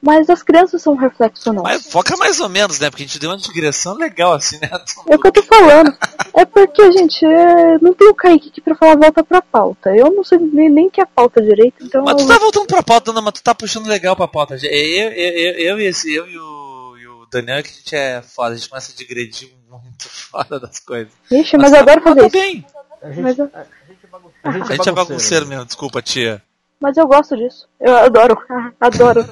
mas 0.02 0.30
as 0.30 0.42
crianças 0.42 0.80
são 0.80 0.94
um 0.94 0.96
reflexo 0.96 1.52
nosso. 1.52 1.64
Mas 1.64 1.90
foca 1.90 2.16
mais 2.16 2.40
ou 2.40 2.48
menos, 2.48 2.78
né? 2.80 2.88
Porque 2.88 3.02
a 3.02 3.06
gente 3.06 3.18
deu 3.18 3.30
uma 3.30 3.36
digressão 3.36 3.94
legal 3.94 4.32
assim, 4.32 4.58
né? 4.58 4.70
É 5.08 5.14
o 5.14 5.18
que 5.20 5.26
eu 5.28 5.32
tô 5.32 5.42
falando. 5.42 5.94
É 6.34 6.44
porque, 6.46 6.90
gente, 6.92 7.24
é, 7.26 7.78
não 7.82 7.92
tem 7.92 8.08
o 8.08 8.14
Kaique 8.14 8.48
aqui 8.48 8.60
pra 8.62 8.74
falar 8.74 8.96
volta 8.96 9.22
pra 9.22 9.42
pauta. 9.42 9.94
Eu 9.94 10.10
não 10.10 10.24
sei 10.24 10.38
nem, 10.38 10.70
nem 10.70 10.88
que 10.88 11.00
é 11.00 11.04
a 11.04 11.06
pauta 11.06 11.42
direito, 11.42 11.84
então. 11.84 12.02
Mas 12.04 12.16
tu 12.16 12.26
tá 12.26 12.38
voltando 12.38 12.66
pra 12.66 12.82
pauta, 12.82 13.12
não, 13.12 13.20
mas 13.20 13.34
tu 13.34 13.42
tá 13.42 13.54
puxando 13.54 13.86
legal 13.86 14.16
pra 14.16 14.26
pauta. 14.26 14.56
Eu, 14.62 14.70
eu, 14.70 15.10
eu, 15.12 15.52
eu, 15.58 15.80
e, 15.80 15.84
esse, 15.86 16.14
eu 16.14 16.26
e, 16.26 16.38
o, 16.38 16.96
e 16.96 17.06
o 17.06 17.26
Daniel 17.30 17.58
é 17.58 17.62
que 17.62 17.68
a 17.68 17.72
gente 17.72 17.94
é 17.94 18.22
foda, 18.22 18.54
a 18.54 18.56
gente 18.56 18.70
começa 18.70 18.92
a 18.92 18.96
digredir 18.96 19.50
muito 19.68 20.08
fora 20.08 20.58
das 20.58 20.78
coisas. 20.78 21.12
Ixi, 21.30 21.58
mas 21.58 21.72
tá- 21.72 21.76
eu 21.76 21.82
adoro 21.82 22.00
fazer 22.02 22.20
tá 22.20 22.26
isso. 22.26 22.36
bem. 22.38 22.66
A 23.02 23.08
gente, 23.10 23.20
Mas 23.22 23.38
eu- 23.38 23.50
a, 23.52 23.62
gente 23.62 24.04
é 24.04 24.06
bagun- 24.10 24.30
a 24.44 24.50
gente 24.52 24.62
A 24.72 24.76
gente 24.76 24.88
é 24.88 24.92
bagunceiro 24.92 25.46
mesmo, 25.46 25.64
desculpa, 25.66 26.00
tia. 26.02 26.42
Mas 26.80 26.96
eu 26.96 27.06
gosto 27.06 27.36
disso. 27.36 27.68
Eu 27.78 27.96
adoro. 27.96 28.36
adoro. 28.80 29.28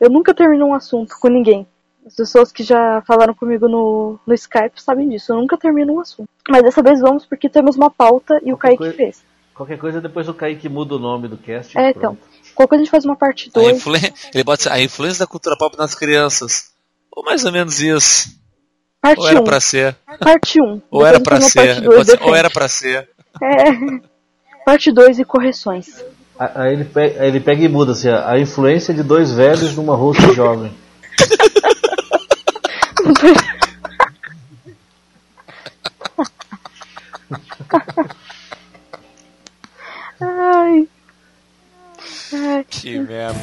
Eu 0.00 0.08
nunca 0.10 0.34
termino 0.34 0.66
um 0.66 0.74
assunto 0.74 1.16
com 1.20 1.28
ninguém. 1.28 1.66
As 2.06 2.14
pessoas 2.14 2.52
que 2.52 2.62
já 2.62 3.02
falaram 3.06 3.34
comigo 3.34 3.66
no, 3.66 4.18
no 4.26 4.34
Skype 4.34 4.80
sabem 4.80 5.08
disso. 5.08 5.32
Eu 5.32 5.36
nunca 5.36 5.56
termino 5.56 5.94
um 5.94 6.00
assunto. 6.00 6.28
Mas 6.48 6.62
dessa 6.62 6.82
vez 6.82 7.00
vamos 7.00 7.24
porque 7.24 7.48
temos 7.48 7.76
uma 7.76 7.90
pauta 7.90 8.38
e 8.44 8.52
o 8.52 8.56
Kaique 8.58 8.78
coisa- 8.78 8.94
fez. 8.94 9.24
Qualquer 9.54 9.78
coisa 9.78 10.00
depois 10.00 10.28
o 10.28 10.34
Kaique 10.34 10.68
muda 10.68 10.96
o 10.96 10.98
nome 10.98 11.28
do 11.28 11.36
cast. 11.36 11.78
É, 11.78 11.92
pronto. 11.92 11.96
então. 11.96 12.18
Qualquer 12.54 12.68
coisa 12.70 12.82
a 12.82 12.84
gente 12.84 12.90
faz 12.90 13.04
uma 13.04 13.16
parte 13.16 13.50
A 13.54 13.58
2. 13.60 13.76
influ... 13.76 13.94
Ele 14.34 14.44
bota 14.44 14.68
assim, 14.68 14.80
a 14.80 14.82
influência 14.84 15.20
da 15.24 15.30
cultura 15.30 15.56
pop 15.56 15.78
nas 15.78 15.94
crianças. 15.94 16.72
Ou 17.10 17.24
mais 17.24 17.44
ou 17.44 17.52
menos 17.52 17.80
isso. 17.80 18.36
Parte 19.00 19.20
Ou 19.20 19.28
era 19.28 19.40
1. 19.40 19.44
pra 19.44 19.60
ser. 19.60 19.96
Parte 20.18 20.60
1. 20.60 20.82
Ou 20.90 21.06
era 21.06 21.20
pra 21.20 21.40
ser, 21.40 21.82
Ou 22.22 22.34
era 22.34 22.50
pra 22.50 22.66
ser. 22.68 23.08
É. 23.40 23.70
Parte 24.66 24.90
2 24.90 25.20
e 25.20 25.24
correções. 25.24 26.04
Aí 26.38 26.72
ele 26.72 26.84
pega, 26.84 27.22
aí 27.22 27.28
ele 27.28 27.40
pega 27.40 27.62
e 27.62 27.68
muda 27.68 27.92
assim, 27.92 28.08
a 28.08 28.38
influência 28.38 28.92
de 28.92 29.02
dois 29.02 29.32
velhos 29.32 29.76
numa 29.76 29.94
host 29.94 30.32
jovem. 30.34 30.72
Ai. 40.20 40.88
Ai. 42.32 42.64
Que 42.68 42.98
merda. 42.98 43.38